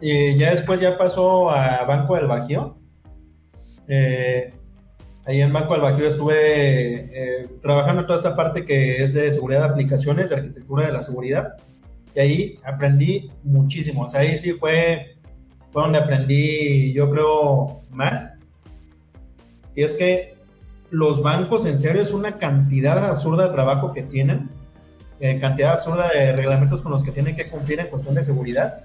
Y 0.00 0.36
ya 0.36 0.50
después 0.50 0.80
ya 0.80 0.96
pasó 0.96 1.50
a 1.50 1.84
Banco 1.84 2.16
del 2.16 2.26
Bajío. 2.26 2.78
Eh, 3.88 4.54
ahí 5.26 5.42
en 5.42 5.52
Banco 5.52 5.72
del 5.74 5.82
Bajío 5.82 6.06
estuve 6.06 7.42
eh, 7.42 7.48
trabajando 7.60 8.02
en 8.02 8.06
toda 8.06 8.18
esta 8.18 8.36
parte 8.36 8.64
que 8.64 9.02
es 9.02 9.14
de 9.14 9.30
seguridad 9.30 9.60
de 9.60 9.68
aplicaciones, 9.68 10.30
de 10.30 10.36
arquitectura 10.36 10.86
de 10.86 10.92
la 10.92 11.02
seguridad. 11.02 11.56
Y 12.14 12.20
ahí 12.20 12.58
aprendí 12.64 13.30
muchísimo. 13.42 14.02
O 14.02 14.08
sea, 14.08 14.20
ahí 14.20 14.36
sí 14.36 14.52
fue, 14.52 15.16
fue 15.70 15.82
donde 15.82 15.98
aprendí, 15.98 16.92
yo 16.92 17.10
creo, 17.10 17.80
más. 17.90 18.34
Y 19.74 19.82
es 19.82 19.94
que 19.94 20.34
los 20.90 21.22
bancos, 21.22 21.66
en 21.66 21.78
serio, 21.78 22.02
es 22.02 22.10
una 22.10 22.38
cantidad 22.38 23.04
absurda 23.04 23.46
de 23.46 23.52
trabajo 23.52 23.92
que 23.92 24.02
tienen 24.02 24.50
eh, 25.20 25.38
cantidad 25.38 25.74
absurda 25.74 26.08
de 26.08 26.34
reglamentos 26.34 26.80
con 26.80 26.92
los 26.92 27.02
que 27.02 27.12
tienen 27.12 27.36
que 27.36 27.48
cumplir 27.48 27.78
en 27.78 27.88
cuestión 27.88 28.14
de 28.14 28.24
seguridad. 28.24 28.84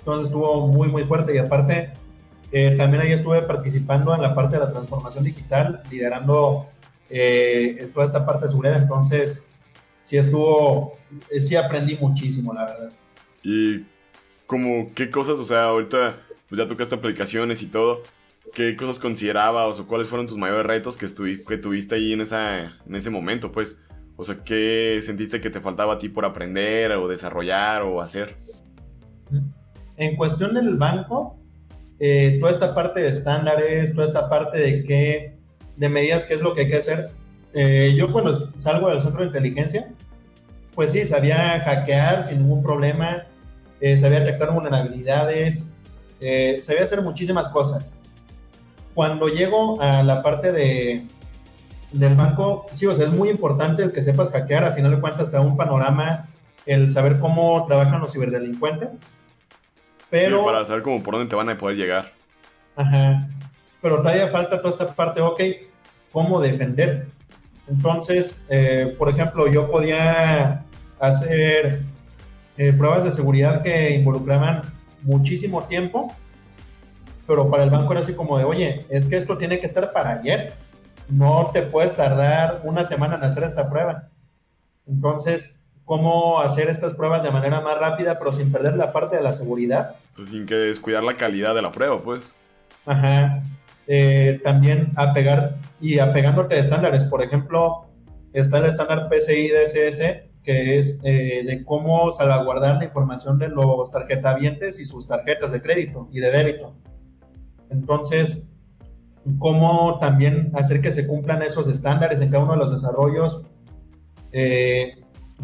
Entonces 0.00 0.28
estuvo 0.28 0.66
muy, 0.68 0.88
muy 0.88 1.04
fuerte 1.04 1.34
y 1.34 1.38
aparte 1.38 1.90
eh, 2.52 2.76
también 2.76 3.02
ahí 3.02 3.12
estuve 3.12 3.40
participando 3.40 4.14
en 4.14 4.20
la 4.20 4.34
parte 4.34 4.56
de 4.56 4.64
la 4.64 4.70
transformación 4.70 5.24
digital, 5.24 5.82
liderando 5.90 6.66
eh, 7.08 7.90
toda 7.94 8.04
esta 8.04 8.26
parte 8.26 8.44
de 8.44 8.50
seguridad. 8.50 8.82
Entonces 8.82 9.46
sí 10.02 10.16
estuvo, 10.16 10.98
sí 11.38 11.56
aprendí 11.56 11.96
muchísimo, 11.96 12.52
la 12.52 12.64
verdad. 12.66 12.92
¿Y 13.42 13.84
como 14.46 14.92
qué 14.94 15.10
cosas, 15.10 15.38
o 15.38 15.44
sea, 15.44 15.64
ahorita 15.64 16.16
pues 16.48 16.58
ya 16.58 16.66
tocaste 16.66 16.94
aplicaciones 16.94 17.62
y 17.62 17.66
todo, 17.66 18.02
¿qué 18.52 18.76
cosas 18.76 18.98
considerabas 18.98 19.78
o 19.78 19.86
cuáles 19.86 20.08
fueron 20.08 20.26
tus 20.26 20.36
mayores 20.36 20.66
retos 20.66 20.96
que, 20.96 21.06
que 21.46 21.58
tuviste 21.58 21.94
ahí 21.94 22.12
en, 22.12 22.20
esa, 22.20 22.64
en 22.64 22.94
ese 22.94 23.08
momento? 23.08 23.50
Pues 23.50 23.80
o 24.16 24.24
sea, 24.24 24.36
¿qué 24.44 25.00
sentiste 25.02 25.40
que 25.40 25.50
te 25.50 25.60
faltaba 25.60 25.94
a 25.94 25.98
ti 25.98 26.08
por 26.08 26.24
aprender 26.24 26.92
o 26.92 27.08
desarrollar 27.08 27.82
o 27.82 28.00
hacer? 28.00 28.36
En 29.96 30.16
cuestión 30.16 30.54
del 30.54 30.76
banco, 30.76 31.38
eh, 31.98 32.36
toda 32.38 32.52
esta 32.52 32.74
parte 32.74 33.00
de 33.00 33.08
estándares, 33.08 33.94
toda 33.94 34.06
esta 34.06 34.28
parte 34.28 34.58
de 34.58 34.84
qué, 34.84 35.38
de 35.76 35.88
medidas, 35.88 36.24
qué 36.24 36.34
es 36.34 36.42
lo 36.42 36.54
que 36.54 36.62
hay 36.62 36.68
que 36.68 36.76
hacer. 36.76 37.10
Eh, 37.54 37.94
yo 37.96 38.12
cuando 38.12 38.32
salgo 38.56 38.88
del 38.88 39.00
centro 39.00 39.20
de 39.20 39.26
inteligencia, 39.26 39.92
pues 40.74 40.92
sí, 40.92 41.04
sabía 41.04 41.60
hackear 41.60 42.24
sin 42.24 42.38
ningún 42.38 42.62
problema, 42.62 43.24
eh, 43.80 43.96
sabía 43.96 44.20
detectar 44.20 44.52
vulnerabilidades, 44.52 45.68
sabía 46.60 46.82
hacer 46.84 47.02
muchísimas 47.02 47.48
cosas. 47.48 47.98
Cuando 48.94 49.28
llego 49.28 49.80
a 49.80 50.02
la 50.02 50.22
parte 50.22 50.52
de, 50.52 51.04
del 51.92 52.14
banco, 52.14 52.66
sí, 52.72 52.86
o 52.86 52.94
sea, 52.94 53.06
es 53.06 53.12
muy 53.12 53.28
importante 53.28 53.82
el 53.82 53.92
que 53.92 54.02
sepas 54.02 54.30
hackear, 54.30 54.64
a 54.64 54.72
final 54.72 54.92
de 54.92 55.00
cuentas 55.00 55.30
te 55.30 55.36
da 55.36 55.42
un 55.42 55.56
panorama, 55.56 56.28
el 56.66 56.90
saber 56.90 57.18
cómo 57.18 57.66
trabajan 57.66 58.00
los 58.00 58.12
ciberdelincuentes. 58.12 59.04
Pero... 60.10 60.44
para 60.44 60.64
saber 60.64 60.82
cómo 60.82 61.02
por 61.02 61.14
dónde 61.14 61.28
te 61.28 61.36
van 61.36 61.48
a 61.48 61.56
poder 61.56 61.76
llegar. 61.76 62.12
Ajá. 62.76 63.28
Pero 63.80 63.98
todavía 63.98 64.28
falta 64.28 64.58
toda 64.58 64.70
esta 64.70 64.86
parte, 64.88 65.20
ok, 65.20 65.40
cómo 66.12 66.40
defender. 66.40 67.08
Entonces, 67.68 68.44
eh, 68.48 68.94
por 68.98 69.08
ejemplo, 69.08 69.46
yo 69.46 69.70
podía 69.70 70.64
hacer 70.98 71.82
eh, 72.56 72.72
pruebas 72.72 73.04
de 73.04 73.10
seguridad 73.10 73.62
que 73.62 73.90
involucraban 73.90 74.62
muchísimo 75.02 75.64
tiempo, 75.64 76.14
pero 77.26 77.50
para 77.50 77.64
el 77.64 77.70
banco 77.70 77.92
era 77.92 78.00
así 78.00 78.14
como 78.14 78.38
de, 78.38 78.44
oye, 78.44 78.86
es 78.88 79.06
que 79.06 79.16
esto 79.16 79.38
tiene 79.38 79.58
que 79.58 79.66
estar 79.66 79.92
para 79.92 80.10
ayer, 80.10 80.52
no 81.08 81.50
te 81.52 81.62
puedes 81.62 81.94
tardar 81.94 82.60
una 82.64 82.84
semana 82.84 83.16
en 83.16 83.24
hacer 83.24 83.42
esta 83.44 83.68
prueba. 83.68 84.08
Entonces, 84.86 85.60
¿cómo 85.84 86.40
hacer 86.40 86.68
estas 86.68 86.94
pruebas 86.94 87.22
de 87.22 87.30
manera 87.30 87.60
más 87.60 87.78
rápida, 87.78 88.18
pero 88.18 88.32
sin 88.32 88.50
perder 88.52 88.76
la 88.76 88.92
parte 88.92 89.16
de 89.16 89.22
la 89.22 89.32
seguridad? 89.32 89.96
sin 90.26 90.46
que 90.46 90.54
descuidar 90.54 91.02
la 91.02 91.14
calidad 91.14 91.54
de 91.54 91.62
la 91.62 91.72
prueba, 91.72 92.02
pues. 92.02 92.32
Ajá. 92.84 93.42
Eh, 93.86 94.40
también 94.44 94.92
apegar 94.96 95.56
y 95.80 95.98
apegándote 95.98 96.54
a 96.54 96.58
estándares. 96.58 97.04
Por 97.04 97.22
ejemplo, 97.22 97.86
está 98.32 98.58
el 98.58 98.66
estándar 98.66 99.08
PCI 99.08 99.48
DSS, 99.48 100.02
que 100.42 100.78
es 100.78 101.00
eh, 101.04 101.44
de 101.46 101.64
cómo 101.64 102.10
salvaguardar 102.10 102.76
la 102.76 102.84
información 102.84 103.38
de 103.38 103.48
los 103.48 103.90
tarjetavientes 103.90 104.78
y 104.80 104.84
sus 104.84 105.06
tarjetas 105.06 105.52
de 105.52 105.62
crédito 105.62 106.08
y 106.12 106.20
de 106.20 106.30
débito. 106.30 106.74
Entonces, 107.70 108.52
cómo 109.38 109.98
también 109.98 110.50
hacer 110.54 110.80
que 110.80 110.90
se 110.90 111.06
cumplan 111.06 111.42
esos 111.42 111.68
estándares 111.68 112.20
en 112.20 112.30
cada 112.30 112.44
uno 112.44 112.52
de 112.52 112.58
los 112.58 112.70
desarrollos. 112.70 113.42
Eh, 114.32 114.96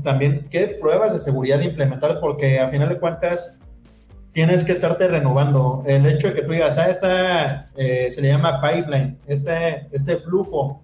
también 0.03 0.47
qué 0.51 0.67
pruebas 0.81 1.13
de 1.13 1.19
seguridad 1.19 1.61
implementar, 1.61 2.21
porque 2.21 2.59
a 2.61 2.69
final 2.69 2.89
de 2.89 2.99
cuentas 2.99 3.61
tienes 4.39 4.63
que 4.63 4.71
estarte 4.71 5.09
renovando. 5.09 5.83
El 5.85 6.07
hecho 6.07 6.29
de 6.29 6.35
que 6.35 6.43
tú 6.43 6.53
digas, 6.53 6.79
ah, 6.79 6.89
esta 6.89 7.71
eh, 7.77 8.09
se 8.09 8.23
le 8.23 8.29
llama 8.29 8.61
pipeline, 8.61 9.19
este, 9.27 9.89
este 9.91 10.17
flujo 10.19 10.81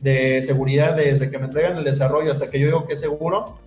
de 0.00 0.40
seguridad 0.40 0.94
desde 0.94 1.28
que 1.28 1.36
me 1.36 1.46
entregan 1.46 1.78
el 1.78 1.82
desarrollo 1.82 2.30
hasta 2.30 2.48
que 2.48 2.60
yo 2.60 2.66
digo 2.66 2.86
que 2.86 2.92
es 2.92 3.00
seguro, 3.00 3.58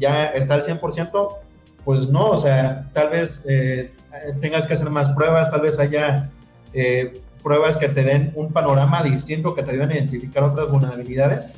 ya 0.00 0.24
está 0.30 0.54
al 0.54 0.62
100%, 0.62 1.36
pues 1.84 2.08
no, 2.08 2.30
o 2.30 2.36
sea, 2.36 2.90
tal 2.92 3.10
vez 3.10 3.44
eh, 3.48 3.92
tengas 4.40 4.66
que 4.66 4.74
hacer 4.74 4.90
más 4.90 5.10
pruebas, 5.10 5.52
tal 5.52 5.60
vez 5.60 5.78
haya 5.78 6.28
eh, 6.72 7.20
pruebas 7.44 7.76
que 7.76 7.88
te 7.90 8.02
den 8.02 8.32
un 8.34 8.52
panorama 8.52 9.04
distinto, 9.04 9.54
que 9.54 9.62
te 9.62 9.70
ayuden 9.70 9.90
a 9.90 9.94
identificar 9.94 10.42
otras 10.42 10.68
vulnerabilidades. 10.68 11.52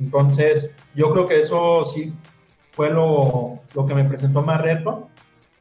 Entonces, 0.00 0.76
yo 0.96 1.12
creo 1.12 1.28
que 1.28 1.38
eso 1.38 1.84
sí 1.84 2.12
fue 2.72 2.90
lo, 2.90 3.60
lo 3.72 3.86
que 3.86 3.94
me 3.94 4.04
presentó 4.04 4.42
más 4.42 4.60
reto, 4.60 5.06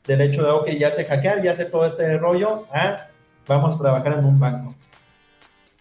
del 0.06 0.22
hecho 0.22 0.44
de, 0.44 0.50
ok, 0.50 0.70
ya 0.72 0.92
sé 0.92 1.06
hackear, 1.06 1.44
ya 1.44 1.56
sé 1.56 1.66
todo 1.66 1.86
este 1.86 2.18
rollo, 2.18 2.66
ah, 2.74 3.08
vamos 3.48 3.76
a 3.76 3.80
trabajar 3.80 4.14
en 4.14 4.26
un 4.26 4.40
banco. 4.40 4.76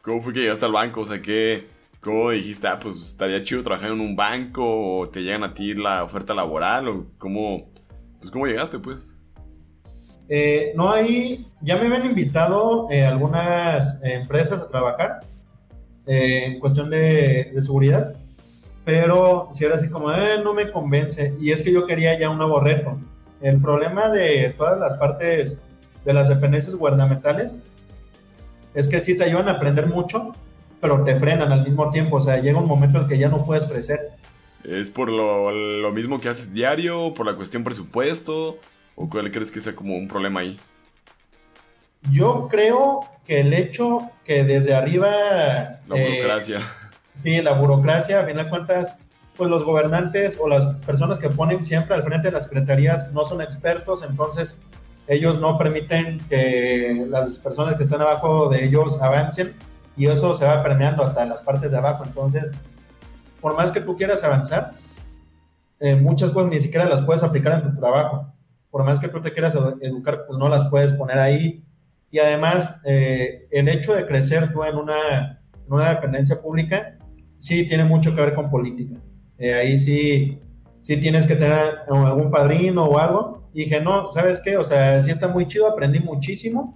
¿Cómo 0.02 0.22
fue 0.22 0.32
que 0.32 0.40
llegaste 0.40 0.64
al 0.64 0.72
banco? 0.72 1.02
O 1.02 1.04
sea, 1.04 1.20
¿qué, 1.20 1.66
¿cómo 2.00 2.30
dijiste, 2.30 2.66
ah, 2.66 2.78
pues 2.80 2.96
estaría 2.98 3.42
chido 3.42 3.62
trabajar 3.62 3.90
en 3.90 4.00
un 4.00 4.16
banco? 4.16 5.00
¿O 5.00 5.08
te 5.08 5.22
llegan 5.22 5.44
a 5.44 5.54
ti 5.54 5.74
la 5.74 6.04
oferta 6.04 6.34
laboral? 6.34 6.88
¿O 6.88 7.06
cómo, 7.18 7.68
pues, 8.18 8.30
cómo 8.30 8.46
llegaste, 8.46 8.78
pues? 8.78 9.14
Eh, 10.28 10.72
no, 10.74 10.90
ahí 10.90 11.46
ya 11.62 11.76
me 11.76 11.86
habían 11.86 12.06
invitado 12.06 12.88
eh, 12.90 13.04
algunas 13.04 14.02
empresas 14.04 14.60
a 14.60 14.68
trabajar 14.68 15.20
eh, 16.06 16.44
en 16.44 16.60
cuestión 16.60 16.90
de, 16.90 17.50
de, 17.54 17.62
seguridad, 17.62 18.14
pero 18.84 19.48
si 19.52 19.64
era 19.64 19.76
así 19.76 19.88
como, 19.88 20.10
no 20.10 20.54
me 20.54 20.70
convence. 20.70 21.34
Y 21.40 21.50
es 21.50 21.62
que 21.62 21.72
yo 21.72 21.86
quería 21.86 22.18
ya 22.18 22.30
un 22.30 22.38
nuevo 22.38 22.60
reto. 22.60 22.98
El 23.40 23.60
problema 23.60 24.08
de 24.08 24.54
todas 24.56 24.78
las 24.78 24.94
partes 24.96 25.60
de 26.04 26.12
las 26.12 26.28
dependencias 26.28 26.74
gubernamentales 26.74 27.60
es 28.74 28.88
que 28.88 29.00
sí 29.00 29.16
te 29.16 29.24
ayudan 29.24 29.48
a 29.48 29.52
aprender 29.52 29.86
mucho, 29.86 30.32
pero 30.80 31.04
te 31.04 31.16
frenan 31.16 31.52
al 31.52 31.64
mismo 31.64 31.90
tiempo. 31.90 32.16
O 32.16 32.20
sea, 32.20 32.40
llega 32.40 32.58
un 32.58 32.68
momento 32.68 32.98
en 32.98 33.04
el 33.04 33.08
que 33.08 33.18
ya 33.18 33.28
no 33.28 33.44
puedes 33.44 33.66
crecer. 33.66 34.10
¿Es 34.64 34.90
por 34.90 35.08
lo, 35.08 35.50
lo 35.50 35.92
mismo 35.92 36.20
que 36.20 36.28
haces 36.28 36.52
diario? 36.52 37.14
¿Por 37.14 37.26
la 37.26 37.34
cuestión 37.34 37.64
presupuesto? 37.64 38.58
¿O 38.96 39.08
cuál 39.08 39.30
crees 39.30 39.52
que 39.52 39.60
sea 39.60 39.74
como 39.74 39.96
un 39.96 40.08
problema 40.08 40.40
ahí? 40.40 40.58
Yo 42.10 42.48
creo 42.50 43.00
que 43.24 43.40
el 43.40 43.52
hecho 43.52 44.10
que 44.24 44.44
desde 44.44 44.74
arriba... 44.74 45.10
La 45.86 45.94
burocracia. 45.94 46.60
sí, 47.14 47.40
la 47.40 47.52
burocracia, 47.52 48.20
a 48.20 48.26
fin 48.26 48.36
de 48.36 48.48
cuentas, 48.48 48.98
pues 49.38 49.48
los 49.48 49.64
gobernantes 49.64 50.36
o 50.40 50.48
las 50.48 50.66
personas 50.84 51.20
que 51.20 51.30
ponen 51.30 51.62
siempre 51.62 51.94
al 51.94 52.02
frente 52.02 52.28
de 52.28 52.32
las 52.32 52.44
secretarías 52.44 53.12
no 53.12 53.24
son 53.24 53.40
expertos, 53.40 54.02
entonces 54.02 54.60
ellos 55.06 55.40
no 55.40 55.56
permiten 55.56 56.18
que 56.28 57.06
las 57.08 57.38
personas 57.38 57.76
que 57.76 57.84
están 57.84 58.02
abajo 58.02 58.50
de 58.50 58.64
ellos 58.64 59.00
avancen 59.00 59.54
y 59.96 60.06
eso 60.06 60.34
se 60.34 60.44
va 60.44 60.62
permeando 60.62 61.02
hasta 61.02 61.24
las 61.24 61.40
partes 61.40 61.72
de 61.72 61.78
abajo. 61.78 62.04
Entonces, 62.04 62.52
por 63.40 63.56
más 63.56 63.72
que 63.72 63.80
tú 63.80 63.96
quieras 63.96 64.22
avanzar, 64.22 64.72
eh, 65.80 65.94
muchas 65.94 66.30
cosas 66.32 66.50
ni 66.50 66.58
siquiera 66.58 66.84
las 66.84 67.00
puedes 67.00 67.22
aplicar 67.22 67.52
en 67.54 67.62
tu 67.62 67.78
trabajo. 67.78 68.32
Por 68.70 68.84
más 68.84 69.00
que 69.00 69.08
tú 69.08 69.22
te 69.22 69.32
quieras 69.32 69.56
educar, 69.80 70.24
pues 70.26 70.38
no 70.38 70.48
las 70.48 70.64
puedes 70.68 70.92
poner 70.92 71.18
ahí. 71.18 71.64
Y 72.10 72.18
además, 72.18 72.82
eh, 72.84 73.46
el 73.50 73.68
hecho 73.68 73.94
de 73.94 74.04
crecer 74.04 74.52
tú 74.52 74.62
en 74.64 74.76
una, 74.76 75.40
en 75.54 75.72
una 75.72 75.90
dependencia 75.90 76.40
pública, 76.40 76.98
sí 77.38 77.66
tiene 77.66 77.84
mucho 77.84 78.14
que 78.14 78.20
ver 78.20 78.34
con 78.34 78.50
política. 78.50 78.96
Eh, 79.38 79.54
ahí 79.54 79.78
sí, 79.78 80.38
sí 80.82 80.96
tienes 80.96 81.26
que 81.26 81.36
tener 81.36 81.80
algún 81.88 82.30
padrino 82.30 82.84
o 82.84 82.98
algo 82.98 83.38
y 83.52 83.64
dije, 83.64 83.80
no, 83.80 84.10
¿sabes 84.10 84.40
qué? 84.40 84.56
O 84.56 84.64
sea, 84.64 85.00
sí 85.00 85.10
está 85.10 85.28
muy 85.28 85.46
chido, 85.46 85.68
aprendí 85.68 86.00
muchísimo. 86.00 86.74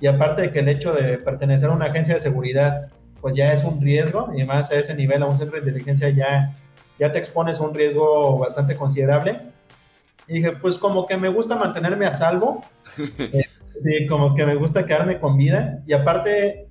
Y 0.00 0.06
aparte 0.06 0.42
de 0.42 0.52
que 0.52 0.60
el 0.60 0.68
hecho 0.68 0.92
de 0.92 1.18
pertenecer 1.18 1.70
a 1.70 1.72
una 1.72 1.86
agencia 1.86 2.14
de 2.14 2.20
seguridad, 2.20 2.88
pues 3.20 3.34
ya 3.34 3.50
es 3.50 3.64
un 3.64 3.80
riesgo, 3.80 4.30
y 4.36 4.44
más 4.44 4.70
a 4.70 4.76
ese 4.76 4.94
nivel, 4.94 5.22
a 5.22 5.26
un 5.26 5.36
centro 5.36 5.56
de 5.56 5.66
inteligencia, 5.66 6.08
ya, 6.10 6.56
ya 6.98 7.12
te 7.12 7.18
expones 7.18 7.58
a 7.58 7.64
un 7.64 7.74
riesgo 7.74 8.38
bastante 8.38 8.76
considerable. 8.76 9.40
Y 10.28 10.34
dije, 10.34 10.52
pues 10.52 10.78
como 10.78 11.06
que 11.06 11.16
me 11.16 11.28
gusta 11.28 11.56
mantenerme 11.56 12.06
a 12.06 12.12
salvo. 12.12 12.64
Eh, 13.18 13.44
sí, 13.76 14.06
como 14.08 14.34
que 14.34 14.44
me 14.44 14.56
gusta 14.56 14.84
quedarme 14.84 15.20
con 15.20 15.36
vida. 15.36 15.82
Y 15.86 15.92
aparte, 15.92 16.67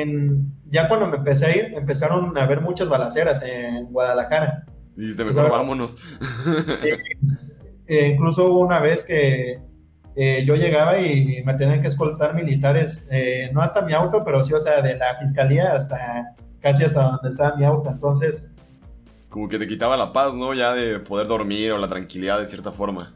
en, 0.00 0.52
ya 0.66 0.88
cuando 0.88 1.06
me 1.06 1.16
empecé 1.16 1.46
a 1.46 1.56
ir, 1.56 1.74
empezaron 1.74 2.36
a 2.36 2.42
haber 2.42 2.60
muchas 2.60 2.88
balaceras 2.88 3.42
en 3.42 3.86
Guadalajara. 3.86 4.64
Dijiste, 4.94 5.24
mejor 5.24 5.50
vámonos. 5.50 5.96
Eh, 7.88 8.08
incluso 8.08 8.46
hubo 8.46 8.58
una 8.58 8.80
vez 8.80 9.04
que 9.04 9.60
eh, 10.16 10.44
yo 10.44 10.56
llegaba 10.56 10.98
y 10.98 11.40
me 11.44 11.54
tenían 11.54 11.80
que 11.80 11.86
escoltar 11.86 12.34
militares, 12.34 13.06
eh, 13.12 13.48
no 13.52 13.62
hasta 13.62 13.80
mi 13.82 13.92
auto, 13.92 14.24
pero 14.24 14.42
sí, 14.42 14.52
o 14.54 14.58
sea, 14.58 14.82
de 14.82 14.96
la 14.96 15.16
fiscalía 15.20 15.72
hasta 15.72 16.34
casi 16.60 16.82
hasta 16.82 17.02
donde 17.02 17.28
estaba 17.28 17.54
mi 17.54 17.64
auto. 17.64 17.90
Entonces... 17.90 18.44
Como 19.28 19.48
que 19.48 19.56
te 19.56 19.68
quitaba 19.68 19.96
la 19.96 20.12
paz, 20.12 20.34
¿no? 20.34 20.52
Ya 20.52 20.72
de 20.72 20.98
poder 20.98 21.28
dormir 21.28 21.70
o 21.70 21.78
la 21.78 21.86
tranquilidad 21.86 22.40
de 22.40 22.48
cierta 22.48 22.72
forma. 22.72 23.14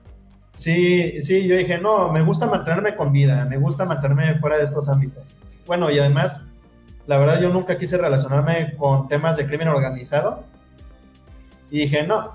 Sí, 0.54 1.20
sí, 1.20 1.48
yo 1.48 1.56
dije, 1.56 1.78
no, 1.78 2.12
me 2.12 2.22
gusta 2.22 2.46
mantenerme 2.46 2.94
con 2.94 3.10
vida, 3.10 3.44
me 3.46 3.56
gusta 3.56 3.86
mantenerme 3.86 4.38
fuera 4.38 4.58
de 4.58 4.64
estos 4.64 4.88
ámbitos. 4.88 5.34
Bueno, 5.66 5.90
y 5.90 5.98
además, 5.98 6.44
la 7.10 7.18
verdad 7.18 7.40
yo 7.40 7.48
nunca 7.48 7.76
quise 7.76 7.98
relacionarme 7.98 8.76
con 8.76 9.08
temas 9.08 9.36
de 9.36 9.44
crimen 9.44 9.66
organizado. 9.66 10.44
Y 11.68 11.80
dije, 11.80 12.04
no, 12.04 12.34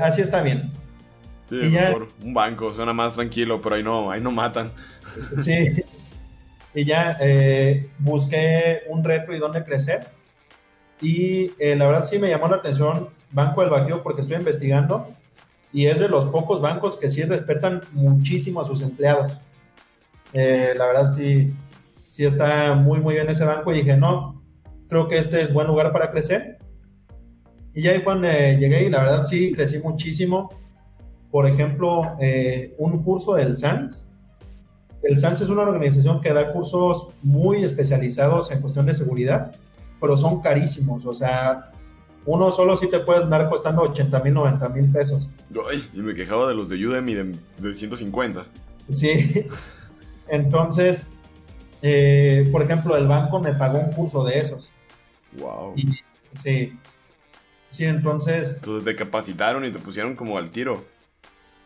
así 0.00 0.22
está 0.22 0.40
bien. 0.40 0.70
Sí, 1.42 1.56
mejor 1.56 2.06
un 2.22 2.32
banco, 2.32 2.70
suena 2.70 2.92
más 2.92 3.14
tranquilo, 3.14 3.60
pero 3.60 3.74
ahí 3.74 3.82
no, 3.82 4.12
ahí 4.12 4.20
no 4.20 4.30
matan. 4.30 4.70
Sí. 5.38 5.82
Y 6.74 6.84
ya 6.84 7.16
eh, 7.20 7.88
busqué 7.98 8.82
un 8.88 9.02
reto 9.02 9.32
y 9.32 9.38
dónde 9.38 9.64
crecer. 9.64 10.06
Y 11.00 11.50
eh, 11.58 11.74
la 11.76 11.86
verdad 11.86 12.04
sí 12.04 12.18
me 12.18 12.28
llamó 12.28 12.48
la 12.48 12.56
atención 12.56 13.08
Banco 13.32 13.62
del 13.62 13.70
Bajío 13.70 14.02
porque 14.04 14.20
estoy 14.20 14.36
investigando 14.36 15.08
y 15.72 15.86
es 15.86 15.98
de 15.98 16.08
los 16.08 16.26
pocos 16.26 16.60
bancos 16.60 16.96
que 16.96 17.08
sí 17.08 17.22
respetan 17.24 17.82
muchísimo 17.92 18.60
a 18.60 18.64
sus 18.64 18.80
empleados. 18.80 19.38
Eh, 20.32 20.72
la 20.76 20.86
verdad 20.86 21.08
sí, 21.10 21.52
sí 22.14 22.24
está 22.24 22.74
muy, 22.74 23.00
muy 23.00 23.14
bien 23.14 23.28
ese 23.28 23.44
banco 23.44 23.72
y 23.72 23.76
dije, 23.76 23.96
no, 23.96 24.44
creo 24.88 25.08
que 25.08 25.18
este 25.18 25.40
es 25.40 25.52
buen 25.52 25.66
lugar 25.66 25.92
para 25.92 26.10
crecer. 26.10 26.58
Y 27.74 27.82
ya 27.82 27.90
ahí 27.90 28.02
cuando 28.02 28.28
llegué 28.28 28.84
y 28.84 28.90
la 28.90 29.00
verdad 29.00 29.22
sí 29.24 29.50
crecí 29.52 29.78
muchísimo 29.78 30.48
por 31.34 31.48
ejemplo, 31.48 32.14
eh, 32.20 32.76
un 32.78 33.02
curso 33.02 33.34
del 33.34 33.56
SANS. 33.56 34.08
El 35.02 35.18
SANS 35.18 35.40
es 35.40 35.48
una 35.48 35.62
organización 35.62 36.20
que 36.20 36.32
da 36.32 36.52
cursos 36.52 37.08
muy 37.24 37.64
especializados 37.64 38.52
en 38.52 38.60
cuestión 38.60 38.86
de 38.86 38.94
seguridad, 38.94 39.50
pero 40.00 40.16
son 40.16 40.40
carísimos. 40.40 41.04
O 41.06 41.12
sea, 41.12 41.72
uno 42.24 42.52
solo 42.52 42.76
sí 42.76 42.86
te 42.86 43.00
puede 43.00 43.24
andar 43.24 43.48
costando 43.48 43.82
80 43.82 44.20
mil, 44.20 44.32
90 44.32 44.68
mil 44.68 44.92
pesos. 44.92 45.28
Ay, 45.68 45.84
y 45.92 45.98
me 46.02 46.14
quejaba 46.14 46.46
de 46.46 46.54
los 46.54 46.68
de 46.68 46.86
Udemy 46.86 47.14
de, 47.14 47.36
de 47.58 47.74
150. 47.74 48.46
Sí. 48.88 49.48
Entonces, 50.28 51.08
eh, 51.86 52.48
por 52.50 52.62
ejemplo, 52.62 52.96
el 52.96 53.06
banco 53.06 53.40
me 53.40 53.52
pagó 53.52 53.78
un 53.78 53.92
curso 53.92 54.24
de 54.24 54.38
esos. 54.38 54.72
Wow. 55.32 55.74
sí. 56.32 56.72
Sí, 57.68 57.84
entonces. 57.84 58.54
Entonces 58.54 58.84
te 58.84 58.96
capacitaron 58.96 59.64
y 59.66 59.70
te 59.70 59.78
pusieron 59.78 60.16
como 60.16 60.38
al 60.38 60.48
tiro. 60.48 60.82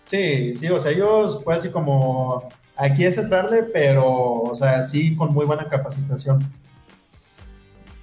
Sí, 0.03 0.55
sí, 0.57 0.69
o 0.69 0.79
sea, 0.81 0.91
ellos 0.91 1.41
fue 1.45 1.55
así 1.55 1.71
como, 1.71 2.49
aquí 2.75 3.05
es 3.05 3.17
entrarle, 3.19 3.63
pero, 3.63 4.07
o 4.43 4.55
sea, 4.57 4.83
sí, 4.83 5.15
con 5.15 5.33
muy 5.33 5.47
buena 5.47 5.69
capacitación. 5.69 6.51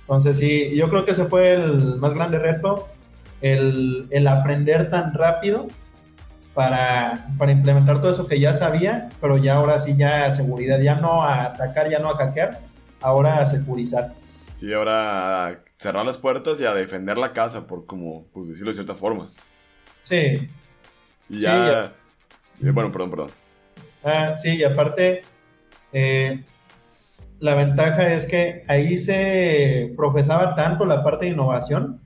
Entonces, 0.01 0.37
sí, 0.37 0.73
yo 0.75 0.87
creo 0.89 1.03
que 1.03 1.11
ese 1.11 1.25
fue 1.25 1.51
el 1.53 1.97
más 1.97 2.13
grande 2.13 2.39
reto. 2.39 2.87
el, 3.41 4.07
el 4.11 4.27
aprender 4.27 4.89
tan 4.89 5.13
rápido 5.13 5.67
para, 6.55 7.27
para, 7.37 7.51
implementar 7.51 7.99
todo 7.99 8.09
eso 8.09 8.27
que 8.27 8.39
ya 8.39 8.53
sabía, 8.53 9.09
pero 9.21 9.37
ya 9.37 9.55
ahora 9.55 9.77
sí 9.77 9.95
ya 9.95 10.31
seguridad, 10.31 10.79
ya 10.79 10.95
no 10.95 11.21
a 11.21 11.45
atacar, 11.45 11.89
ya 11.89 11.99
no 11.99 12.09
a 12.09 12.15
hackear, 12.15 12.61
ahora 13.01 13.39
a 13.39 13.45
securizar. 13.45 14.13
Sí, 14.51 14.73
ahora 14.73 15.47
a 15.47 15.59
cerrar 15.77 16.05
las 16.05 16.17
puertas 16.17 16.59
y 16.61 16.65
a 16.65 16.73
defender 16.73 17.17
la 17.17 17.33
casa, 17.33 17.67
por 17.67 17.85
como, 17.85 18.25
pues 18.33 18.47
decirlo 18.47 18.71
de 18.71 18.75
cierta 18.75 18.95
forma. 18.95 19.27
Sí. 19.99 20.49
Y 21.29 21.39
ya... 21.39 21.93
Eh, 22.63 22.71
bueno, 22.71 22.91
perdón, 22.91 23.11
perdón. 23.11 23.29
Ah, 24.01 24.37
sí, 24.37 24.55
y 24.55 24.63
aparte, 24.63 25.23
eh, 25.91 26.41
la 27.39 27.55
ventaja 27.55 28.13
es 28.13 28.25
que 28.25 28.63
ahí 28.67 28.97
se 28.97 29.93
profesaba 29.97 30.55
tanto 30.55 30.85
la 30.85 31.03
parte 31.03 31.25
de 31.25 31.31
innovación 31.31 32.01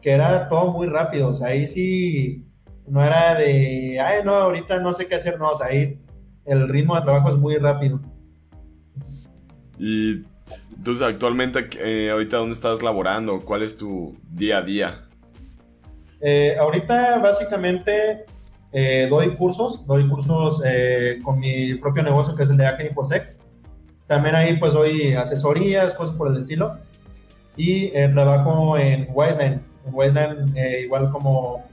que 0.00 0.12
era 0.12 0.48
todo 0.48 0.70
muy 0.70 0.86
rápido. 0.86 1.28
O 1.28 1.34
sea, 1.34 1.48
ahí 1.48 1.66
sí 1.66 2.44
no 2.86 3.04
era 3.04 3.34
de, 3.34 3.98
ay, 4.00 4.22
no, 4.24 4.34
ahorita 4.34 4.80
no 4.80 4.92
sé 4.92 5.06
qué 5.06 5.14
hacer, 5.14 5.38
no, 5.38 5.50
o 5.50 5.56
sea, 5.56 5.68
ahí 5.68 5.98
el 6.44 6.68
ritmo 6.68 6.94
de 6.96 7.02
trabajo 7.02 7.30
es 7.30 7.36
muy 7.36 7.56
rápido. 7.56 8.00
Y 9.78 10.24
entonces, 10.76 11.06
actualmente, 11.06 11.68
eh, 11.78 12.10
ahorita, 12.10 12.36
¿dónde 12.36 12.54
estás 12.54 12.82
laborando? 12.82 13.40
¿Cuál 13.40 13.62
es 13.62 13.76
tu 13.76 14.16
día 14.30 14.58
a 14.58 14.62
día? 14.62 15.08
Eh, 16.20 16.56
ahorita, 16.58 17.18
básicamente, 17.18 18.24
eh, 18.72 19.06
doy 19.08 19.34
cursos, 19.34 19.86
doy 19.86 20.08
cursos 20.08 20.60
con 21.22 21.38
mi 21.38 21.74
propio 21.74 22.02
negocio, 22.02 22.34
que 22.34 22.42
es 22.42 22.50
el 22.50 22.56
de 22.56 22.66
AG 22.66 22.86
Infosec. 22.86 23.36
También 24.06 24.34
ahí, 24.34 24.56
pues, 24.58 24.74
doy 24.74 25.14
asesorías, 25.14 25.94
cosas 25.94 26.14
por 26.14 26.28
el 26.28 26.36
estilo. 26.36 26.78
Y 27.56 27.90
trabajo 28.12 28.76
en 28.76 29.08
Wiseline. 29.12 29.62
En 29.86 29.94
Wiseline, 29.94 30.54
igual 30.82 31.10
como 31.10 31.64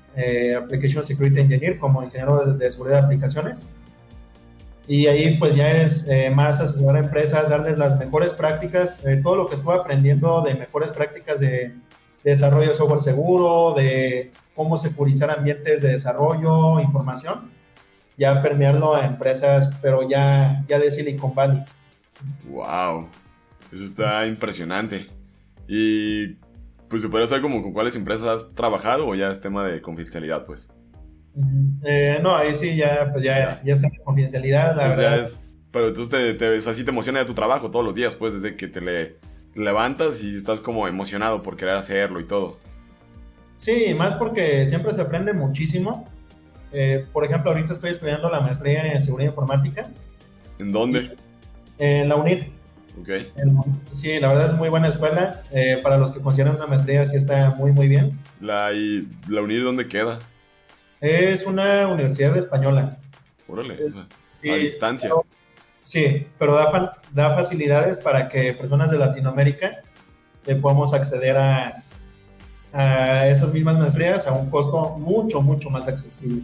Application 0.58 1.06
Security 1.06 1.40
Engineer, 1.40 1.78
como 1.78 2.04
ingeniero 2.04 2.46
de, 2.46 2.58
de 2.58 2.72
seguridad 2.72 3.00
de 3.00 3.06
aplicaciones 3.06 3.74
y 4.88 5.08
ahí 5.08 5.38
pues 5.38 5.56
ya 5.56 5.72
es 5.72 6.08
eh, 6.10 6.30
más 6.30 6.60
asesorar 6.60 6.98
a 6.98 7.06
empresas, 7.06 7.50
darles 7.50 7.78
las 7.78 7.98
mejores 7.98 8.34
prácticas, 8.34 9.00
eh, 9.06 9.22
todo 9.24 9.36
lo 9.36 9.48
que 9.48 9.56
estuve 9.56 9.76
aprendiendo 9.76 10.42
de 10.42 10.56
mejores 10.56 10.92
prácticas 10.92 11.40
de, 11.40 11.74
desarrollo 12.26 12.70
de 12.70 12.76
software 12.76 13.02
seguro, 13.02 13.74
de 13.74 14.32
cómo 14.54 14.78
securizar 14.78 15.32
ambientes 15.32 15.82
de 15.82 15.94
desarrollo, 15.94 16.80
información, 16.80 17.50
ya 18.18 18.42
permearlo 18.42 18.96
a 18.96 19.06
empresas, 19.06 19.74
pero 19.82 20.08
ya, 20.08 20.64
ya 20.68 20.78
de 20.78 20.92
Silicon 20.92 21.34
Valley. 21.34 21.64
Wow, 22.50 23.08
eso 23.72 23.86
está 23.86 24.28
impresionante. 24.28 25.08
Y 25.68 26.36
pues 26.92 27.02
se 27.02 27.10
puede 27.10 27.28
saber 27.28 27.42
como 27.42 27.64
con 27.64 27.74
cuáles 27.74 27.96
empresas 27.96 28.28
has 28.28 28.54
trabajado 28.54 29.08
o 29.08 29.16
ya 29.16 29.32
es 29.32 29.42
tema 29.42 29.66
de 29.66 29.82
confidencialidad, 29.82 30.46
pues. 30.46 30.72
Eh, 31.84 32.20
no, 32.22 32.36
ahí 32.36 32.54
sí 32.54 32.76
ya, 32.76 33.10
pues 33.12 33.24
ya, 33.24 33.62
ya 33.64 33.74
está 33.74 33.88
en 33.88 33.96
confidencialidad. 34.04 34.76
pero 35.72 35.88
entonces 35.88 36.10
te, 36.10 36.34
te, 36.34 36.70
así 36.70 36.84
te 36.84 36.92
emociona 36.92 37.20
de 37.20 37.26
tu 37.26 37.34
trabajo 37.34 37.72
todos 37.72 37.86
los 37.86 37.96
días, 37.96 38.16
pues, 38.16 38.34
desde 38.34 38.58
que 38.58 38.68
te, 38.68 38.82
le, 38.82 39.16
levantas 39.56 40.24
y 40.24 40.36
estás 40.36 40.60
como 40.60 40.88
emocionado 40.88 41.42
por 41.42 41.56
querer 41.56 41.76
hacerlo 41.76 42.20
y 42.20 42.26
todo. 42.26 42.60
Sí, 43.56 43.94
más 43.94 44.16
porque 44.16 44.66
siempre 44.68 44.94
se 44.94 45.02
aprende 45.02 45.34
muchísimo. 45.34 46.08
Eh, 46.74 47.06
por 47.14 47.24
ejemplo, 47.24 47.52
ahorita 47.52 47.74
estoy 47.74 47.92
estudiando 47.92 48.30
la 48.30 48.42
maestría 48.42 48.92
en 48.94 49.02
seguridad 49.02 49.30
informática. 49.30 49.90
¿En 50.60 50.72
dónde? 50.72 51.16
En 51.78 52.10
la 52.10 52.16
UNIR. 52.16 52.61
Ok. 53.00 53.10
sí, 53.94 54.20
la 54.20 54.28
verdad 54.28 54.48
es 54.48 54.54
muy 54.54 54.70
buena 54.70 54.88
escuela. 54.88 55.42
Eh, 55.52 55.80
para 55.82 55.98
los 55.98 56.12
que 56.12 56.20
consideran 56.20 56.56
una 56.56 56.68
maestría, 56.68 57.06
sí 57.06 57.16
está 57.16 57.52
muy, 57.52 57.72
muy 57.72 57.88
bien. 57.88 58.20
La, 58.40 58.74
y, 58.74 59.08
¿La 59.28 59.42
UNIR 59.42 59.64
dónde 59.64 59.88
queda? 59.88 60.20
Es 61.00 61.46
una 61.46 61.88
universidad 61.88 62.36
española. 62.38 62.98
Órale, 63.48 63.78
a 64.50 64.56
distancia. 64.56 65.12
sí, 65.82 66.28
pero 66.38 66.56
da, 66.56 67.02
da 67.12 67.36
facilidades 67.36 67.98
para 67.98 68.28
que 68.28 68.54
personas 68.54 68.92
de 68.92 68.98
Latinoamérica 68.98 69.82
eh, 70.46 70.56
podamos 70.56 70.94
acceder 70.94 71.38
a, 71.38 71.84
a 72.74 73.28
esas 73.28 73.52
mismas 73.54 73.78
maestrías 73.78 74.26
a 74.28 74.32
un 74.32 74.50
costo 74.50 74.98
mucho, 74.98 75.42
mucho 75.42 75.70
más 75.70 75.88
accesible. 75.88 76.44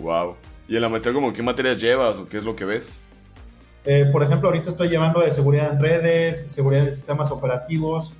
Wow. 0.00 0.36
¿Y 0.68 0.76
en 0.76 0.82
la 0.82 0.88
maestría 0.88 1.14
como 1.14 1.32
qué 1.32 1.42
materias 1.42 1.80
llevas 1.80 2.18
o 2.18 2.28
qué 2.28 2.38
es 2.38 2.44
lo 2.44 2.54
que 2.54 2.64
ves? 2.64 3.00
Eh, 3.90 4.04
por 4.12 4.22
ejemplo, 4.22 4.48
ahorita 4.48 4.68
estoy 4.68 4.88
llevando 4.88 5.20
de 5.20 5.32
seguridad 5.32 5.72
en 5.72 5.80
redes, 5.80 6.44
seguridad 6.52 6.84
de 6.84 6.94
sistemas 6.94 7.30
operativos, 7.30 8.12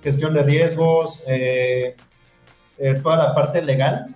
gestión 0.00 0.32
de 0.32 0.44
riesgos, 0.44 1.24
eh, 1.26 1.96
toda 3.02 3.16
la 3.16 3.34
parte 3.34 3.60
legal 3.60 4.14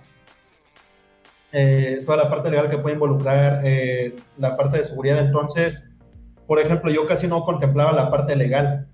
eh, 1.55 2.01
toda 2.03 2.17
la 2.17 2.29
parte 2.29 2.49
legal 2.49 2.67
que 2.67 2.79
puede 2.79 2.95
involucrar 2.95 3.61
eh, 3.63 4.15
la 4.39 4.57
parte 4.57 4.77
de 4.77 4.83
seguridad. 4.83 5.19
Entonces, 5.19 5.93
por 6.47 6.59
ejemplo, 6.59 6.89
yo 6.89 7.05
casi 7.05 7.27
no 7.27 7.43
contemplaba 7.43 7.91
la 7.91 8.09
parte 8.09 8.35
legal 8.35 8.87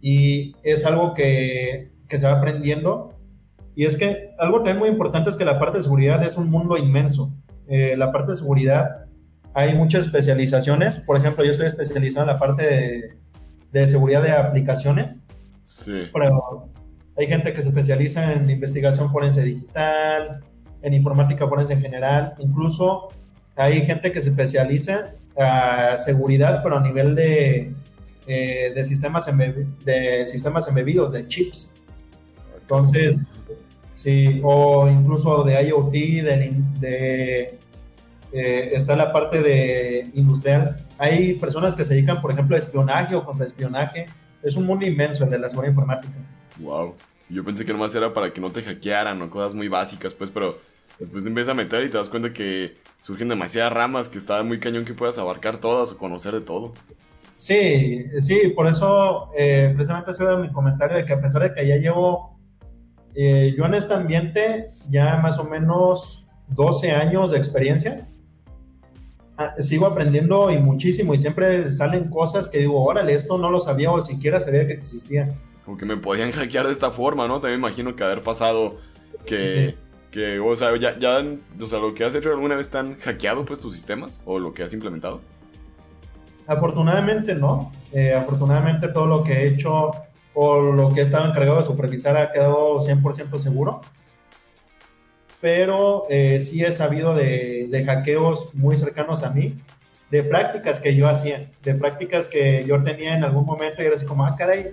y 0.00 0.56
es 0.62 0.86
algo 0.86 1.12
que, 1.12 1.92
que 2.08 2.16
se 2.16 2.26
va 2.26 2.38
aprendiendo. 2.38 3.12
Y 3.74 3.84
es 3.84 3.96
que 3.96 4.30
algo 4.38 4.58
también 4.58 4.78
muy 4.78 4.88
importante 4.88 5.28
es 5.28 5.36
que 5.36 5.44
la 5.44 5.58
parte 5.58 5.76
de 5.76 5.82
seguridad 5.82 6.24
es 6.24 6.38
un 6.38 6.50
mundo 6.50 6.78
inmenso. 6.78 7.34
Eh, 7.68 7.96
la 7.98 8.10
parte 8.12 8.30
de 8.30 8.36
seguridad 8.38 9.05
hay 9.56 9.74
muchas 9.74 10.04
especializaciones. 10.04 10.98
Por 10.98 11.16
ejemplo, 11.16 11.42
yo 11.42 11.50
estoy 11.50 11.66
especializado 11.66 12.28
en 12.28 12.34
la 12.34 12.38
parte 12.38 12.62
de, 12.62 13.16
de 13.72 13.86
seguridad 13.86 14.22
de 14.22 14.32
aplicaciones. 14.32 15.22
Sí. 15.62 16.10
Pero 16.12 16.68
hay 17.16 17.26
gente 17.26 17.54
que 17.54 17.62
se 17.62 17.70
especializa 17.70 18.34
en 18.34 18.50
investigación 18.50 19.10
forense 19.10 19.42
digital, 19.42 20.44
en 20.82 20.92
informática 20.92 21.48
forense 21.48 21.72
en 21.72 21.80
general. 21.80 22.34
Incluso 22.38 23.08
hay 23.56 23.80
gente 23.80 24.12
que 24.12 24.20
se 24.20 24.28
especializa 24.28 25.14
a 25.38 25.96
seguridad, 25.96 26.60
pero 26.62 26.76
a 26.76 26.82
nivel 26.82 27.14
de, 27.14 27.72
eh, 28.26 28.72
de, 28.74 28.84
sistemas, 28.84 29.24
de 29.86 30.26
sistemas 30.26 30.68
embebidos, 30.68 31.12
de 31.12 31.26
chips. 31.28 31.76
Entonces, 32.60 33.26
sí, 33.94 34.38
o 34.44 34.86
incluso 34.86 35.44
de 35.44 35.62
IoT, 35.62 35.92
de, 35.92 36.62
de 36.78 37.58
eh, 38.32 38.70
está 38.72 38.96
la 38.96 39.12
parte 39.12 39.40
de 39.42 40.10
industrial. 40.14 40.76
Hay 40.98 41.34
personas 41.34 41.74
que 41.74 41.84
se 41.84 41.94
dedican, 41.94 42.20
por 42.20 42.32
ejemplo, 42.32 42.56
a 42.56 42.58
espionaje 42.58 43.14
o 43.14 43.24
contraespionaje. 43.24 44.06
Es 44.42 44.56
un 44.56 44.66
mundo 44.66 44.86
inmenso 44.86 45.24
el 45.24 45.30
de 45.30 45.38
la 45.38 45.48
seguridad 45.48 45.72
informática. 45.72 46.14
Wow. 46.58 46.94
Yo 47.28 47.44
pensé 47.44 47.64
que 47.64 47.72
nomás 47.72 47.94
era 47.94 48.12
para 48.12 48.32
que 48.32 48.40
no 48.40 48.50
te 48.50 48.62
hackearan 48.62 49.20
o 49.22 49.30
cosas 49.30 49.54
muy 49.54 49.68
básicas, 49.68 50.14
pues, 50.14 50.30
pero 50.30 50.58
después 50.98 51.24
te 51.24 51.28
empiezas 51.28 51.52
a 51.52 51.54
meter 51.54 51.84
y 51.84 51.90
te 51.90 51.98
das 51.98 52.08
cuenta 52.08 52.32
que 52.32 52.76
surgen 53.00 53.28
demasiadas 53.28 53.72
ramas 53.72 54.08
que 54.08 54.18
está 54.18 54.42
muy 54.42 54.60
cañón 54.60 54.84
que 54.84 54.94
puedas 54.94 55.18
abarcar 55.18 55.58
todas 55.58 55.92
o 55.92 55.98
conocer 55.98 56.32
de 56.32 56.40
todo. 56.40 56.72
Sí, 57.38 58.06
sí, 58.18 58.52
por 58.54 58.66
eso 58.66 59.30
eh, 59.36 59.72
precisamente 59.74 60.12
ese 60.12 60.24
era 60.24 60.36
mi 60.36 60.50
comentario 60.50 60.96
de 60.96 61.04
que 61.04 61.12
a 61.12 61.20
pesar 61.20 61.42
de 61.42 61.52
que 61.52 61.66
ya 61.66 61.76
llevo 61.76 62.38
eh, 63.14 63.54
yo 63.56 63.64
en 63.66 63.74
este 63.74 63.94
ambiente 63.94 64.70
ya 64.88 65.18
más 65.18 65.38
o 65.38 65.44
menos 65.44 66.26
12 66.48 66.92
años 66.92 67.32
de 67.32 67.38
experiencia, 67.38 68.06
sigo 69.58 69.86
aprendiendo 69.86 70.50
y 70.50 70.58
muchísimo 70.58 71.14
y 71.14 71.18
siempre 71.18 71.70
salen 71.70 72.08
cosas 72.08 72.48
que 72.48 72.58
digo, 72.58 72.82
órale, 72.82 73.14
esto 73.14 73.38
no 73.38 73.50
lo 73.50 73.60
sabía 73.60 73.90
o 73.90 74.00
siquiera 74.00 74.40
sabía 74.40 74.66
que 74.66 74.72
existía 74.72 75.34
como 75.66 75.76
que 75.76 75.84
me 75.84 75.96
podían 75.96 76.30
hackear 76.32 76.66
de 76.66 76.72
esta 76.72 76.92
forma, 76.92 77.28
¿no? 77.28 77.40
También 77.40 77.58
imagino 77.58 77.94
que 77.94 78.04
haber 78.04 78.22
pasado 78.22 78.76
que, 79.26 79.74
que 80.10 80.38
o 80.38 80.54
sea, 80.54 80.74
ya, 80.76 80.96
ya, 80.98 81.22
o 81.60 81.66
sea, 81.66 81.80
lo 81.80 81.92
que 81.92 82.04
has 82.04 82.14
hecho 82.14 82.30
alguna 82.30 82.54
vez 82.54 82.70
te 82.70 82.78
han 82.78 82.96
hackeado 82.98 83.44
pues 83.44 83.58
tus 83.58 83.74
sistemas 83.74 84.22
o 84.24 84.38
lo 84.38 84.54
que 84.54 84.62
has 84.62 84.72
implementado. 84.72 85.20
Afortunadamente 86.46 87.34
no, 87.34 87.72
eh, 87.92 88.14
afortunadamente 88.14 88.86
todo 88.88 89.06
lo 89.06 89.24
que 89.24 89.32
he 89.32 89.48
hecho 89.48 89.90
o 90.32 90.60
lo 90.60 90.94
que 90.94 91.00
he 91.00 91.02
estado 91.02 91.26
encargado 91.26 91.58
de 91.58 91.64
supervisar 91.64 92.16
ha 92.16 92.30
quedado 92.30 92.78
100% 92.78 93.38
seguro, 93.40 93.80
pero 95.46 96.06
eh, 96.10 96.40
sí 96.40 96.64
he 96.64 96.72
sabido 96.72 97.14
de, 97.14 97.68
de 97.70 97.84
hackeos 97.84 98.52
muy 98.52 98.76
cercanos 98.76 99.22
a 99.22 99.30
mí, 99.30 99.54
de 100.10 100.24
prácticas 100.24 100.80
que 100.80 100.96
yo 100.96 101.08
hacía, 101.08 101.52
de 101.62 101.74
prácticas 101.76 102.26
que 102.26 102.64
yo 102.66 102.82
tenía 102.82 103.14
en 103.14 103.22
algún 103.22 103.46
momento 103.46 103.80
y 103.80 103.86
era 103.86 103.94
así 103.94 104.04
como, 104.04 104.26
ah, 104.26 104.34
caray, 104.36 104.72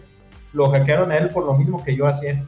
lo 0.51 0.71
hackearon 0.71 1.11
a 1.11 1.19
él 1.19 1.29
por 1.29 1.45
lo 1.45 1.53
mismo 1.53 1.83
que 1.83 1.95
yo 1.95 2.07
hacía. 2.07 2.43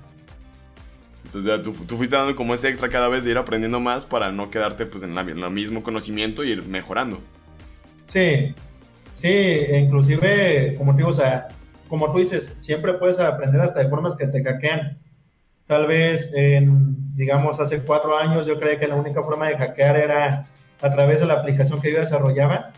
Entonces 1.23 1.52
ya 1.52 1.61
tú, 1.61 1.72
fuiste 1.95 2.15
dando 2.15 2.35
como 2.35 2.56
ese 2.56 2.69
extra 2.69 2.89
cada 2.89 3.10
vez 3.10 3.26
de 3.26 3.30
ir 3.30 3.38
aprendiendo 3.38 3.80
más 3.80 4.06
para 4.06 4.31
no 4.31 4.49
quedarte 4.49 4.88
pues 4.88 5.03
en, 5.03 5.15
el 5.15 5.52
mismo 5.52 5.84
conocimiento 5.84 6.43
y 6.43 6.53
ir 6.53 6.64
mejorando. 6.64 7.19
Sí, 8.07 8.56
sí, 9.14 9.27
e 9.27 9.77
inclusive, 9.81 10.73
como 10.80 10.93
te 10.93 10.97
digo, 10.97 11.10
o 11.10 11.14
sea, 11.14 11.49
como 11.88 12.11
tú 12.11 12.18
dices, 12.18 12.56
siempre 12.57 12.95
puedes 12.95 13.19
aprender 13.19 13.61
hasta 13.61 13.81
de 13.81 13.88
formas 13.88 14.15
que 14.15 14.26
te 14.26 14.43
hackean. 14.43 14.97
Tal 15.67 15.87
vez, 15.87 16.31
en, 16.35 17.15
digamos, 17.15 17.59
hace 17.59 17.79
cuatro 17.81 18.17
años 18.17 18.45
yo 18.45 18.59
creía 18.59 18.79
que 18.79 18.87
la 18.87 18.95
única 18.95 19.23
forma 19.23 19.47
de 19.47 19.57
hackear 19.57 19.97
era 19.97 20.47
a 20.81 20.89
través 20.91 21.19
de 21.21 21.25
la 21.25 21.35
aplicación 21.35 21.81
que 21.81 21.91
yo 21.91 21.99
desarrollaba 21.99 22.71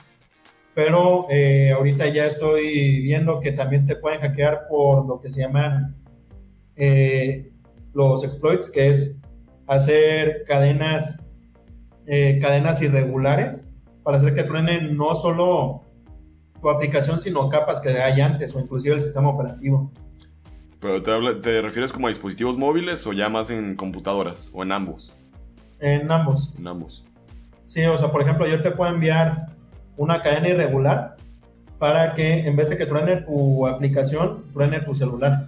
pero 0.78 1.26
eh, 1.32 1.72
ahorita 1.72 2.08
ya 2.10 2.28
estoy 2.28 3.02
viendo 3.02 3.40
que 3.40 3.52
también 3.52 3.88
te 3.88 3.96
pueden 3.96 4.20
hackear 4.22 4.68
por 4.70 5.08
lo 5.08 5.20
que 5.20 5.28
se 5.28 5.42
llaman 5.42 5.96
eh, 6.76 7.52
los 7.94 8.24
exploits, 8.24 8.70
que 8.70 8.90
es 8.90 9.18
hacer 9.66 10.44
cadenas, 10.46 11.26
eh, 12.06 12.38
cadenas 12.40 12.80
irregulares 12.84 13.68
para 14.04 14.18
hacer 14.18 14.36
que 14.36 14.44
truenen 14.44 14.96
no 14.96 15.16
solo 15.16 15.82
tu 16.62 16.70
aplicación, 16.70 17.20
sino 17.20 17.50
capas 17.50 17.82
que 17.82 17.90
hay 17.90 18.22
antes 18.22 18.56
o 18.56 18.60
inclusive 18.60 18.94
el 18.94 19.02
sistema 19.02 19.30
operativo. 19.30 19.92
¿Pero 20.80 21.02
te, 21.02 21.36
te 21.36 21.62
refieres 21.62 21.92
como 21.92 22.08
a 22.08 22.10
dispositivos 22.10 22.58
móviles 22.58 23.06
o 23.08 23.14
ya 23.14 23.30
más 23.30 23.50
en 23.50 23.76
computadoras 23.76 24.52
o 24.54 24.64
en 24.64 24.72
ambos? 24.72 25.14
En 25.80 26.12
ambos. 26.12 26.54
En 26.58 26.68
ambos. 26.68 27.04
Sí, 27.66 27.84
o 27.86 27.98
sea, 27.98 28.12
por 28.12 28.22
ejemplo, 28.22 28.48
yo 28.48 28.62
te 28.62 28.72
puedo 28.72 28.92
enviar 28.92 29.48
una 29.98 30.22
cadena 30.22 30.50
irregular 30.50 31.18
para 31.80 32.14
que 32.14 32.48
en 32.48 32.56
vez 32.56 32.70
de 32.70 32.78
que 32.78 32.86
truene 32.86 33.18
tu 33.18 33.68
aplicación, 33.68 34.44
truene 34.54 34.80
tu 34.80 34.94
celular. 34.94 35.48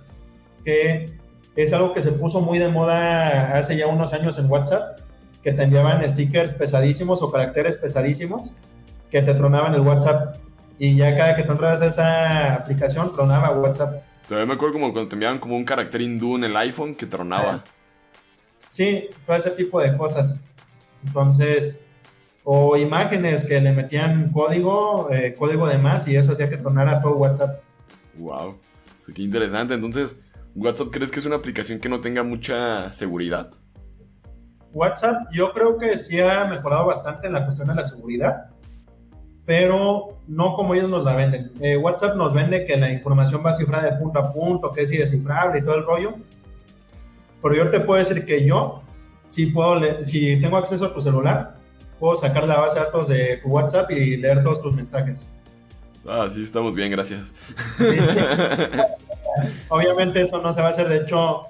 Que 0.64 1.14
es 1.56 1.74
algo 1.74 1.94
que 1.94 2.02
se 2.02 2.12
puso 2.12 2.42
muy 2.42 2.60
de 2.60 2.68
moda 2.68 3.54
hace 3.56 3.78
ya 3.78 3.88
unos 3.88 4.14
años 4.14 4.38
en 4.38 4.50
WhatsApp, 4.50 5.00
que 5.44 5.54
te 5.54 5.64
enviaban 5.64 6.08
stickers 6.08 6.54
pesadísimos 6.54 7.22
o 7.22 7.32
caracteres 7.32 7.78
pesadísimos 7.78 8.52
que 9.10 9.22
te 9.22 9.34
tronaban 9.34 9.74
el 9.74 9.82
WhatsApp. 9.82 10.38
Y 10.78 10.96
ya 10.96 11.18
cada 11.18 11.36
que 11.36 11.44
tú 11.44 11.52
entrabas 11.52 11.82
a 11.82 11.88
esa 11.88 12.54
aplicación, 12.54 13.14
tronaba 13.14 13.52
WhatsApp. 13.52 14.04
Todavía 14.30 14.46
me 14.46 14.54
acuerdo 14.54 14.74
como 14.74 14.94
cuando 14.94 15.10
te 15.10 15.16
enviaban 15.16 15.40
como 15.40 15.58
un 15.58 15.66
carácter 15.66 16.02
hindú 16.02 16.36
en 16.36 16.44
el 16.44 16.56
iPhone 16.56 16.94
que 16.94 17.08
tronaba. 17.08 17.64
Sí, 18.68 19.10
todo 19.26 19.36
ese 19.36 19.50
tipo 19.50 19.82
de 19.82 19.98
cosas. 19.98 20.40
Entonces, 21.04 21.84
o 22.44 22.78
imágenes 22.78 23.44
que 23.44 23.60
le 23.60 23.72
metían 23.72 24.32
código, 24.32 25.10
eh, 25.12 25.34
código 25.34 25.68
de 25.68 25.80
más 25.80 26.08
y 26.08 26.16
eso 26.16 26.34
hacía 26.34 26.48
que 26.48 26.58
tronara 26.58 27.02
todo 27.02 27.14
WhatsApp. 27.14 27.64
Wow, 28.20 28.60
qué 29.16 29.24
interesante. 29.24 29.74
Entonces, 29.74 30.22
¿WhatsApp 30.54 30.90
crees 30.92 31.12
que 31.12 31.18
es 31.18 31.26
una 31.26 31.38
aplicación 31.38 31.80
que 31.80 31.90
no 31.90 32.00
tenga 32.00 32.22
mucha 32.22 32.94
seguridad? 32.94 33.50
WhatsApp 34.74 35.24
yo 35.32 35.52
creo 35.54 35.76
que 35.80 35.98
sí 35.98 36.20
ha 36.20 36.46
mejorado 36.46 36.86
bastante 36.86 37.26
en 37.26 37.34
la 37.34 37.46
cuestión 37.46 37.70
de 37.70 37.74
la 37.74 37.86
seguridad, 37.86 38.52
pero 39.50 40.20
no 40.28 40.54
como 40.54 40.76
ellos 40.76 40.92
nos 40.92 41.04
la 41.04 41.16
venden. 41.16 41.52
Eh, 41.60 41.76
WhatsApp 41.76 42.16
nos 42.16 42.36
vende 42.36 42.68
que 42.68 42.78
la 42.78 42.92
información 42.92 43.42
va 43.44 43.56
cifrada 43.56 43.90
de 43.90 43.98
punto 43.98 44.20
a 44.20 44.32
punto, 44.32 44.72
que 44.72 44.84
es 44.84 44.92
indescifrable 44.92 45.58
y 45.58 45.64
todo 45.64 45.74
el 45.74 45.86
rollo, 45.88 46.14
pero 47.42 47.56
yo 47.56 47.72
te 47.72 47.80
puedo 47.80 47.98
decir 47.98 48.24
que 48.28 48.46
yo, 48.46 48.84
si, 49.26 49.48
puedo 49.48 50.04
si 50.04 50.40
tengo 50.40 50.56
acceso 50.56 50.86
a 50.86 50.94
tu 50.94 51.02
celular, 51.02 51.56
puedo 52.00 52.16
sacar 52.16 52.48
la 52.48 52.60
base 52.60 52.78
de 52.78 52.86
datos 52.86 53.08
de 53.08 53.38
tu 53.38 53.50
WhatsApp 53.50 53.90
y 53.90 54.18
leer 54.18 54.44
todos 54.44 54.62
tus 54.62 54.76
mensajes. 54.76 55.36
Ah, 56.08 56.28
sí, 56.32 56.44
estamos 56.44 56.76
bien, 56.76 56.92
gracias. 56.92 57.34
Obviamente 59.70 60.22
eso 60.22 60.40
no 60.44 60.54
se 60.54 60.62
va 60.62 60.68
a 60.68 60.70
hacer. 60.70 60.88
De 60.88 60.98
hecho, 60.98 61.46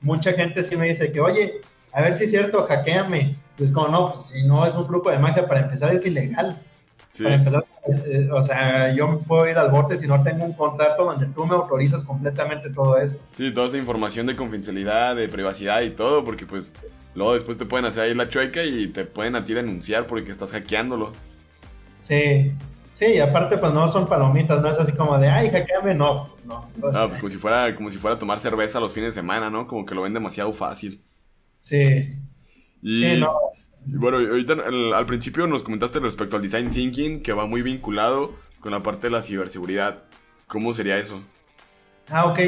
mucha 0.00 0.32
gente 0.32 0.64
sí 0.64 0.76
me 0.76 0.88
dice 0.88 1.12
que, 1.12 1.20
oye, 1.20 1.60
a 1.92 2.00
ver 2.00 2.16
si 2.16 2.24
es 2.24 2.30
cierto, 2.30 2.62
hackeame. 2.62 3.36
Es 3.58 3.70
como, 3.70 3.88
no, 3.88 4.12
pues, 4.12 4.28
si 4.28 4.46
no 4.46 4.64
es 4.64 4.74
un 4.74 4.88
grupo 4.88 5.10
de 5.10 5.18
magia, 5.18 5.46
para 5.46 5.60
empezar 5.60 5.94
es 5.94 6.06
ilegal. 6.06 6.58
Sí. 7.12 7.24
Para 7.24 7.34
empezar, 7.36 7.64
eh, 8.06 8.28
o 8.32 8.42
sea, 8.42 8.92
yo 8.92 9.20
puedo 9.20 9.46
ir 9.48 9.56
al 9.58 9.70
bote 9.70 9.98
si 9.98 10.06
no 10.06 10.22
tengo 10.22 10.44
un 10.44 10.54
contrato 10.54 11.04
donde 11.04 11.26
tú 11.26 11.46
me 11.46 11.54
autorizas 11.54 12.02
completamente 12.02 12.70
todo 12.70 12.98
eso. 12.98 13.18
Sí, 13.34 13.52
toda 13.52 13.68
esa 13.68 13.78
información 13.78 14.26
de 14.26 14.34
confidencialidad, 14.34 15.14
de 15.14 15.28
privacidad 15.28 15.82
y 15.82 15.90
todo, 15.90 16.24
porque 16.24 16.46
pues 16.46 16.72
luego 17.14 17.34
después 17.34 17.58
te 17.58 17.66
pueden 17.66 17.84
hacer 17.84 18.04
ahí 18.04 18.14
la 18.14 18.28
chueca 18.28 18.64
y 18.64 18.88
te 18.88 19.04
pueden 19.04 19.36
a 19.36 19.44
ti 19.44 19.52
denunciar 19.52 20.06
porque 20.06 20.30
estás 20.30 20.52
hackeándolo. 20.52 21.12
Sí, 22.00 22.52
Sí, 22.92 23.06
y 23.06 23.18
aparte, 23.20 23.56
pues 23.56 23.72
no 23.72 23.88
son 23.88 24.06
palomitas, 24.06 24.60
no 24.60 24.70
es 24.70 24.78
así 24.78 24.92
como 24.92 25.18
de, 25.18 25.28
ay, 25.28 25.48
hackeame, 25.48 25.94
no, 25.94 26.28
pues 26.32 26.44
no. 26.44 26.68
Ah, 26.92 27.06
pues 27.08 27.20
como 27.20 27.30
si 27.30 27.38
fuera, 27.38 27.74
como 27.74 27.90
si 27.90 27.96
fuera 27.96 28.16
a 28.16 28.18
tomar 28.18 28.38
cerveza 28.38 28.80
los 28.80 28.92
fines 28.92 29.14
de 29.14 29.20
semana, 29.20 29.48
¿no? 29.48 29.66
Como 29.66 29.86
que 29.86 29.94
lo 29.94 30.02
ven 30.02 30.12
demasiado 30.12 30.52
fácil. 30.52 31.02
Sí. 31.58 32.20
Y, 32.82 32.96
sí, 32.96 33.16
no. 33.18 33.34
Bueno, 33.86 34.18
ahorita 34.18 34.54
al, 34.96 35.06
principio 35.06 35.46
nos 35.46 35.62
comentaste 35.62 35.98
respecto 36.00 36.36
al 36.36 36.42
design 36.42 36.70
thinking, 36.70 37.22
que 37.22 37.32
va 37.32 37.46
muy 37.46 37.62
vinculado 37.62 38.32
con 38.60 38.72
la 38.72 38.82
parte 38.82 39.08
de 39.08 39.10
la 39.10 39.22
ciberseguridad. 39.22 40.04
¿Cómo 40.46 40.72
sería 40.72 40.98
eso? 40.98 41.22
Ah, 42.08 42.26
ok. 42.26 42.38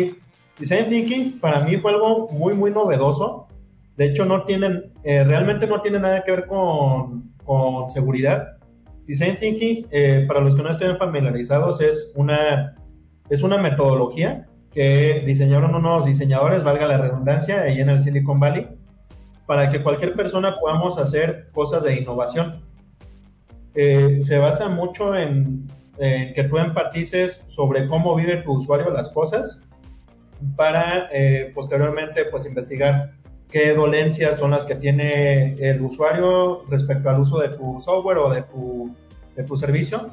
Design 0.58 0.88
thinking 0.88 1.40
para 1.40 1.60
mí 1.60 1.76
fue 1.78 1.92
algo 1.92 2.28
muy, 2.30 2.54
muy 2.54 2.70
novedoso. 2.70 3.48
De 3.96 4.06
hecho, 4.06 4.24
no 4.24 4.44
tienen, 4.44 4.92
eh, 5.04 5.24
realmente 5.24 5.66
no 5.66 5.80
tiene 5.80 6.00
nada 6.00 6.24
que 6.24 6.30
ver 6.30 6.46
con, 6.46 7.32
con 7.44 7.90
seguridad 7.90 8.54
Design 9.06 9.36
Thinking, 9.36 9.86
eh, 9.90 10.24
para 10.26 10.40
los 10.40 10.54
que 10.54 10.62
no 10.62 10.70
estén 10.70 10.96
familiarizados, 10.96 11.80
es 11.80 12.14
una, 12.16 12.74
es 13.28 13.42
una 13.42 13.58
metodología 13.58 14.46
que 14.70 15.22
diseñaron 15.26 15.74
unos 15.74 16.06
diseñadores, 16.06 16.64
valga 16.64 16.86
la 16.86 16.98
redundancia, 16.98 17.62
ahí 17.62 17.80
en 17.80 17.90
el 17.90 18.00
Silicon 18.00 18.40
Valley, 18.40 18.66
para 19.46 19.70
que 19.70 19.82
cualquier 19.82 20.14
persona 20.14 20.58
podamos 20.58 20.98
hacer 20.98 21.48
cosas 21.52 21.82
de 21.82 21.96
innovación. 21.96 22.62
Eh, 23.74 24.18
se 24.20 24.38
basa 24.38 24.68
mucho 24.68 25.16
en, 25.16 25.66
que 25.96 26.46
tú 26.48 26.58
empatices 26.58 27.44
sobre 27.46 27.86
cómo 27.86 28.14
vive 28.16 28.38
tu 28.38 28.54
usuario 28.54 28.90
las 28.90 29.10
cosas 29.10 29.60
para 30.56 31.08
eh, 31.12 31.52
posteriormente 31.54 32.24
pues 32.24 32.46
investigar 32.46 33.12
qué 33.48 33.72
dolencias 33.74 34.36
son 34.36 34.50
las 34.50 34.66
que 34.66 34.74
tiene 34.74 35.54
el 35.54 35.80
usuario 35.80 36.64
respecto 36.68 37.08
al 37.08 37.20
uso 37.20 37.38
de 37.38 37.50
tu 37.50 37.78
software 37.78 38.18
o 38.18 38.32
de 38.32 38.42
tu, 38.42 38.92
de 39.36 39.44
tu 39.44 39.54
servicio 39.54 40.10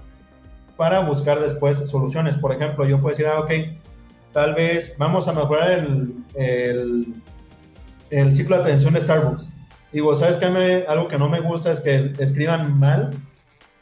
para 0.78 1.00
buscar 1.00 1.40
después 1.40 1.78
soluciones. 1.90 2.38
Por 2.38 2.54
ejemplo, 2.54 2.86
yo 2.86 2.98
puedo 3.00 3.10
decir, 3.10 3.26
ah, 3.26 3.40
ok, 3.40 3.52
tal 4.32 4.54
vez 4.54 4.96
vamos 4.98 5.28
a 5.28 5.34
mejorar 5.34 5.72
el, 5.72 6.14
el, 6.36 7.16
el 8.12 8.34
ciclo 8.34 8.58
de 8.58 8.64
atención 8.64 8.94
de 8.94 9.02
Starbucks. 9.02 9.50
Digo, 9.92 10.16
¿sabes 10.16 10.38
qué? 10.38 10.86
algo 10.88 11.08
que 11.08 11.18
no 11.18 11.28
me 11.28 11.40
gusta 11.40 11.72
es 11.72 11.82
que 11.82 12.14
escriban 12.20 12.78
mal 12.80 13.12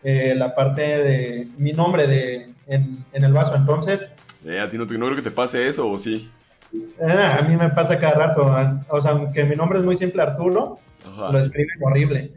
eh, 0.03 0.33
la 0.35 0.55
parte 0.55 0.81
de 0.81 1.47
mi 1.57 1.73
nombre 1.73 2.07
de, 2.07 2.53
en, 2.67 3.05
en 3.11 3.23
el 3.23 3.33
vaso. 3.33 3.55
Entonces... 3.55 4.13
Eh, 4.45 4.59
a 4.59 4.69
ti 4.69 4.77
no, 4.77 4.85
no 4.85 5.05
creo 5.05 5.15
que 5.15 5.21
te 5.21 5.31
pase 5.31 5.67
eso, 5.67 5.89
¿o 5.89 5.99
sí? 5.99 6.31
Eh, 6.73 7.03
a 7.03 7.41
mí 7.41 7.55
me 7.57 7.69
pasa 7.69 7.99
cada 7.99 8.13
rato. 8.13 8.55
O 8.89 9.01
sea, 9.01 9.11
aunque 9.11 9.43
mi 9.43 9.55
nombre 9.55 9.79
es 9.79 9.85
muy 9.85 9.95
simple, 9.95 10.21
Arturo, 10.21 10.79
lo 11.31 11.39
escriben 11.39 11.77
horrible. 11.81 12.33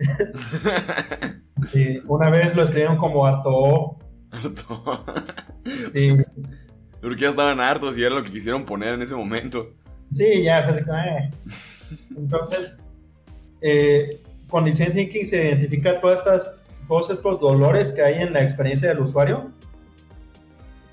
una 2.09 2.31
vez 2.31 2.56
lo 2.56 2.62
escribieron 2.62 2.97
como 2.97 3.27
Arto. 3.27 3.97
Arto. 4.31 5.05
sí. 5.90 6.16
Porque 7.01 7.23
ya 7.23 7.31
estaban 7.31 7.60
hartos 7.60 7.98
y 7.98 8.05
era 8.05 8.14
lo 8.14 8.23
que 8.23 8.31
quisieron 8.31 8.64
poner 8.64 8.94
en 8.94 9.02
ese 9.02 9.14
momento. 9.14 9.74
Sí, 10.10 10.43
ya, 10.43 10.69
fue 10.69 10.78
eh. 10.78 11.31
Entonces, 12.16 12.77
eh, 13.60 14.20
con 14.48 14.64
Design 14.64 14.93
Thinking 14.93 15.24
se 15.24 15.48
identifica 15.48 16.01
todas 16.01 16.20
estas, 16.20 16.51
todos 16.86 17.10
estos 17.10 17.40
dolores 17.40 17.90
que 17.93 18.02
hay 18.02 18.23
en 18.23 18.32
la 18.32 18.43
experiencia 18.43 18.89
del 18.89 19.01
usuario 19.01 19.51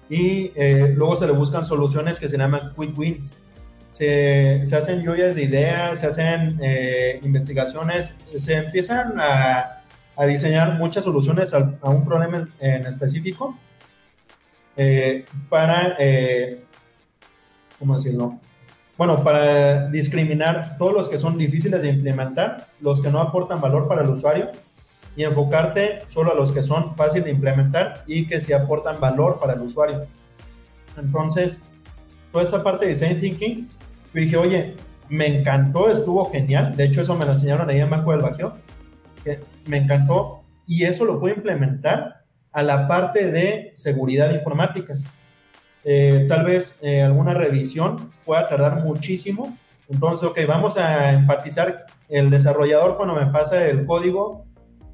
y 0.10 0.52
eh, 0.56 0.94
luego 0.96 1.16
se 1.16 1.28
le 1.28 1.34
buscan 1.34 1.64
soluciones 1.64 2.20
que 2.20 2.28
se 2.28 2.38
llaman 2.38 2.74
quick 2.76 2.98
wins. 2.98 3.36
Se, 3.92 4.62
se 4.64 4.76
hacen 4.76 5.02
lluvias 5.02 5.36
de 5.36 5.44
ideas, 5.44 6.00
se 6.00 6.08
hacen 6.08 6.60
eh, 6.62 7.20
investigaciones, 7.24 8.16
se 8.36 8.56
empiezan 8.56 9.20
a, 9.20 9.84
a, 10.16 10.26
diseñar 10.26 10.78
muchas 10.78 11.04
soluciones 11.04 11.54
a, 11.54 11.90
un 11.90 12.06
problema 12.06 12.48
en 12.60 12.86
específico 12.86 13.58
eh, 14.78 15.26
para, 15.50 15.98
¿cómo 17.80 17.96
decirlo? 17.96 18.40
Bueno, 19.00 19.24
para 19.24 19.88
discriminar 19.88 20.76
todos 20.78 20.92
los 20.92 21.08
que 21.08 21.18
son 21.18 21.38
difíciles 21.38 21.84
de 21.84 21.88
implementar, 21.88 22.68
los 22.82 23.00
que 23.00 23.10
no 23.10 23.22
aportan 23.22 23.62
valor 23.62 23.88
para 23.88 24.02
el 24.02 24.10
usuario 24.10 24.50
y 25.16 25.24
enfocarte 25.24 26.02
solo 26.10 26.34
a 26.34 26.36
los 26.36 26.52
que 26.52 26.62
son 26.62 26.98
fáciles 26.98 27.24
de 27.24 27.32
implementar 27.32 28.04
y 28.08 28.28
que 28.28 28.42
sí 28.42 28.52
aportan 28.52 29.00
valor 29.00 29.40
para 29.40 29.54
el 29.54 29.62
usuario. 29.62 30.06
Entonces, 30.98 31.64
toda 32.34 32.44
esa 32.44 32.62
parte 32.62 32.88
de 32.88 32.92
Design 32.92 33.22
Thinking, 33.22 33.70
yo 34.14 34.22
dije, 34.22 34.36
oye, 34.36 34.76
me 35.08 35.28
encantó, 35.28 35.90
estuvo 35.90 36.30
genial. 36.30 36.76
De 36.76 36.84
hecho, 36.84 37.00
eso 37.00 37.16
me 37.16 37.26
lo 37.26 37.32
enseñaron 37.32 37.70
ahí 37.70 37.80
en 37.80 37.90
Banco 37.90 38.12
del 38.12 38.20
Bajío. 38.20 38.56
Que 39.24 39.40
me 39.66 39.78
encantó 39.78 40.44
y 40.68 40.84
eso 40.84 41.06
lo 41.06 41.22
puedo 41.22 41.34
implementar 41.34 42.26
a 42.52 42.64
la 42.64 42.86
parte 42.90 43.32
de 43.32 43.72
seguridad 43.76 44.34
informática. 44.34 44.96
Eh, 45.84 46.26
tal 46.28 46.46
vez 46.46 46.78
eh, 46.82 47.02
alguna 47.02 47.34
revisión 47.34 48.12
pueda 48.26 48.48
tardar 48.48 48.84
muchísimo. 48.84 49.58
Entonces, 49.88 50.28
ok, 50.28 50.40
vamos 50.48 50.78
a 50.78 51.14
empatizar 51.14 51.86
el 52.10 52.30
desarrollador 52.30 52.98
cuando 52.98 53.16
me 53.16 53.28
pasa 53.28 53.66
el 53.66 53.86
código 53.86 54.46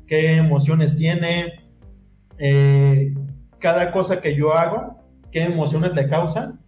qué 0.07 0.36
emociones 0.36 0.95
tiene, 0.95 1.66
eh, 2.38 3.14
cada 3.60 3.91
cosa 3.91 4.22
que 4.22 4.36
yo 4.36 4.53
hago, 4.53 4.99
qué 5.32 5.44
emociones 5.44 5.95
le 5.95 6.07
causan 6.07 6.60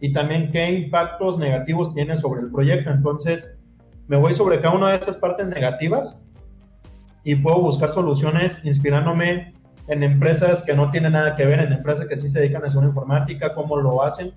y 0.00 0.12
también 0.12 0.50
qué 0.50 0.70
impactos 0.70 1.38
negativos 1.38 1.92
tiene 1.94 2.16
sobre 2.16 2.40
el 2.42 2.50
proyecto. 2.50 2.90
Entonces, 2.90 3.58
me 4.06 4.16
voy 4.16 4.32
sobre 4.32 4.60
cada 4.60 4.74
una 4.74 4.90
de 4.90 4.96
esas 4.96 5.16
partes 5.16 5.46
negativas 5.48 6.20
y 7.24 7.34
puedo 7.34 7.60
buscar 7.60 7.90
soluciones 7.90 8.60
inspirándome 8.64 9.54
en 9.88 10.02
empresas 10.02 10.62
que 10.62 10.74
no 10.74 10.90
tienen 10.90 11.12
nada 11.12 11.34
que 11.34 11.44
ver, 11.44 11.60
en 11.60 11.72
empresas 11.72 12.06
que 12.06 12.16
sí 12.16 12.28
se 12.28 12.40
dedican 12.40 12.62
a 12.62 12.66
hacer 12.66 12.84
informática, 12.84 13.54
cómo 13.54 13.76
lo 13.78 14.02
hacen. 14.02 14.32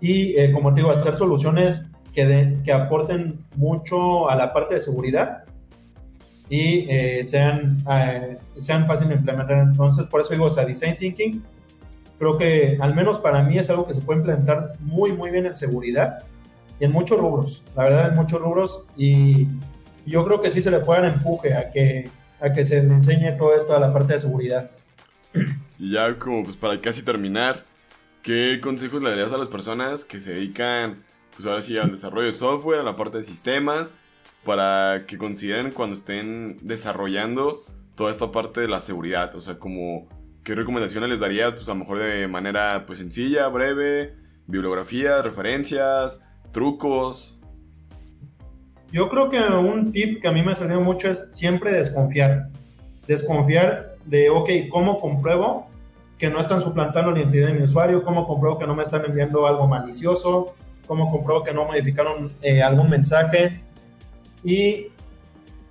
Y 0.00 0.36
eh, 0.38 0.52
como 0.52 0.72
te 0.72 0.80
digo, 0.80 0.90
hacer 0.90 1.16
soluciones 1.16 1.86
que, 2.12 2.58
que 2.62 2.72
aporten 2.72 3.44
mucho 3.56 4.28
a 4.28 4.36
la 4.36 4.52
parte 4.52 4.74
de 4.74 4.80
seguridad 4.80 5.44
y 6.48 6.86
eh, 6.88 7.24
sean, 7.24 7.82
eh, 7.90 8.38
sean 8.56 8.86
fáciles 8.86 9.14
de 9.14 9.16
implementar. 9.16 9.58
Entonces, 9.58 10.06
por 10.06 10.20
eso 10.20 10.34
digo, 10.34 10.44
o 10.44 10.50
sea, 10.50 10.64
Design 10.64 10.96
Thinking, 10.96 11.42
creo 12.18 12.36
que 12.36 12.76
al 12.80 12.94
menos 12.94 13.18
para 13.18 13.42
mí 13.42 13.56
es 13.56 13.68
algo 13.70 13.86
que 13.86 13.94
se 13.94 14.00
puede 14.00 14.20
implementar 14.20 14.74
muy, 14.80 15.12
muy 15.12 15.30
bien 15.30 15.46
en 15.46 15.56
seguridad 15.56 16.20
y 16.78 16.84
en 16.84 16.92
muchos 16.92 17.18
rubros, 17.18 17.64
la 17.74 17.84
verdad, 17.84 18.08
en 18.10 18.14
muchos 18.14 18.40
rubros. 18.40 18.84
Y 18.96 19.48
yo 20.04 20.24
creo 20.24 20.42
que 20.42 20.50
sí 20.50 20.60
se 20.60 20.70
le 20.70 20.80
puede 20.80 21.02
dar 21.02 21.14
empuje 21.14 21.54
a 21.54 21.70
que, 21.70 22.10
a 22.40 22.52
que 22.52 22.64
se 22.64 22.82
le 22.82 22.94
enseñe 22.94 23.36
todo 23.36 23.54
esto 23.54 23.76
a 23.76 23.80
la 23.80 23.92
parte 23.92 24.14
de 24.14 24.20
seguridad. 24.20 24.70
Y 25.78 25.92
ya 25.92 26.18
como 26.18 26.44
pues 26.44 26.56
para 26.56 26.80
casi 26.80 27.02
terminar, 27.02 27.64
¿qué 28.22 28.60
consejos 28.62 29.02
le 29.02 29.10
darías 29.10 29.32
a 29.32 29.38
las 29.38 29.48
personas 29.48 30.04
que 30.04 30.20
se 30.20 30.34
dedican, 30.34 31.04
pues 31.34 31.46
ahora 31.46 31.62
sí, 31.62 31.76
al 31.76 31.90
desarrollo 31.90 32.26
de 32.26 32.32
software, 32.32 32.80
a 32.80 32.82
la 32.82 32.96
parte 32.96 33.18
de 33.18 33.24
sistemas, 33.24 33.94
para 34.44 35.04
que 35.06 35.18
consideren 35.18 35.70
cuando 35.70 35.96
estén 35.96 36.58
desarrollando 36.62 37.62
toda 37.94 38.10
esta 38.10 38.30
parte 38.30 38.60
de 38.60 38.68
la 38.68 38.80
seguridad? 38.80 39.34
O 39.34 39.40
sea, 39.40 39.58
como, 39.58 40.08
¿qué 40.44 40.54
recomendaciones 40.54 41.10
les 41.10 41.20
darías? 41.20 41.54
Pues 41.54 41.68
a 41.68 41.72
lo 41.72 41.80
mejor 41.80 41.98
de 41.98 42.28
manera 42.28 42.84
pues 42.86 42.98
sencilla, 42.98 43.48
breve, 43.48 44.14
bibliografía, 44.46 45.20
referencias, 45.22 46.22
trucos. 46.52 47.35
Yo 48.92 49.08
creo 49.08 49.28
que 49.28 49.38
un 49.38 49.92
tip 49.92 50.20
que 50.20 50.28
a 50.28 50.32
mí 50.32 50.42
me 50.42 50.52
ha 50.52 50.54
salido 50.54 50.80
mucho 50.80 51.10
es 51.10 51.28
siempre 51.34 51.72
desconfiar. 51.72 52.48
Desconfiar 53.06 53.96
de, 54.04 54.30
ok, 54.30 54.50
¿cómo 54.70 55.00
compruebo 55.00 55.66
que 56.18 56.30
no 56.30 56.40
están 56.40 56.60
suplantando 56.60 57.10
la 57.10 57.20
identidad 57.20 57.48
de 57.48 57.54
mi 57.54 57.62
usuario? 57.62 58.02
¿Cómo 58.02 58.26
compruebo 58.26 58.58
que 58.58 58.66
no 58.66 58.74
me 58.74 58.82
están 58.82 59.04
enviando 59.04 59.46
algo 59.46 59.66
malicioso? 59.66 60.54
¿Cómo 60.86 61.10
compruebo 61.10 61.42
que 61.42 61.52
no 61.52 61.64
modificaron 61.64 62.32
eh, 62.42 62.62
algún 62.62 62.88
mensaje? 62.88 63.60
Y 64.42 64.86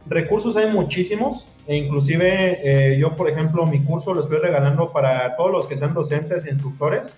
recursos 0.05 0.55
hay 0.57 0.67
muchísimos, 0.67 1.49
e 1.67 1.77
inclusive 1.77 2.59
eh, 2.63 2.97
yo, 2.99 3.15
por 3.15 3.29
ejemplo, 3.29 3.65
mi 3.65 3.83
curso 3.83 4.13
lo 4.13 4.21
estoy 4.21 4.37
regalando 4.37 4.91
para 4.91 5.35
todos 5.35 5.51
los 5.51 5.67
que 5.67 5.77
sean 5.77 5.93
docentes 5.93 6.45
e 6.45 6.49
instructores. 6.49 7.17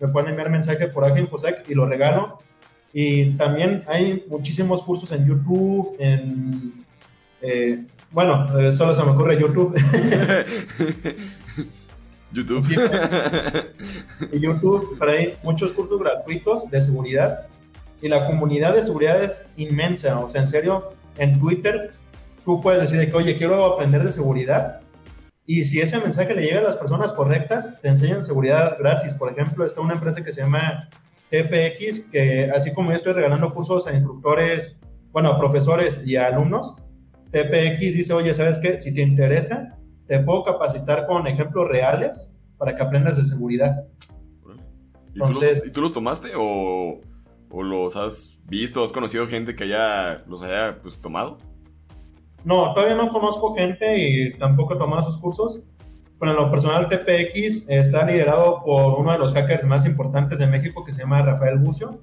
Me 0.00 0.08
pueden 0.08 0.30
enviar 0.30 0.50
mensaje 0.50 0.88
por 0.88 1.04
Aja 1.04 1.20
Infosec 1.20 1.68
y 1.68 1.74
lo 1.74 1.86
regalo. 1.86 2.40
Y 2.92 3.32
también 3.32 3.84
hay 3.86 4.24
muchísimos 4.28 4.82
cursos 4.82 5.10
en 5.12 5.26
YouTube, 5.26 5.94
en... 5.98 6.84
Eh, 7.40 7.84
bueno, 8.10 8.58
eh, 8.58 8.72
solo 8.72 8.94
se 8.94 9.04
me 9.04 9.10
ocurre 9.10 9.38
YouTube. 9.38 9.74
YouTube. 12.32 12.66
y 14.32 14.40
YouTube, 14.40 14.96
pero 14.98 15.12
hay 15.12 15.34
muchos 15.42 15.72
cursos 15.72 15.98
gratuitos 16.00 16.70
de 16.70 16.80
seguridad. 16.80 17.46
Y 18.00 18.08
la 18.08 18.26
comunidad 18.26 18.74
de 18.74 18.82
seguridad 18.82 19.22
es 19.22 19.44
inmensa. 19.56 20.18
O 20.20 20.28
sea, 20.28 20.40
en 20.40 20.48
serio, 20.48 20.92
en 21.18 21.38
Twitter 21.38 21.92
tú 22.44 22.60
puedes 22.60 22.80
decir 22.80 23.10
que, 23.10 23.16
oye, 23.16 23.36
quiero 23.36 23.64
aprender 23.66 24.02
de 24.02 24.12
seguridad. 24.12 24.80
Y 25.44 25.64
si 25.64 25.80
ese 25.80 25.98
mensaje 25.98 26.34
le 26.34 26.42
llega 26.42 26.60
a 26.60 26.62
las 26.62 26.76
personas 26.76 27.12
correctas, 27.12 27.80
te 27.80 27.88
enseñan 27.88 28.24
seguridad 28.24 28.76
gratis. 28.78 29.14
Por 29.14 29.30
ejemplo, 29.30 29.64
está 29.64 29.80
una 29.80 29.94
empresa 29.94 30.22
que 30.22 30.32
se 30.32 30.42
llama 30.42 30.88
TPX, 31.30 32.00
que 32.10 32.50
así 32.50 32.72
como 32.72 32.90
yo 32.90 32.96
estoy 32.96 33.12
regalando 33.12 33.52
cursos 33.52 33.86
a 33.86 33.92
instructores, 33.92 34.80
bueno, 35.12 35.30
a 35.30 35.38
profesores 35.38 36.02
y 36.06 36.16
a 36.16 36.26
alumnos, 36.26 36.74
TPX 37.30 37.80
dice, 37.80 38.12
oye, 38.12 38.32
¿sabes 38.32 38.58
qué? 38.58 38.78
Si 38.78 38.94
te 38.94 39.02
interesa, 39.02 39.78
te 40.06 40.18
puedo 40.20 40.44
capacitar 40.44 41.06
con 41.06 41.26
ejemplos 41.26 41.68
reales 41.68 42.34
para 42.56 42.74
que 42.74 42.82
aprendas 42.82 43.16
de 43.16 43.24
seguridad. 43.24 43.84
¿Y, 45.14 45.20
Entonces, 45.20 45.60
tú, 45.60 45.66
los, 45.66 45.72
tú 45.72 45.80
los 45.82 45.92
tomaste 45.92 46.28
o, 46.36 47.00
o, 47.50 47.62
los 47.62 47.96
has 47.96 48.38
visto, 48.44 48.82
has 48.82 48.92
conocido 48.92 49.26
gente 49.26 49.54
que 49.54 49.64
haya, 49.64 50.24
los 50.26 50.42
haya 50.42 50.80
pues, 50.80 50.98
tomado? 50.98 51.38
No, 52.44 52.72
todavía 52.72 52.96
no 52.96 53.12
conozco 53.12 53.54
gente 53.54 53.98
y 53.98 54.38
tampoco 54.38 54.74
he 54.74 54.78
tomado 54.78 55.02
esos 55.02 55.18
cursos, 55.18 55.64
bueno, 56.18 56.34
en 56.34 56.44
lo 56.44 56.50
personal, 56.50 56.88
TPX 56.88 57.68
está 57.68 58.04
liderado 58.04 58.62
por 58.64 58.98
uno 58.98 59.12
de 59.12 59.18
los 59.18 59.32
hackers 59.32 59.64
más 59.64 59.86
importantes 59.86 60.40
de 60.40 60.48
México 60.48 60.84
que 60.84 60.92
se 60.92 61.00
llama 61.00 61.22
Rafael 61.22 61.58
Bucio. 61.58 62.00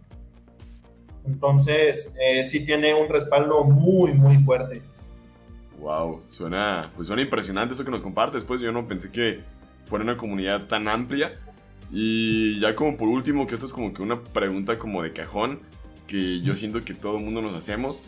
Entonces, 1.25 2.15
eh, 2.21 2.43
sí 2.43 2.63
tiene 2.65 2.93
un 2.93 3.09
respaldo 3.09 3.65
muy, 3.65 4.13
muy 4.13 4.37
fuerte. 4.37 4.83
Wow, 5.79 6.21
suena, 6.29 6.91
pues 6.95 7.07
suena 7.07 7.21
impresionante 7.21 7.73
eso 7.73 7.83
que 7.83 7.91
nos 7.91 8.01
compartes. 8.01 8.43
Pues 8.45 8.61
yo 8.61 8.71
no 8.71 8.87
pensé 8.87 9.11
que 9.11 9.41
fuera 9.85 10.03
una 10.03 10.15
comunidad 10.15 10.67
tan 10.67 10.87
amplia. 10.87 11.37
Y 11.91 12.59
ya 12.59 12.73
como 12.75 12.95
por 12.95 13.09
último, 13.09 13.47
que 13.47 13.55
esto 13.55 13.65
es 13.65 13.73
como 13.73 13.93
que 13.93 14.01
una 14.01 14.23
pregunta 14.23 14.79
como 14.79 15.03
de 15.03 15.11
cajón, 15.11 15.59
que 16.07 16.41
yo 16.41 16.55
siento 16.55 16.83
que 16.85 16.93
todo 16.93 17.17
el 17.17 17.23
mundo 17.23 17.41
nos 17.41 17.53
hacemos. 17.53 18.01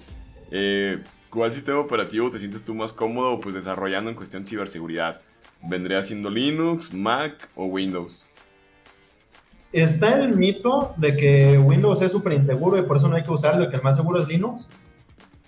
Eh, 0.52 1.04
¿Cuál 1.30 1.52
sistema 1.54 1.80
operativo 1.80 2.30
te 2.32 2.40
sientes 2.40 2.64
tú 2.64 2.74
más 2.74 2.94
cómodo 2.94 3.42
pues 3.42 3.54
desarrollando 3.54 4.10
en 4.10 4.16
cuestión 4.16 4.44
de 4.44 4.50
ciberseguridad? 4.50 5.22
¿Vendría 5.62 6.02
siendo 6.04 6.30
Linux, 6.30 6.94
Mac 6.94 7.50
o 7.56 7.66
Windows? 7.66 8.28
Está 9.72 10.16
el 10.16 10.36
mito 10.36 10.94
de 10.98 11.16
que 11.16 11.58
Windows 11.58 12.02
es 12.02 12.12
súper 12.12 12.34
inseguro 12.34 12.78
y 12.78 12.84
por 12.84 12.98
eso 12.98 13.10
no 13.10 13.16
hay 13.16 13.24
que 13.24 13.32
usarlo 13.32 13.66
y 13.66 13.70
que 13.70 13.76
el 13.76 13.82
más 13.82 13.96
seguro 13.96 14.22
es 14.22 14.28
Linux. 14.28 14.70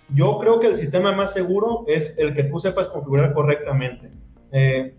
Yo 0.08 0.38
creo 0.38 0.60
que 0.60 0.66
el 0.66 0.76
sistema 0.76 1.12
más 1.12 1.32
seguro 1.32 1.84
es 1.86 2.18
el 2.18 2.34
que 2.34 2.44
tú 2.44 2.58
sepas 2.58 2.88
configurar 2.88 3.32
correctamente. 3.32 4.10
Eh, 4.52 4.96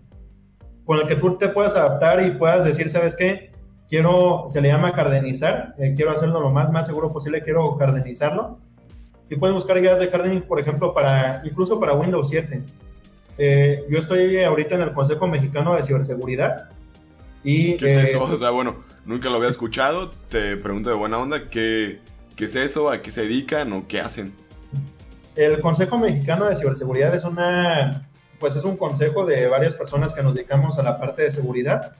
con 0.84 0.98
el 0.98 1.06
que 1.06 1.16
tú 1.16 1.36
te 1.38 1.48
puedas 1.48 1.76
adaptar 1.76 2.26
y 2.26 2.32
puedas 2.32 2.64
decir, 2.64 2.90
¿sabes 2.90 3.14
qué? 3.14 3.52
Quiero, 3.88 4.44
se 4.46 4.60
le 4.60 4.68
llama 4.68 4.92
cardenizar, 4.92 5.74
eh, 5.78 5.92
quiero 5.94 6.10
hacerlo 6.10 6.40
lo 6.40 6.50
más, 6.50 6.72
más 6.72 6.86
seguro 6.86 7.12
posible, 7.12 7.42
quiero 7.42 7.76
cardenizarlo. 7.76 8.58
Y 9.30 9.36
puedes 9.36 9.54
buscar 9.54 9.80
guías 9.80 10.00
de 10.00 10.10
hardening, 10.10 10.42
por 10.42 10.58
ejemplo, 10.58 10.92
para, 10.92 11.42
incluso 11.44 11.78
para 11.78 11.92
Windows 11.94 12.28
7. 12.28 12.62
Eh, 13.44 13.86
yo 13.88 13.98
estoy 13.98 14.40
ahorita 14.40 14.76
en 14.76 14.82
el 14.82 14.92
Consejo 14.92 15.26
Mexicano 15.26 15.74
de 15.74 15.82
Ciberseguridad. 15.82 16.70
Y, 17.42 17.76
¿Qué 17.76 17.92
es 17.92 18.10
eso? 18.10 18.18
Eh, 18.18 18.32
o 18.34 18.36
sea, 18.36 18.50
bueno, 18.50 18.76
nunca 19.04 19.28
lo 19.30 19.38
había 19.38 19.48
escuchado. 19.48 20.12
Te 20.28 20.56
pregunto 20.56 20.90
de 20.90 20.94
buena 20.94 21.18
onda, 21.18 21.50
¿qué, 21.50 21.98
¿qué 22.36 22.44
es 22.44 22.54
eso? 22.54 22.88
¿A 22.88 23.02
qué 23.02 23.10
se 23.10 23.22
dedican 23.22 23.72
o 23.72 23.88
qué 23.88 23.98
hacen? 23.98 24.32
El 25.34 25.58
Consejo 25.58 25.98
Mexicano 25.98 26.44
de 26.44 26.54
Ciberseguridad 26.54 27.16
es 27.16 27.24
una, 27.24 28.08
pues 28.38 28.54
es 28.54 28.62
un 28.62 28.76
consejo 28.76 29.26
de 29.26 29.48
varias 29.48 29.74
personas 29.74 30.14
que 30.14 30.22
nos 30.22 30.36
dedicamos 30.36 30.78
a 30.78 30.84
la 30.84 31.00
parte 31.00 31.22
de 31.22 31.32
seguridad 31.32 31.96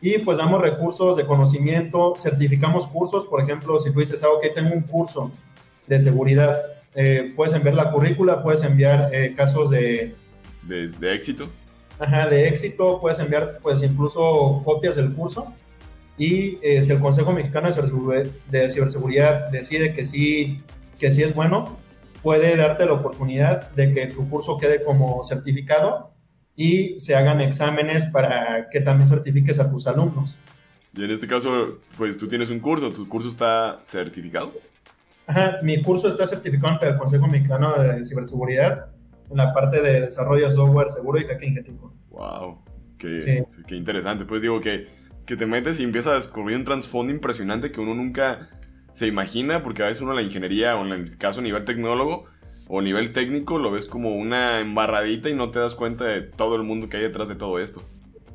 y 0.00 0.18
pues 0.18 0.38
damos 0.38 0.60
recursos 0.60 1.16
de 1.16 1.24
conocimiento, 1.24 2.14
certificamos 2.18 2.88
cursos, 2.88 3.26
por 3.26 3.40
ejemplo, 3.40 3.78
si 3.78 3.92
tú 3.92 4.00
dices, 4.00 4.20
ah, 4.24 4.30
ok, 4.30 4.46
tengo 4.52 4.74
un 4.74 4.82
curso 4.82 5.30
de 5.86 6.00
seguridad, 6.00 6.60
eh, 6.96 7.32
puedes 7.36 7.54
enviar 7.54 7.76
la 7.76 7.92
currícula, 7.92 8.42
puedes 8.42 8.64
enviar 8.64 9.12
casos 9.36 9.70
de, 9.70 10.16
de, 10.62 11.14
éxito. 11.14 11.48
Ajá, 11.98 12.26
de 12.28 12.48
éxito, 12.48 13.00
puedes 13.00 13.18
enviar 13.18 13.58
pues 13.62 13.82
incluso 13.82 14.62
copias 14.64 14.96
del 14.96 15.12
curso 15.12 15.52
y 16.18 16.58
eh, 16.62 16.82
si 16.82 16.92
el 16.92 17.00
Consejo 17.00 17.32
Mexicano 17.32 17.68
de 17.68 18.68
Ciberseguridad, 18.68 19.48
decide 19.50 19.92
que 19.92 20.04
sí, 20.04 20.62
que 20.98 21.12
sí 21.12 21.22
es 21.22 21.34
bueno, 21.34 21.78
puede 22.22 22.56
darte 22.56 22.86
la 22.86 22.92
oportunidad 22.92 23.70
de 23.72 23.92
que 23.92 24.06
tu 24.06 24.28
curso 24.28 24.58
quede 24.58 24.82
como 24.82 25.24
certificado 25.24 26.12
y 26.54 26.98
se 26.98 27.14
hagan 27.14 27.40
exámenes 27.40 28.06
para 28.06 28.68
que 28.70 28.80
también 28.80 29.06
certifiques 29.06 29.58
a 29.58 29.70
tus 29.70 29.86
alumnos. 29.86 30.36
Y 30.94 31.04
en 31.04 31.10
este 31.10 31.26
caso, 31.26 31.78
pues 31.96 32.18
tú 32.18 32.28
tienes 32.28 32.50
un 32.50 32.60
curso, 32.60 32.90
¿tu 32.90 33.08
curso 33.08 33.28
está 33.28 33.80
certificado? 33.84 34.52
Ajá, 35.26 35.58
mi 35.62 35.80
curso 35.82 36.08
está 36.08 36.26
certificado 36.26 36.74
ante 36.74 36.88
el 36.88 36.96
Consejo 36.98 37.26
Mexicano 37.26 37.82
de 37.82 38.04
Ciberseguridad 38.04 38.88
en 39.32 39.38
la 39.38 39.52
parte 39.52 39.80
de 39.80 40.02
desarrollo 40.02 40.46
de 40.46 40.52
software 40.52 40.90
seguro 40.90 41.18
y 41.18 41.24
hacking 41.24 41.58
ético. 41.58 41.92
Wow, 42.10 42.62
qué, 42.98 43.44
qué 43.66 43.74
interesante. 43.76 44.24
Pues 44.24 44.42
digo 44.42 44.60
que, 44.60 44.86
que 45.26 45.36
te 45.36 45.46
metes 45.46 45.80
y 45.80 45.84
empiezas 45.84 46.12
a 46.12 46.16
descubrir 46.16 46.56
un 46.56 46.64
trasfondo 46.64 47.12
impresionante 47.12 47.72
que 47.72 47.80
uno 47.80 47.94
nunca 47.94 48.48
se 48.92 49.06
imagina, 49.06 49.62
porque 49.62 49.82
a 49.82 49.86
veces 49.86 50.02
uno 50.02 50.12
la 50.12 50.22
ingeniería, 50.22 50.76
o 50.76 50.84
en 50.84 50.92
el 50.92 51.16
caso 51.16 51.40
a 51.40 51.42
nivel 51.42 51.64
tecnólogo, 51.64 52.24
o 52.68 52.80
a 52.80 52.82
nivel 52.82 53.12
técnico, 53.12 53.58
lo 53.58 53.70
ves 53.70 53.86
como 53.86 54.14
una 54.14 54.60
embarradita 54.60 55.28
y 55.28 55.34
no 55.34 55.50
te 55.50 55.58
das 55.58 55.74
cuenta 55.74 56.04
de 56.04 56.22
todo 56.22 56.56
el 56.56 56.62
mundo 56.62 56.88
que 56.88 56.98
hay 56.98 57.02
detrás 57.02 57.28
de 57.28 57.34
todo 57.34 57.58
esto. 57.58 57.82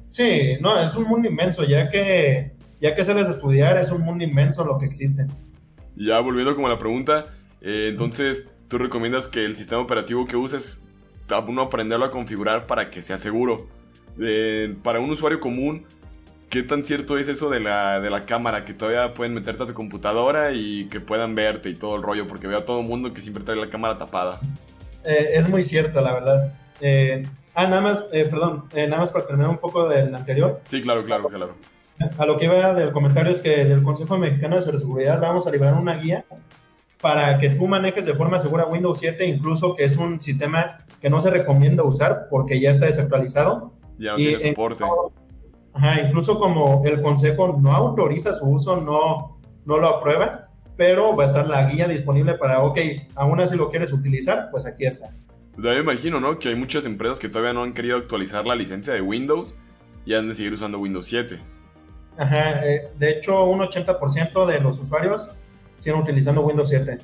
Sí, 0.07 0.57
no, 0.61 0.79
es 0.79 0.95
un 0.95 1.03
mundo 1.03 1.29
inmenso, 1.29 1.63
ya 1.63 1.89
que, 1.89 2.53
ya 2.81 2.95
que 2.95 3.03
sales 3.03 3.27
a 3.27 3.31
estudiar, 3.31 3.77
es 3.77 3.91
un 3.91 4.01
mundo 4.01 4.23
inmenso 4.23 4.63
lo 4.65 4.77
que 4.77 4.85
existe. 4.85 5.27
Ya 5.95 6.19
volviendo 6.19 6.55
como 6.55 6.67
a 6.67 6.71
la 6.71 6.79
pregunta, 6.79 7.25
eh, 7.61 7.87
entonces, 7.89 8.49
¿tú 8.67 8.77
recomiendas 8.77 9.27
que 9.27 9.45
el 9.45 9.55
sistema 9.55 9.81
operativo 9.81 10.25
que 10.25 10.37
uses 10.37 10.83
uno 11.47 11.61
aprenderlo 11.63 12.05
a 12.05 12.11
configurar 12.11 12.67
para 12.67 12.89
que 12.89 13.01
sea 13.01 13.17
seguro. 13.17 13.67
para 14.83 14.99
un 14.99 15.09
usuario 15.09 15.39
común, 15.39 15.85
¿qué 16.49 16.63
tan 16.63 16.83
cierto 16.83 17.17
es 17.17 17.27
eso 17.27 17.49
de 17.49 17.59
la, 17.59 17.99
de 17.99 18.09
la 18.09 18.25
cámara? 18.25 18.65
Que 18.65 18.73
todavía 18.73 19.13
pueden 19.13 19.33
meterte 19.33 19.63
a 19.63 19.65
tu 19.65 19.73
computadora 19.73 20.53
y 20.53 20.85
que 20.85 20.99
puedan 20.99 21.35
verte 21.35 21.69
y 21.69 21.75
todo 21.75 21.95
el 21.95 22.03
rollo, 22.03 22.27
porque 22.27 22.47
veo 22.47 22.59
a 22.59 22.65
todo 22.65 22.81
el 22.81 22.87
mundo 22.87 23.13
que 23.13 23.21
siempre 23.21 23.43
trae 23.43 23.57
la 23.57 23.69
cámara 23.69 23.97
tapada. 23.97 24.39
Eh, 25.03 25.31
es 25.33 25.47
muy 25.47 25.63
cierto, 25.63 26.01
la 26.01 26.13
verdad. 26.13 26.53
Eh, 26.81 27.27
ah, 27.53 27.67
nada 27.67 27.81
más, 27.81 28.05
eh, 28.11 28.25
perdón, 28.25 28.65
nada 28.73 28.97
más 28.97 29.11
para 29.11 29.25
terminar 29.25 29.49
un 29.49 29.57
poco 29.57 29.87
del 29.87 30.13
anterior. 30.13 30.61
Sí, 30.65 30.81
claro, 30.81 31.05
claro, 31.05 31.27
claro. 31.27 31.55
A 32.17 32.25
lo 32.25 32.37
que 32.37 32.45
iba 32.45 32.73
del 32.73 32.91
comentario 32.91 33.31
es 33.31 33.41
que 33.41 33.65
del 33.65 33.81
Consejo 33.81 34.17
Mexicano 34.17 34.55
de 34.55 34.61
Seguridad 34.61 35.19
vamos 35.19 35.47
a 35.47 35.51
liberar 35.51 35.73
una 35.73 35.95
guía 35.95 36.25
para 37.01 37.37
que 37.39 37.49
tú 37.49 37.67
manejes 37.67 38.05
de 38.05 38.13
forma 38.13 38.39
segura 38.39 38.65
Windows 38.65 38.99
7, 38.99 39.25
incluso 39.25 39.75
que 39.75 39.83
es 39.83 39.97
un 39.97 40.19
sistema 40.19 40.85
que 40.99 41.09
no 41.09 41.19
se 41.19 41.29
recomienda 41.29 41.83
usar 41.83 42.27
porque 42.29 42.59
ya 42.59 42.71
está 42.71 42.85
desactualizado. 42.87 43.73
Ya 43.97 44.11
no 44.11 44.17
tiene 44.17 44.39
soporte. 44.39 44.83
Ajá, 45.73 46.01
incluso 46.01 46.39
como 46.39 46.81
el 46.85 47.01
consejo 47.01 47.59
no 47.61 47.71
autoriza 47.75 48.33
su 48.33 48.45
uso, 48.49 48.77
no, 48.77 49.39
no 49.65 49.77
lo 49.77 49.87
aprueba, 49.87 50.49
pero 50.75 51.15
va 51.15 51.23
a 51.23 51.27
estar 51.27 51.47
la 51.47 51.69
guía 51.69 51.87
disponible 51.87 52.33
para, 52.33 52.63
ok, 52.63 52.79
aún 53.15 53.39
así 53.39 53.55
lo 53.55 53.69
quieres 53.69 53.93
utilizar, 53.93 54.49
pues 54.49 54.65
aquí 54.65 54.85
está. 54.85 55.09
Pues 55.53 55.65
me 55.65 55.77
imagino, 55.77 56.19
¿no? 56.19 56.39
Que 56.39 56.49
hay 56.49 56.55
muchas 56.55 56.85
empresas 56.85 57.19
que 57.19 57.29
todavía 57.29 57.53
no 57.53 57.63
han 57.63 57.73
querido 57.73 57.97
actualizar 57.97 58.45
la 58.45 58.55
licencia 58.55 58.93
de 58.93 59.01
Windows 59.01 59.55
y 60.05 60.15
han 60.15 60.29
de 60.29 60.35
seguir 60.35 60.53
usando 60.53 60.79
Windows 60.79 61.05
7. 61.05 61.39
Ajá, 62.17 62.65
eh, 62.65 62.89
de 62.97 63.11
hecho 63.11 63.43
un 63.43 63.59
80% 63.59 64.47
de 64.47 64.59
los 64.59 64.79
usuarios 64.79 65.29
siguen 65.77 65.99
utilizando 65.99 66.41
Windows 66.41 66.69
7. 66.69 66.97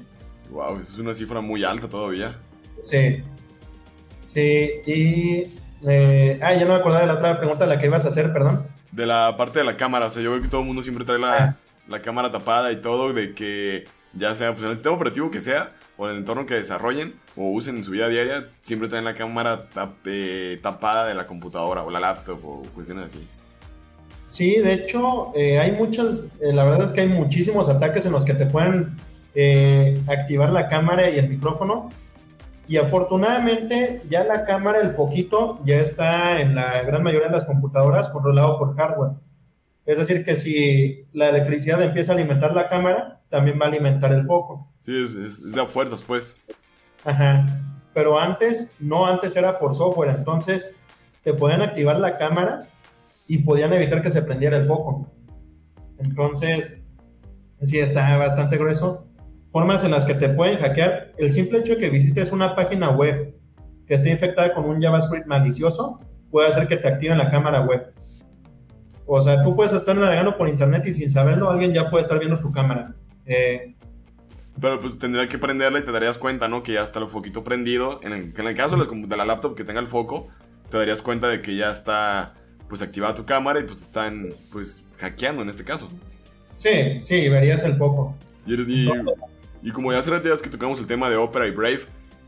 Wow, 0.52 0.76
eso 0.76 0.94
es 0.94 0.98
una 1.00 1.14
cifra 1.14 1.42
muy 1.42 1.64
alta 1.64 1.88
todavía. 1.88 2.38
Sí. 2.82 3.24
Sí, 4.26 4.70
y... 4.86 5.48
Eh, 5.86 6.40
ah, 6.42 6.54
ya 6.54 6.66
no 6.66 6.74
me 6.74 6.80
acordaba 6.80 7.02
de 7.02 7.08
la 7.08 7.16
otra 7.16 7.38
pregunta, 7.38 7.66
la 7.66 7.78
que 7.78 7.88
ibas 7.88 8.06
a 8.06 8.08
hacer, 8.08 8.32
perdón. 8.32 8.66
De 8.92 9.06
la 9.06 9.36
parte 9.36 9.60
de 9.60 9.66
la 9.66 9.76
cámara, 9.76 10.06
o 10.06 10.10
sea, 10.10 10.22
yo 10.22 10.32
veo 10.32 10.42
que 10.42 10.48
todo 10.48 10.62
el 10.62 10.68
mundo 10.68 10.82
siempre 10.82 11.04
trae 11.04 11.20
la, 11.20 11.36
ah. 11.36 11.56
la 11.90 12.02
cámara 12.02 12.32
tapada 12.32 12.72
y 12.72 12.78
todo, 12.78 13.12
de 13.12 13.34
que 13.34 13.86
ya 14.14 14.34
sea 14.36 14.52
pues, 14.52 14.64
en 14.64 14.70
el 14.70 14.78
sistema 14.78 14.96
operativo 14.96 15.30
que 15.30 15.42
sea, 15.42 15.74
o 15.98 16.06
en 16.06 16.14
el 16.14 16.18
entorno 16.20 16.46
que 16.46 16.56
desarrollen 16.56 17.16
o 17.36 17.50
usen 17.52 17.78
en 17.78 17.84
su 17.84 17.92
vida 17.92 18.08
diaria, 18.08 18.48
siempre 18.62 18.88
traen 18.88 19.06
la 19.06 19.14
cámara 19.14 19.68
eh, 20.06 20.60
tapada 20.62 21.06
de 21.06 21.16
la 21.16 21.28
computadora 21.28 21.84
o 21.84 21.90
la 21.90 22.00
laptop 22.00 22.40
o 22.46 22.62
cuestiones 22.74 23.06
así. 23.06 23.28
Sí, 24.28 24.58
de 24.58 24.74
hecho, 24.74 25.32
eh, 25.36 25.60
hay 25.60 25.74
muchos, 25.74 26.26
eh, 26.40 26.54
la 26.54 26.64
verdad 26.64 26.86
es 26.86 26.94
que 26.94 27.02
hay 27.02 27.08
muchísimos 27.08 27.70
ataques 27.70 28.06
en 28.06 28.14
los 28.14 28.26
que 28.26 28.34
te 28.34 28.46
pueden 28.46 28.96
eh, 29.36 30.02
activar 30.08 30.50
la 30.52 30.68
cámara 30.68 31.10
y 31.10 31.20
el 31.20 31.30
micrófono. 31.30 31.90
Y 32.68 32.78
afortunadamente 32.78 34.02
ya 34.10 34.24
la 34.24 34.46
cámara, 34.46 34.80
el 34.80 34.92
poquito, 34.92 35.60
ya 35.66 35.78
está 35.78 36.40
en 36.40 36.56
la 36.56 36.82
gran 36.84 37.04
mayoría 37.04 37.28
de 37.28 37.34
las 37.34 37.46
computadoras 37.46 38.10
controlado 38.10 38.58
por 38.58 38.76
hardware. 38.76 39.12
Es 39.86 39.98
decir, 39.98 40.24
que 40.24 40.36
si 40.36 41.06
la 41.12 41.30
electricidad 41.30 41.82
empieza 41.82 42.14
a 42.14 42.16
alimentar 42.16 42.54
la 42.56 42.70
cámara, 42.70 43.20
también 43.30 43.60
va 43.62 43.66
a 43.66 43.68
alimentar 43.68 44.14
el 44.14 44.26
foco. 44.26 44.70
Sí, 44.80 44.96
es, 45.04 45.16
es 45.16 45.52
de 45.52 45.66
fuerzas, 45.66 46.02
pues. 46.02 46.38
Ajá. 47.04 47.46
Pero 47.94 48.18
antes, 48.18 48.74
no 48.80 49.06
antes 49.06 49.36
era 49.36 49.60
por 49.60 49.76
software. 49.76 50.10
Entonces, 50.12 50.74
te 51.24 51.34
pueden 51.34 51.62
activar 51.62 52.00
la 52.00 52.18
cámara 52.18 52.68
y 53.28 53.40
podían 53.40 53.74
evitar 53.74 54.02
que 54.02 54.12
se 54.12 54.22
prendiera 54.22 54.58
el 54.58 54.68
foco. 54.68 55.12
Entonces, 55.98 56.84
sí 57.60 57.80
está 57.80 58.18
bastante 58.18 58.58
grueso. 58.58 59.08
Formas 59.52 59.84
en 59.84 59.92
las 59.92 60.06
que 60.06 60.16
te 60.16 60.30
pueden 60.30 60.60
hackear. 60.60 61.14
El 61.18 61.32
simple 61.32 61.60
hecho 61.60 61.74
de 61.74 61.80
que 61.80 61.90
visites 61.90 62.32
una 62.32 62.56
página 62.56 62.90
web 62.90 63.36
que 63.88 63.94
esté 63.94 64.10
infectada 64.10 64.54
con 64.54 64.66
un 64.66 64.82
JavaScript 64.82 65.28
malicioso 65.28 66.00
puede 66.32 66.48
hacer 66.48 66.68
que 66.68 66.78
te 66.78 66.88
activen 66.88 67.18
la 67.18 67.30
cámara 67.30 67.62
web. 67.62 67.94
O 69.06 69.20
sea, 69.22 69.42
tú 69.44 69.56
puedes 69.56 69.74
estar 69.74 69.96
navegando 69.96 70.38
por 70.38 70.48
internet 70.48 70.86
y 70.88 70.94
sin 70.94 71.12
saberlo, 71.12 71.50
alguien 71.50 71.74
ya 71.74 71.90
puede 71.90 72.04
estar 72.04 72.18
viendo 72.20 72.40
tu 72.40 72.52
cámara. 72.52 72.96
Eh, 73.26 73.76
pero 74.60 74.80
pues 74.80 74.98
tendría 74.98 75.28
que 75.28 75.38
prenderla 75.38 75.80
y 75.80 75.84
te 75.84 75.92
darías 75.92 76.18
cuenta, 76.18 76.48
¿no? 76.48 76.64
Que 76.64 76.74
ya 76.74 76.82
está 76.82 77.00
el 77.00 77.08
foquito 77.08 77.44
prendido. 77.44 78.00
En 78.04 78.14
el, 78.14 78.34
en 78.36 78.48
el 78.48 78.56
caso 78.56 78.78
de 78.78 79.18
la 79.18 79.26
laptop 79.26 79.56
que 79.56 79.64
tenga 79.64 79.80
el 79.80 79.88
foco, 79.88 80.28
te 80.70 80.78
darías 80.78 81.02
cuenta 81.02 81.28
de 81.28 81.42
que 81.42 81.56
ya 81.56 81.72
está 81.72 82.34
pues 82.74 82.82
activada 82.82 83.14
tu 83.14 83.24
cámara 83.24 83.60
y 83.60 83.66
pues 83.66 83.82
están 83.82 84.34
pues 84.52 84.84
hackeando 84.98 85.44
en 85.44 85.50
este 85.50 85.64
caso. 85.64 85.90
Sí, 86.56 87.00
sí, 87.02 87.30
verías 87.30 87.62
el 87.62 87.78
foco. 87.78 88.16
Y, 88.48 88.90
y, 89.62 89.72
como 89.72 89.92
ya 89.94 90.00
hace 90.00 90.10
rato 90.10 90.28
que 90.42 90.50
tocamos 90.50 90.80
el 90.80 90.88
tema 90.88 91.08
de 91.08 91.16
Opera 91.16 91.46
y 91.46 91.52
Brave, 91.52 91.82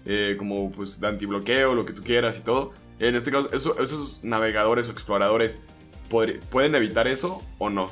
eh, 0.05 0.35
como 0.37 0.71
pues 0.71 0.99
de 0.99 1.07
antibloqueo, 1.07 1.73
lo 1.73 1.83
que 1.83 1.93
tú 1.93 2.03
quieras 2.03 2.37
y 2.37 2.41
todo, 2.41 2.73
en 2.99 3.15
este 3.15 3.31
caso, 3.31 3.49
esos 3.51 4.23
navegadores 4.23 4.87
o 4.87 4.91
exploradores, 4.91 5.57
¿pueden 6.09 6.75
evitar 6.75 7.07
eso 7.07 7.41
o 7.57 7.71
no? 7.71 7.89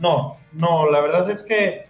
No, 0.00 0.38
no, 0.52 0.90
la 0.90 0.98
verdad 0.98 1.30
es 1.30 1.44
que 1.44 1.86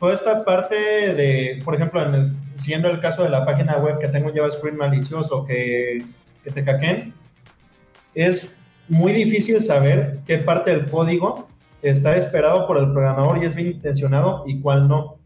toda 0.00 0.12
esta 0.12 0.44
parte 0.44 0.74
de, 0.74 1.62
por 1.64 1.76
ejemplo, 1.76 2.02
en 2.04 2.14
el, 2.16 2.32
siendo 2.56 2.90
el 2.90 2.98
caso 2.98 3.22
de 3.22 3.28
la 3.28 3.44
página 3.44 3.76
web 3.76 4.00
que 4.00 4.08
tengo 4.08 4.32
JavaScript 4.34 4.76
malicioso 4.76 5.44
que, 5.44 6.04
que 6.42 6.50
te 6.50 6.64
hackeen, 6.64 7.14
es 8.12 8.56
muy 8.90 9.12
difícil 9.12 9.60
saber 9.62 10.18
qué 10.26 10.38
parte 10.38 10.72
del 10.72 10.90
código 10.90 11.48
está 11.80 12.16
esperado 12.16 12.66
por 12.66 12.76
el 12.76 12.92
programador 12.92 13.38
y 13.38 13.44
es 13.44 13.54
bien 13.54 13.68
intencionado 13.68 14.42
y 14.46 14.60
cuál 14.60 14.88
no. 14.88 15.16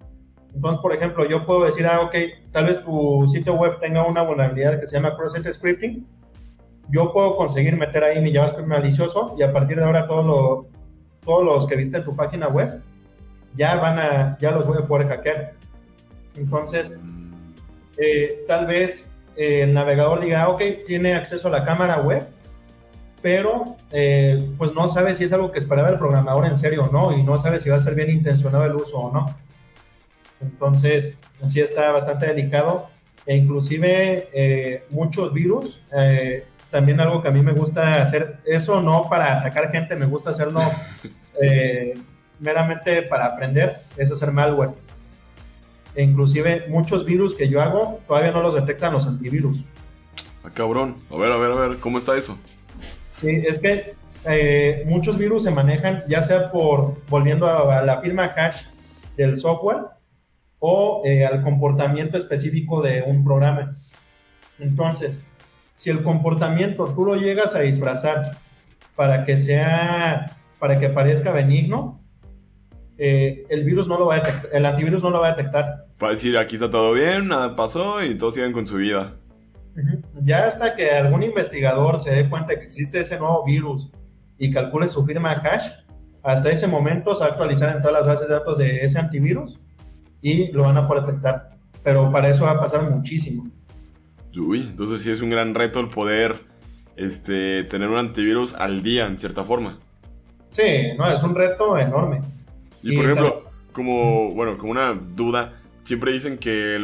Entonces, 0.55 0.81
por 0.81 0.95
ejemplo, 0.95 1.29
yo 1.29 1.45
puedo 1.45 1.65
decir, 1.65 1.87
ah, 1.87 2.03
ok, 2.03 2.15
tal 2.53 2.67
vez 2.67 2.81
tu 2.83 3.27
sitio 3.27 3.55
web 3.55 3.81
tenga 3.81 4.07
una 4.07 4.23
vulnerabilidad 4.23 4.79
que 4.79 4.87
se 4.87 4.97
llama 4.97 5.17
cross-site 5.17 5.53
scripting. 5.53 6.07
Yo 6.91 7.13
puedo 7.13 7.37
conseguir 7.37 7.77
meter 7.77 8.05
ahí 8.05 8.21
mi 8.21 8.33
JavaScript 8.33 8.69
malicioso 8.69 9.35
y 9.39 9.43
a 9.43 9.53
partir 9.53 9.79
de 9.79 9.85
ahora 9.85 10.07
todos 10.07 10.65
los 11.27 11.67
que 11.67 11.75
viste 11.75 11.97
en 11.97 12.05
tu 12.05 12.15
página 12.15 12.49
web 12.49 12.83
ya 13.57 13.77
van 13.77 13.99
a, 13.99 14.39
ya 14.39 14.51
los 14.51 14.67
voy 14.67 14.79
a 14.79 14.87
poder 14.87 15.09
hackear. 15.09 15.55
Entonces, 16.37 17.01
eh, 17.97 18.45
tal 18.47 18.67
vez 18.67 19.11
eh, 19.37 19.63
el 19.63 19.75
navegador 19.75 20.21
diga, 20.21 20.43
ah, 20.43 20.49
ok, 20.51 20.63
tiene 20.87 21.15
acceso 21.15 21.49
a 21.49 21.51
la 21.51 21.65
cámara 21.65 22.01
web, 22.01 22.27
pero 23.25 23.77
eh, 23.91 24.51
pues 24.59 24.75
no 24.75 24.87
sabe 24.87 25.15
si 25.15 25.25
es 25.25 25.33
algo 25.33 25.51
que 25.51 25.59
esperaba 25.59 25.89
el 25.89 25.97
programador 25.97 26.45
en 26.45 26.59
serio 26.59 26.85
o 26.85 26.93
no, 26.93 27.17
y 27.17 27.23
no 27.23 27.39
sabe 27.39 27.59
si 27.59 27.71
va 27.71 27.77
a 27.77 27.81
ser 27.81 27.95
bien 27.95 28.11
intencionado 28.11 28.67
el 28.67 28.75
uso 28.75 28.99
o 28.99 29.11
no. 29.11 29.35
Entonces, 30.43 31.17
sí 31.43 31.59
está 31.59 31.91
bastante 31.91 32.27
delicado, 32.27 32.91
e 33.25 33.35
inclusive 33.35 34.29
eh, 34.35 34.85
muchos 34.91 35.33
virus, 35.33 35.81
eh, 35.97 36.45
también 36.71 37.01
algo 37.01 37.23
que 37.23 37.29
a 37.29 37.31
mí 37.31 37.41
me 37.41 37.53
gusta 37.53 37.95
hacer, 37.95 38.41
eso 38.45 38.83
no 38.83 39.09
para 39.09 39.39
atacar 39.39 39.71
gente, 39.71 39.97
me 39.97 40.05
gusta 40.05 40.29
hacerlo 40.29 40.61
meramente 42.41 43.01
para 43.05 43.25
aprender, 43.25 43.79
es 43.97 44.13
hacer 44.13 44.33
malware. 44.33 44.73
E 45.95 46.03
inclusive 46.03 46.67
muchos 46.69 47.07
virus 47.07 47.35
que 47.35 47.49
yo 47.49 47.63
hago 47.63 48.01
todavía 48.07 48.33
no 48.33 48.43
los 48.43 48.55
detectan 48.55 48.93
los 48.93 49.07
antivirus. 49.07 49.65
Ah, 50.43 50.51
cabrón. 50.53 50.97
A 51.11 51.17
ver, 51.17 51.33
a 51.33 51.37
ver, 51.39 51.53
a 51.53 51.55
ver, 51.55 51.79
¿cómo 51.79 51.97
está 51.97 52.19
eso? 52.19 52.37
Sí, 53.17 53.43
es 53.47 53.59
que 53.59 53.95
eh, 54.27 54.85
muchos 54.87 55.19
virus 55.19 55.43
se 55.43 55.51
manejan 55.51 56.03
ya 56.09 56.23
sea 56.23 56.51
por 56.51 56.97
volviendo 57.09 57.47
a, 57.47 57.83
la 57.83 58.01
firma 58.01 58.25
hash 58.25 58.63
del 59.17 59.39
software 59.39 59.83
o 60.59 61.03
eh, 61.05 61.27
al 61.27 61.43
comportamiento 61.43 62.17
específico 62.17 62.81
de 62.83 63.03
un 63.03 63.25
programa. 63.25 63.77
Entonces, 64.59 65.23
si 65.75 65.91
el 65.91 66.03
comportamiento 66.03 66.87
tú 66.95 67.05
lo 67.05 67.17
llegas 67.17 67.55
a 67.55 67.61
disfrazar 67.61 68.39
para 68.97 69.25
que 69.25 69.37
sea, 69.37 70.37
para 70.59 70.79
que 70.79 70.89
parezca 70.89 71.33
benigno, 71.33 72.01
eh, 72.97 73.45
el 73.49 73.65
virus 73.65 73.89
no 73.89 73.99
lo 73.99 74.07
va 74.07 74.15
a 74.15 74.19
detectar, 74.21 74.51
el 74.53 74.67
antivirus 74.67 75.03
no 75.03 75.11
lo 75.11 75.21
va 75.21 75.29
a 75.29 75.31
detectar. 75.35 75.87
Para 75.99 76.13
decir, 76.13 76.39
aquí 76.39 76.55
está 76.55 76.71
todo 76.71 76.93
bien, 76.93 77.29
nada 77.29 77.57
pasó 77.57 78.03
y 78.03 78.17
todos 78.17 78.35
siguen 78.35 78.53
con 78.53 78.67
su 78.67 78.77
vida. 78.77 79.15
Ya 80.23 80.47
hasta 80.47 80.77
que 80.77 80.91
algún 80.91 81.23
investigador 81.23 82.01
se 82.01 82.11
dé 82.11 82.29
cuenta 82.29 82.59
que 82.59 82.65
existe 82.65 83.01
ese 83.01 83.19
nuevo 83.19 83.45
virus 83.45 83.91
y 84.39 84.51
calcule 84.51 84.89
su 84.89 85.05
firma 85.05 85.33
hash, 85.33 85.67
hasta 86.23 86.51
ese 86.51 86.67
momento 86.67 87.15
se 87.15 87.21
va 87.21 87.27
a 87.27 87.31
actualizar 87.31 87.75
en 87.77 87.83
todas 87.83 87.93
las 87.93 88.07
bases 88.07 88.29
de 88.29 88.35
datos 88.35 88.59
de 88.59 88.81
ese 88.81 88.99
antivirus 88.99 89.59
y 90.23 90.51
lo 90.53 90.63
van 90.63 90.77
a 90.77 90.89
poder 90.89 91.05
detectar. 91.05 91.51
Pero 91.83 92.11
para 92.11 92.29
eso 92.29 92.45
va 92.45 92.53
a 92.53 92.61
pasar 92.61 92.89
muchísimo. 92.91 93.51
Uy, 94.37 94.63
entonces 94.63 95.03
sí 95.03 95.11
es 95.11 95.21
un 95.21 95.31
gran 95.31 95.55
reto 95.55 95.81
el 95.81 95.89
poder 95.89 96.35
este, 96.97 97.65
tener 97.65 97.89
un 97.89 97.99
antivirus 97.99 98.55
al 98.55 98.83
día, 98.83 99.07
en 99.07 99.19
cierta 99.19 99.45
forma. 99.45 99.79
Sí, 100.51 100.93
no, 100.97 101.13
es 101.13 101.23
un 101.23 101.35
reto 101.35 101.77
enorme. 101.77 102.23
Y, 102.83 102.97
por 102.97 103.05
ejemplo, 103.05 103.51
como, 103.73 104.31
bueno, 104.31 104.57
como 104.57 104.73
una 104.73 104.95
duda, 104.95 105.55
siempre 105.83 106.13
dicen 106.13 106.39
que 106.39 106.79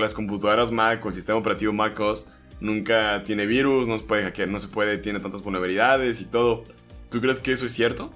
las 0.00 0.14
computadoras 0.14 0.70
Mac 0.70 1.04
o 1.04 1.08
el 1.08 1.14
sistema 1.14 1.38
operativo 1.38 1.72
MacOS 1.72 2.30
nunca 2.60 3.22
tiene 3.24 3.46
virus, 3.46 3.86
no 3.86 3.98
se 3.98 4.04
puede 4.04 4.22
hackear, 4.22 4.48
no 4.48 4.58
se 4.58 4.68
puede, 4.68 4.98
tiene 4.98 5.20
tantas 5.20 5.42
vulnerabilidades 5.42 6.20
y 6.20 6.24
todo. 6.24 6.64
¿Tú 7.10 7.20
crees 7.20 7.40
que 7.40 7.52
eso 7.52 7.66
es 7.66 7.72
cierto? 7.72 8.10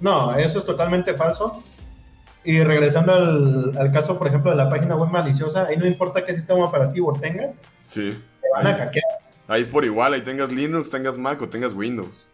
No, 0.00 0.34
eso 0.36 0.58
es 0.58 0.64
totalmente 0.64 1.14
falso. 1.14 1.62
Y 2.44 2.62
regresando 2.62 3.12
al, 3.14 3.90
caso, 3.92 4.18
por 4.18 4.26
ejemplo, 4.26 4.50
de 4.50 4.56
la 4.56 4.68
página 4.68 4.96
web 4.96 5.10
maliciosa, 5.10 5.66
ahí 5.66 5.78
no 5.78 5.86
importa 5.86 6.24
qué 6.24 6.34
sistema 6.34 6.64
operativo 6.64 7.12
tengas, 7.18 7.62
sí. 7.86 8.18
te 8.42 8.48
van 8.52 8.66
a 8.66 8.74
hackear. 8.74 9.04
Ahí 9.48 9.62
es 9.62 9.68
por 9.68 9.84
igual, 9.84 10.12
ahí 10.12 10.20
tengas 10.20 10.52
Linux, 10.52 10.90
tengas 10.90 11.16
Mac 11.16 11.40
o 11.40 11.48
tengas 11.48 11.72
Windows. 11.72 12.28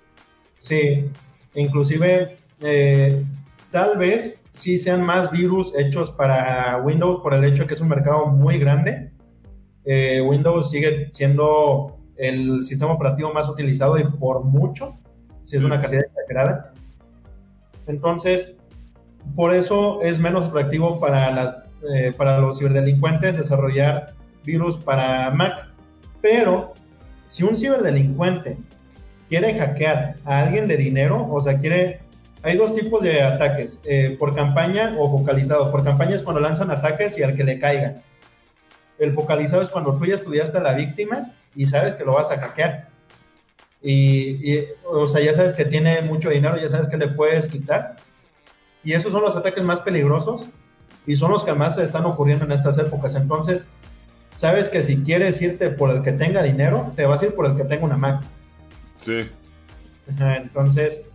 Sí, 0.58 1.08
inclusive 1.54 2.38
eh, 2.60 3.24
tal 3.70 3.96
vez 3.98 4.42
sí 4.50 4.78
sean 4.78 5.02
más 5.02 5.30
virus 5.30 5.76
hechos 5.78 6.10
para 6.10 6.78
Windows 6.78 7.20
por 7.22 7.34
el 7.34 7.44
hecho 7.44 7.62
de 7.62 7.68
que 7.68 7.74
es 7.74 7.80
un 7.80 7.88
mercado 7.88 8.26
muy 8.26 8.58
grande 8.58 9.09
eh, 9.84 10.20
Windows 10.20 10.70
sigue 10.70 11.08
siendo 11.10 11.98
el 12.16 12.62
sistema 12.62 12.92
operativo 12.92 13.32
más 13.32 13.48
utilizado 13.48 13.98
y 13.98 14.04
por 14.04 14.44
mucho, 14.44 14.98
si 15.42 15.56
es 15.56 15.62
una 15.62 15.80
cantidad 15.80 16.04
exagerada. 16.04 16.72
Entonces, 17.86 18.58
por 19.34 19.54
eso 19.54 20.02
es 20.02 20.18
menos 20.18 20.48
atractivo 20.48 21.00
para 21.00 21.30
las 21.30 21.54
eh, 21.82 22.12
para 22.14 22.38
los 22.38 22.58
ciberdelincuentes 22.58 23.38
desarrollar 23.38 24.12
virus 24.44 24.76
para 24.76 25.30
Mac. 25.30 25.68
Pero 26.20 26.74
si 27.26 27.42
un 27.42 27.56
ciberdelincuente 27.56 28.58
quiere 29.28 29.58
hackear 29.58 30.16
a 30.24 30.40
alguien 30.40 30.66
de 30.68 30.76
dinero, 30.76 31.26
o 31.30 31.40
sea, 31.40 31.58
quiere... 31.58 32.00
Hay 32.42 32.56
dos 32.56 32.74
tipos 32.74 33.02
de 33.02 33.22
ataques, 33.22 33.82
eh, 33.84 34.16
por 34.18 34.34
campaña 34.34 34.94
o 34.98 35.10
focalizado. 35.10 35.70
Por 35.70 35.84
campaña 35.84 36.16
es 36.16 36.22
cuando 36.22 36.40
lanzan 36.40 36.70
ataques 36.70 37.18
y 37.18 37.22
al 37.22 37.34
que 37.34 37.44
le 37.44 37.58
caiga. 37.58 38.02
El 39.00 39.12
focalizado 39.12 39.62
es 39.62 39.68
cuando 39.68 39.96
tú 39.96 40.06
ya 40.06 40.14
estudiaste 40.14 40.58
a 40.58 40.60
la 40.60 40.74
víctima 40.74 41.32
y 41.56 41.66
sabes 41.66 41.94
que 41.94 42.04
lo 42.04 42.12
vas 42.12 42.30
a 42.30 42.38
hackear. 42.38 42.88
Y, 43.82 44.52
y, 44.52 44.68
o 44.84 45.08
sea, 45.08 45.20
ya 45.22 45.34
sabes 45.34 45.54
que 45.54 45.64
tiene 45.64 46.02
mucho 46.02 46.30
dinero, 46.30 46.56
ya 46.56 46.68
sabes 46.68 46.88
que 46.88 46.98
le 46.98 47.08
puedes 47.08 47.48
quitar. 47.48 47.96
Y 48.84 48.92
esos 48.92 49.10
son 49.10 49.22
los 49.22 49.34
ataques 49.34 49.64
más 49.64 49.80
peligrosos 49.80 50.48
y 51.06 51.16
son 51.16 51.32
los 51.32 51.44
que 51.44 51.54
más 51.54 51.76
se 51.76 51.82
están 51.82 52.04
ocurriendo 52.04 52.44
en 52.44 52.52
estas 52.52 52.78
épocas. 52.78 53.14
Entonces, 53.14 53.68
sabes 54.34 54.68
que 54.68 54.82
si 54.82 55.02
quieres 55.02 55.40
irte 55.40 55.70
por 55.70 55.90
el 55.90 56.02
que 56.02 56.12
tenga 56.12 56.42
dinero, 56.42 56.92
te 56.94 57.04
vas 57.04 57.22
a 57.22 57.26
ir 57.26 57.34
por 57.34 57.46
el 57.46 57.56
que 57.56 57.64
tenga 57.64 57.84
una 57.84 57.96
Mac. 57.96 58.22
Sí. 58.96 59.28
entonces, 60.18 61.08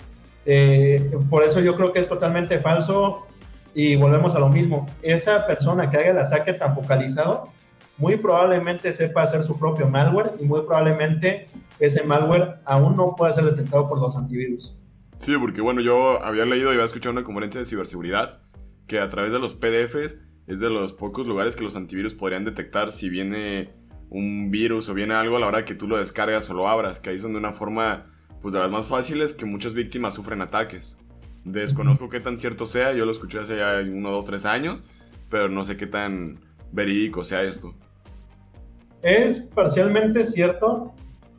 eh, 0.46 1.12
por 1.30 1.44
eso 1.44 1.60
yo 1.60 1.76
creo 1.76 1.94
que 1.94 2.00
es 2.00 2.10
totalmente 2.10 2.60
falso 2.60 3.28
y 3.74 3.96
volvemos 3.96 4.36
a 4.36 4.40
lo 4.40 4.50
mismo. 4.50 4.88
Esa 5.02 5.46
persona 5.46 5.90
que 5.90 5.98
haga 5.98 6.12
el 6.12 6.20
ataque 6.20 6.54
tan 6.54 6.74
focalizado, 6.74 7.50
muy 7.98 8.18
probablemente 8.18 8.92
sepa 8.94 9.24
hacer 9.24 9.44
su 9.44 9.58
propio 9.58 9.88
malware 9.88 10.34
y 10.40 10.46
muy 10.46 10.62
probablemente 10.62 11.48
ese 11.80 12.04
malware 12.04 12.60
aún 12.66 12.96
no 12.96 13.16
pueda 13.16 13.32
ser 13.32 13.46
detectado 13.46 13.88
por 13.88 14.00
los 14.00 14.16
antivirus. 14.16 14.78
Sí, 15.20 15.34
porque 15.40 15.62
bueno, 15.62 15.82
yo 15.82 16.24
había 16.24 16.46
leído 16.46 16.70
y 16.70 16.74
había 16.74 16.86
escuchado 16.86 17.14
una 17.14 17.24
conferencia 17.24 17.60
de 17.60 17.66
ciberseguridad 17.66 18.42
que 18.88 19.00
a 19.00 19.10
través 19.10 19.32
de 19.32 19.40
los 19.40 19.54
PDFs 19.54 20.20
es 20.48 20.60
de 20.60 20.70
los 20.70 20.94
pocos 20.94 21.26
lugares 21.26 21.56
que 21.56 21.64
los 21.64 21.76
antivirus 21.76 22.14
podrían 22.14 22.46
detectar 22.46 22.92
si 22.92 23.10
viene 23.10 23.74
un 24.10 24.52
virus 24.52 24.90
o 24.90 24.94
viene 24.94 25.14
algo 25.14 25.38
a 25.38 25.40
la 25.40 25.48
hora 25.48 25.66
que 25.66 25.74
tú 25.74 25.88
lo 25.88 25.98
descargas 25.98 26.50
o 26.50 26.54
lo 26.54 26.68
abras, 26.68 27.00
que 27.00 27.10
ahí 27.10 27.20
son 27.20 27.32
de 27.32 27.40
una 27.40 27.54
forma 27.54 28.06
pues 28.42 28.54
de 28.54 28.60
las 28.60 28.70
más 28.70 28.86
fáciles 28.86 29.34
que 29.34 29.46
muchas 29.46 29.74
víctimas 29.74 30.14
sufren 30.14 30.42
ataques. 30.42 31.00
Desconozco 31.44 32.10
qué 32.10 32.20
tan 32.20 32.40
cierto 32.40 32.66
sea, 32.66 32.94
yo 32.94 33.06
lo 33.06 33.12
escuché 33.12 33.40
hace 33.40 33.58
ya 33.58 33.82
uno, 33.82 34.12
dos, 34.12 34.26
tres 34.26 34.46
años, 34.46 34.84
pero 35.30 35.50
no 35.50 35.64
sé 35.64 35.78
qué 35.78 35.88
tan 35.88 36.40
verídico 36.72 37.24
sea 37.24 37.42
esto. 37.44 37.74
Es 39.02 39.40
parcialmente 39.40 40.24
cierto, 40.26 40.94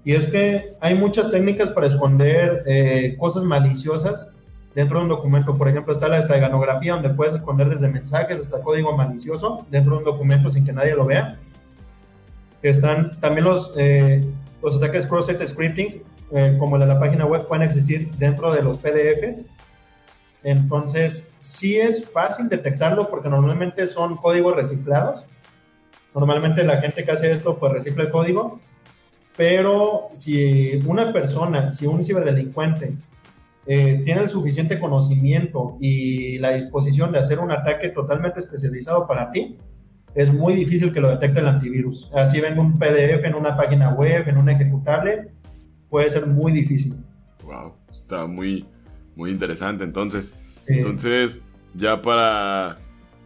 y 0.05 0.15
es 0.15 0.29
que 0.29 0.77
hay 0.81 0.95
muchas 0.95 1.31
técnicas 1.31 1.71
para 1.71 1.89
esconder 1.89 2.63
eh, 2.65 3.17
cosas 3.19 3.43
maliciosas 3.43 4.33
dentro 4.73 4.99
de 4.99 5.05
un 5.05 5.09
documento. 5.09 5.59
Por 5.59 5.69
ejemplo, 5.69 5.93
está 5.93 6.07
la 6.07 6.19
esteganografía, 6.19 6.93
donde 6.93 7.11
puedes 7.11 7.35
esconder 7.35 7.69
desde 7.69 7.89
mensajes 7.89 8.39
hasta 8.39 8.63
código 8.63 8.97
malicioso 8.97 9.67
dentro 9.69 9.95
de 9.95 9.99
un 9.99 10.05
documento 10.05 10.49
sin 10.49 10.65
que 10.65 10.73
nadie 10.73 10.95
lo 10.95 11.07
vea. 11.07 11.41
Están 12.63 13.19
también 13.21 13.47
los, 13.47 13.73
eh, 13.77 14.25
los 14.63 14.77
ataques 14.77 15.07
cross-site 15.07 15.45
scripting, 15.45 16.03
eh, 16.31 16.57
como 16.59 16.77
el 16.77 16.83
de 16.83 16.87
la 16.87 17.01
página 17.01 17.25
web, 17.27 17.49
pueden 17.49 17.65
existir 17.65 18.11
dentro 18.17 18.53
de 18.53 18.63
los 18.63 18.79
PDFs. 18.79 19.47
Entonces, 20.45 21.35
sí 21.39 21.79
es 21.79 22.09
fácil 22.09 22.49
detectarlo 22.49 23.09
porque 23.09 23.29
normalmente 23.29 23.87
son 23.89 24.17
códigos 24.17 24.55
reciclados. 24.55 25.25
Normalmente 26.17 26.65
la 26.65 26.81
gente 26.81 27.05
que 27.05 27.13
hace 27.13 27.31
esto, 27.31 27.57
pues 27.59 27.73
recicla 27.73 28.03
el 28.03 28.11
código 28.11 28.59
pero 29.37 30.09
si 30.15 30.81
una 30.87 31.13
persona, 31.13 31.71
si 31.71 31.87
un 31.87 32.03
ciberdelincuente 32.03 32.95
eh, 33.67 34.01
tiene 34.05 34.23
el 34.23 34.31
suficiente 34.31 34.81
conocimiento 34.81 35.77
y 35.81 36.39
la 36.39 36.53
disposición 36.53 37.13
de 37.13 37.19
hacer 37.19 37.39
un 37.39 37.51
ataque 37.51 37.91
totalmente 37.91 38.41
especializado 38.41 39.07
para 39.07 39.31
ti, 39.31 39.59
es 40.15 40.33
muy 40.33 40.55
difícil 40.55 40.93
que 40.93 41.01
lo 41.01 41.11
detecte 41.11 41.41
el 41.41 41.49
antivirus. 41.49 42.11
Así 42.15 42.41
venga 42.41 42.63
un 42.63 42.79
PDF 42.79 43.25
en 43.25 43.35
una 43.35 43.57
página 43.57 43.91
web, 43.91 44.27
en 44.27 44.39
un 44.39 44.49
ejecutable, 44.49 45.33
puede 45.91 46.09
ser 46.09 46.27
muy 46.27 46.53
difícil. 46.53 46.97
Wow, 47.45 47.75
está 47.93 48.27
muy, 48.27 48.65
muy 49.15 49.31
interesante. 49.31 49.85
Entonces, 49.85 50.33
entonces 50.67 51.43
ya 51.75 52.01
para 52.01 52.79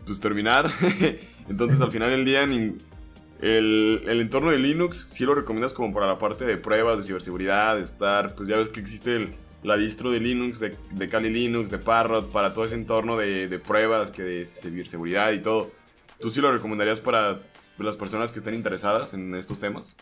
pues, 0.04 0.18
terminar, 0.18 0.70
entonces 1.50 1.80
al 1.80 1.90
final 1.90 2.10
del 2.10 2.24
día 2.24 2.44
el, 2.44 4.02
entorno 4.06 4.52
de 4.52 4.58
Linux 4.58 5.06
sí 5.10 5.24
lo 5.24 5.34
recomiendas 5.34 5.72
como 5.72 5.92
para 5.92 6.06
la 6.06 6.16
parte 6.16 6.44
de 6.44 6.56
pruebas 6.56 6.98
de 6.98 7.02
ciberseguridad, 7.02 7.76
de 7.76 7.82
estar, 7.82 8.36
pues 8.36 8.48
ya 8.48 8.56
ves 8.56 8.68
que 8.68 8.78
existe 8.78 9.34
la 9.64 9.76
distro 9.76 10.12
de 10.12 10.20
Linux, 10.20 10.60
de, 10.60 10.76
de, 10.94 11.08
Kali 11.08 11.28
Linux, 11.28 11.70
de 11.70 11.78
Parrot, 11.78 12.30
para 12.30 12.54
todo 12.54 12.64
ese 12.64 12.76
entorno 12.76 13.16
de, 13.16 13.60
pruebas, 13.66 14.12
que 14.12 14.22
de 14.22 14.46
ciberseguridad 14.46 15.32
y 15.32 15.40
todo. 15.40 15.72
¿Tú 16.20 16.30
sí 16.30 16.40
lo 16.40 16.52
recomendarías 16.52 17.00
para 17.00 17.40
las 17.78 17.96
personas 17.96 18.30
que 18.30 18.38
estén 18.38 18.54
interesadas 18.54 19.12
en 19.12 19.34
estos 19.34 19.58
temas? 19.58 19.96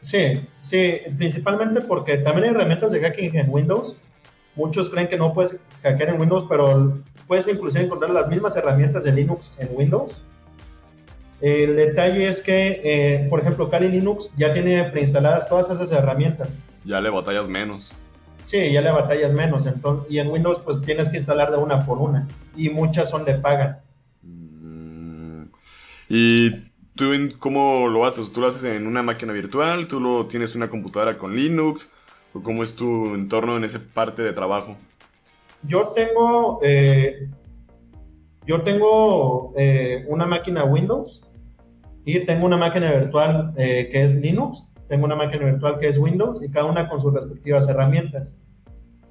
Sí, 0.00 0.40
sí, 0.58 1.00
principalmente 1.18 1.82
porque 1.82 2.16
también 2.16 2.44
hay 2.44 2.50
herramientas 2.54 2.92
de 2.92 3.00
hacking 3.00 3.36
en 3.36 3.50
Windows. 3.50 3.96
Muchos 4.56 4.88
creen 4.88 5.06
que 5.06 5.18
no 5.18 5.34
puedes 5.34 5.56
hackear 5.82 6.08
en 6.08 6.20
Windows, 6.20 6.46
pero 6.48 6.98
puedes 7.26 7.46
inclusive 7.46 7.84
encontrar 7.84 8.10
las 8.10 8.28
mismas 8.28 8.56
herramientas 8.56 9.04
de 9.04 9.12
Linux 9.12 9.54
en 9.58 9.68
Windows 9.72 10.22
el 11.40 11.76
detalle 11.76 12.28
es 12.28 12.42
que, 12.42 12.80
eh, 12.82 13.26
por 13.30 13.40
ejemplo, 13.40 13.70
Kali 13.70 13.88
Linux 13.88 14.30
ya 14.36 14.52
tiene 14.52 14.84
preinstaladas 14.84 15.48
todas 15.48 15.70
esas 15.70 15.90
herramientas. 15.92 16.64
Ya 16.84 17.00
le 17.00 17.10
batallas 17.10 17.48
menos. 17.48 17.92
Sí, 18.42 18.72
ya 18.72 18.80
le 18.80 18.90
batallas 18.90 19.32
menos. 19.32 19.66
Entonces, 19.66 20.10
y 20.10 20.18
en 20.18 20.28
Windows, 20.28 20.60
pues 20.60 20.80
tienes 20.82 21.10
que 21.10 21.18
instalar 21.18 21.50
de 21.50 21.58
una 21.58 21.84
por 21.84 21.98
una. 21.98 22.26
Y 22.56 22.70
muchas 22.70 23.10
son 23.10 23.24
de 23.24 23.34
paga. 23.34 23.82
Mm. 24.22 25.44
¿Y 26.08 26.50
tú 26.96 27.12
cómo 27.38 27.88
lo 27.88 28.04
haces? 28.04 28.32
¿Tú 28.32 28.40
lo 28.40 28.48
haces 28.48 28.64
en 28.64 28.86
una 28.86 29.02
máquina 29.02 29.32
virtual? 29.32 29.86
¿Tú 29.86 30.00
lo 30.00 30.26
tienes 30.26 30.56
una 30.56 30.68
computadora 30.68 31.18
con 31.18 31.36
Linux? 31.36 31.90
¿O 32.34 32.42
cómo 32.42 32.64
es 32.64 32.74
tu 32.74 33.14
entorno 33.14 33.56
en 33.56 33.64
esa 33.64 33.80
parte 33.94 34.22
de 34.22 34.32
trabajo? 34.32 34.76
Yo 35.62 35.88
tengo. 35.88 36.58
Eh, 36.62 37.28
yo 38.44 38.62
tengo 38.62 39.52
eh, 39.56 40.06
una 40.08 40.24
máquina 40.24 40.64
Windows 40.64 41.22
tengo 42.24 42.46
una 42.46 42.56
máquina 42.56 42.92
virtual 42.92 43.52
eh, 43.56 43.88
que 43.90 44.04
es 44.04 44.14
Linux, 44.14 44.66
tengo 44.88 45.04
una 45.04 45.14
máquina 45.14 45.44
virtual 45.44 45.78
que 45.78 45.88
es 45.88 45.98
Windows 45.98 46.42
y 46.42 46.50
cada 46.50 46.66
una 46.66 46.88
con 46.88 47.00
sus 47.00 47.12
respectivas 47.12 47.68
herramientas. 47.68 48.36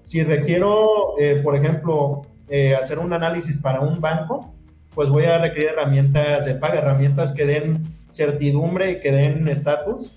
Si 0.02 0.24
requiero, 0.24 1.20
eh, 1.20 1.42
por 1.44 1.56
ejemplo, 1.56 2.24
eh, 2.50 2.76
hacer 2.76 2.98
un 2.98 3.14
análisis 3.14 3.58
para 3.58 3.82
un 3.82 4.02
banco, 4.02 4.54
pues 4.96 5.10
voy 5.10 5.26
a 5.26 5.38
requerir 5.38 5.70
herramientas 5.70 6.46
de 6.46 6.56
paga, 6.56 6.80
herramientas 6.80 7.34
que 7.34 7.46
den 7.46 7.84
certidumbre 8.10 8.92
y 8.92 9.00
que 9.00 9.12
den 9.12 9.48
estatus. 9.48 10.14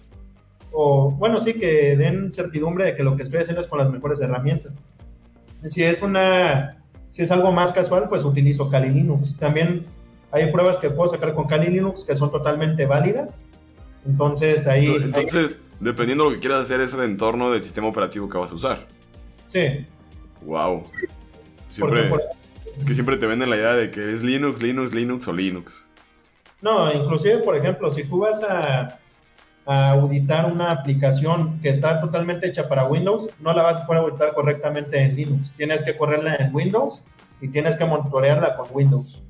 O, 0.72 1.10
bueno, 1.10 1.38
sí, 1.40 1.54
que 1.54 1.96
den 1.96 2.32
certidumbre 2.32 2.86
de 2.86 2.96
que 2.96 3.02
lo 3.02 3.16
que 3.16 3.24
estoy 3.24 3.40
haciendo 3.40 3.60
es 3.60 3.66
con 3.66 3.80
las 3.80 3.90
mejores 3.90 4.20
herramientas. 4.20 4.78
Si 5.64 5.82
es 5.82 6.00
una, 6.00 6.82
si 7.10 7.22
es 7.22 7.30
algo 7.30 7.52
más 7.52 7.72
casual, 7.72 8.08
pues 8.08 8.24
utilizo 8.24 8.70
Kali 8.70 8.88
Linux. 8.88 9.36
También 9.36 9.84
hay 10.32 10.52
pruebas 10.52 10.78
que 10.78 10.90
puedo 10.90 11.08
sacar 11.08 11.34
con 11.34 11.46
Kali 11.46 11.68
Linux 11.68 12.04
que 12.04 12.14
son 12.14 12.30
totalmente 12.30 12.86
válidas. 12.86 13.46
Entonces 14.06 14.66
ahí... 14.66 14.86
Entonces, 14.86 15.62
dependiendo 15.80 16.24
de 16.24 16.30
lo 16.30 16.36
que 16.36 16.40
quieras 16.40 16.62
hacer, 16.62 16.80
es 16.80 16.94
el 16.94 17.00
entorno 17.00 17.50
del 17.50 17.62
sistema 17.64 17.88
operativo 17.88 18.28
que 18.28 18.38
vas 18.38 18.50
a 18.52 18.54
usar. 18.54 18.86
Sí. 19.44 19.86
Wow. 20.42 20.82
Es 22.76 22.84
que 22.84 22.94
siempre 22.94 23.16
te 23.16 23.26
venden 23.26 23.50
la 23.50 23.56
idea 23.56 23.74
de 23.74 23.90
que 23.90 24.12
es 24.12 24.22
Linux, 24.22 24.62
Linux, 24.62 24.94
Linux 24.94 25.28
o 25.28 25.32
Linux. 25.32 25.86
No, 26.62 26.92
inclusive, 26.92 27.38
por 27.38 27.56
ejemplo, 27.56 27.90
si 27.90 28.04
tú 28.04 28.20
vas 28.20 28.42
a, 28.42 28.98
a, 29.66 29.90
auditar 29.90 30.46
una 30.46 30.70
aplicación 30.70 31.60
que 31.60 31.70
está 31.70 32.00
totalmente 32.00 32.46
hecha 32.46 32.68
para 32.68 32.84
Windows, 32.84 33.30
no 33.40 33.52
la 33.52 33.62
vas 33.62 33.78
a 33.78 33.86
poder 33.86 34.02
auditar 34.02 34.34
correctamente 34.34 34.98
en 34.98 35.16
Linux. 35.16 35.52
Tienes 35.56 35.82
que 35.82 35.96
correrla 35.96 36.36
en 36.36 36.54
Windows 36.54 37.02
y 37.40 37.48
tienes 37.48 37.76
que 37.76 37.84
monitorearla 37.84 38.56
con 38.56 38.68
Windows 38.70 39.22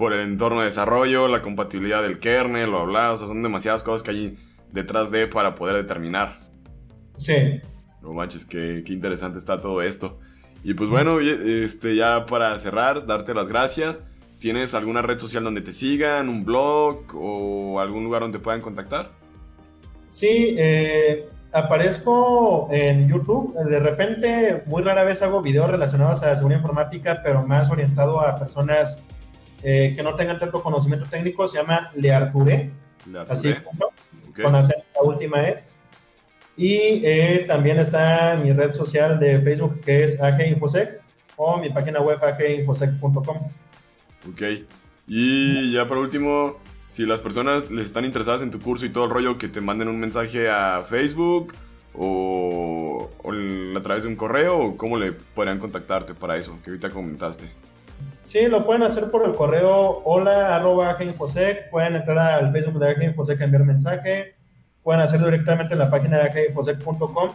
por 0.00 0.14
el 0.14 0.20
entorno 0.20 0.60
de 0.60 0.64
desarrollo, 0.64 1.28
la 1.28 1.42
compatibilidad 1.42 2.02
del 2.02 2.20
kernel, 2.20 2.70
bla, 2.70 2.84
bla, 2.84 3.12
o 3.12 3.18
sea, 3.18 3.26
son 3.26 3.42
demasiadas 3.42 3.82
cosas 3.82 4.02
que 4.02 4.10
hay 4.10 4.38
detrás 4.72 5.10
de 5.10 5.26
para 5.26 5.54
poder 5.54 5.76
determinar. 5.76 6.38
Sí. 7.16 7.60
No 8.00 8.14
manches, 8.14 8.46
qué, 8.46 8.82
qué 8.82 8.94
interesante 8.94 9.36
está 9.36 9.60
todo 9.60 9.82
esto. 9.82 10.18
Y 10.64 10.72
pues 10.72 10.88
bueno, 10.88 11.20
este, 11.20 11.96
ya 11.96 12.24
para 12.24 12.58
cerrar, 12.58 13.04
darte 13.04 13.34
las 13.34 13.46
gracias. 13.46 14.02
¿Tienes 14.38 14.72
alguna 14.72 15.02
red 15.02 15.18
social 15.18 15.44
donde 15.44 15.60
te 15.60 15.70
sigan, 15.70 16.30
un 16.30 16.46
blog 16.46 17.14
o 17.14 17.78
algún 17.78 18.04
lugar 18.04 18.22
donde 18.22 18.38
puedan 18.38 18.62
contactar? 18.62 19.10
Sí, 20.08 20.54
eh, 20.56 21.28
aparezco 21.52 22.70
en 22.72 23.06
YouTube. 23.06 23.52
De 23.68 23.78
repente, 23.78 24.62
muy 24.64 24.82
rara 24.82 25.04
vez 25.04 25.20
hago 25.20 25.42
videos 25.42 25.70
relacionados 25.70 26.22
a 26.22 26.28
la 26.28 26.36
seguridad 26.36 26.60
informática, 26.60 27.20
pero 27.22 27.46
más 27.46 27.68
orientado 27.68 28.18
a 28.22 28.36
personas 28.36 29.02
eh, 29.62 29.92
que 29.96 30.02
no 30.02 30.14
tengan 30.14 30.38
tanto 30.38 30.62
conocimiento 30.62 31.06
técnico, 31.08 31.46
se 31.46 31.58
llama 31.58 31.90
Le 31.94 32.12
Arturé, 32.12 32.70
así 33.28 33.54
con 34.42 34.52
la 34.52 34.62
última 35.02 35.42
E. 35.42 35.64
Y 36.56 37.02
eh, 37.04 37.44
también 37.46 37.78
está 37.78 38.36
mi 38.36 38.52
red 38.52 38.72
social 38.72 39.18
de 39.18 39.40
Facebook 39.40 39.80
que 39.80 40.04
es 40.04 40.20
AG 40.20 40.46
Infosec 40.46 41.00
o 41.36 41.58
mi 41.58 41.70
página 41.70 42.00
web 42.00 42.22
aginfosec.com. 42.22 43.38
Ok. 44.30 44.42
Y 45.06 45.72
ya 45.72 45.86
por 45.88 45.98
último, 45.98 46.58
si 46.88 47.06
las 47.06 47.20
personas 47.20 47.70
les 47.70 47.86
están 47.86 48.04
interesadas 48.04 48.42
en 48.42 48.50
tu 48.50 48.60
curso 48.60 48.84
y 48.84 48.90
todo 48.90 49.04
el 49.04 49.10
rollo, 49.10 49.38
que 49.38 49.48
te 49.48 49.60
manden 49.60 49.88
un 49.88 49.98
mensaje 49.98 50.50
a 50.50 50.82
Facebook 50.82 51.54
o, 51.94 53.10
a 53.76 53.80
través 53.80 54.02
de 54.02 54.08
un 54.08 54.16
correo, 54.16 54.58
o 54.58 54.76
cómo 54.76 54.98
le 54.98 55.12
podrían 55.12 55.58
contactarte 55.58 56.14
para 56.14 56.36
eso, 56.36 56.58
que 56.62 56.70
ahorita 56.70 56.90
comentaste. 56.90 57.46
Sí, 58.22 58.46
lo 58.46 58.66
pueden 58.66 58.82
hacer 58.82 59.10
por 59.10 59.24
el 59.24 59.32
correo 59.32 60.02
hola 60.04 60.54
arroba 60.54 60.96
pueden 61.70 61.96
entrar 61.96 62.18
al 62.18 62.52
Facebook 62.52 62.78
de 62.78 62.90
AGInfosec 62.90 63.40
a 63.40 63.44
enviar 63.44 63.64
mensaje, 63.64 64.34
pueden 64.82 65.00
hacerlo 65.00 65.26
directamente 65.26 65.72
en 65.72 65.78
la 65.78 65.90
página 65.90 66.18
de 66.18 66.24
aginfosec.com 66.24 67.30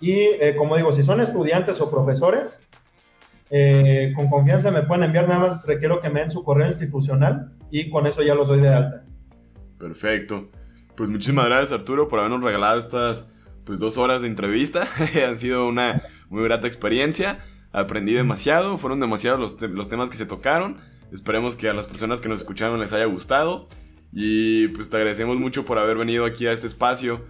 y 0.00 0.12
eh, 0.12 0.54
como 0.56 0.76
digo, 0.76 0.92
si 0.92 1.02
son 1.02 1.20
estudiantes 1.20 1.80
o 1.80 1.90
profesores, 1.90 2.60
eh, 3.50 4.12
con 4.16 4.28
confianza 4.28 4.70
me 4.70 4.82
pueden 4.82 5.04
enviar, 5.04 5.28
nada 5.28 5.40
más 5.40 5.66
requiero 5.66 6.00
que 6.00 6.08
me 6.08 6.20
den 6.20 6.30
su 6.30 6.42
correo 6.44 6.66
institucional 6.66 7.52
y 7.70 7.90
con 7.90 8.06
eso 8.06 8.22
ya 8.22 8.34
los 8.34 8.48
doy 8.48 8.60
de 8.60 8.68
alta. 8.68 9.04
Perfecto. 9.78 10.48
Pues 10.96 11.10
muchísimas 11.10 11.46
gracias 11.46 11.72
Arturo 11.72 12.06
por 12.06 12.20
habernos 12.20 12.42
regalado 12.42 12.78
estas 12.78 13.32
pues, 13.64 13.80
dos 13.80 13.98
horas 13.98 14.22
de 14.22 14.28
entrevista. 14.28 14.86
Han 15.28 15.36
sido 15.36 15.66
una 15.66 16.02
muy 16.28 16.44
grata 16.44 16.66
experiencia. 16.66 17.38
Aprendí 17.72 18.12
demasiado, 18.12 18.78
fueron 18.78 19.00
demasiados 19.00 19.40
los, 19.40 19.70
los 19.70 19.88
temas 19.88 20.10
que 20.10 20.16
se 20.16 20.26
tocaron. 20.26 20.78
Esperemos 21.12 21.56
que 21.56 21.68
a 21.68 21.74
las 21.74 21.86
personas 21.86 22.20
que 22.20 22.28
nos 22.28 22.40
escucharon 22.40 22.80
les 22.80 22.92
haya 22.92 23.06
gustado. 23.06 23.68
Y 24.12 24.68
pues 24.68 24.90
te 24.90 24.96
agradecemos 24.96 25.38
mucho 25.38 25.64
por 25.64 25.78
haber 25.78 25.96
venido 25.96 26.24
aquí 26.24 26.46
a 26.46 26.52
este 26.52 26.66
espacio 26.66 27.24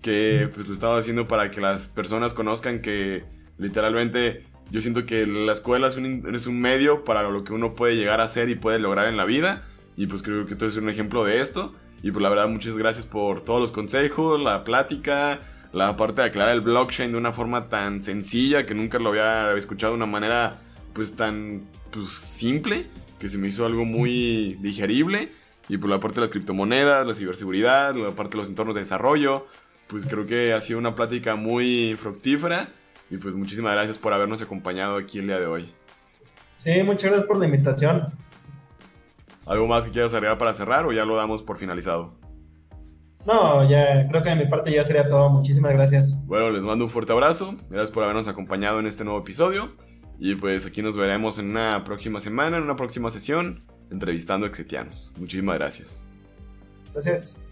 que 0.00 0.48
pues 0.54 0.66
lo 0.66 0.72
estaba 0.72 0.96
haciendo 0.98 1.28
para 1.28 1.50
que 1.50 1.60
las 1.60 1.88
personas 1.88 2.32
conozcan 2.32 2.80
que 2.80 3.24
literalmente 3.58 4.46
yo 4.70 4.80
siento 4.80 5.04
que 5.04 5.26
la 5.26 5.52
escuela 5.52 5.88
es 5.88 5.96
un, 5.96 6.34
es 6.34 6.46
un 6.46 6.60
medio 6.60 7.04
para 7.04 7.28
lo 7.28 7.44
que 7.44 7.52
uno 7.52 7.74
puede 7.74 7.96
llegar 7.96 8.20
a 8.20 8.24
hacer 8.24 8.48
y 8.48 8.54
puede 8.54 8.78
lograr 8.78 9.08
en 9.08 9.16
la 9.16 9.24
vida. 9.24 9.66
Y 9.96 10.06
pues 10.06 10.22
creo 10.22 10.46
que 10.46 10.54
tú 10.54 10.66
eres 10.66 10.76
un 10.76 10.88
ejemplo 10.88 11.24
de 11.24 11.40
esto. 11.40 11.74
Y 12.02 12.12
pues 12.12 12.22
la 12.22 12.30
verdad, 12.30 12.48
muchas 12.48 12.78
gracias 12.78 13.04
por 13.04 13.42
todos 13.42 13.60
los 13.60 13.72
consejos, 13.72 14.40
la 14.40 14.64
plática, 14.64 15.40
la 15.72 15.96
parte 15.96 16.22
de 16.22 16.28
aclarar 16.28 16.54
el 16.54 16.60
blockchain 16.60 17.12
de 17.12 17.18
una 17.18 17.32
forma 17.32 17.68
tan 17.68 18.02
sencilla 18.02 18.66
que 18.66 18.74
nunca 18.74 18.98
lo 18.98 19.10
había 19.10 19.52
escuchado 19.52 19.92
de 19.92 19.96
una 19.98 20.06
manera 20.06 20.58
pues 20.92 21.14
tan 21.14 21.62
pues, 21.90 22.08
simple, 22.08 22.86
que 23.18 23.28
se 23.28 23.38
me 23.38 23.48
hizo 23.48 23.64
algo 23.64 23.84
muy 23.84 24.56
digerible. 24.60 25.32
Y 25.68 25.78
por 25.78 25.88
la 25.88 26.00
parte 26.00 26.16
de 26.16 26.22
las 26.22 26.30
criptomonedas, 26.30 27.06
la 27.06 27.14
ciberseguridad, 27.14 27.94
la 27.94 28.10
parte 28.10 28.32
de 28.32 28.38
los 28.38 28.48
entornos 28.48 28.74
de 28.74 28.80
desarrollo, 28.80 29.46
pues 29.86 30.04
creo 30.06 30.26
que 30.26 30.52
ha 30.52 30.60
sido 30.60 30.80
una 30.80 30.96
plática 30.96 31.36
muy 31.36 31.94
fructífera 31.96 32.68
y 33.08 33.18
pues 33.18 33.34
muchísimas 33.36 33.74
gracias 33.74 33.98
por 33.98 34.12
habernos 34.12 34.42
acompañado 34.42 34.96
aquí 34.96 35.18
el 35.18 35.26
día 35.26 35.38
de 35.38 35.46
hoy. 35.46 35.72
Sí, 36.56 36.82
muchas 36.82 37.10
gracias 37.10 37.26
por 37.26 37.38
la 37.38 37.46
invitación. 37.46 38.12
¿Algo 39.46 39.66
más 39.66 39.84
que 39.84 39.90
quieras 39.90 40.12
agregar 40.14 40.38
para 40.38 40.54
cerrar 40.54 40.86
o 40.86 40.92
ya 40.92 41.04
lo 41.04 41.16
damos 41.16 41.42
por 41.42 41.56
finalizado? 41.56 42.14
No, 43.26 43.68
ya 43.68 44.06
creo 44.08 44.22
que 44.22 44.30
de 44.30 44.36
mi 44.36 44.46
parte 44.46 44.72
ya 44.72 44.84
sería 44.84 45.08
todo. 45.08 45.28
Muchísimas 45.28 45.72
gracias. 45.72 46.26
Bueno, 46.26 46.50
les 46.50 46.64
mando 46.64 46.84
un 46.84 46.90
fuerte 46.90 47.12
abrazo. 47.12 47.54
Gracias 47.68 47.90
por 47.90 48.04
habernos 48.04 48.28
acompañado 48.28 48.80
en 48.80 48.86
este 48.86 49.04
nuevo 49.04 49.20
episodio. 49.20 49.70
Y 50.18 50.34
pues 50.34 50.66
aquí 50.66 50.82
nos 50.82 50.96
veremos 50.96 51.38
en 51.38 51.50
una 51.50 51.82
próxima 51.84 52.20
semana, 52.20 52.58
en 52.58 52.62
una 52.62 52.76
próxima 52.76 53.10
sesión, 53.10 53.62
entrevistando 53.90 54.46
exetianos. 54.46 55.12
Muchísimas 55.18 55.56
gracias. 55.56 56.04
Gracias. 56.92 57.42